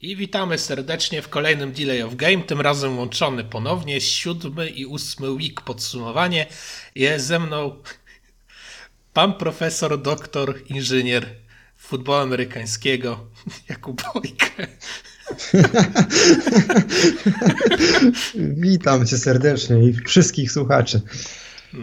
I 0.00 0.16
witamy 0.16 0.58
serdecznie 0.58 1.22
w 1.22 1.28
kolejnym 1.28 1.72
Delay 1.72 2.02
of 2.02 2.14
Game, 2.14 2.42
tym 2.42 2.60
razem 2.60 2.98
łączony 2.98 3.44
ponownie 3.44 4.00
siódmy 4.00 4.68
i 4.68 4.86
ósmy 4.86 5.30
week 5.30 5.60
podsumowanie. 5.60 6.46
Jest 6.94 7.26
ze 7.26 7.38
mną 7.38 7.82
pan 9.12 9.34
profesor, 9.34 10.02
doktor, 10.02 10.60
inżynier 10.66 11.26
futbolu 11.76 12.22
amerykańskiego 12.22 13.26
Jakub 13.70 14.02
Bojkę. 14.14 14.66
Witam 18.64 19.06
cię 19.06 19.18
serdecznie 19.18 19.88
i 19.88 19.92
wszystkich 19.92 20.52
słuchaczy. 20.52 21.00
E, 21.74 21.78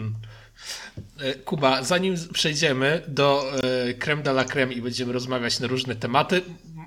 Kuba, 1.44 1.82
zanim 1.82 2.16
przejdziemy 2.32 3.02
do 3.08 3.52
e, 3.88 3.94
creme 3.94 4.22
de 4.22 4.30
la 4.30 4.44
creme 4.44 4.72
i 4.72 4.82
będziemy 4.82 5.12
rozmawiać 5.12 5.60
na 5.60 5.66
różne 5.66 5.96
tematy, 5.96 6.42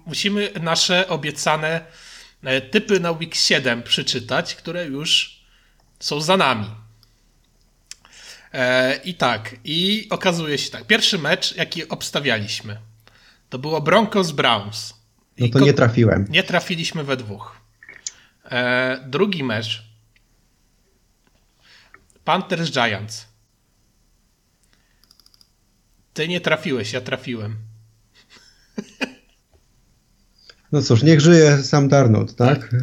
musimy 0.06 0.52
nasze 0.62 1.07
obiecane 1.07 1.86
e, 2.43 2.62
typy 2.62 3.00
na 3.00 3.11
week 3.11 3.36
7 3.36 3.83
przeczytać, 3.83 4.56
które 4.56 4.86
już 4.86 5.39
są 6.00 6.21
za 6.21 6.38
nami. 6.38 6.68
I 9.04 9.14
tak, 9.14 9.56
i 9.64 10.08
okazuje 10.10 10.58
się 10.58 10.69
tak, 10.69 10.88
pierwszy 10.88 11.18
mecz, 11.18 11.55
jaki 11.55 11.89
obstawialiśmy, 11.89 12.78
to 13.50 13.60
było 13.60 13.82
Broncos 13.82 14.32
Browns. 14.32 14.94
No 15.39 15.47
to 15.50 15.60
nie 15.60 15.74
trafiłem. 15.74 16.25
Nie 16.30 16.44
trafiliśmy 16.44 17.04
we 17.04 17.18
dwóch. 17.18 17.61
Drugi 19.08 19.44
mecz 19.44 19.83
Panthers 22.24 22.71
Giants. 22.71 23.28
Ty 26.18 26.28
nie 26.28 26.42
trafiłeś, 26.42 26.94
ja 26.94 27.02
trafiłem. 27.02 27.56
No 30.71 30.82
cóż, 30.82 31.04
niech 31.04 31.21
żyje 31.21 31.64
sam 31.64 31.88
Darnold, 31.89 32.36
tak? 32.36 32.70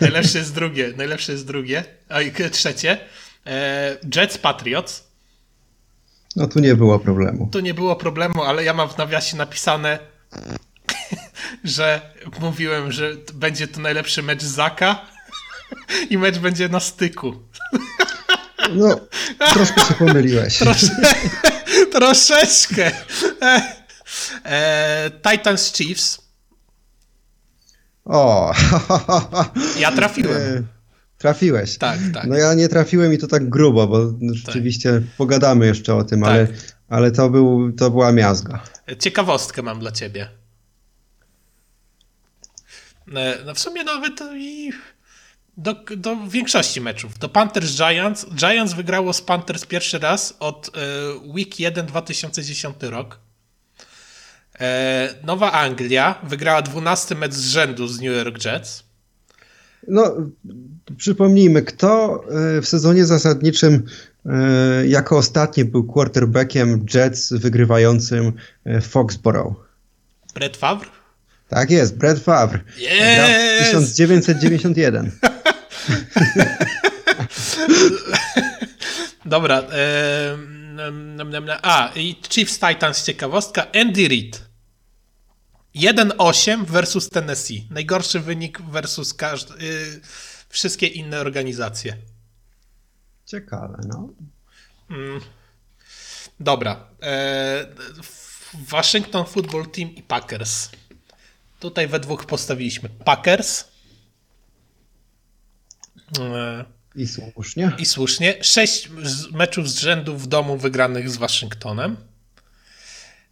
najlepsze 0.00 0.38
jest 0.38 0.54
drugie, 0.54 0.92
najlepsze 0.96 1.32
jest 1.32 1.46
drugie. 1.46 1.84
A 2.08 2.20
i 2.20 2.32
trzecie. 2.50 2.98
E, 3.46 3.96
Jets 4.16 4.38
Patriots. 4.38 5.04
No 6.36 6.46
tu 6.46 6.60
nie 6.60 6.76
było 6.76 6.98
problemu. 6.98 7.48
Tu 7.52 7.60
nie 7.60 7.74
było 7.74 7.96
problemu, 7.96 8.42
ale 8.42 8.64
ja 8.64 8.74
mam 8.74 8.88
w 8.88 8.98
nawiasie 8.98 9.36
napisane, 9.36 9.98
że 11.64 12.14
mówiłem, 12.40 12.92
że 12.92 13.16
będzie 13.34 13.68
to 13.68 13.80
najlepszy 13.80 14.22
mecz 14.22 14.42
Zaka 14.42 15.06
i 16.10 16.18
mecz 16.18 16.38
będzie 16.38 16.68
na 16.68 16.80
styku. 16.80 17.42
No, 18.72 19.00
troszkę 19.52 19.80
się 19.80 19.94
pomyliłeś. 19.94 20.58
Trosze, 20.58 20.96
troszeczkę. 21.98 22.90
E, 24.44 25.10
Titans 25.30 25.72
Chiefs. 25.72 26.18
O! 28.04 28.52
Ja 29.78 29.92
trafiłem. 29.92 30.36
E, 30.36 30.62
trafiłeś. 31.18 31.78
Tak, 31.78 31.98
tak. 32.14 32.26
No 32.26 32.36
ja 32.36 32.54
nie 32.54 32.68
trafiłem 32.68 33.12
i 33.12 33.18
to 33.18 33.26
tak 33.26 33.48
grubo, 33.48 33.86
bo 33.86 34.12
rzeczywiście 34.32 34.92
tak. 34.92 35.02
pogadamy 35.16 35.66
jeszcze 35.66 35.94
o 35.94 36.04
tym, 36.04 36.20
tak. 36.20 36.30
ale, 36.30 36.48
ale 36.88 37.10
to, 37.10 37.30
był, 37.30 37.72
to 37.72 37.90
była 37.90 38.12
miazga. 38.12 38.62
Ciekawostkę 38.98 39.62
mam 39.62 39.80
dla 39.80 39.92
ciebie. 39.92 40.28
E, 43.14 43.38
no 43.46 43.54
w 43.54 43.58
sumie 43.58 43.84
nawet 43.84 44.20
i 44.36 44.72
do, 45.56 45.74
do 45.96 46.16
większości 46.28 46.80
meczów. 46.80 47.18
Do 47.18 47.28
Panthers 47.28 47.76
Giants. 47.76 48.26
Giants 48.34 48.74
wygrało 48.74 49.12
z 49.12 49.22
Panthers 49.22 49.66
pierwszy 49.66 49.98
raz 49.98 50.36
od 50.40 50.70
e, 50.76 50.80
Week 51.32 51.60
1 51.60 51.86
2010 51.86 52.76
rok. 52.82 53.18
E, 54.60 55.14
Nowa 55.24 55.52
Anglia 55.52 56.18
wygrała 56.22 56.62
12 56.62 57.14
mecz 57.14 57.32
z 57.32 57.44
rzędu 57.44 57.88
z 57.88 58.00
New 58.00 58.16
York 58.16 58.44
Jets. 58.44 58.84
No, 59.88 60.16
przypomnijmy, 60.96 61.62
kto 61.62 62.24
e, 62.56 62.60
w 62.60 62.68
sezonie 62.68 63.04
zasadniczym 63.04 63.82
jako 64.86 65.16
ostatni 65.16 65.64
był 65.64 65.84
quarterbackiem 65.84 66.86
Jets 66.94 67.32
wygrywającym 67.32 68.32
Foxborough? 68.82 69.68
Brett 70.34 70.56
Favre? 70.56 70.88
Tak 71.48 71.70
jest, 71.70 71.96
Brett 71.96 72.18
Favre. 72.18 72.60
Yes! 72.78 73.58
1991. 73.58 75.10
Dobra. 79.24 79.62
A, 81.62 81.92
i 81.94 82.16
Chiefs 82.28 82.58
Titans 82.58 83.04
ciekawostka. 83.04 83.66
Andy 83.74 84.08
Reid. 84.08 84.44
1-8 85.74 86.66
versus 86.66 87.10
Tennessee. 87.10 87.66
Najgorszy 87.70 88.20
wynik 88.20 88.60
versus 88.60 89.14
każdy, 89.14 89.64
y, 89.64 90.00
wszystkie 90.48 90.86
inne 90.86 91.20
organizacje. 91.20 91.96
Ciekawe, 93.26 93.80
no. 93.88 94.08
Mm. 94.90 95.20
Dobra. 96.40 96.86
E, 97.02 97.66
Washington 98.70 99.26
Football 99.26 99.66
Team 99.66 99.94
i 99.94 100.02
Packers. 100.02 100.70
Tutaj 101.60 101.88
we 101.88 102.00
dwóch 102.00 102.26
postawiliśmy 102.26 102.88
Packers. 102.88 103.73
I 106.96 107.06
słusznie. 107.06 107.72
I 107.78 107.86
słusznie. 107.86 108.34
Sześć 108.40 108.90
meczów 109.32 109.70
z 109.70 109.78
rzędu 109.78 110.16
w 110.16 110.26
domu 110.26 110.56
wygranych 110.56 111.10
z 111.10 111.16
Waszyngtonem. 111.16 111.96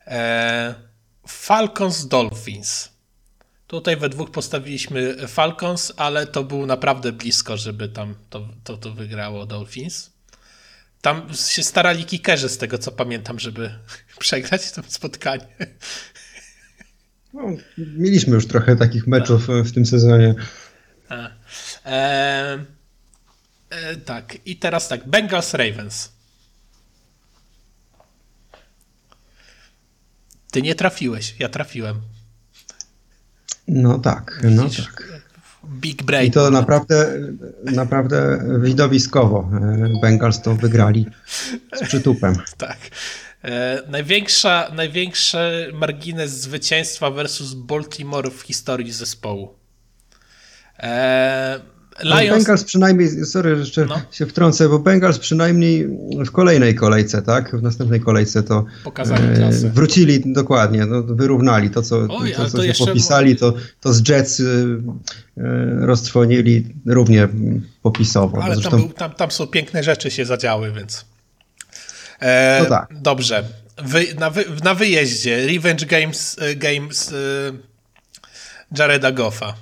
E, 0.07 0.75
Falcons 1.29 2.09
Dolphins. 2.09 2.89
Tutaj 3.67 3.97
we 3.97 4.09
dwóch 4.09 4.31
postawiliśmy 4.31 5.29
Falcons, 5.29 5.93
ale 5.97 6.27
to 6.27 6.45
było 6.45 6.67
naprawdę 6.67 7.13
blisko, 7.13 7.57
żeby 7.57 7.89
tam 7.89 8.15
to, 8.31 8.49
to, 8.65 8.77
to 8.77 8.93
wygrało 8.93 9.47
Dolphins. 9.47 10.11
Tam 11.01 11.29
się 11.35 11.63
starali 11.63 12.05
kickerzy 12.05 12.49
z 12.49 12.59
tego 12.59 12.79
co 12.79 12.93
pamiętam, 12.93 13.39
żeby 13.39 13.71
przegrać 14.19 14.73
to 14.73 14.83
spotkanie. 14.89 15.47
No, 17.35 17.43
mieliśmy 17.79 18.35
już 18.35 18.47
trochę 18.47 18.77
takich 18.77 19.07
meczów 19.07 19.49
w 19.49 19.73
tym 19.73 19.87
sezonie. 19.87 20.35
E, 21.87 22.65
e, 23.71 23.97
tak, 23.97 24.37
i 24.45 24.57
teraz 24.57 24.89
tak, 24.89 25.09
Bengals 25.09 25.55
Ravens. 25.55 26.13
Ty 30.51 30.63
nie 30.63 30.75
trafiłeś, 30.75 31.35
ja 31.39 31.49
trafiłem. 31.49 32.01
No 33.69 33.99
tak, 33.99 34.41
no 34.43 34.65
Widzisz, 34.65 34.87
tak. 34.87 35.23
Big 35.65 36.03
brain. 36.03 36.29
I 36.29 36.31
to 36.31 36.51
naprawdę, 36.51 37.21
naprawdę 37.65 38.39
widowiskowo. 38.61 39.51
E, 39.55 40.01
Bengals 40.03 40.43
to 40.43 40.55
wygrali 40.55 41.07
z 41.75 41.89
przytupem. 41.89 42.37
tak. 42.59 42.79
E, 43.45 43.83
największa, 43.89 44.71
największy 44.75 45.71
margines 45.75 46.31
zwycięstwa 46.41 47.11
versus 47.11 47.55
Baltimore 47.55 48.31
w 48.31 48.41
historii 48.41 48.93
zespołu. 48.93 49.55
E, 50.79 51.61
Lions... 52.01 52.31
Bengals 52.31 52.65
przynajmniej, 52.65 53.27
sorry, 53.27 53.59
jeszcze 53.59 53.85
no. 53.85 54.01
się 54.11 54.27
wtrącę, 54.27 54.69
bo 54.69 54.79
Bengals 54.79 55.19
przynajmniej 55.19 55.89
w 56.27 56.31
kolejnej 56.31 56.75
kolejce, 56.75 57.23
tak? 57.23 57.57
W 57.57 57.63
następnej 57.63 58.01
kolejce 58.01 58.43
to 58.43 58.65
Pokazali 58.85 59.23
e, 59.43 59.51
wrócili 59.51 60.33
dokładnie, 60.33 60.87
no, 60.87 61.03
wyrównali 61.03 61.71
to, 61.71 61.83
co, 61.83 62.07
Oj, 62.11 62.33
to, 62.33 62.51
co 62.51 62.57
to 62.57 62.73
się 62.73 62.87
popisali, 62.87 63.37
to, 63.37 63.55
to 63.81 63.93
z 63.93 64.09
Jets 64.09 64.41
e, 64.41 64.45
e, 64.45 65.87
roztrwonili 65.87 66.75
równie 66.87 67.29
popisowo. 67.83 68.43
Ale 68.43 68.55
Zresztą... 68.55 68.71
tam, 68.71 68.81
był, 68.81 68.89
tam, 68.89 69.13
tam 69.13 69.31
są 69.31 69.47
piękne 69.47 69.83
rzeczy 69.83 70.11
się 70.11 70.25
zadziały, 70.25 70.73
więc... 70.73 71.05
E, 72.21 72.61
no 72.63 72.69
tak. 72.69 72.89
Dobrze. 73.01 73.45
Wy, 73.85 74.07
na, 74.19 74.31
wy, 74.31 74.45
na 74.65 74.75
wyjeździe 74.75 75.47
Revenge 75.47 75.87
Games, 75.87 76.37
e, 76.41 76.57
Games 76.57 77.13
e, 77.13 77.17
Jareda 78.79 79.13
Goffa. 79.13 79.55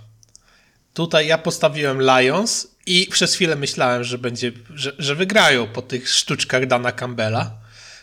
Tutaj 0.94 1.26
ja 1.26 1.38
postawiłem 1.38 2.00
Lions 2.00 2.68
i 2.86 3.06
przez 3.10 3.34
chwilę 3.34 3.56
myślałem, 3.56 4.04
że 4.04 4.18
będzie, 4.18 4.52
że, 4.74 4.92
że 4.98 5.14
wygrają 5.14 5.66
po 5.66 5.82
tych 5.82 6.08
sztuczkach 6.08 6.66
Dana 6.66 6.92
Campbella, 6.92 7.56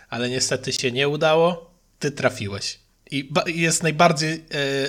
ale 0.09 0.29
niestety 0.29 0.73
się 0.73 0.91
nie 0.91 1.07
udało. 1.07 1.71
Ty 1.99 2.11
trafiłeś. 2.11 2.79
I 3.11 3.29
jest 3.45 3.83
najbardziej 3.83 4.33
e, 4.33 4.43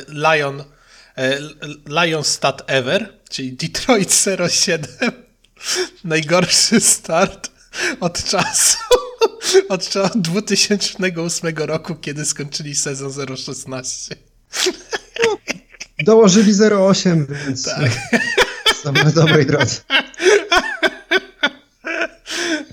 Lion, 0.08 0.64
e, 1.16 1.38
Lion 1.86 2.24
stat 2.24 2.62
ever, 2.66 3.14
czyli 3.30 3.52
Detroit 3.52 4.24
07. 4.50 4.86
Najgorszy 6.04 6.80
start 6.80 7.50
od 8.00 8.24
czasu. 8.24 8.78
Od 9.68 9.90
2008 10.14 11.56
roku, 11.56 11.94
kiedy 11.94 12.24
skończyli 12.24 12.74
sezon 12.74 13.36
016. 13.36 14.16
No, 15.98 16.04
dołożyli 16.04 16.52
0,8, 16.52 17.26
więc 17.46 17.64
tak. 17.64 17.90
są 18.82 18.92
na 18.92 19.10
dobrej 19.10 19.46
drodze. 19.46 19.80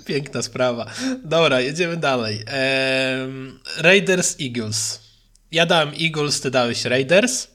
Piękna 0.05 0.41
sprawa. 0.41 0.85
Dobra, 1.23 1.61
jedziemy 1.61 1.97
dalej. 1.97 2.43
Ehm, 2.47 3.59
Raiders 3.77 4.35
Eagles. 4.41 4.99
ja 5.51 5.65
dałem 5.65 5.91
Eagles, 6.01 6.41
ty 6.41 6.51
dałeś 6.51 6.85
Raiders 6.85 7.47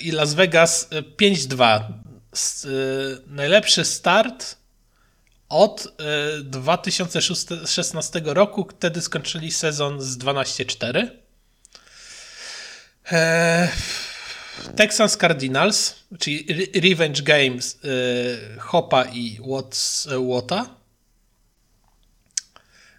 i 0.00 0.10
Las 0.10 0.34
Vegas 0.34 0.88
5-2. 1.16 1.80
Najlepszy 3.26 3.84
start 3.84 4.56
od 5.48 5.92
2016 6.42 8.20
roku, 8.24 8.68
wtedy 8.70 9.02
skończyli 9.02 9.52
sezon 9.52 10.00
z 10.00 10.18
12-4. 10.18 11.08
Texans 14.76 15.16
Cardinals, 15.16 15.94
czyli 16.18 16.46
Revenge 16.80 17.22
Games 17.22 17.78
Hopa 18.58 19.04
i 19.04 19.38
Watts, 19.46 20.08
Wata. 20.32 20.78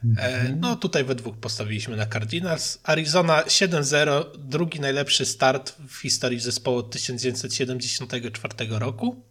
Mhm. 0.03 0.59
No 0.59 0.75
tutaj 0.75 1.03
we 1.03 1.15
dwóch 1.15 1.37
postawiliśmy 1.37 1.97
na 1.97 2.05
Cardinals. 2.05 2.79
Arizona 2.83 3.41
7-0, 3.41 4.25
drugi 4.37 4.79
najlepszy 4.79 5.25
start 5.25 5.75
w 5.87 5.95
historii 5.95 6.39
zespołu 6.39 6.77
od 6.77 6.91
1974 6.91 8.53
roku. 8.69 9.23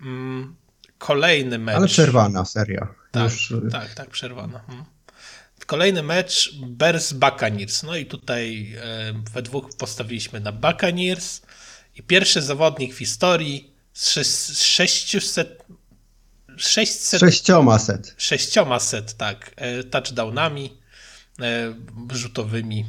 Mm, 0.00 0.56
kolejny 0.98 1.58
mecz. 1.58 1.76
Ale 1.76 1.86
przerwana 1.86 2.44
seria. 2.44 2.94
Tak, 3.10 3.32
Już... 3.32 3.54
tak, 3.72 3.94
tak, 3.94 4.10
przerwana. 4.10 4.58
Hmm. 4.58 4.84
Kolejny 5.66 6.02
mecz 6.02 6.58
Bears 6.66 7.12
Buccaneers. 7.12 7.82
No 7.82 7.96
i 7.96 8.06
tutaj 8.06 8.74
e, 8.82 9.12
we 9.34 9.42
dwóch 9.42 9.68
postawiliśmy 9.78 10.40
na 10.40 10.52
Buccaneers. 10.52 11.42
I 11.96 12.02
pierwszy 12.02 12.42
zawodnik 12.42 12.94
w 12.94 12.98
historii 12.98 13.74
z 13.92 14.62
600 14.62 15.66
600, 16.56 17.20
sześcioma 17.20 17.78
set. 17.78 18.14
Sześcioma 18.16 18.80
set, 18.80 19.16
tak. 19.16 19.50
E, 19.56 19.84
touchdownami 19.84 20.78
e, 21.40 21.74
rzutowymi 22.12 22.84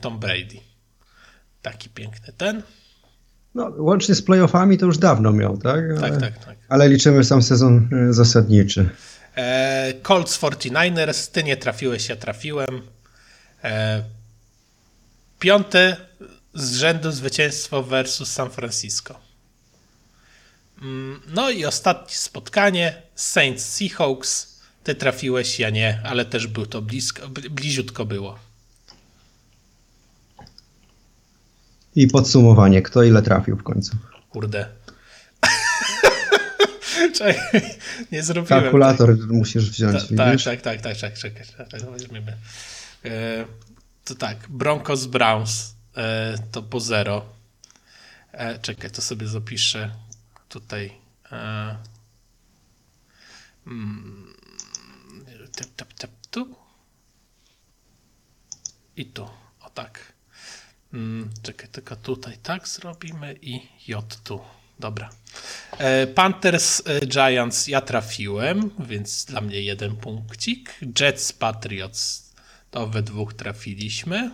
Tom 0.00 0.20
Brady. 0.20 0.60
Taki 1.62 1.88
piękny 1.88 2.32
ten. 2.36 2.62
No, 3.54 3.72
łącznie 3.78 4.14
z 4.14 4.22
playoffami 4.22 4.78
to 4.78 4.86
już 4.86 4.98
dawno 4.98 5.32
miał, 5.32 5.58
tak? 5.58 5.84
Ale, 5.90 6.00
tak, 6.00 6.20
tak, 6.20 6.44
tak. 6.44 6.56
Ale 6.68 6.88
liczymy 6.88 7.24
sam 7.24 7.42
sezon 7.42 7.88
zasadniczy. 8.10 8.90
Colts 10.02 10.38
49ers, 10.38 11.30
ty 11.30 11.44
nie 11.44 11.56
trafiłeś, 11.56 12.08
ja 12.08 12.16
trafiłem. 12.16 12.82
Piąty 15.38 15.96
z 16.54 16.74
rzędu 16.74 17.12
zwycięstwo 17.12 17.82
versus 17.82 18.30
San 18.30 18.50
Francisco. 18.50 19.20
Mm, 20.82 21.20
no 21.28 21.50
i 21.50 21.64
ostatnie 21.64 22.16
spotkanie 22.16 23.02
Saints 23.14 23.64
Seahawks. 23.64 24.52
Ty 24.84 24.94
trafiłeś, 24.94 25.58
ja 25.58 25.70
nie, 25.70 26.00
ale 26.04 26.24
też 26.24 26.46
był 26.46 26.66
to 26.66 26.82
blisko, 26.82 27.28
bliziutko 27.28 28.04
było. 28.04 28.38
I 31.96 32.06
podsumowanie, 32.06 32.82
kto 32.82 33.02
ile 33.02 33.22
trafił 33.22 33.56
w 33.56 33.62
końcu? 33.62 33.96
Kurde. 34.30 34.81
Czekaj, 37.18 37.74
nie 38.12 38.22
zrobiłem. 38.22 38.62
Kalkulator 38.62 39.18
tak. 39.18 39.28
musisz 39.28 39.70
wziąć. 39.70 40.02
Ta, 40.02 40.16
tak, 40.16 40.42
tak, 40.42 40.60
tak, 40.60 40.80
tak, 40.80 40.96
tak, 40.96 41.14
czekaj, 41.18 41.46
czekaj, 41.46 41.80
weźmiemy. 41.92 42.36
E, 43.04 43.44
to 44.04 44.14
tak, 44.14 44.48
Broncos 44.48 45.06
Browns 45.06 45.74
e, 45.96 46.34
to 46.52 46.62
po 46.62 46.80
zero. 46.80 47.24
E, 48.32 48.58
czekaj, 48.58 48.90
to 48.90 49.02
sobie 49.02 49.26
zapiszę 49.26 49.90
tutaj 50.48 50.92
e, 51.32 51.76
mm, 53.66 54.32
tu 56.32 56.56
i 58.96 59.06
tu, 59.06 59.28
o 59.60 59.70
tak. 59.70 60.12
Mm, 60.92 61.30
czekaj, 61.42 61.68
tylko 61.68 61.96
tutaj 61.96 62.38
tak 62.42 62.68
zrobimy 62.68 63.36
i 63.42 63.60
J 63.88 64.18
tu. 64.24 64.40
Dobra. 64.78 65.10
E, 65.78 66.06
Panthers 66.06 66.82
e, 66.86 67.06
Giants 67.06 67.66
ja 67.66 67.80
trafiłem, 67.80 68.70
więc 68.78 69.24
dla 69.24 69.40
mnie 69.40 69.62
jeden 69.62 69.96
punkcik. 69.96 70.74
Jets 71.00 71.32
Patriots 71.32 72.32
to 72.70 72.86
we 72.86 73.02
dwóch 73.02 73.34
trafiliśmy. 73.34 74.30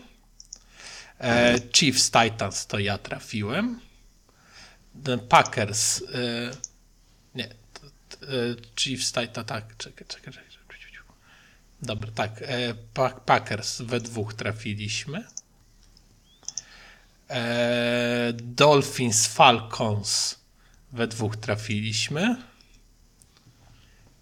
E, 1.21 1.59
Chiefs 1.73 2.11
Titans 2.11 2.67
to 2.67 2.79
ja 2.79 2.99
trafiłem. 2.99 3.81
Packers. 5.29 6.05
Nie. 7.35 7.49
Chiefs, 8.77 9.13
tak, 9.13 9.33
tak, 9.33 9.47
czekaj, 9.77 10.07
czekaj, 10.09 10.33
czekaj. 10.33 10.45
Dobra, 11.83 12.11
tak. 12.15 12.45
Packers 13.27 13.83
we 13.83 14.01
dwóch 14.01 14.35
trafiliśmy. 14.35 15.25
Dolphins, 18.35 19.27
Falcons 19.27 20.39
we 20.93 21.07
dwóch 21.07 21.37
trafiliśmy. 21.37 22.37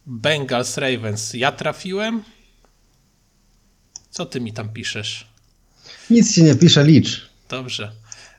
Bengals, 0.07 0.77
Ravens 0.77 1.35
ja 1.35 1.53
trafiłem. 1.53 2.25
Co 4.11 4.27
ty 4.27 4.41
mi 4.41 4.53
tam 4.53 4.69
piszesz? 4.69 5.27
Nic 6.11 6.35
ci 6.35 6.43
nie 6.43 6.55
pisze, 6.55 6.85
licz. 6.85 7.31
Dobrze. 7.49 7.93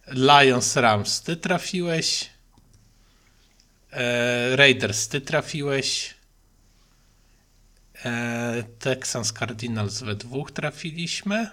Lions 0.07 0.75
Rams, 0.75 1.21
ty 1.21 1.35
trafiłeś. 1.35 2.29
E, 3.91 4.56
Raiders, 4.56 5.07
ty 5.07 5.21
trafiłeś. 5.21 6.15
E, 8.06 8.63
Texans 8.80 9.33
Cardinals 9.33 10.01
we 10.01 10.15
dwóch 10.15 10.51
trafiliśmy. 10.51 11.50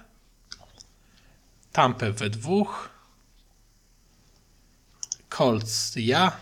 Tampa 1.73 2.11
we 2.11 2.31
dwóch. 2.31 2.91
Colts 5.29 5.93
ja. 5.97 6.37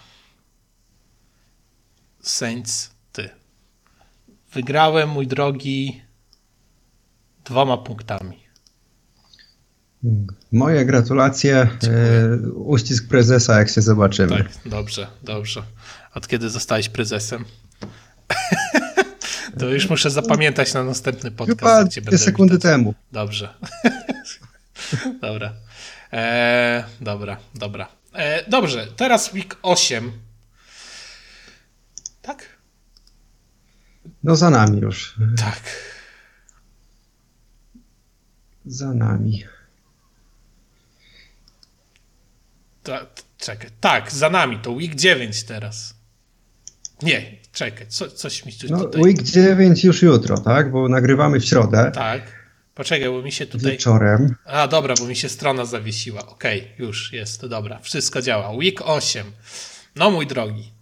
Saints 2.23 2.91
ty. 3.13 3.31
Wygrałem, 4.53 5.09
mój 5.09 5.27
drogi, 5.27 6.03
dwoma 7.45 7.77
punktami. 7.79 8.43
Moje 10.53 10.85
gratulacje. 10.85 11.57
E, 11.57 11.69
uścisk 12.55 13.09
prezesa, 13.09 13.59
jak 13.59 13.71
się 13.71 13.81
zobaczymy. 13.81 14.37
Tak, 14.37 14.49
dobrze, 14.67 15.07
dobrze. 15.23 15.63
Od 16.15 16.29
kiedy 16.29 16.51
zostałeś 16.51 16.89
prezesem? 16.89 17.45
to 19.59 19.69
już 19.69 19.91
muszę 19.91 20.11
zapamiętać 20.11 20.75
na 20.75 20.85
następny 20.85 21.31
podcast. 21.31 21.61
Chyba 21.61 21.85
gdzie 21.85 22.01
dwie 22.01 22.19
sekundy 22.19 22.55
witać. 22.55 22.73
temu. 22.73 22.95
Dobrze. 23.13 23.55
dobra. 25.23 25.53
E, 26.13 26.85
dobra, 27.01 27.37
dobra. 27.55 27.89
E, 28.15 28.51
dobrze, 28.51 28.87
teraz 28.97 29.33
week 29.33 29.57
8. 29.63 30.13
Tak? 32.23 32.45
No 34.23 34.37
za 34.37 34.51
nami 34.51 34.81
już. 34.81 35.17
Tak. 35.37 35.61
Za 38.67 38.95
nami. 38.95 39.45
Ta, 42.83 43.07
czekaj, 43.39 43.71
tak, 43.81 44.13
za 44.13 44.31
nami 44.31 44.59
to 44.59 44.71
week 44.71 44.95
9 44.95 45.43
teraz. 45.43 45.95
Nie, 47.03 47.37
czekaj, 47.53 47.87
co, 47.89 48.11
coś 48.11 48.45
mi 48.47 48.53
tu 48.53 48.67
no, 48.71 48.79
tutaj... 48.79 49.03
Week 49.03 49.23
9 49.23 49.85
już 49.85 50.03
jutro, 50.03 50.39
tak? 50.39 50.71
Bo 50.71 50.89
nagrywamy 50.89 51.41
w 51.41 51.45
środę. 51.45 51.91
Tak. 51.95 52.43
Poczekaj, 52.75 53.09
bo 53.09 53.23
mi 53.23 53.33
się 53.33 53.47
tutaj... 53.47 53.73
Wieczorem. 53.73 54.35
A, 54.45 54.69
dobra, 54.69 54.95
bo 54.99 55.07
mi 55.07 55.17
się 55.17 55.29
strona 55.29 55.65
zawiesiła. 55.65 56.27
Okej, 56.27 56.61
okay, 56.61 56.87
już 56.87 57.13
jest, 57.13 57.47
dobra, 57.47 57.79
wszystko 57.79 58.23
działa. 58.23 58.51
Week 58.51 58.81
8. 58.85 59.33
No, 59.97 60.11
mój 60.11 60.27
drogi. 60.27 60.73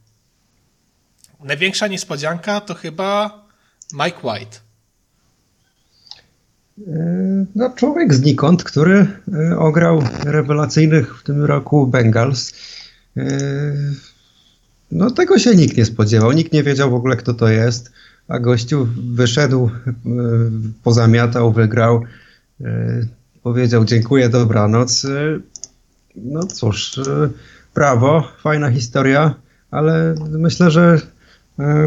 Największa 1.45 1.87
niespodzianka 1.87 2.61
to 2.61 2.75
chyba 2.75 3.45
Mike 3.93 4.19
White. 4.25 4.57
E, 6.89 7.47
no, 7.55 7.71
człowiek 7.77 8.15
znikąd, 8.15 8.65
który 8.65 9.07
e, 9.33 9.59
ograł 9.59 10.03
rewelacyjnych 10.25 11.19
w 11.19 11.23
tym 11.23 11.45
roku 11.45 11.87
Bengals. 11.87 12.53
E, 13.17 13.27
no 14.93 15.11
tego 15.11 15.39
się 15.39 15.55
nikt 15.55 15.77
nie 15.77 15.85
spodziewał, 15.85 16.33
nikt 16.33 16.53
nie 16.53 16.63
wiedział 16.63 16.91
w 16.91 16.95
ogóle 16.95 17.17
kto 17.17 17.35
to 17.35 17.49
jest, 17.49 17.93
a 18.29 18.39
gościu 18.39 18.89
wyszedł, 19.15 19.71
pozamiatał, 20.83 21.53
wygrał, 21.53 22.03
powiedział 23.43 23.85
dziękuję, 23.85 24.29
dobranoc. 24.29 25.07
No 26.17 26.47
cóż, 26.47 27.01
brawo, 27.75 28.29
fajna 28.43 28.71
historia, 28.71 29.35
ale 29.71 30.15
myślę, 30.31 30.71
że 30.71 31.01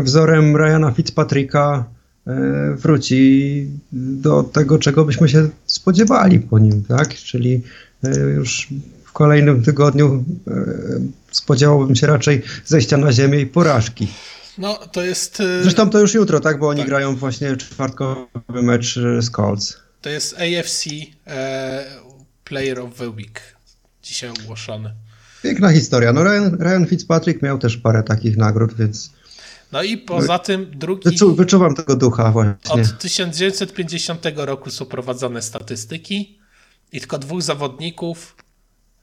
wzorem 0.04 0.56
Ryana 0.56 0.92
Fitzpatricka 0.92 1.86
E, 2.28 2.76
wróci 2.76 3.68
do 3.92 4.44
tego, 4.44 4.80
czego 4.80 5.06
byśmy 5.06 5.30
się 5.30 5.50
spodziewali 5.66 6.40
po 6.40 6.60
nim, 6.60 6.84
tak? 6.84 7.16
Czyli 7.16 7.62
e, 8.04 8.20
już 8.20 8.68
w 9.04 9.12
kolejnym 9.12 9.64
tygodniu 9.64 10.24
e, 10.48 10.54
spodziewałbym 11.32 11.96
się 11.96 12.08
raczej 12.08 12.42
zejścia 12.66 12.98
na 12.98 13.12
ziemię 13.12 13.40
i 13.40 13.46
porażki. 13.46 14.08
No, 14.58 14.80
to 14.92 15.02
jest... 15.02 15.42
Zresztą 15.62 15.90
to 15.90 16.00
już 16.00 16.14
jutro, 16.14 16.40
tak? 16.40 16.60
Bo 16.60 16.68
oni 16.68 16.80
tak. 16.80 16.90
grają 16.90 17.16
właśnie 17.16 17.58
czwartkowy 17.58 18.64
mecz 18.64 19.00
z 19.20 19.30
Colts. 19.30 19.78
To 20.02 20.10
jest 20.10 20.34
AFC 20.34 20.86
e, 21.28 21.86
Player 22.44 22.80
of 22.80 22.96
the 22.96 23.10
Week. 23.10 23.42
Dzisiaj 24.04 24.30
ogłoszony. 24.30 24.94
Piękna 25.44 25.72
historia. 25.72 26.14
No 26.14 26.24
Ryan, 26.24 26.58
Ryan 26.60 26.86
Fitzpatrick 26.86 27.42
miał 27.42 27.58
też 27.58 27.78
parę 27.78 28.04
takich 28.04 28.38
nagród, 28.38 28.74
więc... 28.74 29.12
No 29.74 29.84
i 29.84 29.98
poza 29.98 30.40
tym 30.40 30.72
drugi... 30.76 31.10
Wyczu, 31.10 31.36
wyczuwam 31.36 31.76
tego 31.76 31.96
ducha 31.96 32.32
właśnie. 32.32 32.54
Od 32.70 33.00
1950 33.00 34.26
roku 34.36 34.72
są 34.72 34.86
prowadzone 34.86 35.42
statystyki 35.42 36.40
i 36.92 37.00
tylko 37.00 37.18
dwóch 37.18 37.42
zawodników 37.42 38.36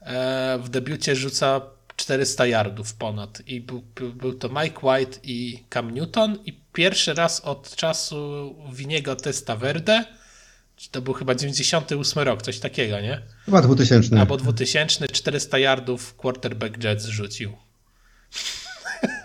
e, 0.00 0.58
w 0.62 0.68
debiucie 0.68 1.16
rzuca 1.16 1.60
400 1.96 2.46
yardów 2.46 2.94
ponad. 2.94 3.42
I 3.46 3.60
był, 3.60 3.82
był 4.14 4.34
to 4.34 4.48
Mike 4.48 4.86
White 4.86 5.18
i 5.22 5.64
Cam 5.70 5.90
Newton 5.90 6.38
i 6.44 6.60
pierwszy 6.72 7.14
raz 7.14 7.40
od 7.40 7.76
czasu 7.76 8.54
Winiego 8.72 9.16
Testaverde 9.16 10.04
to 10.90 11.02
był 11.02 11.14
chyba 11.14 11.34
98 11.34 12.22
rok, 12.22 12.42
coś 12.42 12.58
takiego, 12.58 13.00
nie? 13.00 13.22
Chyba 13.44 13.62
2000. 13.62 14.20
Albo 14.20 14.36
2000, 14.36 15.08
400 15.08 15.58
yardów 15.58 16.16
quarterback 16.16 16.84
Jets 16.84 17.06
rzucił. 17.06 17.52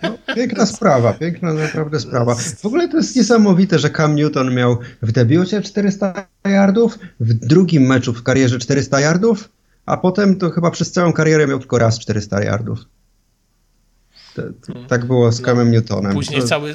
No, 0.02 0.18
piękna 0.34 0.66
sprawa, 0.66 1.12
piękna 1.12 1.52
naprawdę 1.52 2.00
sprawa. 2.00 2.34
W 2.34 2.66
ogóle 2.66 2.88
to 2.88 2.96
jest 2.96 3.16
niesamowite, 3.16 3.78
że 3.78 3.90
Cam 3.90 4.14
Newton 4.14 4.54
miał 4.54 4.78
w 5.02 5.12
debiucie 5.12 5.62
400 5.62 6.26
yardów, 6.44 6.98
w 7.20 7.34
drugim 7.34 7.82
meczu 7.82 8.12
w 8.12 8.22
karierze 8.22 8.58
400 8.58 9.00
yardów, 9.00 9.48
a 9.86 9.96
potem 9.96 10.36
to 10.36 10.50
chyba 10.50 10.70
przez 10.70 10.92
całą 10.92 11.12
karierę 11.12 11.46
miał 11.46 11.58
tylko 11.58 11.78
raz 11.78 11.98
400 11.98 12.42
yardów. 12.42 12.78
tak 14.88 15.04
było 15.04 15.32
z 15.32 15.40
no, 15.40 15.46
Camem 15.46 15.70
Newtonem. 15.70 16.12
Później 16.12 16.40
to... 16.40 16.46
cały 16.46 16.74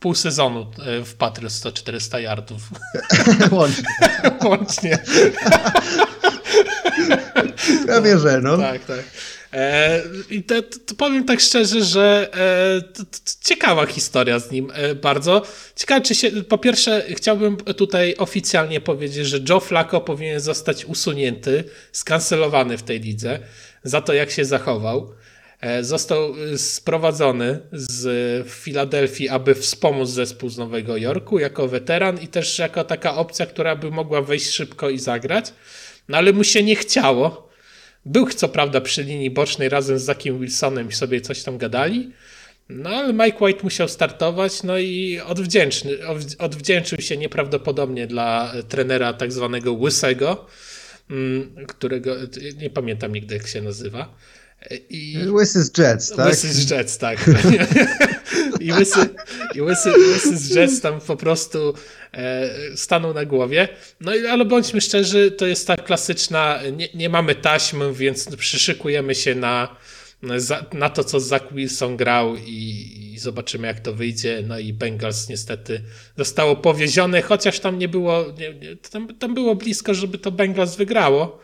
pół 0.00 0.14
sezonu 0.14 0.66
e, 0.86 1.04
w 1.04 1.14
Patriots 1.14 1.64
100-400 1.64 2.18
yardów. 2.18 2.70
Łącznie. 3.50 3.84
Łącznie. 4.44 4.98
Prawie, 7.86 8.18
że 8.18 8.40
no. 8.40 8.58
Tak, 8.58 8.84
tak. 8.84 9.04
E, 9.52 10.02
I 10.30 10.42
to, 10.42 10.62
to, 10.62 10.94
powiem 10.94 11.24
tak 11.24 11.40
szczerze, 11.40 11.84
że 11.84 12.28
e, 12.34 12.82
to, 12.82 13.04
to 13.04 13.18
ciekawa 13.44 13.86
historia 13.86 14.38
z 14.38 14.50
nim 14.50 14.72
e, 14.74 14.94
bardzo. 14.94 15.42
Ciekawe, 15.76 16.00
czy 16.00 16.14
się. 16.14 16.30
Po 16.30 16.58
pierwsze, 16.58 17.04
chciałbym 17.08 17.56
tutaj 17.56 18.14
oficjalnie 18.18 18.80
powiedzieć, 18.80 19.26
że 19.26 19.38
Joe 19.48 19.60
Flacco 19.60 20.00
powinien 20.00 20.40
zostać 20.40 20.84
usunięty, 20.84 21.64
skancelowany 21.92 22.78
w 22.78 22.82
tej 22.82 23.00
lidze 23.00 23.38
za 23.82 24.00
to, 24.00 24.12
jak 24.12 24.30
się 24.30 24.44
zachował. 24.44 25.14
Został 25.80 26.34
sprowadzony 26.56 27.60
z 27.72 28.48
Filadelfii, 28.48 29.28
aby 29.28 29.54
wspomóc 29.54 30.08
zespół 30.08 30.48
z 30.48 30.58
Nowego 30.58 30.96
Jorku 30.96 31.38
jako 31.38 31.68
weteran 31.68 32.20
i 32.20 32.28
też 32.28 32.58
jako 32.58 32.84
taka 32.84 33.16
opcja, 33.16 33.46
która 33.46 33.76
by 33.76 33.90
mogła 33.90 34.22
wejść 34.22 34.50
szybko 34.50 34.90
i 34.90 34.98
zagrać. 34.98 35.52
No 36.08 36.18
ale 36.18 36.32
mu 36.32 36.44
się 36.44 36.62
nie 36.62 36.76
chciało. 36.76 37.51
Był 38.06 38.26
co 38.26 38.48
prawda 38.48 38.80
przy 38.80 39.02
linii 39.02 39.30
bocznej 39.30 39.68
razem 39.68 39.98
z 39.98 40.02
Zakiem 40.02 40.40
Wilsonem 40.40 40.88
i 40.88 40.92
sobie 40.92 41.20
coś 41.20 41.42
tam 41.42 41.58
gadali. 41.58 42.12
No 42.68 42.90
ale 42.90 43.12
Mike 43.12 43.44
White 43.44 43.62
musiał 43.62 43.88
startować, 43.88 44.62
no 44.62 44.78
i 44.78 45.20
odwdzięczny, 45.26 45.98
odwdzięczył 46.38 47.00
się 47.00 47.16
nieprawdopodobnie 47.16 48.06
dla 48.06 48.52
trenera 48.68 49.12
tak 49.12 49.32
zwanego 49.32 49.72
Łysego, 49.72 50.46
mm, 51.10 51.66
którego 51.66 52.16
nie 52.56 52.70
pamiętam 52.70 53.12
nigdy 53.12 53.34
jak 53.34 53.46
się 53.46 53.62
nazywa. 53.62 54.14
I... 54.90 55.18
Łysy 55.30 55.62
z 55.62 55.78
Jets, 55.78 56.10
tak? 56.10 56.26
Łysy 56.26 56.52
z 56.52 56.70
Jets, 56.70 56.98
tak. 56.98 57.18
I 58.60 58.72
Łysy, 58.72 59.08
i 59.54 59.60
łysy, 59.60 59.90
łysy 59.90 60.36
z 60.36 60.54
Jets 60.54 60.80
tam 60.80 61.00
po 61.00 61.16
prostu 61.16 61.74
e, 62.12 62.50
stanął 62.76 63.14
na 63.14 63.24
głowie. 63.24 63.68
No 64.00 64.12
ale 64.30 64.44
bądźmy 64.44 64.80
szczerzy, 64.80 65.30
to 65.30 65.46
jest 65.46 65.66
ta 65.66 65.76
klasyczna, 65.76 66.60
nie, 66.72 66.88
nie 66.94 67.08
mamy 67.08 67.34
taśmy, 67.34 67.92
więc 67.94 68.36
przyszykujemy 68.36 69.14
się 69.14 69.34
na, 69.34 69.76
na 70.72 70.88
to, 70.88 71.04
co 71.04 71.20
Zach 71.20 71.54
Wilson 71.54 71.96
grał 71.96 72.36
i, 72.36 73.12
i, 73.14 73.18
zobaczymy, 73.18 73.66
jak 73.66 73.80
to 73.80 73.92
wyjdzie. 73.92 74.42
No 74.46 74.58
i 74.58 74.72
Bengals 74.72 75.28
niestety 75.28 75.80
zostało 76.18 76.56
powiezione, 76.56 77.22
chociaż 77.22 77.60
tam 77.60 77.78
nie 77.78 77.88
było, 77.88 78.24
nie, 78.38 78.54
nie, 78.54 78.76
tam, 78.76 79.14
tam 79.14 79.34
było 79.34 79.54
blisko, 79.54 79.94
żeby 79.94 80.18
to 80.18 80.30
Bengals 80.30 80.76
wygrało 80.76 81.40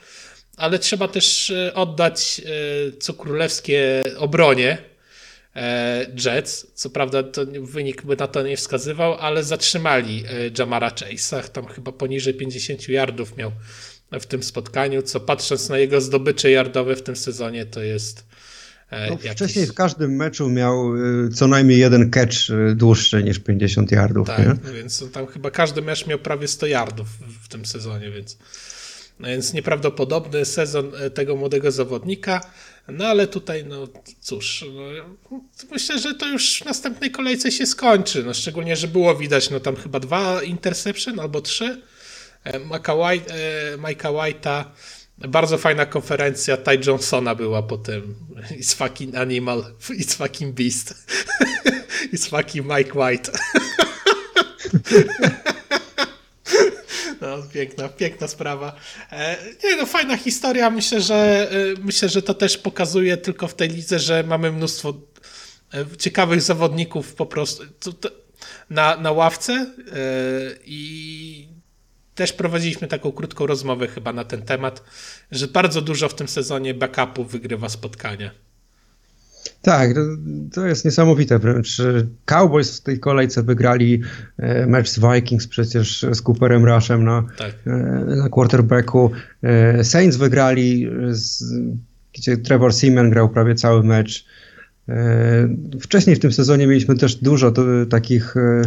ale 0.59 0.79
trzeba 0.79 1.09
też 1.09 1.51
e, 1.51 1.75
oddać 1.75 2.41
e, 2.45 2.93
co 2.99 3.15
królewskie 3.15 4.05
obronie 4.17 4.79
e, 5.57 6.07
Jets. 6.25 6.67
Co 6.75 6.91
prawda 6.91 7.23
to 7.23 7.47
wynik 7.61 8.03
by 8.03 8.17
na 8.17 8.27
to 8.27 8.43
nie 8.43 8.57
wskazywał, 8.57 9.15
ale 9.15 9.45
zatrzymali 9.45 10.25
Jamara 10.59 10.89
Chase'a. 10.89 11.49
Tam 11.49 11.67
chyba 11.67 11.93
poniżej 11.93 12.35
50 12.35 12.89
yardów 12.89 13.37
miał 13.37 13.53
w 14.21 14.27
tym 14.27 14.43
spotkaniu, 14.43 15.03
co 15.03 15.21
patrząc 15.21 15.69
na 15.69 15.79
jego 15.79 16.01
zdobycze 16.01 16.51
yardowe 16.51 16.97
w 16.97 17.03
tym 17.03 17.17
sezonie, 17.17 17.67
to 17.67 17.83
jest 17.83 18.27
no, 18.93 18.99
jakiś... 18.99 19.31
Wcześniej 19.31 19.67
w 19.67 19.75
każdym 19.75 20.17
meczu 20.17 20.49
miał 20.49 20.93
co 21.35 21.49
najmniej 21.49 21.79
jeden 21.79 22.11
catch 22.11 22.37
dłuższy 22.75 23.25
niż 23.25 23.39
50 23.39 23.93
yardów. 23.93 24.27
Tak, 24.27 24.39
nie? 24.39 24.73
więc 24.73 25.13
tam 25.13 25.27
chyba 25.27 25.51
każdy 25.51 25.83
mecz 25.83 26.07
miał 26.07 26.19
prawie 26.19 26.49
100 26.49 26.67
yardów 26.67 27.09
w 27.43 27.49
tym 27.49 27.67
sezonie, 27.67 28.11
więc 28.11 28.39
no 29.21 29.29
więc 29.29 29.53
nieprawdopodobny 29.53 30.45
sezon 30.45 30.93
e, 31.01 31.11
tego 31.11 31.37
młodego 31.37 31.71
zawodnika. 31.71 32.41
No 32.89 33.07
ale 33.07 33.27
tutaj, 33.27 33.65
no 33.65 33.89
cóż, 34.21 34.65
no, 34.75 35.41
myślę, 35.71 35.99
że 35.99 36.15
to 36.15 36.29
już 36.29 36.59
w 36.59 36.65
następnej 36.65 37.11
kolejce 37.11 37.53
się 37.53 37.67
skończy. 37.67 38.25
No, 38.25 38.35
szczególnie, 38.35 38.77
że 38.77 38.89
było 38.89 39.15
widać, 39.15 39.51
no 39.51 39.61
tam 39.61 39.77
chyba 39.77 40.01
dwa 40.01 40.43
interception 40.43 41.21
albo 41.21 41.41
trzy. 41.41 41.83
E, 42.45 42.61
Mike'a 42.61 44.13
White'a. 44.13 44.65
Bardzo 45.19 45.59
fajna 45.59 45.87
konferencja 45.87 46.57
Ty 46.57 46.81
Johnsona 46.87 47.35
była 47.35 47.63
potem. 47.63 48.15
It's 48.51 48.75
fucking 48.75 49.15
animal, 49.15 49.65
it's 49.91 50.15
fucking 50.17 50.55
beast. 50.55 50.95
it's 52.13 52.29
fucking 52.29 52.67
Mike 52.67 52.93
White. 52.95 53.33
No, 57.23 57.43
piękna, 57.53 57.89
piękna 57.89 58.29
sprawa. 58.29 58.77
E, 59.13 59.37
nie 59.65 59.77
no, 59.77 59.87
fajna 59.87 60.17
historia. 60.17 60.71
Myślę, 60.71 61.01
że 61.01 61.51
e, 61.51 61.81
myślę, 61.85 62.09
że 62.09 62.23
to 62.23 62.35
też 62.35 62.59
pokazuje 62.59 63.17
tylko 63.17 63.49
w 63.49 63.55
tej 63.55 63.69
lidze, 63.69 63.99
że 63.99 64.23
mamy 64.23 64.53
mnóstwo 64.53 64.95
e, 65.75 65.97
ciekawych 65.99 66.43
zawodników 66.43 67.15
po 67.15 67.27
prostu 67.27 67.65
na, 68.71 68.97
na 68.97 69.13
ławce 69.13 69.67
i 70.65 71.49
też 72.15 72.33
prowadziliśmy 72.33 72.89
taką 72.89 73.13
krótką 73.13 73.47
rozmowę 73.47 73.89
chyba 73.89 74.13
na 74.13 74.25
ten 74.25 74.43
temat, 74.43 74.83
że 75.31 75.47
bardzo 75.47 75.83
dużo 75.83 76.09
w 76.09 76.15
tym 76.15 76.29
sezonie 76.29 76.75
backupów 76.75 77.31
wygrywa 77.31 77.69
spotkania. 77.69 78.31
Tak, 79.63 79.95
to, 79.95 80.01
to, 80.53 80.67
jest 80.67 80.85
niesamowite 80.85 81.39
wręcz. 81.39 81.83
Cowboys 82.25 82.79
w 82.79 82.83
tej 82.83 83.01
kolejce 83.01 83.43
wygrali 83.43 84.03
e, 84.39 84.67
mecz 84.67 84.89
z 84.89 84.99
Vikings 84.99 85.47
przecież 85.47 86.07
z 86.13 86.23
Cooperem 86.23 86.65
Rushem 86.65 87.05
na, 87.05 87.25
tak. 87.39 87.55
E, 87.67 87.71
na 88.17 88.29
quarterbacku. 88.29 89.11
E, 89.43 89.85
Saints 89.85 90.17
wygrali, 90.17 90.91
z, 91.09 91.45
gdzie 92.13 92.37
Trevor 92.37 92.75
Seaman 92.75 93.11
grał 93.11 93.29
prawie 93.29 93.55
cały 93.55 93.83
mecz. 93.83 94.25
Wcześniej 95.81 96.17
w 96.17 96.19
tym 96.19 96.33
sezonie 96.33 96.67
mieliśmy 96.67 96.97
też 96.97 97.15
dużo 97.15 97.53
takich 97.91 98.35
E, 98.37 98.63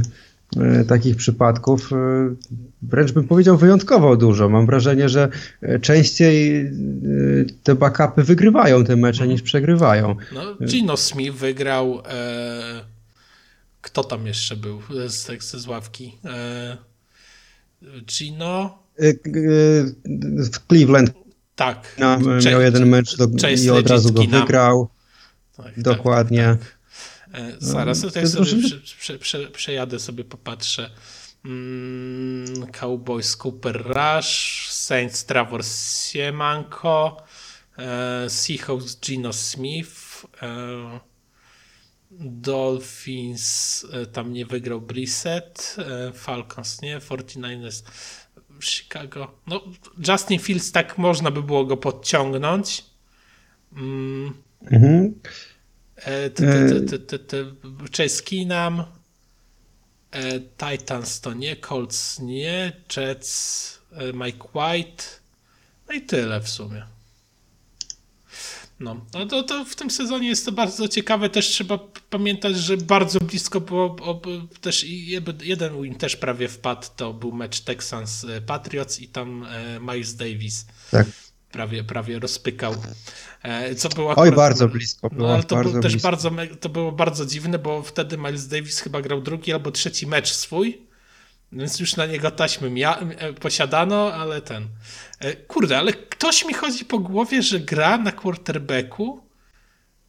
takich 0.87 1.15
przypadków, 1.15 1.93
e, 1.93 1.95
wręcz 2.81 3.11
bym 3.11 3.27
powiedział 3.27 3.57
wyjątkowo 3.57 4.17
dużo. 4.17 4.49
Mam 4.49 4.65
wrażenie, 4.65 5.09
że 5.09 5.29
e, 5.61 5.79
częściej 5.79 6.71
te 7.63 7.75
backupy 7.75 8.23
wygrywają 8.23 8.83
te 8.83 8.95
mecze 8.95 9.27
niż 9.27 9.41
przegrywają. 9.41 10.15
No, 10.33 10.55
Gino 10.65 10.97
Smith 10.97 11.37
wygrał. 11.37 12.01
E, 12.09 12.83
kto 13.81 14.03
tam 14.03 14.27
jeszcze 14.27 14.55
był 14.55 14.81
z, 15.07 15.43
z 15.43 15.67
ławki? 15.67 16.17
E, 16.25 16.77
Gino? 18.05 18.81
W 20.51 20.67
Cleveland. 20.67 21.11
Tak. 21.55 21.95
No, 21.99 22.19
miał 22.45 22.61
jeden 22.61 22.89
mecz 22.89 23.17
do, 23.17 23.27
i 23.47 23.69
od 23.69 23.89
razu 23.89 24.13
go 24.13 24.23
wygrał. 24.23 24.89
Tak, 25.57 25.65
tak 25.65 25.83
Dokładnie. 25.83 26.43
Tak, 26.43 26.59
tak. 26.59 26.80
E, 27.33 27.53
zaraz 27.59 28.01
tutaj 28.01 28.27
sobie 28.27 28.45
prze, 28.45 28.79
prze, 28.79 29.19
prze, 29.19 29.47
przejadę, 29.47 29.99
sobie 29.99 30.23
popatrzę. 30.23 30.89
Mm, 31.45 32.67
Cowboys 32.71 33.35
Cooper 33.35 33.83
Rush, 33.85 34.67
Saints 34.69 35.25
Trevor 35.25 35.65
Siemanko, 35.65 37.23
e, 37.77 38.29
Seahawks 38.29 38.99
Gino 38.99 39.33
Smith, 39.33 40.25
e, 40.41 40.99
Dolphins 42.11 43.85
e, 43.91 44.05
tam 44.05 44.33
nie 44.33 44.45
wygrał 44.45 44.81
Brissett, 44.81 45.75
Falcons 46.13 46.81
nie, 46.81 46.99
49ers 46.99 47.83
Chicago. 48.63 49.31
No, 49.47 49.61
Justin 50.07 50.39
Fields 50.39 50.71
tak 50.71 50.97
można 50.97 51.31
by 51.31 51.43
było 51.43 51.65
go 51.65 51.77
podciągnąć. 51.77 52.85
Mm. 53.73 54.33
Mhm. 54.71 55.19
Czeski 57.91 58.45
nam. 58.45 58.83
Titans 60.57 61.21
to 61.21 61.33
nie, 61.33 61.55
Colts 61.55 62.19
nie, 62.19 62.81
Jets 62.97 63.79
Mike 64.13 64.47
White, 64.53 65.03
no 65.87 65.93
i 65.93 66.01
tyle 66.01 66.41
w 66.41 66.49
sumie. 66.49 66.83
No, 68.81 69.05
no 69.13 69.25
to, 69.25 69.43
to 69.43 69.65
w 69.65 69.75
tym 69.75 69.89
sezonie 69.89 70.27
jest 70.27 70.45
to 70.45 70.51
bardzo 70.51 70.87
ciekawe. 70.87 71.29
Też 71.29 71.47
trzeba 71.47 71.79
pamiętać, 72.09 72.55
że 72.55 72.77
bardzo 72.77 73.19
blisko 73.19 73.61
było 73.61 74.21
też 74.61 74.85
jeden 75.43 75.81
win 75.81 75.95
też 75.95 76.15
prawie 76.15 76.47
wpadł. 76.47 76.87
To 76.95 77.13
był 77.13 77.31
mecz 77.31 77.59
Texans 77.59 78.23
e, 78.23 78.41
Patriots 78.41 79.01
i 79.01 79.07
tam 79.07 79.43
e, 79.43 79.79
Miles 79.79 80.15
Davis. 80.15 80.65
Tak. 80.91 81.07
Prawie, 81.51 81.83
prawie 81.83 82.19
rozpykał. 82.19 82.75
E, 83.43 83.75
co 83.75 83.89
było 83.89 84.11
akurat, 84.11 84.29
Oj, 84.29 84.35
bardzo 84.35 84.67
blisko 84.67 85.09
było. 85.09 85.27
No, 85.27 85.33
ale 85.33 85.43
to 85.43 85.55
było 85.55 85.81
też 85.81 85.97
bardzo, 85.97 86.31
to 86.59 86.69
było 86.69 86.91
bardzo 86.91 87.25
dziwne, 87.25 87.59
bo 87.59 87.83
wtedy 87.83 88.17
Miles 88.17 88.47
Davis 88.47 88.79
chyba 88.79 89.01
grał 89.01 89.21
drugi 89.21 89.53
albo 89.53 89.71
trzeci 89.71 90.07
mecz 90.07 90.31
swój 90.31 90.91
więc 91.51 91.79
już 91.79 91.95
na 91.95 92.05
niego 92.05 92.31
taśmy 92.31 92.69
mia- 92.69 93.11
e, 93.17 93.33
posiadano, 93.33 94.13
ale 94.13 94.41
ten. 94.41 94.67
E, 95.19 95.35
kurde, 95.35 95.77
ale 95.77 95.93
ktoś 95.93 96.45
mi 96.45 96.53
chodzi 96.53 96.85
po 96.85 96.99
głowie, 96.99 97.41
że 97.41 97.59
gra 97.59 97.97
na 97.97 98.11
quarterbacku 98.11 99.21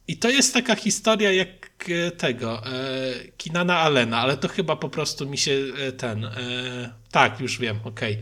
i 0.07 0.17
to 0.17 0.29
jest 0.29 0.53
taka 0.53 0.75
historia 0.75 1.31
jak 1.31 1.69
tego 2.17 2.61
Kinana 3.37 3.77
Alena, 3.77 4.19
ale 4.19 4.37
to 4.37 4.47
chyba 4.47 4.75
po 4.75 4.89
prostu 4.89 5.29
mi 5.29 5.37
się 5.37 5.57
ten. 5.97 6.29
Tak, 7.11 7.39
już 7.39 7.59
wiem, 7.59 7.79
okej. 7.83 8.17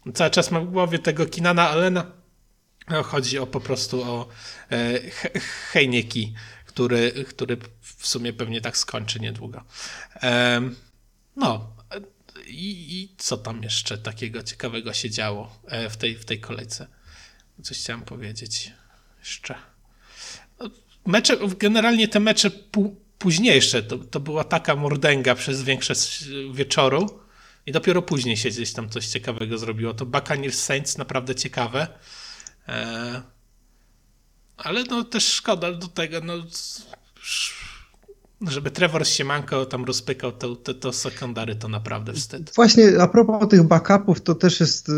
Okay. 0.00 0.12
Cały 0.12 0.30
czas 0.30 0.50
mam 0.50 0.66
w 0.66 0.70
głowie 0.70 0.98
tego 0.98 1.26
Kinana 1.26 1.70
Alena. 1.70 2.06
Chodzi 3.04 3.38
o 3.38 3.46
po 3.46 3.60
prostu 3.60 4.02
o 4.02 4.28
Hejnieki, 5.72 6.34
który, 6.66 7.24
który 7.28 7.56
w 7.80 8.06
sumie 8.06 8.32
pewnie 8.32 8.60
tak 8.60 8.76
skończy 8.76 9.20
niedługo. 9.20 9.64
No, 11.36 11.76
i, 12.46 13.00
I, 13.00 13.14
co 13.18 13.36
tam 13.36 13.62
jeszcze 13.62 13.98
takiego 13.98 14.42
ciekawego 14.42 14.92
się 14.92 15.10
działo 15.10 15.58
e, 15.66 15.90
w 15.90 15.96
tej, 15.96 16.16
w 16.16 16.24
tej 16.24 16.40
kolejce? 16.40 16.86
Coś 17.62 17.78
chciałem 17.78 18.02
powiedzieć 18.02 18.72
jeszcze. 19.18 19.54
No, 20.60 20.70
mecze, 21.06 21.36
generalnie 21.58 22.08
te 22.08 22.20
mecze 22.20 22.50
późniejsze, 23.18 23.82
to, 23.82 23.98
to 23.98 24.20
była 24.20 24.44
taka 24.44 24.76
mordęga 24.76 25.34
przez 25.34 25.62
większość 25.62 26.24
wieczoru 26.52 27.20
i 27.66 27.72
dopiero 27.72 28.02
później 28.02 28.36
się 28.36 28.48
gdzieś 28.48 28.72
tam 28.72 28.88
coś 28.88 29.06
ciekawego 29.06 29.58
zrobiło. 29.58 29.94
To 29.94 30.06
Buccaneers 30.06 30.62
Saints 30.62 30.98
naprawdę 30.98 31.34
ciekawe. 31.34 31.88
E, 32.68 33.22
ale 34.56 34.84
no 34.84 35.04
też 35.04 35.32
szkoda 35.32 35.72
do 35.72 35.86
tego, 35.88 36.20
no 36.20 36.34
żeby 38.40 38.70
Trevor 38.70 39.06
Siemanko 39.06 39.66
tam 39.66 39.84
rozpykał 39.84 40.32
to, 40.32 40.56
to, 40.56 40.74
to 40.74 40.92
sekundary, 40.92 41.54
to 41.54 41.68
naprawdę 41.68 42.12
wstyd. 42.12 42.52
Właśnie 42.54 42.84
a 43.00 43.08
propos 43.08 43.48
tych 43.48 43.62
backupów, 43.62 44.20
to 44.20 44.34
też 44.34 44.60
jest 44.60 44.88
y, 44.88 44.92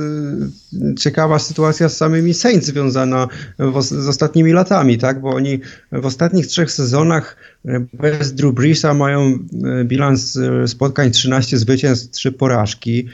ciekawa 0.98 1.38
sytuacja 1.38 1.88
z 1.88 1.96
samymi 1.96 2.34
Saints 2.34 2.66
związana 2.66 3.28
w, 3.58 3.82
z 3.82 4.08
ostatnimi 4.08 4.52
latami, 4.52 4.98
tak? 4.98 5.20
Bo 5.20 5.30
oni 5.30 5.60
w 5.92 6.06
ostatnich 6.06 6.46
trzech 6.46 6.72
sezonach 6.72 7.36
y, 7.66 7.86
bez 7.92 8.34
Drew 8.34 8.54
Breesa 8.54 8.94
mają 8.94 9.38
y, 9.80 9.84
bilans 9.84 10.36
y, 10.36 10.68
spotkań 10.68 11.10
13 11.10 11.58
zwycięstw, 11.58 12.10
3 12.10 12.32
porażki 12.32 13.08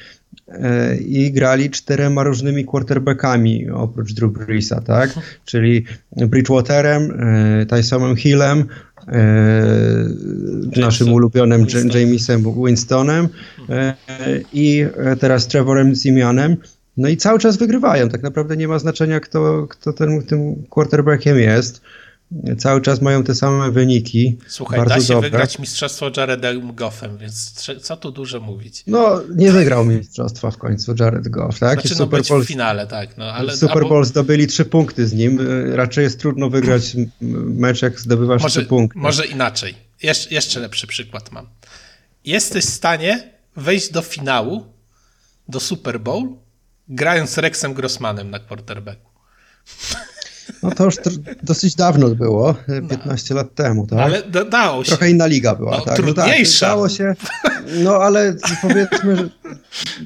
i 1.07 1.33
grali 1.33 1.71
czterema 1.71 2.23
różnymi 2.23 2.65
quarterbackami 2.65 3.71
oprócz 3.71 4.13
Drew 4.13 4.33
Breesa, 4.33 4.81
tak? 4.81 5.15
Czyli 5.45 5.85
Bridgewaterem, 6.17 7.19
Tysonem 7.69 8.17
Hillem, 8.17 8.65
e, 9.09 10.81
naszym 10.81 11.13
ulubionym 11.13 11.67
Winston. 11.67 12.01
Jamesem 12.01 12.45
Winstonem 12.65 13.29
e, 13.69 13.95
i 14.53 14.87
teraz 15.21 15.49
Trevorem 15.49 15.97
Simianem. 15.97 16.57
No 16.97 17.09
i 17.09 17.17
cały 17.17 17.39
czas 17.39 17.57
wygrywają. 17.57 18.09
Tak 18.09 18.23
naprawdę 18.23 18.57
nie 18.57 18.69
ma 18.69 18.79
znaczenia, 18.79 19.21
kto, 19.21 19.67
kto 19.71 19.93
ten, 19.93 20.23
tym 20.23 20.63
quarterbackiem 20.71 21.39
jest 21.39 21.81
cały 22.59 22.81
czas 22.81 23.00
mają 23.00 23.25
te 23.25 23.35
same 23.35 23.71
wyniki. 23.71 24.38
Słuchaj, 24.49 24.78
bardzo 24.78 24.95
da 24.95 25.00
się 25.00 25.15
dobre. 25.15 25.30
wygrać 25.30 25.58
mistrzostwo 25.58 26.10
Jaredem 26.17 26.75
Goffem, 26.75 27.19
więc 27.19 27.52
co 27.82 27.97
tu 27.97 28.13
dużo 28.13 28.41
mówić. 28.41 28.82
No, 28.87 29.23
nie 29.37 29.52
wygrał 29.52 29.84
mistrzostwa 29.84 30.50
w 30.50 30.58
końcu 30.58 30.95
Jared 31.00 31.28
Goff, 31.28 31.58
tak? 31.58 31.80
Znaczy, 31.80 31.95
no, 31.95 32.04
Super 32.04 32.23
Bowl, 32.28 32.45
w 32.45 32.47
finale, 32.47 32.87
tak. 32.87 33.17
No, 33.17 33.25
ale, 33.25 33.56
Super 33.56 33.82
Bowl 33.82 33.93
albo... 33.93 34.04
zdobyli 34.04 34.47
trzy 34.47 34.65
punkty 34.65 35.06
z 35.06 35.13
nim. 35.13 35.41
Raczej 35.75 36.04
jest 36.04 36.21
trudno 36.21 36.50
wygrać 36.50 36.97
mecz, 37.21 37.82
jak 37.82 38.00
zdobywasz 38.00 38.43
może, 38.43 38.60
trzy 38.60 38.69
punkty. 38.69 38.99
Może 38.99 39.26
inaczej. 39.26 39.75
Jesz 40.02 40.30
jeszcze 40.30 40.60
lepszy 40.60 40.87
przykład 40.87 41.32
mam. 41.32 41.47
Jesteś 42.25 42.65
w 42.65 42.71
stanie 42.71 43.30
wejść 43.56 43.93
do 43.93 44.02
finału, 44.02 44.67
do 45.49 45.60
Super 45.60 46.00
Bowl, 46.00 46.28
grając 46.89 47.39
Rexem 47.39 47.75
Grossmanem 47.75 48.30
na 48.30 48.39
quarterbacku. 48.39 49.10
No 50.63 50.71
to 50.71 50.85
już 50.85 50.97
dosyć 51.43 51.75
dawno 51.75 52.09
było, 52.09 52.54
15 52.91 53.35
no. 53.35 53.41
lat 53.41 53.54
temu, 53.54 53.87
tak? 53.87 53.99
Ale 53.99 54.23
dało 54.50 54.85
się. 54.85 54.89
Trochę 54.89 55.11
inna 55.11 55.26
liga 55.26 55.54
była, 55.54 55.76
no, 55.76 55.85
tak? 55.85 55.97
Trudniejsza. 55.97 56.67
No 56.67 56.73
tak, 56.73 56.76
dało 56.76 56.89
się, 56.89 57.15
no 57.85 57.97
ale 57.97 58.35
powiedzmy, 58.63 59.17
że 59.17 59.28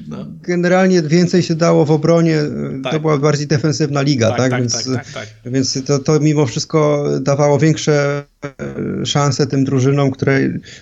no. 0.07 0.25
generalnie 0.41 1.01
więcej 1.01 1.43
się 1.43 1.55
dało 1.55 1.85
w 1.85 1.91
obronie, 1.91 2.37
tak. 2.83 2.93
to 2.93 2.99
była 2.99 3.17
bardziej 3.17 3.47
defensywna 3.47 4.01
liga, 4.01 4.29
tak? 4.29 4.37
tak? 4.37 4.51
tak 4.51 4.59
więc 4.61 4.93
tak, 4.93 5.11
tak, 5.13 5.27
więc 5.45 5.83
to, 5.85 5.99
to 5.99 6.19
mimo 6.19 6.45
wszystko 6.45 7.05
dawało 7.21 7.59
większe 7.59 8.23
e, 8.43 9.05
szanse 9.05 9.47
tym 9.47 9.63
drużynom, 9.63 10.11
które 10.11 10.39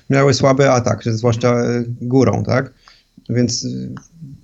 miały 0.10 0.34
słaby 0.34 0.72
atak, 0.72 1.04
zwłaszcza 1.04 1.56
górą, 2.02 2.44
tak? 2.44 2.74
Więc 3.30 3.68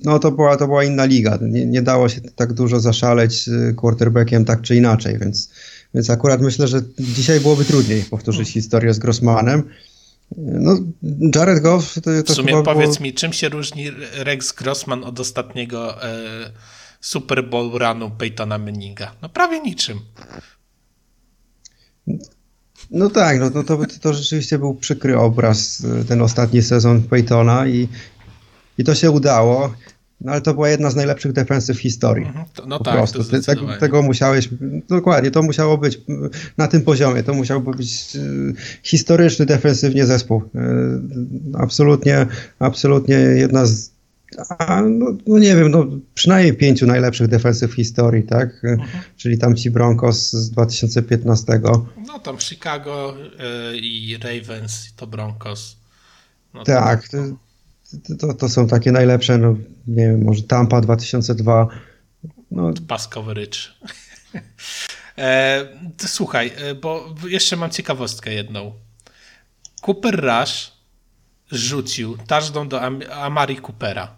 no 0.04 0.20
to 0.20 0.32
była, 0.32 0.58
to 0.58 0.68
była 0.68 0.84
inna 0.84 1.06
liga. 1.06 1.40
Nie, 1.42 1.66
nie 1.66 1.82
dało 1.82 2.10
się 2.10 2.22
tak 2.22 2.54
dużo 2.54 2.80
zaszaleć 2.80 3.50
quarterbackiem 3.78 4.46
tak 4.46 4.62
czy 4.62 4.76
inaczej, 4.76 5.20
więc, 5.20 5.50
więc 5.94 6.10
akurat 6.10 6.42
myślę, 6.42 6.68
że 6.68 6.82
dzisiaj 7.00 7.40
byłoby 7.40 7.66
trudniej 7.66 8.04
powtórzyć 8.04 8.48
hmm. 8.48 8.54
historię 8.54 8.94
z 8.94 9.00
Grossmanem. 9.00 9.64
No, 10.38 10.80
Jared 11.36 11.60
Goff 11.60 11.94
to, 11.94 12.02
to 12.24 12.34
W 12.34 12.36
sumie 12.36 12.64
powiedz 12.64 12.98
było... 12.98 13.04
mi, 13.04 13.14
czym 13.14 13.34
się 13.34 13.50
różni 13.50 13.92
Rex 14.14 14.52
Grossman 14.52 15.04
od 15.04 15.20
ostatniego 15.20 16.04
e, 16.04 16.52
Super 17.02 17.50
Bowl 17.50 17.72
runu 17.80 18.12
Peytona 18.12 18.58
Manninga? 18.58 19.16
No 19.22 19.30
prawie 19.30 19.62
niczym. 19.62 20.00
No 22.92 23.10
tak, 23.10 23.40
no, 23.40 23.50
no 23.56 23.64
to, 23.64 23.80
to 24.02 24.14
rzeczywiście 24.14 24.60
był 24.60 24.76
przykry 24.76 25.18
obraz 25.18 25.84
e, 26.02 26.06
ten 26.06 26.22
ostatni 26.22 26.62
sezon 26.62 27.04
Peytona 27.04 27.68
i, 27.68 27.88
i 28.78 28.84
to 28.84 28.96
się 28.96 29.12
udało. 29.12 29.74
No 30.24 30.32
ale 30.32 30.42
to 30.42 30.54
była 30.54 30.70
jedna 30.70 30.90
z 30.90 30.96
najlepszych 30.96 31.34
defensyw 31.34 31.78
w 31.78 31.82
historii. 31.82 32.26
Mhm, 32.26 32.46
to, 32.54 32.66
no 32.66 32.78
po 32.78 32.84
tak, 32.84 32.94
prostu. 32.94 33.24
Te, 33.24 33.42
tego, 33.42 33.78
tego 33.80 34.02
musiałeś, 34.02 34.50
dokładnie, 34.90 35.32
to 35.32 35.44
musiało 35.44 35.78
być 35.78 36.02
na 36.58 36.68
tym 36.68 36.82
poziomie, 36.82 37.24
to 37.24 37.34
musiałby 37.34 37.72
być 37.72 38.16
y, 38.16 38.54
historyczny 38.84 39.46
defensywnie 39.46 40.06
zespół. 40.06 40.42
Y, 40.42 40.50
absolutnie, 41.58 42.28
absolutnie 42.60 43.16
jedna 43.16 43.66
z, 43.66 43.94
a, 44.60 44.82
no, 44.82 45.06
no, 45.28 45.40
nie 45.40 45.56
wiem, 45.56 45.72
no, 45.72 45.86
przynajmniej 46.14 46.54
pięciu 46.54 46.86
najlepszych 46.86 47.28
defensyw 47.28 47.72
w 47.72 47.76
historii, 47.76 48.24
tak? 48.24 48.64
Mhm. 48.64 48.90
Czyli 49.18 49.38
tam 49.38 49.56
ci 49.56 49.72
Broncos 49.72 50.32
z 50.32 50.50
2015. 50.50 51.62
No 52.08 52.20
tam 52.20 52.40
Chicago 52.40 53.16
y, 53.74 53.78
i 53.78 54.18
Ravens 54.18 54.94
to 54.96 55.08
Broncos. 55.08 55.78
No, 56.54 56.64
tak, 56.64 57.08
to, 57.08 57.18
to, 58.20 58.34
to 58.34 58.50
są 58.50 58.68
takie 58.68 58.92
najlepsze, 58.92 59.38
no 59.38 59.56
nie 59.88 60.08
wiem, 60.08 60.24
może 60.24 60.44
Tampa 60.44 60.82
2002. 60.82 61.68
No. 62.52 62.74
Pass 62.88 63.08
coverage. 63.14 63.60
e, 65.18 65.68
słuchaj, 66.06 66.52
e, 66.56 66.76
bo 66.76 67.16
jeszcze 67.28 67.56
mam 67.56 67.70
ciekawostkę 67.70 68.34
jedną. 68.34 68.74
Cooper 69.82 70.22
Rush 70.22 70.72
rzucił 71.52 72.18
touchdown 72.28 72.70
do 72.70 72.82
Am 72.82 73.00
Amari 73.12 73.56
Coopera. 73.56 74.16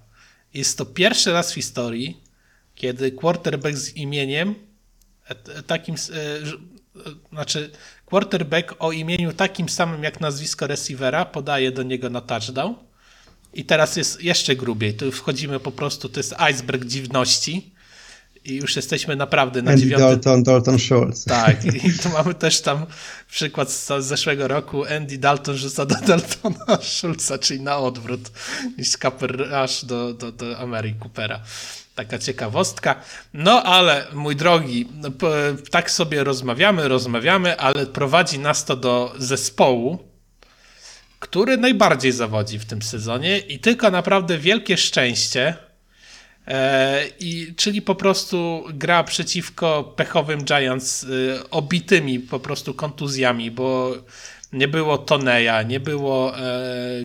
Jest 0.53 0.77
to 0.77 0.85
pierwszy 0.85 1.33
raz 1.33 1.51
w 1.51 1.55
historii, 1.55 2.23
kiedy 2.75 3.11
quarterback 3.11 3.77
z 3.77 3.95
imieniem 3.95 4.55
e, 5.27 5.63
takim, 5.63 5.95
e, 5.95 5.97
znaczy 7.31 7.71
quarterback 8.05 8.75
o 8.79 8.91
imieniu 8.91 9.33
takim 9.33 9.69
samym 9.69 10.03
jak 10.03 10.21
nazwisko 10.21 10.67
receivera 10.67 11.25
podaje 11.25 11.71
do 11.71 11.83
niego 11.83 12.09
na 12.09 12.21
touchdown 12.21 12.75
i 13.55 13.65
teraz 13.65 13.95
jest 13.95 14.23
jeszcze 14.23 14.55
grubiej. 14.55 14.93
Tu 14.93 15.11
wchodzimy 15.11 15.59
po 15.59 15.71
prostu, 15.71 16.09
to 16.09 16.19
jest 16.19 16.35
iceberg 16.51 16.85
dziwności. 16.85 17.75
I 18.45 18.55
już 18.55 18.75
jesteśmy 18.75 19.15
naprawdę 19.15 19.61
na 19.61 19.75
dziewiątym. 19.75 20.07
Dalton, 20.07 20.43
Dalton 20.43 20.79
Schultz. 20.79 21.25
Tak, 21.25 21.65
i 21.85 21.99
tu 22.03 22.09
mamy 22.09 22.33
też 22.33 22.61
tam 22.61 22.85
przykład 23.29 23.71
z 23.71 23.91
zeszłego 23.99 24.47
roku. 24.47 24.83
Andy 24.95 25.17
Dalton 25.17 25.57
rzuca 25.57 25.85
do 25.85 25.95
Daltona 26.07 26.77
Schulza, 26.81 27.37
czyli 27.37 27.61
na 27.61 27.77
odwrót, 27.77 28.31
niż 28.77 28.97
Cooper 28.97 29.37
Rush 29.37 29.85
do, 29.85 30.13
do, 30.13 30.31
do 30.31 30.59
Amery 30.59 30.93
Coopera. 31.03 31.39
Taka 31.95 32.19
ciekawostka. 32.19 32.95
No 33.33 33.63
ale 33.63 34.07
mój 34.13 34.35
drogi, 34.35 34.87
no, 34.93 35.09
tak 35.71 35.91
sobie 35.91 36.23
rozmawiamy, 36.23 36.87
rozmawiamy, 36.87 37.59
ale 37.59 37.85
prowadzi 37.85 38.39
nas 38.39 38.65
to 38.65 38.75
do 38.75 39.15
zespołu, 39.17 40.14
który 41.25 41.57
najbardziej 41.57 42.11
zawodzi 42.11 42.59
w 42.59 42.65
tym 42.65 42.81
sezonie 42.81 43.39
i 43.39 43.59
tylko 43.59 43.91
naprawdę 43.91 44.38
wielkie 44.38 44.77
szczęście, 44.77 45.53
E, 46.47 47.07
i, 47.19 47.53
czyli 47.55 47.81
po 47.81 47.95
prostu 47.95 48.63
gra 48.73 49.03
przeciwko 49.03 49.83
pechowym 49.95 50.43
Giants 50.43 51.03
e, 51.03 51.49
obitymi 51.49 52.19
po 52.19 52.39
prostu 52.39 52.73
kontuzjami, 52.73 53.51
bo 53.51 53.93
nie 54.53 54.67
było 54.67 54.97
Toneja, 54.97 55.63
nie 55.63 55.79
było 55.79 56.39
e, 56.39 56.43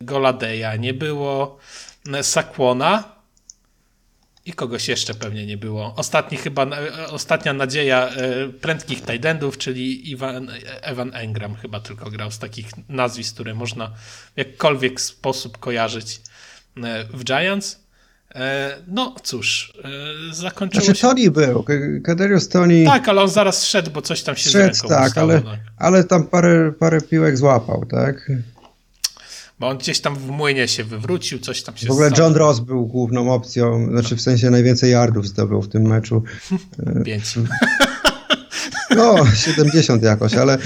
Goladeja, 0.00 0.76
nie 0.76 0.94
było 0.94 1.58
Sakłona 2.22 3.19
i 4.46 4.52
kogoś 4.52 4.88
jeszcze 4.88 5.14
pewnie 5.14 5.46
nie 5.46 5.56
było. 5.56 5.94
Ostatni 5.96 6.38
chyba, 6.38 6.66
e, 6.66 7.06
ostatnia 7.08 7.52
nadzieja 7.52 8.08
e, 8.08 8.48
prędkich 8.48 9.02
tight 9.02 9.58
czyli 9.58 10.10
Ivan, 10.10 10.50
Evan 10.82 11.10
Engram 11.14 11.54
chyba 11.54 11.80
tylko 11.80 12.10
grał 12.10 12.30
z 12.30 12.38
takich 12.38 12.66
nazwisk, 12.88 13.34
które 13.34 13.54
można 13.54 13.90
w 14.34 14.38
jakkolwiek 14.38 15.00
sposób 15.00 15.58
kojarzyć 15.58 16.20
w 17.12 17.24
Giants. 17.24 17.80
E, 18.34 18.76
no 18.86 19.14
cóż, 19.22 19.72
e, 20.30 20.34
zakończyło 20.34 20.84
znaczy, 20.84 21.00
się... 21.00 21.08
Tony 21.08 21.30
był, 21.30 21.64
Kaderius 22.04 22.48
Tony... 22.48 22.84
Tak, 22.84 23.08
ale 23.08 23.22
on 23.22 23.28
zaraz 23.28 23.64
szedł, 23.64 23.90
bo 23.90 24.02
coś 24.02 24.22
tam 24.22 24.36
się 24.36 24.50
szedł, 24.50 24.74
z 24.74 24.82
tak, 24.82 25.10
stało, 25.10 25.32
ale, 25.32 25.42
tak. 25.42 25.60
ale 25.76 26.04
tam 26.04 26.26
parę, 26.26 26.72
parę 26.78 27.00
piłek 27.00 27.38
złapał, 27.38 27.86
tak? 27.86 28.30
Bo 29.60 29.68
on 29.68 29.78
gdzieś 29.78 30.00
tam 30.00 30.16
w 30.16 30.26
młynie 30.26 30.68
się 30.68 30.84
wywrócił, 30.84 31.38
coś 31.38 31.62
tam 31.62 31.76
się 31.76 31.86
W 31.86 31.90
ogóle 31.90 32.10
John 32.18 32.34
Ross 32.34 32.60
był 32.60 32.86
główną 32.86 33.34
opcją, 33.34 33.88
znaczy 33.90 34.16
w 34.16 34.20
sensie 34.20 34.50
najwięcej 34.50 34.90
yardów 34.90 35.28
zdobył 35.28 35.62
w 35.62 35.68
tym 35.68 35.82
meczu. 35.82 36.22
Pięć. 37.04 37.24
No, 38.96 39.26
70 39.34 40.02
jakoś, 40.02 40.34
ale 40.34 40.58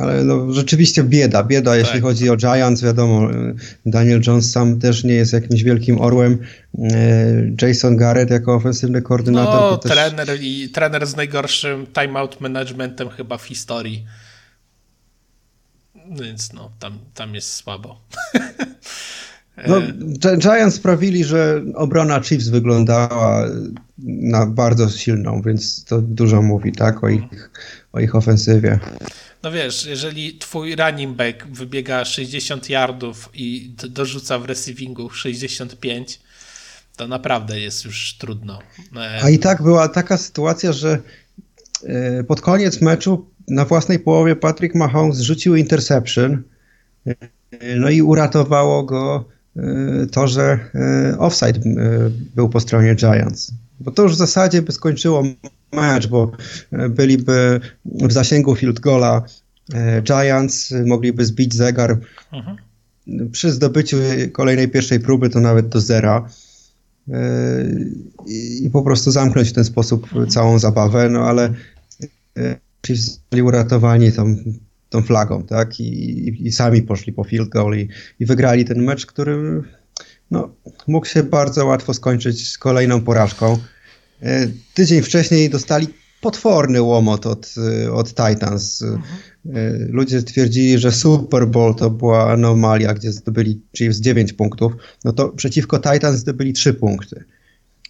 ale 0.00 0.24
no, 0.24 0.52
rzeczywiście 0.52 1.04
bieda, 1.04 1.44
bieda, 1.44 1.70
tak. 1.70 1.80
jeśli 1.80 2.00
chodzi 2.00 2.30
o 2.30 2.36
Giants, 2.36 2.82
wiadomo, 2.82 3.28
Daniel 3.86 4.20
Jones 4.26 4.52
sam 4.52 4.80
też 4.80 5.04
nie 5.04 5.14
jest 5.14 5.32
jakimś 5.32 5.62
wielkim 5.62 6.00
orłem. 6.00 6.38
E, 6.78 6.86
Jason 7.62 7.96
Garrett 7.96 8.30
jako 8.30 8.54
ofensywny 8.54 9.02
koordynator. 9.02 9.60
No, 9.60 9.78
też... 9.78 9.92
trener 9.92 10.28
i 10.40 10.68
trener 10.68 11.06
z 11.06 11.16
najgorszym 11.16 11.86
timeout 11.86 12.40
managementem 12.40 13.08
chyba 13.08 13.38
w 13.38 13.44
historii. 13.44 14.04
Więc 16.10 16.52
no, 16.52 16.70
tam, 16.78 16.98
tam 17.14 17.34
jest 17.34 17.54
słabo. 17.54 18.00
No, 19.66 19.76
Giants 20.38 20.76
sprawili, 20.76 21.24
że 21.24 21.62
obrona 21.74 22.20
Chiefs 22.20 22.48
wyglądała 22.48 23.44
na 23.98 24.46
bardzo 24.46 24.88
silną, 24.88 25.42
więc 25.42 25.84
to 25.84 26.02
dużo 26.02 26.42
mówi, 26.42 26.72
tak, 26.72 27.04
o 27.04 27.08
ich, 27.08 27.50
o 27.92 28.00
ich 28.00 28.14
ofensywie 28.14 28.78
no 29.42 29.52
wiesz, 29.52 29.86
jeżeli 29.86 30.38
twój 30.38 30.76
running 30.76 31.16
back 31.16 31.46
wybiega 31.46 32.04
60 32.04 32.70
yardów 32.70 33.30
i 33.34 33.74
dorzuca 33.88 34.38
w 34.38 34.44
receivingu 34.44 35.10
65, 35.10 36.20
to 36.96 37.08
naprawdę 37.08 37.60
jest 37.60 37.84
już 37.84 38.16
trudno. 38.18 38.58
E, 38.96 39.20
A 39.22 39.30
i 39.30 39.38
tak 39.38 39.62
była 39.62 39.88
taka 39.88 40.16
sytuacja, 40.16 40.72
że 40.72 40.98
e, 41.84 42.24
pod 42.24 42.40
koniec 42.40 42.80
meczu 42.80 43.30
na 43.50 43.64
własnej 43.64 43.98
połowie 43.98 44.36
Patrick 44.36 44.74
Mahomes 44.74 45.20
rzucił 45.20 45.56
interception, 45.56 46.42
e, 47.06 47.14
no 47.76 47.90
i 47.90 48.02
uratowało 48.02 48.84
go 48.84 49.24
to, 50.12 50.28
że 50.28 50.58
offside 51.18 51.60
był 52.34 52.48
po 52.48 52.60
stronie 52.60 52.94
Giants. 52.94 53.52
Bo 53.80 53.90
to 53.90 54.02
już 54.02 54.12
w 54.12 54.18
zasadzie 54.18 54.62
by 54.62 54.72
skończyło 54.72 55.24
mecz, 55.72 56.06
bo 56.06 56.32
e, 56.72 56.88
byliby 56.88 57.60
w 57.84 58.12
zasięgu 58.12 58.56
field 58.56 58.80
goala 58.80 59.22
e, 59.74 60.02
Giants, 60.02 60.74
mogliby 60.86 61.24
zbić 61.24 61.54
zegar 61.54 61.98
mhm. 62.32 62.56
przy 63.32 63.52
zdobyciu 63.52 63.96
kolejnej 64.32 64.68
pierwszej 64.68 65.00
próby 65.00 65.30
to 65.30 65.40
nawet 65.40 65.68
do 65.68 65.80
zera 65.80 66.28
e, 67.08 67.14
i 68.60 68.70
po 68.70 68.82
prostu 68.82 69.10
zamknąć 69.10 69.48
w 69.48 69.52
ten 69.52 69.64
sposób 69.64 70.04
mhm. 70.04 70.28
całą 70.28 70.58
zabawę, 70.58 71.08
no 71.08 71.20
ale 71.20 71.54
zostali 72.86 73.42
uratowani 73.42 74.12
tą, 74.12 74.36
tą 74.90 75.02
flagą, 75.02 75.42
tak, 75.42 75.80
I, 75.80 76.46
i, 76.46 76.52
sami 76.52 76.82
poszli 76.82 77.12
po 77.12 77.24
field 77.24 77.48
goal 77.48 77.78
i, 77.78 77.88
i 78.20 78.26
wygrali 78.26 78.64
ten 78.64 78.84
mecz, 78.84 79.06
który 79.06 79.62
no, 80.30 80.54
mógł 80.86 81.06
się 81.06 81.22
bardzo 81.22 81.66
łatwo 81.66 81.94
skończyć 81.94 82.58
kolejną 82.58 83.00
porażką. 83.00 83.58
E, 84.22 84.48
tydzień 84.74 85.02
wcześniej 85.02 85.50
dostali 85.50 85.86
potworny 86.20 86.82
łomot 86.82 87.26
od, 87.26 87.54
e, 87.84 87.92
od 87.92 88.08
Titans. 88.08 88.82
Mhm. 88.82 89.02
Ludzie 89.90 90.22
twierdzili, 90.22 90.78
że 90.78 90.92
Super 90.92 91.46
Bowl 91.46 91.74
to 91.74 91.90
była 91.90 92.32
anomalia, 92.32 92.94
gdzie 92.94 93.12
zdobyli 93.12 93.62
Chiefs 93.76 94.00
9 94.00 94.32
punktów. 94.32 94.72
No 95.04 95.12
to 95.12 95.28
przeciwko 95.28 95.78
Titans 95.78 96.18
zdobyli 96.18 96.52
3 96.52 96.74
punkty. 96.74 97.24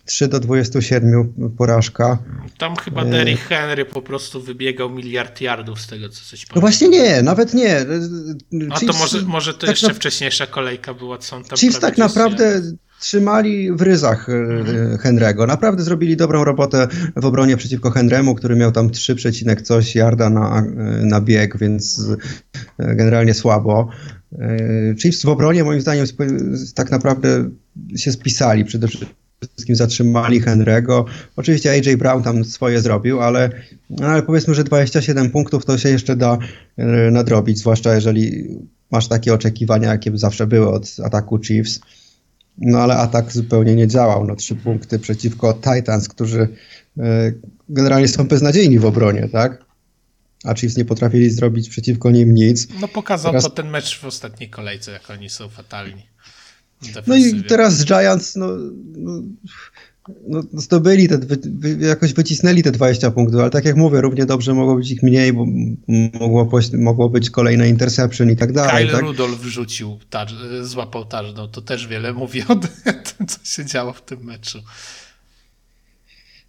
3 0.09 0.29
do 0.29 0.41
27 0.41 1.33
porażka. 1.59 2.19
Tam 2.59 2.77
chyba 2.77 3.05
Derrick 3.05 3.43
Henry 3.43 3.85
po 3.85 4.03
prostu 4.03 4.43
wybiegał 4.43 4.91
miliard 4.91 5.41
yardów 5.41 5.81
z 5.81 5.87
tego, 5.87 6.09
co 6.09 6.15
coś 6.25 6.31
pamiętam. 6.31 6.55
No 6.55 6.61
właśnie 6.61 6.89
nie, 6.89 7.23
nawet 7.23 7.55
nie. 7.55 7.77
A 8.71 8.81
to 8.81 8.93
może, 8.93 9.23
może 9.23 9.55
to 9.55 9.61
tak 9.61 9.71
jeszcze 9.71 9.89
na... 9.89 9.95
wcześniejsza 9.95 10.47
kolejka 10.47 10.95
była, 10.95 11.19
co 11.19 11.37
on 11.37 11.45
tam 11.45 11.59
Chiefs 11.59 11.79
tak 11.79 11.99
naprawdę 11.99 12.63
trzymali 13.01 13.73
w 13.73 13.83
ryzach 13.83 14.29
e, 14.29 14.33
mhm. 14.33 14.97
Henry'ego. 14.97 15.47
Naprawdę 15.47 15.83
zrobili 15.83 16.17
dobrą 16.17 16.45
robotę 16.45 16.89
w 17.17 17.25
obronie 17.25 17.57
przeciwko 17.57 17.91
Henry'emu, 17.91 18.35
który 18.35 18.57
miał 18.57 18.73
tam 18.73 18.91
3, 18.91 19.17
coś 19.63 19.95
yarda 19.95 20.31
na, 20.31 20.65
na 21.03 21.21
bieg, 21.21 21.59
więc 21.59 22.01
e, 22.79 22.95
generalnie 22.95 23.35
słabo. 23.35 23.89
E, 24.33 24.95
Chiefs 25.03 25.23
w 25.23 25.29
obronie 25.29 25.65
moim 25.65 25.81
zdaniem 25.81 26.07
tak 26.75 26.91
naprawdę 26.91 27.51
się 27.97 28.13
spisali. 28.13 28.65
Przede 28.65 28.89
wszystkim 28.89 29.28
zatrzymali 29.71 30.43
Henry'ego. 30.43 31.05
Oczywiście 31.37 31.71
AJ 31.71 31.97
Brown 31.97 32.23
tam 32.23 32.45
swoje 32.45 32.81
zrobił, 32.81 33.21
ale, 33.21 33.51
ale 34.03 34.23
powiedzmy, 34.23 34.55
że 34.55 34.65
27 34.65 35.31
punktów 35.31 35.65
to 35.65 35.79
się 35.79 35.89
jeszcze 35.89 36.17
da 36.17 36.39
nadrobić, 37.11 37.59
zwłaszcza 37.59 37.95
jeżeli 37.95 38.49
masz 38.91 39.09
takie 39.09 39.35
oczekiwania, 39.35 39.89
jakie 39.89 40.11
zawsze 40.15 40.47
były 40.47 40.69
od 40.69 40.97
ataku 41.05 41.39
Chiefs. 41.39 41.81
No 42.59 42.79
ale 42.79 42.97
atak 42.97 43.33
zupełnie 43.33 43.75
nie 43.75 43.89
działał. 43.89 44.27
No, 44.27 44.37
trzy 44.37 44.57
punkty 44.57 44.99
przeciwko 44.99 45.55
Titans, 45.55 46.09
którzy 46.09 46.49
e, 46.99 47.33
generalnie 47.69 48.09
są 48.09 48.29
beznadziejni 48.29 48.79
w 48.79 48.85
obronie, 48.85 49.29
tak? 49.33 49.65
A 50.45 50.55
Chiefs 50.55 50.77
nie 50.77 50.85
potrafili 50.85 51.31
zrobić 51.31 51.69
przeciwko 51.69 52.11
nim 52.11 52.35
nic. 52.35 52.69
No 52.81 52.89
pokazał 52.89 53.33
teraz... 53.33 53.45
to 53.45 53.51
ten 53.51 53.71
mecz 53.71 53.99
w 53.99 54.05
ostatniej 54.05 54.51
kolejce, 54.51 54.93
jak 54.93 55.11
oni 55.11 55.31
są 55.31 55.49
fatalni. 55.49 56.03
No 57.07 57.17
i 57.17 57.43
teraz 57.43 57.85
Giants, 57.85 58.37
no, 58.37 58.49
no 58.97 59.23
no, 60.29 60.43
zdobyli 60.53 61.09
te, 61.09 61.19
wy, 61.19 61.39
jakoś 61.81 62.13
wycisnęli 62.13 62.63
te 62.63 62.71
20 62.71 63.11
punktów, 63.11 63.41
ale 63.41 63.51
tak 63.51 63.65
jak 63.65 63.77
mówię, 63.77 64.01
równie 64.01 64.27
dobrze 64.27 64.55
mogło 64.55 64.77
być 64.77 64.91
ich 64.91 65.03
mniej, 65.03 65.33
bo 65.33 65.47
mogło, 66.21 66.49
mogło 66.79 67.09
być 67.09 67.31
kolejne 67.31 67.69
interception 67.69 68.31
i 68.31 68.37
tak 68.37 68.53
dalej. 68.53 68.87
Kyle 68.87 68.93
tak? 68.93 69.01
Rudolph 69.01 69.41
wrzucił, 69.41 69.99
tar, 70.11 70.29
złapał 70.63 71.05
no 71.37 71.49
to 71.49 71.63
też 71.63 71.87
wiele 71.87 72.13
mówi 72.13 72.43
o 72.49 72.57
tym, 73.17 73.27
co 73.27 73.39
się 73.45 73.65
działo 73.65 73.93
w 73.93 74.03
tym 74.03 74.25
meczu. 74.25 74.59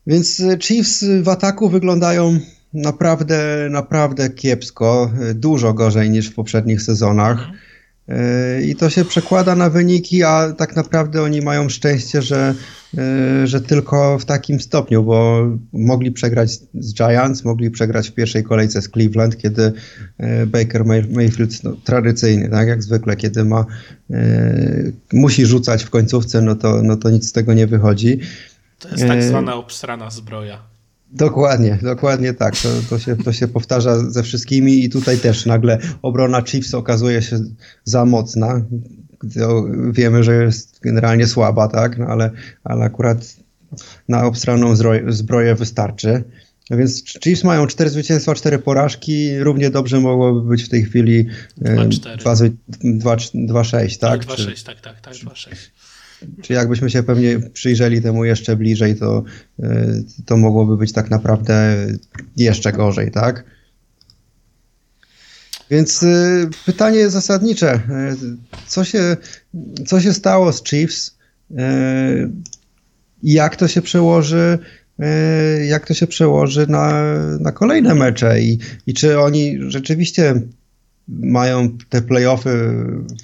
Więc 0.08 0.40
e, 0.40 0.58
Chiefs 0.60 1.06
w 1.24 1.30
ataku 1.30 1.70
wyglądają 1.70 2.40
naprawdę, 2.74 3.68
naprawdę 3.72 4.30
kiepsko, 4.30 5.12
e, 5.22 5.34
dużo 5.34 5.74
gorzej 5.74 6.10
niż 6.10 6.30
w 6.30 6.34
poprzednich 6.34 6.82
sezonach. 6.82 7.40
Mhm. 7.40 7.69
E, 8.10 8.62
I 8.62 8.76
to 8.76 8.90
się 8.90 9.06
przekłada 9.06 9.56
na 9.56 9.70
wyniki, 9.70 10.24
a 10.24 10.54
tak 10.54 10.76
naprawdę 10.76 11.22
oni 11.22 11.42
mają 11.42 11.70
szczęście, 11.70 12.22
że, 12.22 12.56
e, 12.98 13.48
że 13.48 13.62
tylko 13.62 14.20
w 14.20 14.26
takim 14.26 14.60
stopniu, 14.60 15.04
bo 15.04 15.48
mogli 15.74 16.12
przegrać 16.12 16.52
z 16.74 16.94
Giants, 16.94 17.46
mogli 17.46 17.72
przegrać 17.72 18.10
w 18.10 18.14
pierwszej 18.14 18.44
kolejce 18.44 18.82
z 18.82 18.90
Cleveland, 18.90 19.38
kiedy 19.38 19.74
e, 20.18 20.46
Baker 20.46 20.86
Mayfield 20.86 21.64
no, 21.64 21.76
tradycyjnie, 21.84 22.50
tak 22.50 22.68
jak 22.68 22.84
zwykle, 22.84 23.16
kiedy 23.16 23.46
ma 23.46 23.66
musi 25.14 25.46
rzucać 25.46 25.84
w 25.84 25.90
końcówce, 25.90 26.42
no 26.42 26.56
to, 26.56 26.82
no 26.84 26.98
to 26.98 27.10
nic 27.10 27.30
z 27.30 27.32
tego 27.32 27.54
nie 27.54 27.68
wychodzi. 27.68 28.20
To 28.80 28.90
jest 28.90 29.08
tak 29.08 29.24
zwana 29.24 29.56
obstrana 29.56 30.10
zbroja. 30.10 30.79
Dokładnie, 31.12 31.80
dokładnie 31.82 32.34
tak. 32.34 32.58
To, 32.58 32.70
to, 32.90 33.00
się, 33.00 33.16
to 33.16 33.34
się 33.34 33.48
powtarza 33.48 34.12
ze 34.12 34.24
wszystkimi 34.24 34.84
i 34.84 34.90
tutaj 34.90 35.18
też 35.18 35.46
nagle 35.46 35.78
obrona 36.02 36.42
Chiefs 36.42 36.74
okazuje 36.74 37.22
się 37.22 37.40
za 37.84 38.06
mocna. 38.06 38.62
Wiemy, 39.92 40.24
że 40.24 40.44
jest 40.44 40.80
generalnie 40.82 41.28
słaba, 41.28 41.68
tak, 41.68 41.98
no 41.98 42.06
ale, 42.06 42.32
ale 42.64 42.86
akurat 42.86 43.36
na 44.08 44.26
obstraną 44.26 44.76
zbroję 45.08 45.56
wystarczy. 45.56 46.24
Więc 46.72 47.04
Chiefs 47.24 47.44
mają 47.44 47.68
cztery 47.68 47.90
zwycięstwa, 47.90 48.36
cztery 48.36 48.60
porażki. 48.60 49.40
Równie 49.40 49.70
dobrze 49.70 50.00
mogłoby 50.00 50.50
być 50.50 50.64
w 50.64 50.70
tej 50.70 50.84
chwili 50.84 51.26
2-6, 51.62 52.00
tak? 54.00 54.22
2-6, 54.26 54.66
tak, 54.66 54.82
tak, 54.82 55.02
tak, 55.02 55.14
2-6. 55.14 55.48
Czy 56.42 56.54
jakbyśmy 56.54 56.90
się 56.90 57.04
pewnie 57.04 57.40
przyjrzeli 57.40 58.02
temu 58.02 58.26
jeszcze 58.26 58.56
bliżej, 58.56 58.96
to, 58.96 59.24
y, 59.60 59.66
to 60.26 60.38
mogłoby 60.38 60.78
być 60.78 60.92
tak 60.94 61.10
naprawdę 61.10 61.88
jeszcze 62.38 62.72
gorzej, 62.72 63.12
tak? 63.12 63.44
Więc 65.70 66.04
y, 66.04 66.50
pytanie 66.66 67.10
zasadnicze. 67.10 67.76
Y, 67.76 68.38
co 68.68 68.84
się, 68.84 69.18
co 69.88 70.02
się 70.02 70.14
stało 70.14 70.54
z 70.54 70.64
Chiefs? 70.64 71.20
jak 73.24 73.56
to 73.56 73.68
się 73.68 73.82
przełoży 73.82 74.60
jak 75.68 75.88
to 75.88 75.94
się 75.94 76.08
przełoży 76.08 76.68
na, 76.68 77.04
na 77.40 77.52
kolejne 77.52 77.96
mecze 77.96 78.42
i, 78.42 78.60
i 78.88 78.94
czy 78.94 79.20
oni 79.20 79.58
rzeczywiście 79.68 80.42
mają 81.08 81.78
te 81.90 82.02
playoffy 82.02 82.76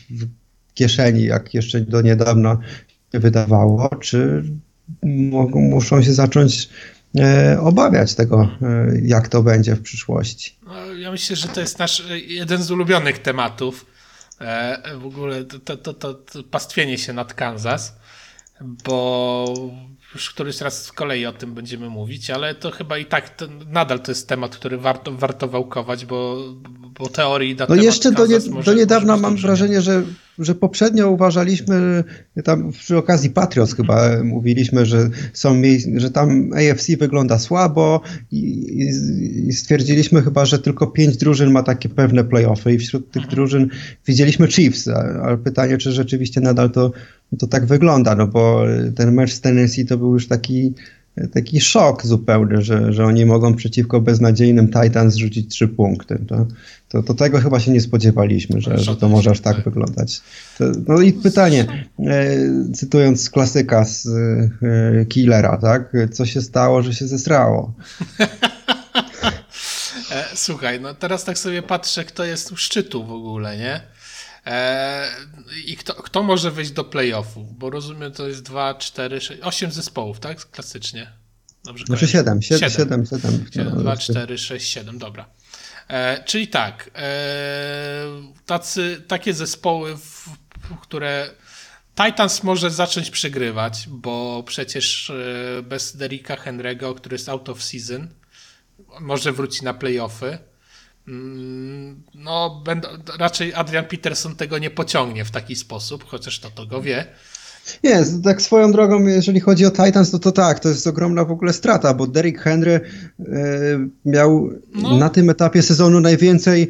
w 0.10 0.28
kieszeni, 0.74 1.24
jak 1.24 1.54
jeszcze 1.54 1.82
do 1.82 2.02
niedawna 2.02 2.58
wydawało, 3.20 3.90
czy 4.02 4.44
mogą, 5.04 5.62
muszą 5.62 6.04
się 6.04 6.14
zacząć 6.14 6.70
e, 7.20 7.58
obawiać 7.62 8.16
tego, 8.16 8.50
e, 8.62 8.92
jak 9.02 9.28
to 9.28 9.44
będzie 9.44 9.76
w 9.76 9.82
przyszłości. 9.82 10.56
No, 10.66 10.94
ja 10.94 11.12
myślę, 11.12 11.36
że 11.36 11.48
to 11.48 11.60
jest 11.60 11.80
nasz 11.80 12.04
jeden 12.28 12.64
z 12.64 12.72
ulubionych 12.72 13.20
tematów. 13.20 13.86
w 14.98 15.06
ogóle 15.06 15.44
to, 15.44 15.78
to, 15.78 15.94
to, 15.94 16.14
to 16.14 16.44
pastwienie 16.44 16.98
się 16.98 17.14
nad 17.14 17.34
Kansas, 17.34 17.96
bo 18.62 19.46
już 20.16 20.30
któryś 20.30 20.62
raz 20.62 20.84
z 20.84 20.92
kolei 20.92 21.26
o 21.26 21.34
tym 21.34 21.54
będziemy 21.54 21.90
mówić, 21.90 22.30
ale 22.30 22.56
to 22.56 22.72
chyba 22.72 22.98
i 22.98 23.06
tak 23.06 23.30
to, 23.30 23.48
nadal 23.68 24.00
to 24.00 24.12
jest 24.12 24.28
temat, 24.30 24.56
który 24.56 24.78
warto, 24.78 25.12
warto 25.12 25.48
wałkować, 25.48 26.06
bo, 26.06 26.38
bo 27.00 27.10
teorii 27.10 27.56
na 27.56 27.66
No 27.70 27.76
jeszcze 27.76 28.12
do, 28.12 28.28
nie, 28.28 28.40
do 28.66 28.74
niedawna 28.74 29.18
mam 29.18 29.38
wrażenie, 29.38 29.82
że, 29.82 30.04
że 30.40 30.56
poprzednio 30.56 31.10
uważaliśmy, 31.10 32.04
tam 32.44 32.72
przy 32.72 32.98
okazji 32.98 33.30
Patriots 33.30 33.76
chyba 33.76 34.24
mówiliśmy, 34.24 34.86
że 34.86 35.10
są 35.34 35.62
że 35.96 36.12
tam 36.12 36.52
AFC 36.54 36.98
wygląda 37.00 37.40
słabo 37.40 38.02
i, 38.32 38.66
i, 39.48 39.54
stwierdziliśmy 39.54 40.22
chyba, 40.22 40.46
że 40.46 40.60
tylko 40.60 40.88
pięć 40.88 41.18
drużyn 41.18 41.52
ma 41.52 41.64
takie 41.64 41.90
pewne 41.90 42.24
playoffy 42.24 42.74
i 42.74 42.78
wśród 42.78 43.12
tych 43.12 43.24
mhm. 43.24 43.36
drużyn 43.36 43.70
widzieliśmy 44.08 44.48
Chiefs, 44.48 44.88
ale 45.24 45.38
pytanie, 45.38 45.78
czy 45.78 45.92
rzeczywiście 45.92 46.42
nadal 46.42 46.72
to, 46.72 46.92
to 47.40 47.48
tak 47.48 47.66
wygląda, 47.66 48.16
no 48.16 48.28
bo 48.28 48.64
ten 48.96 49.12
mecz 49.12 49.34
z 49.34 49.42
Tennessee 49.42 49.86
to 49.86 49.98
był 49.98 50.14
już 50.14 50.28
taki 50.28 50.74
taki 51.34 51.62
szok 51.62 52.06
zupełny, 52.06 52.62
że, 52.62 52.94
że 52.94 53.06
oni 53.06 53.26
mogą 53.26 53.54
przeciwko 53.56 54.02
beznadziejnym 54.02 54.68
Titans 54.68 55.16
rzucić 55.16 55.50
trzy 55.50 55.68
punkty. 55.68 56.20
To, 56.28 56.48
to, 56.96 57.04
to 57.04 57.14
tego 57.14 57.40
chyba 57.40 57.60
się 57.60 57.72
nie 57.72 57.82
spodziewaliśmy, 57.82 58.62
że, 58.62 58.78
że 58.78 58.96
to 58.96 59.10
może 59.10 59.32
aż 59.32 59.40
tak, 59.40 59.56
tak. 59.56 59.66
wyglądać. 59.66 60.22
To, 60.58 60.66
no 60.88 61.02
i 61.02 61.14
pytanie, 61.14 61.88
e, 62.00 62.38
cytując 62.74 63.30
klasyka 63.30 63.86
z 63.86 64.08
e, 64.08 65.06
Killera, 65.06 65.58
tak? 65.58 65.94
Co 66.12 66.26
się 66.26 66.42
stało, 66.42 66.82
że 66.82 66.94
się 66.94 67.08
zesrało? 67.08 67.74
E, 70.12 70.26
słuchaj, 70.36 70.82
no 70.82 70.94
teraz 70.94 71.24
tak 71.24 71.38
sobie 71.38 71.62
patrzę, 71.62 72.06
kto 72.06 72.24
jest 72.24 72.52
u 72.52 72.58
szczytu 72.58 73.06
w 73.06 73.12
ogóle, 73.12 73.58
nie? 73.58 73.82
E, 74.46 75.08
I 75.66 75.78
kto, 75.78 75.94
kto 75.94 76.24
może 76.24 76.52
wejść 76.52 76.72
do 76.72 76.84
playoffów? 76.84 77.58
Bo 77.58 77.70
rozumiem, 77.70 78.12
to 78.12 78.28
jest 78.28 78.44
2, 78.44 78.76
4, 78.76 79.22
6, 79.22 79.42
8 79.44 79.72
zespołów, 79.72 80.20
tak? 80.20 80.52
Klasycznie. 80.52 81.12
Dobrze 81.64 81.86
znaczy 81.86 82.08
7, 82.08 82.42
7, 82.42 82.70
7, 82.70 83.06
7. 83.06 83.46
7 83.52 83.78
2, 83.78 83.98
4, 83.98 84.38
6, 84.38 84.68
7, 84.68 84.98
dobra. 84.98 85.26
E, 85.88 86.24
czyli 86.24 86.48
tak, 86.48 86.92
e, 86.96 87.12
tacy, 88.46 89.04
takie 89.08 89.34
zespoły, 89.34 89.98
w, 89.98 90.30
które 90.82 91.30
Titans 92.06 92.44
może 92.44 92.72
zacząć 92.72 93.10
przegrywać, 93.10 93.86
bo 93.88 94.44
przecież 94.48 95.10
e, 95.10 95.62
bez 95.64 95.98
Derricka 95.98 96.36
Henry'ego, 96.36 96.96
który 96.96 97.14
jest 97.14 97.30
out 97.30 97.50
of 97.50 97.64
season, 97.64 98.08
może 99.00 99.32
wróci 99.32 99.64
na 99.64 99.74
playoffy. 99.74 100.38
Mm, 101.08 102.04
no, 102.14 102.64
raczej 103.20 103.54
Adrian 103.54 103.86
Peterson 103.86 104.36
tego 104.36 104.58
nie 104.58 104.70
pociągnie 104.70 105.26
w 105.26 105.32
taki 105.32 105.56
sposób, 105.56 106.04
chociaż 106.08 106.40
to, 106.40 106.50
to 106.50 106.66
go 106.66 106.82
wie. 106.82 107.06
Nie, 107.84 108.04
tak 108.24 108.42
swoją 108.42 108.72
drogą, 108.72 109.08
jeżeli 109.08 109.40
chodzi 109.40 109.66
o 109.66 109.72
Titans, 109.72 110.12
to, 110.12 110.20
to 110.20 110.32
tak, 110.32 110.60
to 110.60 110.70
jest 110.70 110.88
ogromna 110.88 111.26
w 111.26 111.32
ogóle 111.32 111.54
strata, 111.54 111.94
bo 111.94 112.08
Derrick 112.08 112.42
Henry 112.42 112.72
e, 113.20 113.26
miał 114.06 114.50
no. 114.76 114.98
na 114.98 115.10
tym 115.10 115.30
etapie 115.30 115.62
sezonu 115.62 116.00
najwięcej 116.00 116.70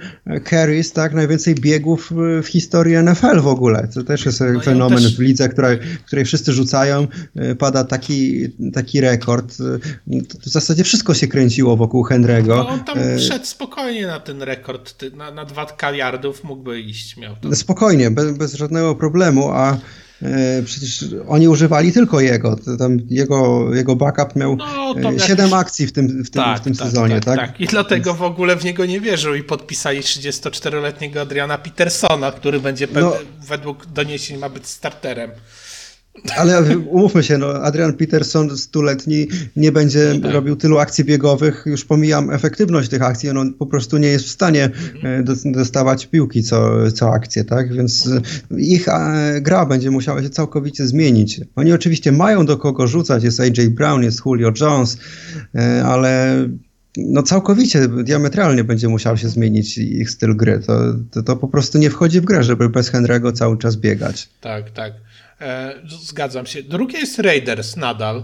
carries, 0.49 0.93
tak, 0.93 1.13
najwięcej 1.13 1.55
biegów 1.55 2.12
w 2.43 2.47
historii 2.47 2.95
NFL 2.97 3.39
w 3.39 3.47
ogóle. 3.47 3.88
To 3.93 4.03
też 4.03 4.25
jest 4.25 4.43
no 4.53 4.60
fenomen 4.60 5.03
też... 5.03 5.17
w 5.17 5.19
lidze, 5.19 5.49
której, 5.49 5.77
której 6.05 6.25
wszyscy 6.25 6.53
rzucają, 6.53 7.08
e, 7.36 7.55
pada 7.55 7.84
taki, 7.84 8.49
taki 8.73 9.01
rekord. 9.01 9.58
E, 9.62 10.19
w 10.41 10.49
zasadzie 10.49 10.84
wszystko 10.84 11.13
się 11.13 11.27
kręciło 11.27 11.77
wokół 11.77 12.05
Henry'ego. 12.05 12.47
No, 12.47 12.69
on 12.69 12.84
tam 12.84 12.99
e... 12.99 13.19
szedł 13.19 13.45
spokojnie 13.45 14.08
na 14.08 14.19
ten 14.19 14.41
rekord, 14.41 15.03
na, 15.15 15.31
na 15.31 15.45
dwa 15.45 15.65
kaliardów 15.65 16.43
mógłby 16.43 16.79
iść. 16.79 17.17
Miał. 17.17 17.36
Spokojnie, 17.53 18.12
bez, 18.12 18.38
bez 18.38 18.53
żadnego 18.53 18.95
problemu, 18.95 19.51
a 19.51 19.65
E, 19.73 19.77
przecież 20.65 21.06
oni 21.28 21.47
używali 21.47 21.93
tylko 21.93 22.19
jego. 22.19 22.56
Tam 22.80 22.97
jego, 23.10 23.69
jego 23.75 23.95
backup 23.95 24.36
miał 24.36 24.58
no, 24.95 25.19
7 25.19 25.54
e, 25.54 25.58
akcji 25.58 25.88
w 25.88 25.91
tym, 25.91 26.23
w 26.23 26.30
tym, 26.30 26.43
tak, 26.43 26.60
w 26.60 26.63
tym 26.63 26.75
tak, 26.75 26.88
sezonie, 26.88 27.15
tak, 27.15 27.25
tak? 27.25 27.39
tak? 27.39 27.62
I 27.62 27.67
dlatego 27.67 28.13
w 28.13 28.21
ogóle 28.21 28.56
w 28.56 28.63
niego 28.63 28.86
nie 28.86 29.01
wierzył 29.01 29.36
i 29.36 29.43
podpisali 29.43 30.01
34-letniego 30.01 31.21
Adriana 31.21 31.58
Petersona, 31.58 32.32
który 32.32 32.60
będzie 32.60 32.88
no, 32.93 33.13
według 33.47 33.86
doniesień 33.86 34.38
ma 34.38 34.49
być 34.49 34.67
starterem. 34.67 35.32
Ale 36.38 36.78
umówmy 36.78 37.23
się, 37.23 37.38
no, 37.38 37.47
Adrian 37.47 37.93
Peterson 37.93 38.58
stuletni 38.58 39.28
nie 39.56 39.71
będzie 39.71 40.19
tak. 40.21 40.34
robił 40.34 40.56
tylu 40.56 40.78
akcji 40.78 41.04
biegowych, 41.04 41.63
już 41.65 41.86
pomijam 41.86 42.30
efektywność 42.30 42.89
tych 42.89 43.01
akcji, 43.01 43.30
on 43.30 43.54
po 43.54 43.65
prostu 43.65 43.97
nie 43.97 44.08
jest 44.08 44.25
w 44.25 44.30
stanie 44.30 44.71
mhm. 44.95 45.25
dostawać 45.54 46.08
piłki 46.08 46.43
co, 46.43 46.91
co 46.91 47.13
akcję, 47.13 47.43
tak? 47.43 47.73
Więc 47.73 48.10
ich 48.58 48.86
gra 49.41 49.65
będzie 49.65 49.91
musiała 49.91 50.23
się 50.23 50.30
całkowicie 50.30 50.88
zmienić. 50.88 51.41
Oni 51.56 51.73
oczywiście 51.73 52.12
mają 52.12 52.45
do 52.45 52.58
kogo 52.58 52.88
rzucać, 52.88 53.23
jest 53.23 53.39
AJ 53.39 53.69
Brown, 53.69 54.04
jest 54.04 54.25
Julio 54.25 54.51
Jones, 54.62 54.97
e, 55.56 55.86
ale 55.86 56.38
no 56.97 57.23
całkowicie, 57.23 57.88
diametralnie 57.88 58.63
będzie 58.63 58.88
musiał 58.88 59.17
się 59.17 59.30
zmienić 59.30 59.78
ich 59.78 60.10
styl 60.10 60.36
gry. 60.36 60.60
To, 60.67 60.80
to, 61.12 61.23
to 61.23 61.36
po 61.36 61.47
prostu 61.47 61.78
nie 61.78 61.89
wchodzi 61.89 62.21
w 62.21 62.25
grę, 62.25 62.43
żeby 62.43 62.69
bez 62.69 62.91
Henry'ego 62.91 63.34
cały 63.34 63.58
czas 63.58 63.75
biegać. 63.75 64.30
Tak, 64.41 64.71
tak. 64.71 64.93
E, 65.41 65.74
zgadzam 65.88 66.45
się. 66.45 66.63
Drugie 66.63 67.00
jest 67.00 67.19
Raiders 67.19 67.76
nadal. 67.76 68.24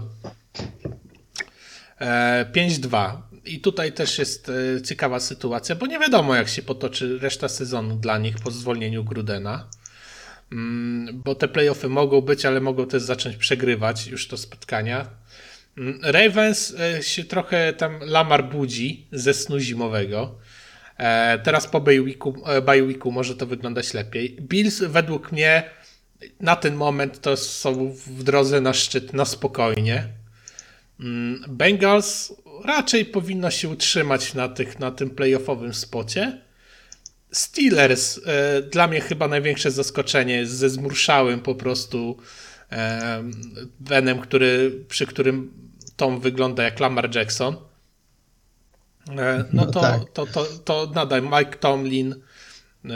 E, 2.00 2.46
5-2. 2.52 3.16
I 3.44 3.60
tutaj 3.60 3.92
też 3.92 4.18
jest 4.18 4.48
e, 4.78 4.82
ciekawa 4.82 5.20
sytuacja, 5.20 5.74
bo 5.74 5.86
nie 5.86 5.98
wiadomo, 5.98 6.34
jak 6.34 6.48
się 6.48 6.62
potoczy 6.62 7.18
reszta 7.18 7.48
sezonu 7.48 7.96
dla 7.96 8.18
nich 8.18 8.36
po 8.38 8.50
zwolnieniu 8.50 9.04
Grudena. 9.04 9.68
Mm, 10.52 11.22
bo 11.24 11.34
te 11.34 11.48
playoffy 11.48 11.88
mogą 11.88 12.20
być, 12.20 12.46
ale 12.46 12.60
mogą 12.60 12.86
też 12.86 13.02
zacząć 13.02 13.36
przegrywać 13.36 14.06
już 14.06 14.28
to 14.28 14.36
spotkania. 14.36 15.06
Mm, 15.78 16.00
Ravens 16.02 16.74
e, 16.80 17.02
się 17.02 17.24
trochę 17.24 17.72
tam 17.72 18.00
Lamar 18.00 18.48
budzi 18.50 19.06
ze 19.12 19.34
snu 19.34 19.58
zimowego. 19.58 20.38
E, 20.98 21.38
teraz 21.38 21.66
po 21.66 21.80
bye 21.80 22.14
e, 22.46 22.62
bye 22.62 22.82
weeku 22.82 23.12
może 23.12 23.36
to 23.36 23.46
wyglądać 23.46 23.94
lepiej. 23.94 24.36
Bills 24.40 24.78
według 24.80 25.32
mnie 25.32 25.70
na 26.40 26.56
ten 26.56 26.74
moment 26.74 27.20
to 27.20 27.36
są 27.36 27.94
w 28.06 28.22
drodze 28.22 28.60
na 28.60 28.72
szczyt 28.72 29.12
na 29.12 29.24
spokojnie. 29.24 30.08
Mm, 31.00 31.44
Bengals 31.48 32.32
raczej 32.64 33.04
powinno 33.04 33.50
się 33.50 33.68
utrzymać 33.68 34.34
na, 34.34 34.48
tych, 34.48 34.78
na 34.78 34.90
tym 34.90 35.10
playoffowym 35.10 35.74
spocie. 35.74 36.40
Steelers 37.32 38.20
e, 38.26 38.62
dla 38.62 38.86
mnie 38.86 39.00
chyba 39.00 39.28
największe 39.28 39.70
zaskoczenie 39.70 40.46
ze 40.46 40.70
zmurszałym 40.70 41.40
po 41.40 41.54
prostu 41.54 42.16
e, 42.72 43.22
Benem, 43.80 44.18
który, 44.18 44.84
przy 44.88 45.06
którym 45.06 45.52
Tom 45.96 46.20
wygląda 46.20 46.62
jak 46.62 46.80
Lamar 46.80 47.16
Jackson. 47.16 47.56
E, 49.10 49.44
no, 49.52 49.64
no 49.64 49.66
to, 49.66 49.80
tak. 49.80 50.10
to, 50.12 50.26
to, 50.26 50.44
to 50.44 50.92
nadal 50.94 51.22
Mike 51.22 51.56
Tomlin 51.56 52.14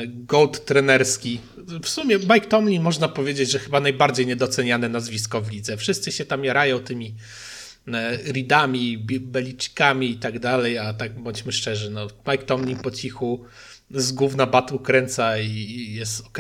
gold 0.07 0.65
trenerski. 0.65 1.41
W 1.83 1.89
sumie 1.89 2.19
Mike 2.19 2.41
Tomlin 2.41 2.83
można 2.83 3.09
powiedzieć, 3.09 3.51
że 3.51 3.59
chyba 3.59 3.81
najbardziej 3.81 4.27
niedoceniane 4.27 4.89
nazwisko 4.89 5.41
w 5.41 5.51
lidze. 5.51 5.77
Wszyscy 5.77 6.13
się 6.13 6.25
tam 6.25 6.45
jarają 6.45 6.79
tymi 6.79 7.15
e, 7.89 8.33
Ridami, 8.33 8.99
Belicikami 9.21 10.11
i 10.11 10.17
tak 10.17 10.39
dalej, 10.39 10.79
a 10.79 10.95
tak 10.95 11.21
bądźmy 11.21 11.53
szczerzy, 11.53 11.91
no 11.91 12.07
Mike 12.27 12.45
Tomlin 12.45 12.79
po 12.79 12.91
cichu 12.91 13.45
z 13.91 14.13
gówna 14.13 14.47
batu 14.47 14.79
kręca 14.79 15.39
i 15.39 15.93
jest 15.95 16.27
ok. 16.27 16.39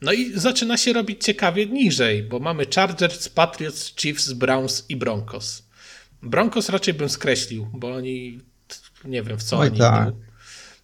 No 0.00 0.12
i 0.12 0.38
zaczyna 0.38 0.76
się 0.76 0.92
robić 0.92 1.24
ciekawie 1.24 1.66
niżej, 1.66 2.22
bo 2.22 2.38
mamy 2.38 2.66
Chargers, 2.74 3.28
Patriots, 3.28 3.94
Chiefs, 3.96 4.32
Browns 4.32 4.84
i 4.88 4.96
Broncos. 4.96 5.62
Broncos 6.22 6.68
raczej 6.68 6.94
bym 6.94 7.08
skreślił, 7.08 7.68
bo 7.74 7.94
oni 7.94 8.40
nie 9.04 9.22
wiem 9.22 9.38
w 9.38 9.42
co 9.42 9.58
Oj, 9.58 9.68
oni 9.68 9.78
tak. 9.78 10.14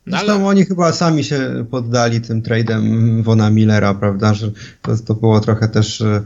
No 0.07 0.17
Zresztą 0.17 0.35
ale... 0.35 0.45
oni 0.45 0.65
chyba 0.65 0.93
sami 0.93 1.25
się 1.25 1.67
poddali 1.71 2.21
tym 2.21 2.43
tradem 2.43 3.23
Wona 3.23 3.51
Millera, 3.51 3.95
prawda, 3.95 4.35
że 4.35 4.51
to, 4.83 4.97
to 4.97 5.15
było 5.15 5.41
trochę 5.41 5.69
też 5.69 6.01
e, 6.01 6.23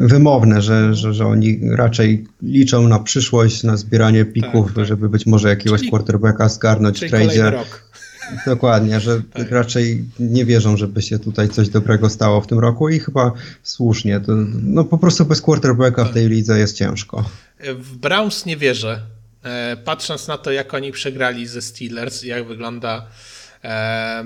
wymowne, 0.00 0.62
że, 0.62 0.94
że, 0.94 1.14
że 1.14 1.26
oni 1.26 1.60
raczej 1.70 2.26
liczą 2.42 2.88
na 2.88 2.98
przyszłość, 2.98 3.62
na 3.62 3.76
zbieranie 3.76 4.24
pików, 4.24 4.66
tak, 4.66 4.76
tak. 4.76 4.86
żeby 4.86 5.08
być 5.08 5.26
może 5.26 5.48
jakiegoś 5.48 5.80
czyli, 5.80 5.90
quarterbacka 5.90 6.48
zgarnąć 6.48 7.00
w 7.00 7.10
tradzie. 7.10 7.52
Dokładnie, 8.46 9.00
że 9.00 9.22
tak. 9.32 9.50
raczej 9.50 10.04
nie 10.20 10.44
wierzą, 10.44 10.76
żeby 10.76 11.02
się 11.02 11.18
tutaj 11.18 11.48
coś 11.48 11.68
dobrego 11.68 12.10
stało 12.10 12.40
w 12.40 12.46
tym 12.46 12.58
roku 12.58 12.88
i 12.88 12.98
chyba 12.98 13.32
słusznie. 13.62 14.20
To, 14.20 14.32
no 14.62 14.84
po 14.84 14.98
prostu 14.98 15.24
bez 15.24 15.42
quarterbacka 15.42 16.04
w 16.04 16.12
tej 16.12 16.28
lidze 16.28 16.58
jest 16.58 16.76
ciężko. 16.76 17.30
W 17.78 17.96
Browns 17.96 18.46
nie 18.46 18.56
wierzę. 18.56 19.00
E, 19.42 19.76
patrząc 19.76 20.28
na 20.28 20.38
to, 20.38 20.52
jak 20.52 20.74
oni 20.74 20.92
przegrali 20.92 21.46
ze 21.46 21.62
Steelers, 21.62 22.22
jak 22.22 22.46
wygląda 22.46 23.06
e, 23.64 24.24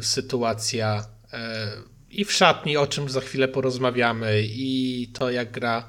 sytuacja 0.00 1.04
e, 1.32 1.72
i 2.10 2.24
w 2.24 2.32
szatni, 2.32 2.76
o 2.76 2.86
czym 2.86 3.08
za 3.08 3.20
chwilę 3.20 3.48
porozmawiamy, 3.48 4.42
i 4.44 5.08
to, 5.14 5.30
jak 5.30 5.50
gra 5.50 5.88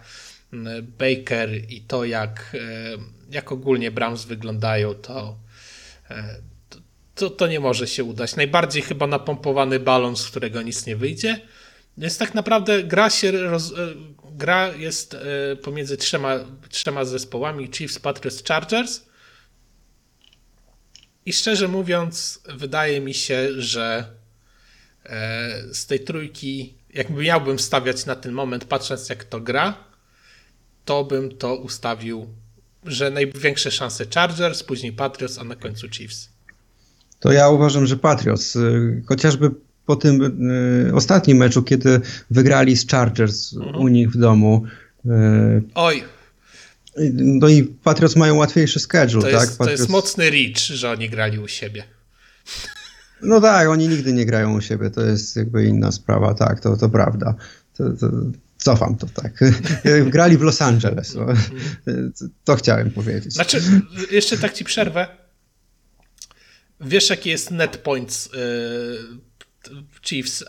Baker, 0.84 1.72
i 1.72 1.82
to, 1.82 2.06
jak, 2.06 2.58
jak 3.30 3.52
ogólnie 3.52 3.92
Browns 3.92 4.26
wyglądają, 4.26 4.94
to, 4.94 5.38
to, 7.16 7.30
to 7.30 7.48
nie 7.48 7.60
może 7.60 7.88
się 7.88 8.04
udać. 8.04 8.36
Najbardziej 8.36 8.82
chyba 8.82 9.08
napompowany 9.08 9.80
balon, 9.80 10.18
z 10.18 10.28
którego 10.28 10.62
nic 10.62 10.86
nie 10.86 10.96
wyjdzie. 10.96 11.42
Więc 11.98 12.18
tak 12.18 12.34
naprawdę 12.34 12.84
gra 12.84 13.10
się 13.10 13.32
roz, 13.32 13.74
gra 14.42 14.68
jest 14.76 15.14
e, 15.14 15.56
pomiędzy 15.56 15.98
trzema, 15.98 16.40
trzema 16.70 17.06
zespołami 17.06 17.70
Chiefs, 17.72 18.00
Patriots, 18.00 18.44
Chargers. 18.48 19.02
I 21.26 21.34
szczerze 21.34 21.68
mówiąc, 21.68 22.42
wydaje 22.56 23.02
mi 23.02 23.14
się, 23.14 23.48
że 23.58 24.06
e, 25.06 25.74
z 25.74 25.86
tej 25.86 26.00
trójki, 26.00 26.74
jakby 26.94 27.24
miałbym 27.24 27.60
stawiać 27.60 28.06
na 28.06 28.16
ten 28.16 28.32
moment, 28.32 28.66
patrząc 28.66 29.10
jak 29.10 29.24
to 29.24 29.40
gra, 29.40 29.74
to 30.86 31.04
bym 31.04 31.38
to 31.38 31.56
ustawił, 31.56 32.28
że 32.86 33.12
największe 33.12 33.72
szanse 33.72 34.06
Chargers, 34.16 34.64
później 34.64 34.94
Patriots, 34.94 35.38
a 35.38 35.44
na 35.44 35.56
końcu 35.56 35.90
Chiefs. 35.90 36.30
To 37.20 37.32
ja 37.32 37.50
uważam, 37.50 37.86
że 37.86 37.98
Patriots, 37.98 38.56
y, 38.56 39.04
chociażby 39.06 39.52
po 39.92 39.96
tym 39.96 40.48
y, 40.90 40.96
ostatnim 40.96 41.38
meczu, 41.38 41.64
kiedy 41.64 42.02
wygrali 42.30 42.78
z 42.78 42.88
Chargers 42.88 43.54
mhm. 43.54 43.76
u 43.76 43.88
nich 43.88 44.12
w 44.12 44.18
domu. 44.18 44.64
Y, 45.06 45.10
Oj. 45.76 46.04
No 47.14 47.48
i 47.48 47.64
Patriots 47.64 48.16
mają 48.16 48.36
łatwiejszy 48.36 48.80
schedule, 48.80 49.26
to 49.26 49.32
tak? 49.32 49.42
Jest, 49.42 49.58
Patriots... 49.58 49.80
To 49.80 49.84
jest 49.84 49.92
mocny 49.92 50.30
reach, 50.30 50.58
że 50.58 50.92
oni 50.92 51.10
grali 51.10 51.40
u 51.40 51.48
siebie. 51.48 51.84
No 53.22 53.42
tak, 53.42 53.68
oni 53.68 53.88
nigdy 53.88 54.14
nie 54.14 54.26
grają 54.26 54.58
u 54.58 54.62
siebie, 54.62 54.90
to 54.90 55.02
jest 55.02 55.36
jakby 55.36 55.66
inna 55.66 55.92
sprawa, 55.92 56.34
tak, 56.34 56.60
to, 56.60 56.78
to 56.78 56.90
prawda. 56.90 57.36
To, 57.78 57.90
to, 57.90 58.08
cofam 58.58 58.96
to 58.96 59.08
tak. 59.22 59.40
Grali 60.16 60.38
w 60.38 60.42
Los 60.42 60.62
Angeles, 60.62 61.16
no. 61.16 61.26
to 62.44 62.56
chciałem 62.56 62.92
powiedzieć. 62.92 63.34
Znaczy, 63.34 63.62
jeszcze 64.12 64.38
tak 64.38 64.54
ci 64.54 64.64
przerwę. 64.64 65.08
Wiesz, 66.82 67.10
jaki 67.10 67.30
jest 67.30 67.52
net 67.52 67.78
points 67.78 68.28
y, 68.28 69.31
Chiefs, 70.02 70.42
y, 70.42 70.46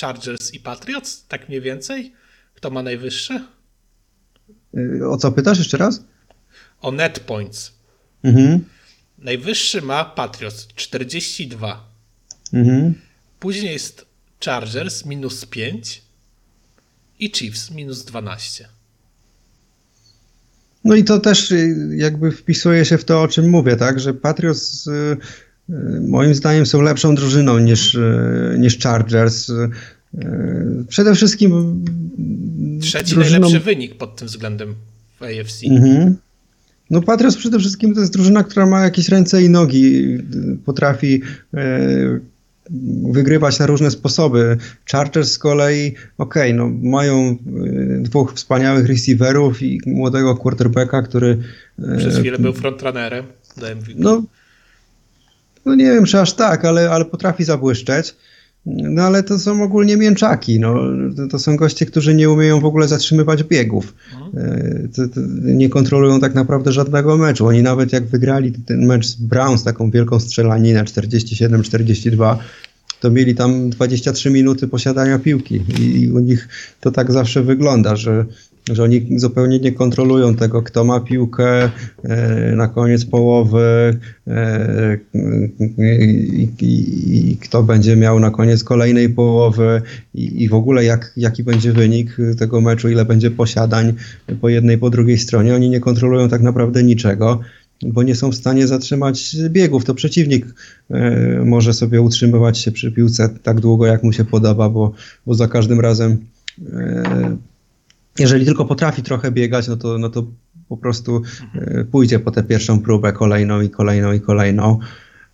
Chargers 0.00 0.54
i 0.54 0.60
Patriots? 0.60 1.26
Tak 1.28 1.48
mniej 1.48 1.60
więcej? 1.60 2.12
Kto 2.54 2.70
ma 2.70 2.82
najwyższe? 2.82 3.44
Y, 4.76 5.08
o 5.08 5.16
co 5.16 5.32
pytasz 5.32 5.58
jeszcze 5.58 5.76
raz? 5.76 6.04
O 6.80 6.92
net 6.92 7.20
points. 7.20 7.72
Mhm. 8.22 8.64
Najwyższy 9.18 9.82
ma 9.82 10.04
Patriots 10.04 10.66
42. 10.74 11.92
Mhm. 12.52 12.94
Później 13.40 13.72
jest 13.72 14.06
Chargers 14.44 15.04
minus 15.04 15.46
5 15.46 16.02
i 17.18 17.32
Chiefs 17.32 17.70
minus 17.70 18.04
12. 18.04 18.68
No 20.84 20.94
i 20.94 21.04
to 21.04 21.20
też 21.20 21.52
jakby 21.90 22.32
wpisuje 22.32 22.84
się 22.84 22.98
w 22.98 23.04
to, 23.04 23.22
o 23.22 23.28
czym 23.28 23.50
mówię, 23.50 23.76
tak, 23.76 24.00
że 24.00 24.14
Patriots 24.14 24.88
moim 26.08 26.34
zdaniem 26.34 26.66
są 26.66 26.82
lepszą 26.82 27.14
drużyną 27.14 27.58
niż, 27.58 27.94
e, 27.94 28.56
niż 28.58 28.78
Chargers. 28.78 29.50
E, 29.50 29.68
przede 30.88 31.14
wszystkim. 31.14 31.84
Trzeci 32.80 33.14
drużyną... 33.14 33.40
najlepszy 33.40 33.64
wynik 33.64 33.94
pod 33.94 34.16
tym 34.16 34.28
względem 34.28 34.74
w 35.20 35.22
AFC. 35.22 35.66
Mhm. 35.66 36.16
No 36.90 37.02
Patriots 37.02 37.36
przede 37.36 37.58
wszystkim 37.58 37.94
to 37.94 38.00
jest 38.00 38.12
drużyna, 38.12 38.44
która 38.44 38.66
ma 38.66 38.80
jakieś 38.84 39.08
ręce 39.08 39.42
i 39.42 39.50
nogi, 39.50 40.18
potrafi 40.64 41.22
e, 41.54 42.20
wygrywać 43.10 43.58
na 43.58 43.66
różne 43.66 43.90
sposoby. 43.90 44.56
Chargers 44.92 45.32
z 45.32 45.38
kolei, 45.38 45.94
okej, 46.18 46.52
okay, 46.52 46.54
no 46.54 46.90
mają 46.90 47.36
dwóch 48.00 48.34
wspaniałych 48.34 48.86
receiverów 48.86 49.62
i 49.62 49.80
młodego 49.86 50.36
quarterbacka, 50.36 51.02
który... 51.02 51.38
Przez 51.98 52.18
chwilę 52.18 52.38
był 52.38 52.52
frontrunnerem. 52.52 53.24
No, 53.96 54.22
no 55.66 55.74
nie 55.74 55.84
wiem, 55.84 56.04
czy 56.04 56.20
aż 56.20 56.32
tak, 56.32 56.64
ale, 56.64 56.90
ale 56.90 57.04
potrafi 57.04 57.44
zabłyszczeć. 57.44 58.14
No 58.66 59.02
ale 59.02 59.22
to 59.22 59.38
są 59.38 59.62
ogólnie 59.62 59.96
mięczaki. 59.96 60.60
No. 60.60 60.74
To, 61.30 61.38
są 61.38 61.56
goście, 61.56 61.86
którzy 61.86 62.14
nie 62.14 62.30
umieją 62.30 62.60
w 62.60 62.64
ogóle 62.64 62.88
zatrzymywać 62.88 63.44
biegów. 63.44 63.94
E, 64.36 64.88
nie 65.42 65.68
kontrolują 65.68 66.20
tak 66.20 66.34
naprawdę 66.34 66.72
żadnego 66.72 67.16
meczu. 67.16 67.46
Oni 67.46 67.62
nawet 67.62 67.92
jak 67.92 68.06
wygrali 68.06 68.52
ten 68.52 68.86
mecz 68.86 69.06
z 69.06 69.14
Browns, 69.14 69.64
taką 69.64 69.90
wielką 69.90 70.20
strzelaninę 70.20 70.84
47-42, 70.84 72.36
to 73.00 73.10
mieli 73.10 73.34
tam 73.34 73.70
23 73.70 74.30
minuty 74.30 74.68
posiadania 74.68 75.18
piłki 75.18 75.60
i 75.78 76.10
u 76.10 76.18
nich 76.18 76.48
to 76.80 76.90
tak 76.90 77.12
zawsze 77.12 77.42
wygląda, 77.42 77.96
że 77.96 78.24
że 78.72 78.82
oni 78.82 79.18
zupełnie 79.18 79.58
nie 79.58 79.72
kontrolują 79.72 80.34
tego, 80.34 80.62
kto 80.62 80.84
ma 80.84 81.00
piłkę 81.00 81.70
e, 82.04 82.52
na 82.56 82.68
koniec 82.68 83.04
połowy 83.04 83.98
e, 84.26 84.98
i, 85.78 86.48
i, 86.60 87.30
i, 87.30 87.36
kto 87.36 87.62
będzie 87.62 87.96
miał 87.96 88.20
na 88.20 88.30
koniec 88.30 88.64
kolejnej 88.64 89.08
połowy 89.08 89.82
i, 90.14 90.42
i 90.42 90.48
w 90.48 90.54
ogóle 90.54 90.84
jak, 90.84 91.12
jaki 91.16 91.44
będzie 91.44 91.72
wynik 91.72 92.16
tego 92.38 92.60
meczu, 92.60 92.88
ile 92.88 93.04
będzie 93.04 93.30
posiadań 93.30 93.92
po 94.40 94.48
jednej, 94.48 94.78
po 94.78 94.90
drugiej 94.90 95.18
stronie. 95.18 95.54
Oni 95.54 95.70
nie 95.70 95.80
kontrolują 95.80 96.28
tak 96.28 96.42
naprawdę 96.42 96.82
niczego 96.82 97.40
bo 97.82 98.02
nie 98.02 98.14
są 98.14 98.30
w 98.30 98.34
stanie 98.34 98.66
zatrzymać 98.66 99.36
biegów. 99.50 99.84
To 99.84 99.94
przeciwnik 99.94 100.46
e, 100.90 101.42
może 101.44 101.72
sobie 101.72 102.00
utrzymywać 102.00 102.58
się 102.58 102.72
przy 102.72 102.92
piłce 102.92 103.28
tak 103.42 103.60
długo, 103.60 103.86
jak 103.86 104.02
mu 104.02 104.12
się 104.12 104.24
podoba, 104.24 104.68
bo, 104.68 104.92
bo 105.26 105.34
za 105.34 105.48
każdym 105.48 105.80
razem 105.80 106.18
jeżeli 108.18 108.44
tylko 108.44 108.64
potrafi 108.64 109.02
trochę 109.02 109.32
biegać, 109.32 109.68
no 109.68 109.76
to, 109.76 109.98
no 109.98 110.08
to 110.08 110.26
po 110.68 110.76
prostu 110.76 111.22
e, 111.54 111.84
pójdzie 111.84 112.18
po 112.18 112.30
tę 112.30 112.42
pierwszą 112.42 112.80
próbę, 112.80 113.12
kolejną 113.12 113.60
i 113.60 113.70
kolejną 113.70 114.12
i 114.12 114.20
kolejną. 114.20 114.78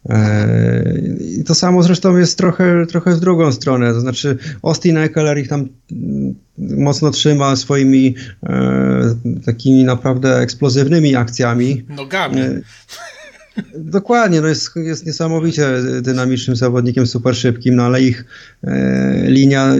E, 0.08 0.94
I 1.38 1.44
to 1.44 1.54
samo 1.54 1.82
zresztą 1.82 2.16
jest 2.16 2.38
trochę, 2.38 2.86
trochę 2.86 3.14
w 3.14 3.20
drugą 3.20 3.52
stronę, 3.52 3.92
to 3.92 4.00
znaczy 4.00 4.38
Austin 4.62 4.96
Eckler 4.96 5.38
ich 5.38 5.48
tam 5.48 5.68
mm, 5.92 6.34
mocno 6.58 7.10
trzyma 7.10 7.56
swoimi 7.56 8.14
e, 8.42 9.14
takimi 9.44 9.84
naprawdę 9.84 10.38
eksplozywnymi 10.38 11.16
akcjami. 11.16 11.84
Nogami. 11.88 12.40
Dokładnie, 13.78 14.40
no 14.40 14.48
jest, 14.48 14.76
jest 14.76 15.06
niesamowicie 15.06 15.68
dynamicznym 16.02 16.56
zawodnikiem, 16.56 17.06
super 17.06 17.36
szybkim, 17.36 17.76
no 17.76 17.82
ale 17.82 18.02
ich 18.02 18.24
linia 19.24 19.74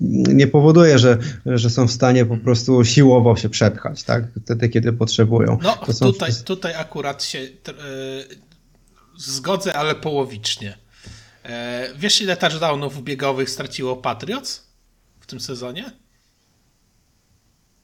nie 0.00 0.46
powoduje, 0.46 0.98
że, 0.98 1.18
że 1.46 1.70
są 1.70 1.88
w 1.88 1.92
stanie 1.92 2.26
po 2.26 2.36
prostu 2.36 2.84
siłowo 2.84 3.36
się 3.36 3.48
przepchać, 3.48 4.02
tak? 4.02 4.24
Wtedy, 4.44 4.68
kiedy 4.68 4.92
potrzebują. 4.92 5.58
No, 5.62 5.76
tutaj, 6.00 6.30
tutaj 6.44 6.74
akurat 6.74 7.24
się 7.24 7.38
yy, 7.38 7.50
zgodzę, 9.18 9.76
ale 9.76 9.94
połowicznie. 9.94 10.78
Yy, 11.44 11.50
wiesz, 11.96 12.20
ile 12.20 12.36
touchdownów 12.36 13.02
biegowych 13.02 13.50
straciło 13.50 13.96
Patriots 13.96 14.66
w 15.20 15.26
tym 15.26 15.40
sezonie? 15.40 15.92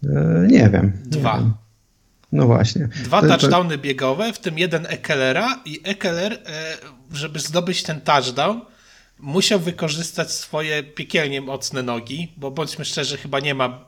Yy, 0.03 0.11
nie 0.51 0.71
wiem. 0.71 0.93
Dwa. 1.05 1.37
Nie 1.37 1.41
wiem. 1.41 1.55
No 2.33 2.47
właśnie. 2.47 2.89
Dwa 3.05 3.23
to, 3.23 3.29
touchdowny 3.29 3.77
to... 3.77 3.83
biegowe, 3.83 4.33
w 4.33 4.39
tym 4.39 4.59
jeden 4.59 4.87
Ekelera 4.87 5.61
i 5.65 5.81
Ekeler, 5.85 6.39
żeby 7.13 7.39
zdobyć 7.41 7.83
ten 7.83 8.01
touchdown, 8.01 8.61
musiał 9.19 9.61
wykorzystać 9.61 10.33
swoje 10.33 10.83
piekielnie 10.83 11.41
mocne 11.41 11.83
nogi, 11.83 12.33
bo 12.37 12.51
bądźmy 12.51 12.85
szczerzy, 12.85 13.17
chyba 13.17 13.41
nie 13.41 13.55
ma 13.55 13.85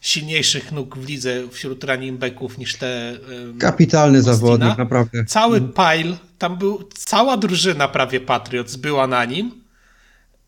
silniejszych 0.00 0.72
nóg 0.72 0.98
w 0.98 1.08
lidze 1.08 1.48
wśród 1.50 1.84
running 1.84 2.18
backów 2.18 2.58
niż 2.58 2.76
te. 2.76 3.18
Kapitalny 3.58 4.18
Austina. 4.18 4.34
zawodnik, 4.34 4.78
naprawdę. 4.78 5.24
Cały 5.24 5.58
mm. 5.58 5.72
pile, 5.72 6.16
tam 6.38 6.58
był 6.58 6.88
cała 6.94 7.36
drużyna 7.36 7.88
prawie 7.88 8.20
Patriots 8.20 8.76
była 8.76 9.06
na 9.06 9.24
nim. 9.24 9.62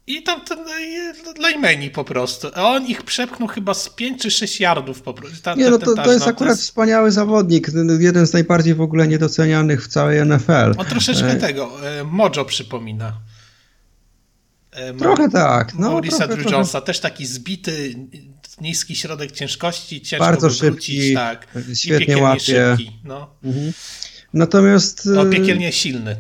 I 0.07 0.23
tam 0.23 0.41
ten 0.41 0.59
linemeni 1.39 1.91
po 1.91 2.05
prostu. 2.05 2.49
A 2.55 2.63
on 2.63 2.87
ich 2.87 3.03
przepchnął 3.03 3.49
chyba 3.49 3.75
z 3.75 3.89
5 3.89 4.23
czy 4.23 4.31
6 4.31 4.61
yardów 4.61 5.03
po 5.03 5.15
prostu. 5.15 5.43
Ta, 5.43 5.55
nie, 5.55 5.71
no 5.71 5.79
to, 5.79 5.95
to 5.95 6.13
jest 6.13 6.27
akurat 6.27 6.39
to 6.39 6.45
jest... 6.45 6.63
wspaniały 6.63 7.11
zawodnik. 7.11 7.69
Jeden 7.99 8.27
z 8.27 8.33
najbardziej 8.33 8.75
w 8.75 8.81
ogóle 8.81 9.09
niedocenianych 9.09 9.85
w 9.85 9.89
całej 9.89 10.27
NFL. 10.27 10.75
On 10.79 10.87
troszeczkę 10.87 11.31
e... 11.31 11.37
tego, 11.37 11.91
e, 12.01 12.05
Mojo 12.05 12.45
przypomina. 12.45 13.13
E, 14.75 14.95
trochę 14.95 15.29
tak. 15.29 15.75
No, 15.75 15.91
Maurisa 15.91 16.29
Drew 16.29 16.51
Jonesa, 16.51 16.81
też 16.81 17.01
taki 17.01 17.27
zbity, 17.27 17.95
niski 18.61 18.97
środek 18.97 19.33
ciężkości, 19.33 20.01
ciężko 20.01 20.25
Bardzo 20.27 20.51
szybki, 20.51 21.15
tak. 21.15 21.47
świetnie 21.75 22.19
łapie. 22.19 22.41
Szybki, 22.41 22.91
no. 23.05 23.31
Mhm. 23.45 23.73
Natomiast. 24.35 25.07
No, 25.07 25.27
piekielnie 25.27 25.73
silny. 25.73 26.17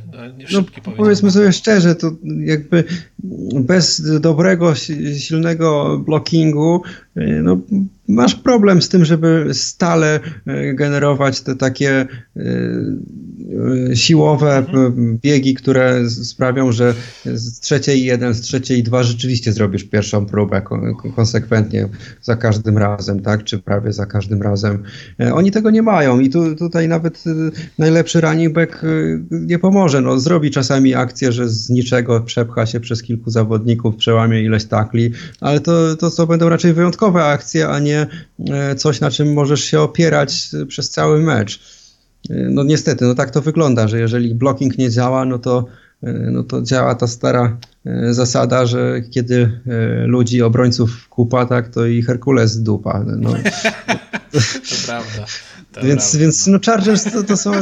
No, 0.52 0.64
powiedzmy 0.96 1.30
sobie 1.30 1.52
szczerze, 1.52 1.94
to 1.94 2.11
jakby 2.44 2.84
bez 3.55 4.02
dobrego, 4.20 4.74
silnego 5.18 5.98
blockingu 5.98 6.82
no, 7.42 7.59
masz 8.09 8.34
problem 8.34 8.82
z 8.82 8.88
tym, 8.88 9.05
żeby 9.05 9.48
stale 9.52 10.20
e, 10.46 10.74
generować 10.74 11.40
te 11.40 11.57
takie 11.57 11.90
e, 11.90 12.07
e, 13.90 13.96
siłowe 13.96 14.57
mhm. 14.57 15.18
biegi, 15.22 15.55
które 15.55 16.11
sprawią, 16.11 16.72
że 16.72 16.94
z 17.24 17.61
trzeciej 17.61 18.05
jeden, 18.05 18.34
z 18.34 18.40
trzeciej 18.40 18.82
dwa 18.82 19.02
rzeczywiście 19.02 19.52
zrobisz 19.52 19.84
pierwszą 19.84 20.26
próbę 20.26 20.62
konsekwentnie 21.16 21.88
za 22.22 22.36
każdym 22.36 22.78
razem, 22.78 23.22
tak? 23.22 23.44
Czy 23.44 23.59
prawie 23.59 23.92
za 23.92 24.07
każdym 24.07 24.42
razem. 24.42 24.82
Oni 25.32 25.50
tego 25.50 25.70
nie 25.70 25.82
mają 25.82 26.20
i 26.20 26.30
tu, 26.30 26.57
tutaj 26.57 26.88
nawet 26.88 27.24
najlepszy 27.78 28.20
running 28.20 28.55
back 28.55 28.82
nie 29.30 29.59
pomoże. 29.59 30.00
No, 30.00 30.20
zrobi 30.20 30.50
czasami 30.50 30.94
akcję, 30.94 31.32
że 31.32 31.48
z 31.48 31.70
niczego 31.70 32.20
przepcha 32.20 32.66
się 32.66 32.80
przez 32.80 33.02
kilku 33.02 33.30
zawodników, 33.30 33.96
przełamie 33.96 34.42
ileś 34.42 34.64
takli, 34.64 35.11
ale 35.40 35.61
to, 35.61 35.96
to, 35.96 36.11
to 36.11 36.26
będą 36.26 36.48
raczej 36.48 36.72
wyjątkowe 36.72 37.24
akcje, 37.24 37.68
a 37.68 37.78
nie 37.78 37.93
E, 38.51 38.74
coś, 38.74 39.01
na 39.01 39.11
czym 39.11 39.32
możesz 39.32 39.64
się 39.64 39.80
opierać 39.80 40.51
przez 40.68 40.90
cały 40.90 41.22
mecz. 41.22 41.61
E, 42.30 42.34
no 42.34 42.64
niestety, 42.64 43.05
no 43.05 43.14
tak 43.14 43.30
to 43.30 43.40
wygląda, 43.40 43.88
że 43.88 43.99
jeżeli 43.99 44.34
blocking 44.34 44.78
nie 44.78 44.90
działa, 44.90 45.24
no 45.24 45.38
to, 45.38 45.64
e, 46.03 46.12
no 46.12 46.42
to 46.42 46.62
działa 46.62 46.95
ta 46.95 47.07
stara 47.07 47.57
zasada, 48.11 48.66
że 48.66 49.03
kiedy 49.11 49.61
ludzi, 50.07 50.42
obrońców 50.42 51.09
kupa, 51.09 51.47
tak, 51.47 51.68
to 51.68 51.86
i 51.86 52.03
Herkules 52.03 52.62
dupa. 52.62 53.05
No. 53.16 53.30
to 54.32 54.86
prawda. 54.86 55.26
Więc, 55.82 56.16
więc 56.16 56.46
no 56.46 56.58
Chargers 56.66 57.04
to, 57.04 57.22
to, 57.22 57.36
są, 57.36 57.52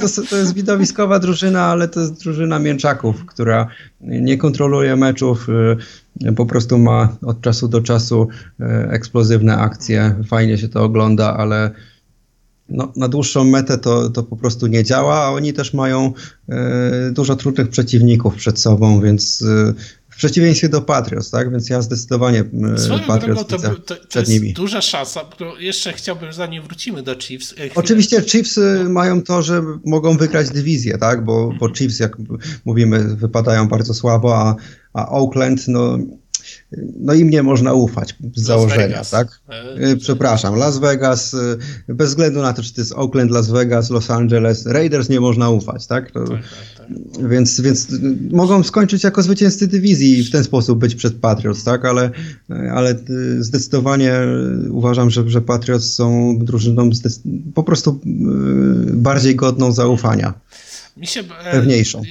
to, 0.00 0.22
to 0.30 0.36
jest 0.36 0.54
widowiskowa 0.54 1.18
drużyna, 1.18 1.64
ale 1.64 1.88
to 1.88 2.00
jest 2.00 2.22
drużyna 2.22 2.58
mięczaków, 2.58 3.26
która 3.26 3.66
nie 4.00 4.38
kontroluje 4.38 4.96
meczów, 4.96 5.46
po 6.36 6.46
prostu 6.46 6.78
ma 6.78 7.16
od 7.22 7.40
czasu 7.40 7.68
do 7.68 7.80
czasu 7.80 8.28
e, 8.60 8.88
eksplozywne 8.90 9.56
akcje, 9.56 10.14
fajnie 10.28 10.58
się 10.58 10.68
to 10.68 10.84
ogląda, 10.84 11.36
ale 11.36 11.70
no, 12.68 12.92
na 12.96 13.08
dłuższą 13.08 13.44
metę 13.44 13.78
to, 13.78 14.10
to 14.10 14.22
po 14.22 14.36
prostu 14.36 14.66
nie 14.66 14.84
działa, 14.84 15.24
a 15.24 15.30
oni 15.30 15.52
też 15.52 15.74
mają 15.74 16.12
e, 16.48 17.10
dużo 17.12 17.36
trudnych 17.36 17.68
przeciwników 17.68 18.34
przed 18.34 18.58
sobą, 18.58 19.00
więc 19.00 19.44
w 20.10 20.16
przeciwieństwie 20.16 20.68
do 20.68 20.82
Patriots, 20.82 21.30
tak? 21.30 21.50
Więc 21.50 21.70
ja 21.70 21.82
zdecydowanie 21.82 22.40
e, 22.40 23.06
Patriots 23.06 23.46
to, 23.46 23.58
to, 23.58 23.74
to, 23.74 23.96
przed 24.08 24.28
jest 24.28 24.42
nimi. 24.42 24.52
duża 24.52 24.80
szansa, 24.80 25.20
którą 25.30 25.56
jeszcze 25.56 25.92
chciałbym, 25.92 26.32
zanim 26.32 26.62
wrócimy 26.62 27.02
do 27.02 27.18
Chiefs. 27.18 27.52
Chwilę. 27.52 27.70
Oczywiście 27.74 28.22
Chiefs 28.22 28.60
no. 28.84 28.90
mają 28.90 29.22
to, 29.22 29.42
że 29.42 29.62
mogą 29.86 30.16
wygrać 30.16 30.50
dywizję, 30.50 30.98
tak? 30.98 31.24
Bo, 31.24 31.52
bo 31.60 31.74
Chiefs, 31.74 32.00
jak 32.00 32.16
mówimy, 32.64 33.16
wypadają 33.16 33.68
bardzo 33.68 33.94
słabo, 33.94 34.36
a 34.36 34.56
a 34.92 35.08
Oakland, 35.08 35.68
no, 35.68 35.98
no 37.00 37.14
im 37.14 37.30
nie 37.30 37.42
można 37.42 37.72
ufać 37.72 38.16
z 38.34 38.42
założenia, 38.42 38.86
Vegas. 38.86 39.10
tak? 39.10 39.40
E, 39.48 39.52
e, 39.74 39.96
przepraszam, 39.96 40.54
Las 40.54 40.78
Vegas, 40.78 41.34
e, 41.34 41.94
bez 41.94 42.08
względu 42.08 42.42
na 42.42 42.52
to, 42.52 42.62
czy 42.62 42.74
to 42.74 42.80
jest 42.80 42.92
Oakland, 42.92 43.30
Las 43.30 43.50
Vegas, 43.50 43.90
Los 43.90 44.10
Angeles, 44.10 44.66
Raiders 44.66 45.08
nie 45.08 45.20
można 45.20 45.50
ufać, 45.50 45.86
tak? 45.86 46.10
To, 46.10 46.24
tak, 46.24 46.28
tak, 46.28 46.88
tak. 46.88 47.28
Więc, 47.28 47.60
więc 47.60 47.88
mogą 48.30 48.62
skończyć 48.62 49.04
jako 49.04 49.22
zwycięzcy 49.22 49.68
dywizji 49.68 50.18
i 50.18 50.24
w 50.24 50.30
ten 50.30 50.44
sposób 50.44 50.78
być 50.78 50.94
przed 50.94 51.14
Patriots, 51.14 51.64
tak? 51.64 51.84
Ale, 51.84 52.10
ale 52.72 52.94
zdecydowanie 53.38 54.14
uważam, 54.70 55.10
że, 55.10 55.30
że 55.30 55.40
Patriots 55.40 55.94
są 55.94 56.38
drużyną 56.38 56.90
po 57.54 57.62
prostu 57.62 58.00
bardziej 58.92 59.36
godną 59.36 59.72
zaufania. 59.72 60.34
Mi 60.96 61.06
się, 61.06 61.24
pewniejszą. 61.52 62.02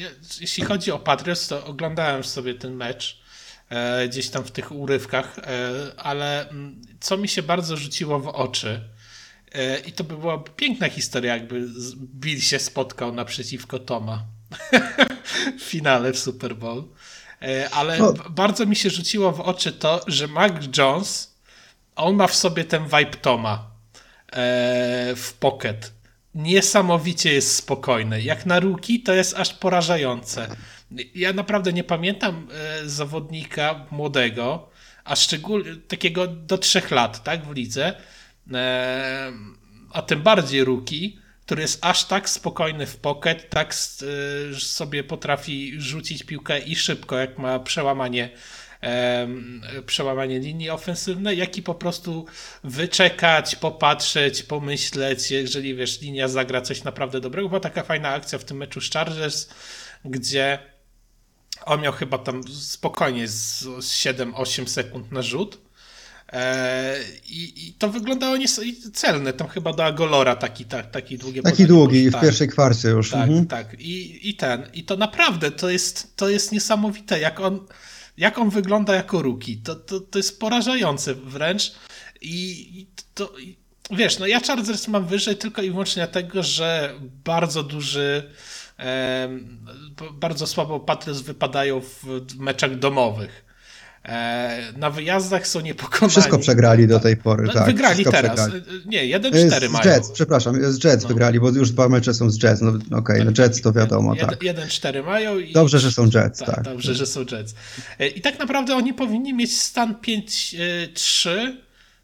Jeśli 0.42 0.64
chodzi 0.64 0.92
o 0.92 1.00
Patriots, 1.00 1.48
to 1.48 1.66
oglądałem 1.66 2.24
sobie 2.24 2.54
ten 2.54 2.76
mecz 2.76 3.20
gdzieś 4.08 4.30
tam 4.30 4.44
w 4.44 4.52
tych 4.52 4.72
urywkach, 4.72 5.40
e, 5.40 5.44
ale 5.98 6.50
mm, 6.50 6.82
co 7.00 7.18
mi 7.18 7.28
się 7.28 7.44
bardzo 7.44 7.78
rzuciło 7.78 8.20
w 8.20 8.28
oczy, 8.28 8.82
e, 9.52 9.80
i 9.80 9.92
to 9.92 10.04
by 10.04 10.18
była 10.18 10.38
piękna 10.38 10.90
historia, 10.90 11.34
jakby 11.34 11.68
Bill 11.98 12.42
się 12.42 12.60
spotkał 12.60 13.14
naprzeciwko 13.14 13.80
Toma 13.80 14.24
w 15.60 15.64
finale 15.64 16.14
w 16.14 16.20
Super 16.20 16.56
Bowl. 16.56 16.84
E, 17.42 17.70
ale 17.70 18.00
no. 18.00 18.14
bardzo 18.30 18.66
mi 18.66 18.76
się 18.76 18.90
rzuciło 18.90 19.32
w 19.32 19.40
oczy 19.40 19.72
to, 19.72 20.02
że 20.08 20.28
Mac 20.28 20.54
Jones, 20.78 21.36
on 21.96 22.16
ma 22.16 22.28
w 22.28 22.36
sobie 22.36 22.64
ten 22.64 22.84
vibe 22.84 23.18
Toma 23.22 23.72
e, 24.32 25.16
w 25.16 25.34
pocket 25.40 26.00
niesamowicie 26.36 27.34
jest 27.34 27.56
spokojny. 27.56 28.22
Jak 28.22 28.46
na 28.46 28.60
ruki 28.60 29.04
to 29.04 29.14
jest 29.14 29.34
aż 29.34 29.54
porażające. 29.54 30.48
Ja 31.16 31.34
naprawdę 31.34 31.74
nie 31.74 31.84
pamiętam 31.84 32.48
e, 32.52 32.90
zawodnika 32.90 33.86
młodego, 33.92 34.70
a 35.04 35.16
szczególnie 35.16 35.76
takiego 35.88 36.28
do 36.28 36.58
trzech 36.58 36.92
lat, 36.92 37.24
tak, 37.24 37.46
w 37.46 37.56
lidze, 37.56 37.96
e, 38.54 39.32
a 39.92 40.02
tym 40.02 40.22
bardziej 40.22 40.64
ruki, 40.64 41.20
który 41.46 41.62
jest 41.62 41.86
aż 41.86 42.06
tak 42.06 42.30
spokojny 42.30 42.86
w 42.86 42.98
pocket, 42.98 43.50
tak 43.50 43.74
e, 43.74 44.60
sobie 44.60 45.04
potrafi 45.04 45.82
rzucić 45.82 46.24
piłkę 46.24 46.60
i 46.60 46.76
szybko, 46.76 47.18
jak 47.18 47.38
ma 47.38 47.60
przełamanie 47.60 48.30
przełamanie 49.86 50.40
linii 50.40 50.70
ofensywnej, 50.70 51.38
jak 51.38 51.58
i 51.58 51.64
po 51.64 51.76
prostu 51.76 52.26
wyczekać, 52.64 53.56
popatrzeć, 53.56 54.44
pomyśleć, 54.44 55.32
jeżeli 55.32 55.76
wiesz, 55.76 56.02
linia 56.02 56.28
zagra 56.28 56.62
coś 56.62 56.84
naprawdę 56.84 57.22
dobrego. 57.22 57.50
Była 57.50 57.60
taka 57.60 57.84
fajna 57.84 58.10
akcja 58.10 58.40
w 58.40 58.44
tym 58.44 58.58
meczu 58.58 58.82
z 58.82 58.92
Chargers, 58.92 59.50
gdzie 60.06 60.60
on 61.66 61.82
miał 61.82 61.94
chyba 61.94 62.18
tam 62.18 62.44
spokojnie 62.48 63.28
z 63.28 63.66
7-8 63.80 64.68
sekund 64.68 65.12
na 65.12 65.22
rzut. 65.22 65.58
E, 66.34 66.96
I, 67.30 67.68
I, 67.68 67.74
to 67.74 67.90
wyglądało 67.90 68.36
celne. 68.94 69.34
Tam 69.34 69.48
chyba 69.48 69.74
do 69.74 69.86
Agolora 69.86 70.36
taki, 70.36 70.66
tak, 70.66 70.92
taki 70.92 71.18
długi. 71.18 71.42
Taki 71.42 71.66
długi, 71.66 72.10
w 72.10 72.14
tak. 72.14 72.22
pierwszej 72.22 72.48
kwarcie 72.48 72.88
już. 72.88 73.12
Tak, 73.12 73.22
mhm. 73.30 73.48
tak. 73.48 73.80
I, 73.80 74.30
I 74.30 74.36
ten. 74.36 74.70
I 74.74 74.84
to 74.84 74.98
naprawdę 74.98 75.52
to 75.52 75.70
jest, 75.70 76.16
to 76.16 76.30
jest 76.30 76.52
niesamowite, 76.52 77.20
jak 77.20 77.40
on 77.40 77.68
jak 78.20 78.38
on 78.38 78.50
wygląda 78.50 78.96
jako 78.96 79.22
ruki. 79.22 79.58
To, 79.58 79.76
to, 79.76 80.00
to 80.00 80.20
jest 80.20 80.40
porażające 80.40 81.16
wręcz. 81.16 81.72
I, 82.22 82.88
to, 83.14 83.34
wiesz, 83.92 84.20
no 84.20 84.28
ja 84.28 84.40
Chargers 84.40 84.88
mam 84.88 85.06
wyżej 85.06 85.38
tylko 85.38 85.62
i 85.62 85.72
wyłącznie 85.72 86.04
dlatego, 86.04 86.44
że 86.44 86.94
bardzo 87.26 87.64
duży, 87.64 88.34
bardzo 90.14 90.48
słabo 90.48 90.80
Patriots 90.80 91.22
wypadają 91.22 91.82
w 91.82 92.36
meczach 92.40 92.80
domowych. 92.80 93.50
E, 94.06 94.74
na 94.78 94.90
wyjazdach 94.90 95.48
są 95.48 95.60
niepokonani. 95.60 96.10
Wszystko 96.10 96.38
przegrali 96.38 96.88
do 96.88 97.00
tej 97.00 97.18
pory, 97.18 97.44
no, 97.48 97.54
tak. 97.54 97.66
Wygrali 97.66 98.06
teraz. 98.06 98.50
Przegrali. 98.50 98.82
Nie, 98.86 99.20
1-4 99.20 99.70
mają. 99.70 99.86
Jets, 99.86 100.12
przepraszam, 100.12 100.74
z 100.74 100.84
Jets 100.84 101.04
no. 101.04 101.10
wygrali, 101.10 101.40
bo 101.40 101.50
już 101.50 101.72
dwa 101.72 101.90
mecze 101.90 102.14
są 102.14 102.30
z 102.30 102.44
Jets. 102.44 102.62
No 102.62 102.70
okej, 102.70 102.90
okay, 102.92 103.26
no 103.26 103.32
Jets 103.44 103.62
to 103.62 103.74
wiadomo, 103.74 104.16
tak. 104.16 104.40
1-4 104.40 105.06
mają. 105.06 105.40
I... 105.40 105.54
Dobrze, 105.54 105.80
że 105.80 105.92
są 105.92 106.04
Jets, 106.04 106.40
tak, 106.40 106.56
tak. 106.56 106.64
Dobrze, 106.64 106.96
że 106.96 107.06
są 107.06 107.20
Jets. 107.20 107.56
E, 108.00 108.08
I 108.08 108.22
tak 108.22 108.40
naprawdę 108.40 108.76
oni 108.76 108.94
powinni 108.94 109.34
mieć 109.34 109.62
stan 109.62 109.96
5-3, 109.96 111.30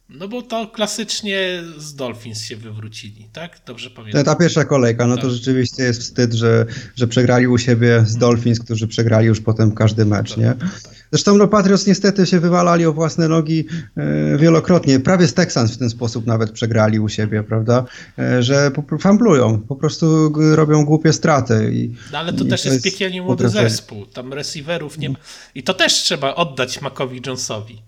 no 0.09 0.27
bo 0.27 0.41
to 0.41 0.67
klasycznie 0.67 1.63
z 1.77 1.95
Dolphins 1.95 2.41
się 2.41 2.55
wywrócili, 2.55 3.29
tak? 3.33 3.59
Dobrze 3.65 3.89
pamiętam. 3.89 4.23
Ta 4.23 4.35
pierwsza 4.35 4.65
kolejka, 4.65 5.07
no 5.07 5.15
tak. 5.15 5.23
to 5.23 5.31
rzeczywiście 5.31 5.83
jest 5.83 6.01
wstyd, 6.01 6.33
że, 6.33 6.65
że 6.95 7.07
przegrali 7.07 7.47
u 7.47 7.57
siebie 7.57 8.03
z 8.05 8.17
Dolphins, 8.17 8.59
którzy 8.59 8.87
przegrali 8.87 9.27
już 9.27 9.41
potem 9.41 9.71
każdy 9.71 10.05
mecz, 10.05 10.29
tak, 10.29 10.37
nie? 10.37 10.53
Tak. 10.53 10.95
Zresztą 11.11 11.37
no, 11.37 11.47
Patriots 11.47 11.87
niestety 11.87 12.25
się 12.25 12.39
wywalali 12.39 12.85
o 12.85 12.93
własne 12.93 13.27
nogi 13.27 13.67
e, 13.97 14.37
wielokrotnie. 14.37 14.99
Prawie 14.99 15.27
z 15.27 15.33
Texans 15.33 15.71
w 15.71 15.77
ten 15.77 15.89
sposób 15.89 16.25
nawet 16.25 16.51
przegrali 16.51 16.99
u 16.99 17.09
siebie, 17.09 17.43
prawda? 17.43 17.85
E, 18.19 18.43
że 18.43 18.71
po, 18.71 18.97
famblują, 18.97 19.61
po 19.61 19.75
prostu 19.75 20.33
robią 20.55 20.85
głupie 20.85 21.13
straty. 21.13 21.71
I, 21.73 21.95
no, 22.11 22.17
ale 22.17 22.33
to 22.33 22.45
też 22.45 22.65
jest, 22.65 22.75
jest 22.75 22.83
piekielnie 22.83 23.21
młody 23.21 23.49
zespół. 23.49 24.05
Tam 24.05 24.33
receiverów 24.33 24.97
nie 24.97 25.09
ma. 25.09 25.15
I 25.55 25.63
to 25.63 25.73
też 25.73 25.93
trzeba 25.93 26.35
oddać 26.35 26.81
Macowi 26.81 27.21
Jonesowi. 27.25 27.81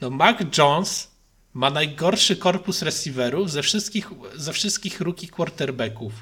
No 0.00 0.10
Mac 0.10 0.36
Jones 0.58 1.10
ma 1.54 1.70
najgorszy 1.70 2.36
korpus 2.36 2.82
receiverów 2.82 3.50
ze 3.50 3.62
wszystkich, 3.62 4.10
ze 4.36 4.52
wszystkich 4.52 5.00
rookie 5.00 5.28
quarterbacków. 5.28 6.12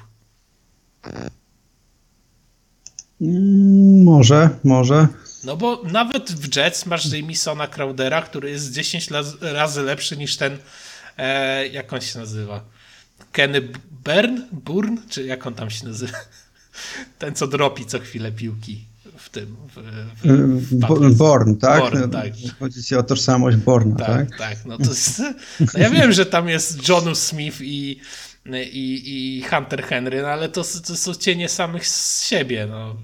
Mm, 3.21 4.03
może, 4.03 4.49
może. 4.63 5.07
No 5.43 5.57
bo 5.57 5.83
nawet 5.83 6.31
w 6.31 6.55
Jets 6.55 6.85
masz 6.85 7.13
Jamesona 7.13 7.67
Crowdera, 7.67 8.21
który 8.21 8.49
jest 8.49 8.71
10 8.73 9.07
razy 9.41 9.81
lepszy 9.81 10.17
niż 10.17 10.37
ten, 10.37 10.57
e, 11.17 11.67
jak 11.67 11.93
on 11.93 12.01
się 12.01 12.19
nazywa? 12.19 12.65
Kenny 13.31 13.61
Bern? 14.03 14.41
Burn? 14.51 14.97
Czy 15.09 15.23
jak 15.23 15.47
on 15.47 15.53
tam 15.53 15.69
się 15.69 15.85
nazywa? 15.85 16.17
Ten, 17.19 17.35
co 17.35 17.47
dropi 17.47 17.85
co 17.85 17.99
chwilę 17.99 18.31
piłki 18.31 18.88
w 19.19 19.29
tym. 19.29 19.55
W, 19.75 19.75
w, 20.23 21.11
w 21.11 21.17
Born, 21.17 21.55
tak? 21.55 21.79
Born, 21.81 22.09
tak. 22.09 22.33
Chodzi 22.59 22.83
ci 22.83 22.95
o 22.95 23.03
tożsamość 23.03 23.57
Borna, 23.57 23.95
tak? 23.95 24.29
Tak, 24.29 24.37
tak. 24.37 24.65
No, 24.65 24.77
to 24.77 24.83
jest, 24.83 25.21
no 25.59 25.79
ja 25.79 25.89
wiem, 25.89 26.11
że 26.11 26.25
tam 26.25 26.49
jest 26.49 26.89
Jonu 26.89 27.15
Smith 27.15 27.61
i 27.61 27.99
i, 28.71 29.01
i 29.05 29.43
Hunter 29.43 29.83
Henry, 29.83 30.21
no 30.21 30.27
ale 30.27 30.49
to, 30.49 30.63
to 30.87 30.95
są 30.95 31.13
cienie 31.13 31.49
samych 31.49 31.87
z 31.87 32.23
siebie, 32.23 32.67
no 32.69 32.95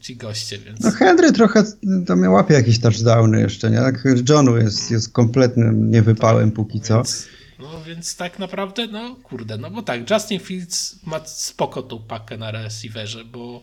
ci 0.00 0.16
goście, 0.16 0.58
więc... 0.58 0.80
No 0.80 0.90
Henry 0.90 1.32
trochę 1.32 1.64
to 2.06 2.16
miał 2.16 2.32
łapie 2.32 2.54
jakieś 2.54 2.78
touchdowny 2.78 3.40
jeszcze, 3.40 3.70
nie? 3.70 3.78
Tak 3.78 4.04
Johnu 4.28 4.56
jest, 4.56 4.90
jest 4.90 5.12
kompletnym 5.12 5.90
niewypałem 5.90 6.50
póki 6.50 6.80
co. 6.80 6.94
Więc, 6.96 7.26
no 7.58 7.84
więc 7.86 8.16
tak 8.16 8.38
naprawdę, 8.38 8.86
no 8.86 9.16
kurde, 9.22 9.58
no 9.58 9.70
bo 9.70 9.82
tak, 9.82 10.10
Justin 10.10 10.40
Fields 10.40 10.96
ma 11.06 11.24
spoko 11.24 11.82
tą 11.82 12.02
pakę 12.02 12.38
na 12.38 12.50
receiverze, 12.50 13.24
bo 13.24 13.62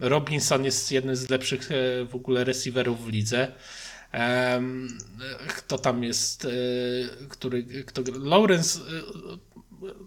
Robinson 0.00 0.64
jest 0.64 0.92
jednym 0.92 1.16
z 1.16 1.30
lepszych 1.30 1.70
e, 1.70 2.04
w 2.04 2.14
ogóle 2.14 2.44
receiverów 2.44 3.04
w 3.04 3.08
lidze. 3.08 3.52
Kto 5.48 5.78
tam 5.78 6.04
jest, 6.04 6.44
e, 6.44 6.48
który, 7.28 7.84
kto, 7.86 8.02
Lawrence, 8.22 8.78
e, 8.78 8.82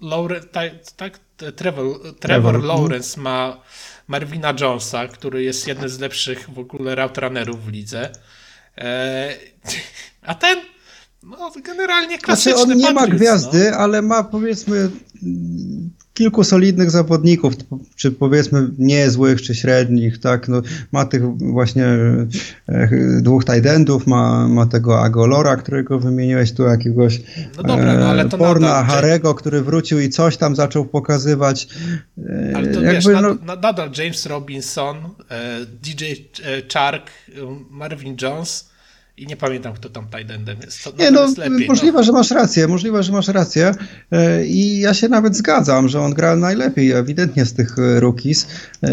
Lawrence 0.02 0.48
tak, 0.48 0.72
tak, 0.96 1.20
Trevor, 1.56 2.16
Trevor 2.20 2.56
mhm. 2.56 2.66
Lawrence 2.66 3.22
ma 3.22 3.62
Marvina 4.08 4.54
Jonesa, 4.60 5.08
który 5.08 5.44
jest 5.44 5.68
jednym 5.68 5.90
z 5.90 6.00
lepszych 6.00 6.50
w 6.50 6.60
ogóle 6.60 6.96
route 6.96 7.22
runnerów 7.22 7.66
w 7.66 7.72
lidze. 7.72 8.12
a 10.22 10.36
ten 10.36 10.60
no, 11.24 11.52
generalnie 11.64 12.18
klasyczny 12.18 12.52
znaczy 12.52 12.72
on 12.72 12.78
nie 12.78 12.86
Patriots, 12.86 13.10
ma 13.12 13.18
gwiazdy, 13.18 13.72
no. 13.72 13.78
ale 13.78 14.02
ma 14.02 14.24
powiedzmy 14.24 14.90
kilku 16.18 16.44
solidnych 16.44 16.92
zawodników, 16.92 17.54
czy 17.96 18.12
powiedzmy 18.12 18.70
niezłych, 18.78 19.42
czy 19.42 19.56
średnich, 19.56 20.20
tak, 20.20 20.48
no, 20.48 20.62
ma 20.92 21.06
tych 21.06 21.38
właśnie 21.38 21.86
e, 22.70 23.22
dwóch 23.22 23.46
tight 23.46 24.08
ma, 24.08 24.48
ma 24.48 24.66
tego 24.66 25.02
Agolora, 25.02 25.56
którego 25.56 26.00
wymieniłeś 26.00 26.52
tu, 26.52 26.64
jakiegoś 26.64 27.22
no 27.58 27.64
dobra, 27.64 27.94
no, 27.94 28.06
ale 28.06 28.30
to 28.30 28.38
Porna, 28.38 28.68
nadal, 28.68 28.86
Harego, 28.86 29.36
który 29.36 29.62
wrócił 29.62 30.00
i 30.00 30.10
coś 30.10 30.38
tam 30.38 30.56
zaczął 30.56 30.86
pokazywać. 30.86 31.68
E, 32.18 32.52
ale 32.56 32.68
to 32.68 32.82
Jakby, 32.82 32.94
wiesz, 32.94 33.22
no, 33.22 33.56
nadal 33.56 33.92
James 33.98 34.26
Robinson, 34.26 34.98
e, 34.98 35.66
DJ 35.84 36.06
Chark, 36.74 37.10
Marvin 37.70 38.18
Jones, 38.22 38.70
i 39.18 39.28
nie 39.28 39.38
pamiętam, 39.38 39.74
kto 39.74 39.90
tam 39.90 40.08
tight 40.08 40.64
jest. 40.66 40.84
To 40.84 40.92
nie, 41.00 41.12
no, 41.12 41.22
jest 41.22 41.38
lepiej, 41.38 41.68
możliwe, 41.68 41.98
no. 41.98 42.04
że 42.04 42.12
masz 42.12 42.32
rację, 42.32 42.68
możliwe, 42.68 43.04
że 43.04 43.12
masz 43.12 43.28
rację. 43.28 43.72
E, 44.12 44.46
I 44.46 44.80
ja 44.80 44.94
się 44.94 45.10
nawet 45.10 45.36
zgadzam, 45.36 45.88
że 45.88 46.02
on 46.02 46.14
gra 46.14 46.36
najlepiej 46.36 46.92
ewidentnie 46.92 47.46
z 47.46 47.54
tych 47.54 47.80
e, 47.80 48.00
rookies 48.00 48.48
e, 48.82 48.90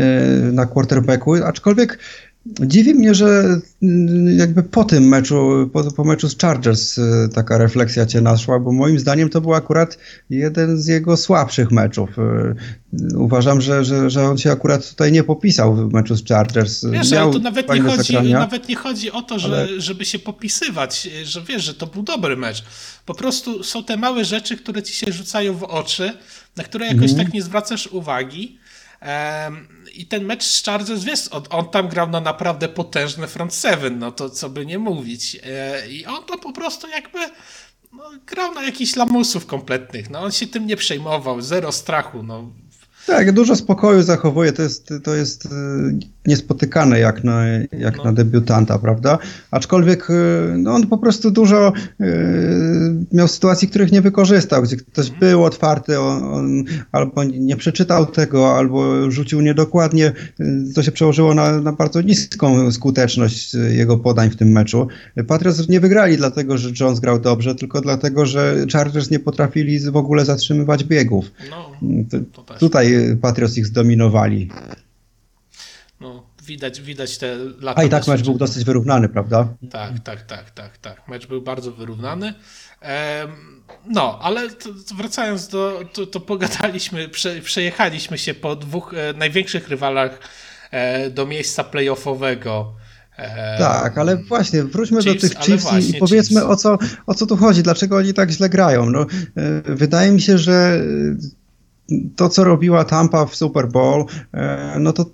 na 0.52 0.66
quarterbacku, 0.66 1.34
aczkolwiek 1.34 1.98
Dziwi 2.46 2.94
mnie, 2.94 3.14
że 3.14 3.60
mm, 3.82 4.38
jakby 4.38 4.62
po 4.62 4.84
tym 4.84 5.08
meczu, 5.08 5.70
po, 5.72 5.92
po, 5.92 6.04
meczu 6.04 6.28
z 6.28 6.38
Chargers 6.38 6.98
y, 6.98 7.28
taka 7.34 7.58
refleksja 7.58 8.06
cię 8.06 8.20
naszła, 8.20 8.58
bo 8.58 8.72
moim 8.72 8.98
zdaniem 8.98 9.28
to 9.28 9.40
był 9.40 9.54
akurat 9.54 9.98
jeden 10.30 10.78
z 10.78 10.86
jego 10.86 11.16
słabszych 11.16 11.70
meczów. 11.70 12.10
Y, 12.18 13.18
uważam, 13.18 13.60
że, 13.60 13.84
że, 13.84 14.10
że 14.10 14.24
on 14.24 14.38
się 14.38 14.52
akurat 14.52 14.90
tutaj 14.90 15.12
nie 15.12 15.24
popisał 15.24 15.74
w 15.74 15.92
meczu 15.92 16.16
z 16.16 16.24
Chargers. 16.28 16.84
Wiesz, 16.84 17.10
Miał 17.10 17.24
ale 17.24 17.32
to 17.32 17.38
nawet 17.38 17.74
nie, 17.74 17.80
chodzi, 17.80 18.32
nawet 18.32 18.68
nie 18.68 18.76
chodzi 18.76 19.12
o 19.12 19.22
to, 19.22 19.38
że, 19.38 19.48
ale... 19.48 19.80
żeby 19.80 20.04
się 20.04 20.18
popisywać, 20.18 21.08
że 21.24 21.42
wiesz, 21.42 21.64
że 21.64 21.74
to 21.74 21.86
był 21.86 22.02
dobry 22.02 22.36
mecz. 22.36 22.64
Po 23.06 23.14
prostu 23.14 23.62
są 23.62 23.84
te 23.84 23.96
małe 23.96 24.24
rzeczy, 24.24 24.56
które 24.56 24.82
ci 24.82 24.94
się 24.94 25.12
rzucają 25.12 25.54
w 25.54 25.62
oczy, 25.62 26.12
na 26.56 26.64
które 26.64 26.86
jakoś 26.86 27.12
mm. 27.12 27.24
tak 27.24 27.34
nie 27.34 27.42
zwracasz 27.42 27.86
uwagi. 27.86 28.58
Um, 29.44 29.66
i 30.00 30.06
ten 30.06 30.24
mecz 30.24 30.44
z 30.44 30.64
Chargers, 30.64 31.04
wiesz, 31.04 31.28
on, 31.30 31.42
on, 31.50 31.68
tam 31.68 31.88
grał 31.88 32.10
na 32.10 32.20
naprawdę 32.20 32.68
potężne 32.68 33.26
front 33.26 33.54
seven, 33.54 33.98
no 33.98 34.12
to 34.12 34.30
co 34.30 34.48
by 34.50 34.66
nie 34.66 34.78
mówić. 34.78 35.36
E, 35.44 35.88
I 35.88 36.06
on 36.06 36.24
to 36.24 36.38
po 36.38 36.52
prostu 36.52 36.88
jakby 36.88 37.18
no, 37.92 38.04
grał 38.26 38.54
na 38.54 38.62
jakichś 38.62 38.96
lamusów 38.96 39.46
kompletnych, 39.46 40.10
no 40.10 40.20
on 40.20 40.32
się 40.32 40.46
tym 40.46 40.66
nie 40.66 40.76
przejmował, 40.76 41.42
zero 41.42 41.72
strachu, 41.72 42.22
no. 42.22 42.50
Tak, 43.06 43.32
dużo 43.32 43.56
spokoju 43.56 44.02
zachowuje, 44.02 44.52
to 44.52 44.62
jest, 44.62 44.92
to 45.04 45.14
jest 45.14 45.46
y, 45.46 45.48
niespotykane 46.26 46.98
jak 46.98 47.24
na, 47.24 47.44
jak 47.78 47.96
no. 47.96 48.04
na 48.04 48.12
debiutanta, 48.12 48.78
prawda? 48.78 49.18
Aczkolwiek 49.50 50.10
y, 50.10 50.14
no, 50.58 50.74
on 50.74 50.86
po 50.86 50.98
prostu 50.98 51.30
dużo 51.30 51.72
y, 52.00 52.04
miał 53.12 53.28
sytuacji, 53.28 53.68
których 53.68 53.92
nie 53.92 54.00
wykorzystał, 54.00 54.62
gdzie 54.62 54.76
ktoś 54.76 55.06
mhm. 55.06 55.20
był 55.20 55.44
otwarty, 55.44 56.00
on, 56.00 56.24
on, 56.24 56.64
albo 56.92 57.24
nie 57.24 57.56
przeczytał 57.56 58.06
tego, 58.06 58.56
albo 58.56 59.10
rzucił 59.10 59.40
niedokładnie. 59.40 60.12
To 60.74 60.82
się 60.82 60.92
przełożyło 60.92 61.34
na, 61.34 61.60
na 61.60 61.72
bardzo 61.72 62.00
niską 62.00 62.72
skuteczność 62.72 63.54
jego 63.54 63.98
podań 63.98 64.30
w 64.30 64.36
tym 64.36 64.48
meczu. 64.48 64.88
Patriots 65.26 65.68
nie 65.68 65.80
wygrali 65.80 66.16
dlatego, 66.16 66.58
że 66.58 66.70
Jones 66.80 67.00
grał 67.00 67.18
dobrze, 67.18 67.54
tylko 67.54 67.80
dlatego, 67.80 68.26
że 68.26 68.66
Chargers 68.72 69.10
nie 69.10 69.18
potrafili 69.18 69.80
w 69.80 69.96
ogóle 69.96 70.24
zatrzymywać 70.24 70.84
biegów. 70.84 71.32
No, 71.50 71.70
tutaj 72.58 73.16
Patriots 73.20 73.58
ich 73.58 73.66
zdominowali. 73.66 74.50
Widać, 76.46 76.80
widać 76.80 77.18
te 77.18 77.36
lata. 77.60 77.80
A 77.80 77.84
i 77.84 77.88
tak 77.88 78.06
mecz 78.06 78.22
był 78.22 78.38
dosyć 78.38 78.64
wyrównany, 78.64 79.08
prawda? 79.08 79.48
Tak, 79.70 80.00
tak, 80.04 80.22
tak, 80.22 80.50
tak, 80.50 80.78
tak. 80.78 81.08
Mecz 81.08 81.26
był 81.26 81.42
bardzo 81.42 81.72
wyrównany. 81.72 82.34
No, 83.86 84.18
ale 84.22 84.48
wracając 84.96 85.48
do, 85.48 85.84
to, 85.92 86.06
to 86.06 86.20
pogadaliśmy, 86.20 87.08
prze, 87.08 87.40
przejechaliśmy 87.40 88.18
się 88.18 88.34
po 88.34 88.56
dwóch 88.56 88.94
e, 88.94 89.12
największych 89.12 89.68
rywalach 89.68 90.18
e, 90.70 91.10
do 91.10 91.26
miejsca 91.26 91.64
playoffowego. 91.64 92.74
Tak, 93.58 93.98
ale 93.98 94.16
właśnie 94.16 94.64
wróćmy 94.64 95.02
Chiefs, 95.02 95.22
do 95.22 95.28
tych 95.28 95.38
Chiefs 95.38 95.88
i 95.88 95.94
powiedzmy 95.94 96.40
Chiefs. 96.40 96.52
o 96.52 96.56
co, 96.56 96.78
o 97.06 97.14
co 97.14 97.26
tu 97.26 97.36
chodzi, 97.36 97.62
dlaczego 97.62 97.96
oni 97.96 98.14
tak 98.14 98.30
źle 98.30 98.48
grają. 98.48 98.90
No, 98.90 99.00
e, 99.00 99.06
wydaje 99.74 100.12
mi 100.12 100.20
się, 100.20 100.38
że 100.38 100.80
to, 102.16 102.28
co 102.28 102.44
robiła 102.44 102.84
Tampa 102.84 103.26
w 103.26 103.36
Super 103.36 103.68
Bowl, 103.68 104.06
e, 104.32 104.76
no 104.80 104.92
to 104.92 105.06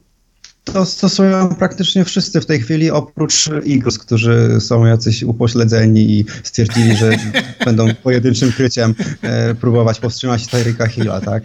to 0.72 0.86
stosują 0.86 1.54
praktycznie 1.54 2.04
wszyscy 2.04 2.40
w 2.40 2.46
tej 2.46 2.60
chwili, 2.60 2.90
oprócz 2.90 3.48
Eagles, 3.48 3.98
którzy 3.98 4.60
są 4.60 4.86
jacyś 4.86 5.22
upośledzeni 5.22 6.10
i 6.10 6.24
stwierdzili, 6.42 6.96
że 6.96 7.10
będą 7.64 7.94
pojedynczym 7.94 8.52
kryciem 8.52 8.94
e, 9.22 9.54
próbować 9.54 10.00
powstrzymać 10.00 10.46
Tyreeka 10.46 10.86
Hilla. 10.86 11.20
Tak? 11.20 11.44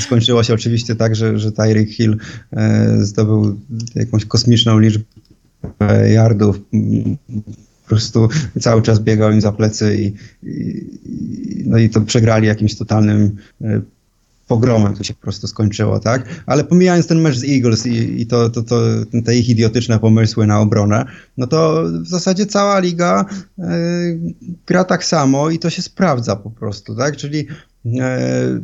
Skończyło 0.00 0.42
się 0.42 0.54
oczywiście 0.54 0.96
tak, 0.96 1.16
że, 1.16 1.38
że 1.38 1.52
Tyreek 1.52 1.90
Hill 1.90 2.16
e, 2.52 2.96
zdobył 3.00 3.60
jakąś 3.94 4.24
kosmiczną 4.24 4.78
liczbę 4.78 5.04
yardów 6.12 6.60
po 7.82 7.88
prostu 7.88 8.28
cały 8.60 8.82
czas 8.82 9.00
biegał 9.00 9.32
im 9.32 9.40
za 9.40 9.52
plecy 9.52 9.96
i, 9.96 10.12
i, 10.48 10.84
no 11.66 11.78
i 11.78 11.90
to 11.90 12.00
przegrali 12.00 12.46
jakimś 12.46 12.76
totalnym 12.76 13.36
pogromem 14.46 14.96
to 14.96 15.04
się 15.04 15.14
po 15.14 15.20
prostu 15.20 15.46
skończyło, 15.46 16.00
tak? 16.00 16.42
Ale 16.46 16.64
pomijając 16.64 17.06
ten 17.06 17.20
mecz 17.20 17.36
z 17.36 17.44
Eagles 17.44 17.86
i, 17.86 18.20
i 18.20 18.26
to, 18.26 18.50
to, 18.50 18.62
to, 18.62 18.80
te 19.24 19.36
ich 19.36 19.48
idiotyczne 19.48 19.98
pomysły 19.98 20.46
na 20.46 20.60
obronę, 20.60 21.04
no 21.36 21.46
to 21.46 21.84
w 22.02 22.08
zasadzie 22.08 22.46
cała 22.46 22.78
liga 22.78 23.24
e, 23.58 23.68
gra 24.66 24.84
tak 24.84 25.04
samo 25.04 25.50
i 25.50 25.58
to 25.58 25.70
się 25.70 25.82
sprawdza 25.82 26.36
po 26.36 26.50
prostu, 26.50 26.96
tak? 26.96 27.16
Czyli 27.16 27.46
e, 28.00 28.60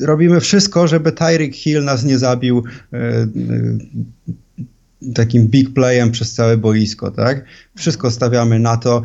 robimy 0.00 0.40
wszystko, 0.40 0.88
żeby 0.88 1.12
Tyreek 1.12 1.54
Hill 1.54 1.84
nas 1.84 2.04
nie 2.04 2.18
zabił 2.18 2.62
e, 2.92 3.26
takim 5.14 5.46
big 5.46 5.74
playem 5.74 6.10
przez 6.10 6.34
całe 6.34 6.56
boisko, 6.56 7.10
tak? 7.10 7.44
Wszystko 7.76 8.10
stawiamy 8.10 8.58
na 8.58 8.76
to. 8.76 9.02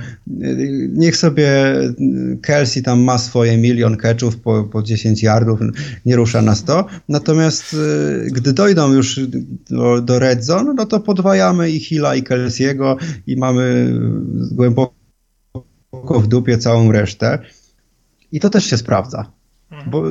Niech 0.89 1.17
sobie 1.17 1.49
Kelsey 2.41 2.83
tam 2.83 2.99
ma 2.99 3.17
swoje 3.17 3.57
milion 3.57 3.97
catchów 3.97 4.37
po, 4.37 4.63
po 4.63 4.83
10 4.83 5.23
yardów, 5.23 5.59
nie 6.05 6.15
rusza 6.15 6.41
nas 6.41 6.63
to. 6.63 6.85
Natomiast 7.09 7.73
y, 7.73 8.31
gdy 8.31 8.53
dojdą 8.53 8.93
już 8.93 9.19
do, 9.69 10.01
do 10.01 10.19
red 10.19 10.43
zone, 10.43 10.73
no 10.73 10.85
to 10.85 10.99
podwajamy 10.99 11.71
i 11.71 11.79
Hilla 11.79 12.15
i 12.15 12.23
Kelsey'ego 12.23 12.95
i 13.27 13.37
mamy 13.37 13.93
głęboko 14.51 14.93
w 16.19 16.27
dupie 16.27 16.57
całą 16.57 16.91
resztę. 16.91 17.39
I 18.31 18.39
to 18.39 18.49
też 18.49 18.65
się 18.65 18.77
sprawdza. 18.77 19.31
Bo 19.87 20.03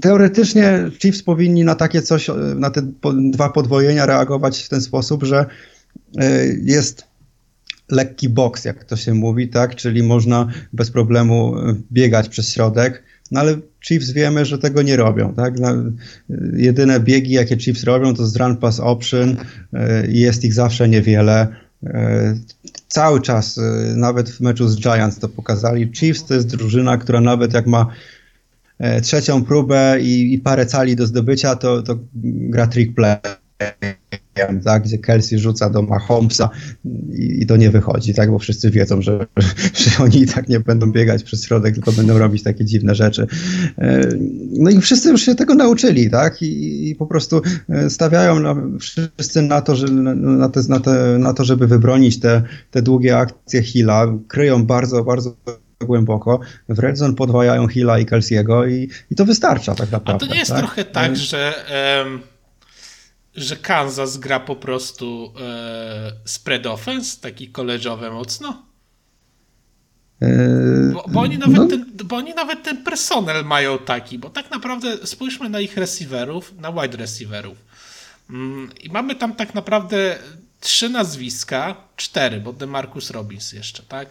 Teoretycznie 0.00 0.90
Chiefs 0.98 1.22
powinni 1.22 1.64
na 1.64 1.74
takie 1.74 2.02
coś, 2.02 2.30
na 2.56 2.70
te 2.70 2.82
dwa 3.30 3.48
podwojenia 3.48 4.06
reagować 4.06 4.62
w 4.62 4.68
ten 4.68 4.80
sposób, 4.80 5.24
że 5.24 5.46
e, 6.18 6.46
jest 6.46 7.04
lekki 7.90 8.28
boks, 8.28 8.64
jak 8.64 8.84
to 8.84 8.96
się 8.96 9.14
mówi, 9.14 9.48
tak? 9.48 9.76
Czyli 9.76 10.02
można 10.02 10.48
bez 10.72 10.90
problemu 10.90 11.54
biegać 11.92 12.28
przez 12.28 12.52
środek, 12.52 13.02
no 13.30 13.40
ale 13.40 13.56
Chiefs 13.84 14.10
wiemy, 14.10 14.44
że 14.44 14.58
tego 14.58 14.82
nie 14.82 14.96
robią, 14.96 15.34
tak? 15.34 15.54
jedyne 16.56 17.00
biegi, 17.00 17.32
jakie 17.32 17.56
Chiefs 17.56 17.84
robią, 17.84 18.14
to 18.14 18.26
z 18.26 18.36
run 18.36 18.56
pass 18.56 18.80
option 18.80 19.36
e, 19.72 20.06
i 20.06 20.20
jest 20.20 20.44
ich 20.44 20.54
zawsze 20.54 20.88
niewiele. 20.88 21.48
E, 21.84 22.34
cały 22.88 23.20
czas, 23.20 23.60
nawet 23.96 24.30
w 24.30 24.40
meczu 24.40 24.68
z 24.68 24.80
Giants 24.80 25.18
to 25.18 25.28
pokazali. 25.28 25.92
Chiefs 25.92 26.24
to 26.24 26.34
jest 26.34 26.46
drużyna, 26.46 26.98
która 26.98 27.20
nawet 27.20 27.54
jak 27.54 27.66
ma 27.66 27.86
E, 27.86 28.21
trzecią 29.02 29.44
próbę 29.44 29.98
i, 30.00 30.34
i, 30.34 30.38
parę 30.38 30.66
cali 30.66 30.96
do 30.96 31.06
zdobycia, 31.06 31.56
to, 31.56 31.82
to 31.82 31.98
gra 32.14 32.66
trick 32.66 32.94
play. 32.94 33.16
tak, 34.64 34.82
gdzie 34.82 34.98
Kelsey 34.98 35.38
rzuca 35.38 35.70
do 35.70 35.82
Mahomesa 35.82 36.50
i, 37.12 37.42
i, 37.42 37.46
to 37.46 37.56
nie 37.56 37.70
wychodzi, 37.70 38.14
tak, 38.14 38.30
bo 38.30 38.38
wszyscy 38.38 38.70
wiedzą, 38.70 39.02
że, 39.02 39.26
że 39.74 40.04
oni 40.04 40.22
i 40.22 40.26
tak 40.26 40.48
nie 40.48 40.60
będą 40.60 40.92
biegać 40.92 41.22
przez 41.22 41.44
środek, 41.44 41.74
tylko 41.74 41.92
będą 41.92 42.18
robić 42.18 42.42
takie 42.42 42.64
dziwne 42.64 42.94
rzeczy. 42.94 43.26
E, 43.78 44.08
no 44.52 44.70
i 44.70 44.80
wszyscy 44.80 45.10
już 45.10 45.22
się 45.22 45.34
tego 45.34 45.54
nauczyli, 45.54 46.10
tak, 46.10 46.42
i, 46.42 46.90
i 46.90 46.94
po 46.94 47.06
prostu 47.06 47.42
e, 47.68 47.90
stawiają 47.90 48.40
na, 48.40 48.56
wszyscy 48.80 49.42
na 49.42 49.60
to, 49.60 49.76
że, 49.76 49.86
na, 49.86 50.48
te, 50.48 50.60
na, 50.68 50.80
te, 50.80 51.18
na 51.18 51.34
to, 51.34 51.44
żeby 51.44 51.66
wybronić 51.66 52.20
te, 52.20 52.42
te 52.70 52.82
długie 52.82 53.18
akcje 53.18 53.62
Hilla, 53.62 54.18
kryją 54.28 54.66
bardzo, 54.66 55.04
bardzo 55.04 55.36
głęboko. 55.84 56.40
W 56.68 56.78
Red 56.78 56.98
Zone 56.98 57.14
podwajają 57.14 57.68
Hilla 57.68 57.98
i 57.98 58.06
Kelsey'ego 58.06 58.70
i, 58.70 58.88
i 59.10 59.14
to 59.14 59.24
wystarcza 59.24 59.74
tak 59.74 59.90
naprawdę. 59.90 60.26
A 60.26 60.28
to 60.28 60.34
nie 60.34 60.40
jest 60.40 60.50
tak? 60.50 60.58
trochę 60.58 60.84
tak, 60.84 61.16
że... 61.16 61.54
Um 62.04 62.32
że 63.34 63.56
Kansas 63.56 64.18
gra 64.18 64.40
po 64.40 64.56
prostu 64.56 65.32
e, 65.40 66.12
spread 66.24 66.66
offense, 66.66 67.20
taki 67.20 67.48
koleżowy 67.48 68.10
mocno? 68.10 68.62
E, 70.22 70.92
bo, 70.92 71.04
bo, 71.08 71.20
oni 71.20 71.38
nawet 71.38 71.56
no. 71.56 71.66
ten, 71.66 71.92
bo 72.04 72.16
oni 72.16 72.34
nawet 72.34 72.62
ten 72.62 72.84
personel 72.84 73.44
mają 73.44 73.78
taki, 73.78 74.18
bo 74.18 74.30
tak 74.30 74.50
naprawdę 74.50 75.06
spójrzmy 75.06 75.48
na 75.48 75.60
ich 75.60 75.76
receiverów, 75.76 76.54
na 76.58 76.72
wide 76.72 76.96
receiverów. 76.96 77.58
Mm, 78.30 78.70
I 78.80 78.90
mamy 78.90 79.14
tam 79.14 79.34
tak 79.34 79.54
naprawdę 79.54 80.18
trzy 80.60 80.88
nazwiska, 80.88 81.76
cztery, 81.96 82.40
bo 82.40 82.52
DeMarcus 82.52 83.10
Robbins 83.10 83.52
jeszcze, 83.52 83.82
tak? 83.82 84.08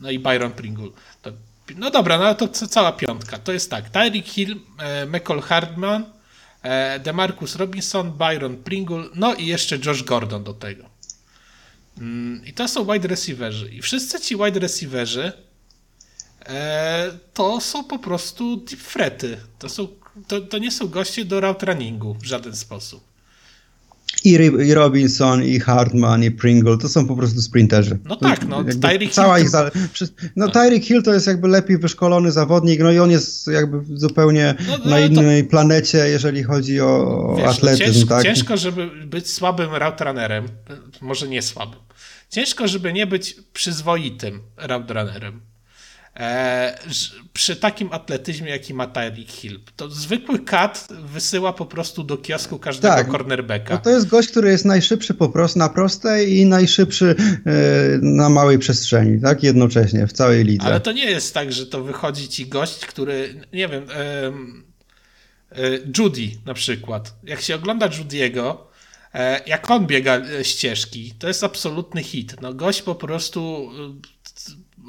No 0.00 0.10
i 0.10 0.18
Byron 0.18 0.52
Pringle. 0.52 0.88
To, 1.22 1.32
no 1.76 1.90
dobra, 1.90 2.18
no 2.18 2.34
to 2.34 2.48
cała 2.48 2.92
piątka. 2.92 3.38
To 3.38 3.52
jest 3.52 3.70
tak, 3.70 3.90
Tyreek 3.90 4.26
Hill, 4.26 4.56
e, 4.78 5.06
McCall 5.06 5.40
Hardman, 5.40 6.04
E, 6.62 6.98
Demarcus 6.98 7.56
Robinson, 7.56 8.12
Byron 8.12 8.56
Pringle, 8.56 9.04
no 9.14 9.34
i 9.34 9.46
jeszcze 9.46 9.78
Josh 9.86 10.02
Gordon 10.02 10.44
do 10.44 10.54
tego. 10.54 10.84
Mm, 11.98 12.46
I 12.46 12.52
to 12.52 12.68
są 12.68 12.92
wide 12.92 13.08
receiverzy. 13.08 13.70
I 13.70 13.82
wszyscy 13.82 14.20
ci 14.20 14.36
wide 14.36 14.60
receiverzy 14.60 15.32
e, 16.46 17.10
to 17.34 17.60
są 17.60 17.84
po 17.84 17.98
prostu 17.98 18.56
deep 18.56 18.80
frety. 18.80 19.40
To, 19.58 19.68
są, 19.68 19.88
to, 20.28 20.40
to 20.40 20.58
nie 20.58 20.70
są 20.70 20.88
goście 20.88 21.24
do 21.24 21.40
route 21.40 21.66
runningu 21.66 22.14
w 22.14 22.24
żaden 22.24 22.56
sposób. 22.56 23.11
I, 24.24 24.30
I, 24.68 24.74
Robinson, 24.74 25.44
i 25.44 25.60
Hartman, 25.60 26.24
i 26.24 26.30
Pringle 26.30 26.78
to 26.78 26.88
są 26.88 27.06
po 27.06 27.16
prostu 27.16 27.42
sprinterzy. 27.42 27.98
No 28.04 28.16
tak, 28.16 28.48
no 28.48 28.64
Tyreek 28.64 29.14
Hill. 29.14 29.24
Ich. 29.42 29.50
No 30.36 30.48
tak. 30.48 30.54
Tyreek 30.54 30.84
Hill 30.84 31.02
to 31.02 31.12
jest 31.12 31.26
jakby 31.26 31.48
lepiej 31.48 31.78
wyszkolony 31.78 32.32
zawodnik, 32.32 32.80
no 32.80 32.92
i 32.92 32.98
on 32.98 33.10
jest 33.10 33.46
jakby 33.46 33.98
zupełnie 33.98 34.54
no, 34.66 34.78
no, 34.84 34.90
na 34.90 35.00
innej 35.00 35.44
to... 35.44 35.50
planecie, 35.50 35.98
jeżeli 35.98 36.42
chodzi 36.42 36.80
o, 36.80 37.34
Wiesz, 37.36 37.44
no 37.44 37.50
atletyzm. 37.50 37.92
Ciężko, 37.92 38.14
tak? 38.14 38.22
ciężko, 38.22 38.56
żeby 38.56 39.06
być 39.06 39.30
słabym 39.30 39.74
route 39.74 40.04
runnerem, 40.04 40.48
może 41.00 41.28
nie 41.28 41.42
słabym. 41.42 41.80
Ciężko, 42.28 42.68
żeby 42.68 42.92
nie 42.92 43.06
być 43.06 43.36
przyzwoitym 43.52 44.40
route 44.56 44.94
runnerem. 44.94 45.51
E, 46.16 46.78
przy 47.32 47.56
takim 47.56 47.92
atletyzmie, 47.92 48.50
jaki 48.50 48.74
ma 48.74 48.86
Tyreek 48.86 49.30
Hill. 49.30 49.60
To 49.76 49.90
zwykły 49.90 50.38
kat 50.38 50.88
wysyła 50.90 51.52
po 51.52 51.66
prostu 51.66 52.04
do 52.04 52.16
kiosku 52.16 52.58
każdego 52.58 52.94
tak, 52.94 53.10
cornerbacka. 53.10 53.74
No 53.74 53.80
to 53.80 53.90
jest 53.90 54.08
gość, 54.08 54.28
który 54.28 54.50
jest 54.50 54.64
najszybszy 54.64 55.14
po 55.14 55.28
prostu 55.28 55.58
na 55.58 55.68
prostej 55.68 56.38
i 56.38 56.46
najszybszy 56.46 57.14
e, 57.18 57.52
na 58.02 58.28
małej 58.28 58.58
przestrzeni, 58.58 59.20
tak? 59.20 59.42
Jednocześnie 59.42 60.06
w 60.06 60.12
całej 60.12 60.44
lidze. 60.44 60.66
Ale 60.66 60.80
to 60.80 60.92
nie 60.92 61.10
jest 61.10 61.34
tak, 61.34 61.52
że 61.52 61.66
to 61.66 61.84
wychodzi 61.84 62.28
ci 62.28 62.46
gość, 62.46 62.86
który, 62.86 63.46
nie 63.52 63.68
wiem, 63.68 63.86
e, 63.90 64.32
Judy 65.98 66.30
na 66.46 66.54
przykład. 66.54 67.14
Jak 67.24 67.40
się 67.40 67.54
ogląda 67.54 67.88
Judy'ego, 67.88 68.56
e, 69.14 69.40
jak 69.46 69.70
on 69.70 69.86
biega 69.86 70.20
ścieżki, 70.42 71.14
to 71.18 71.28
jest 71.28 71.44
absolutny 71.44 72.02
hit. 72.02 72.36
No 72.42 72.54
gość 72.54 72.82
po 72.82 72.94
prostu 72.94 73.70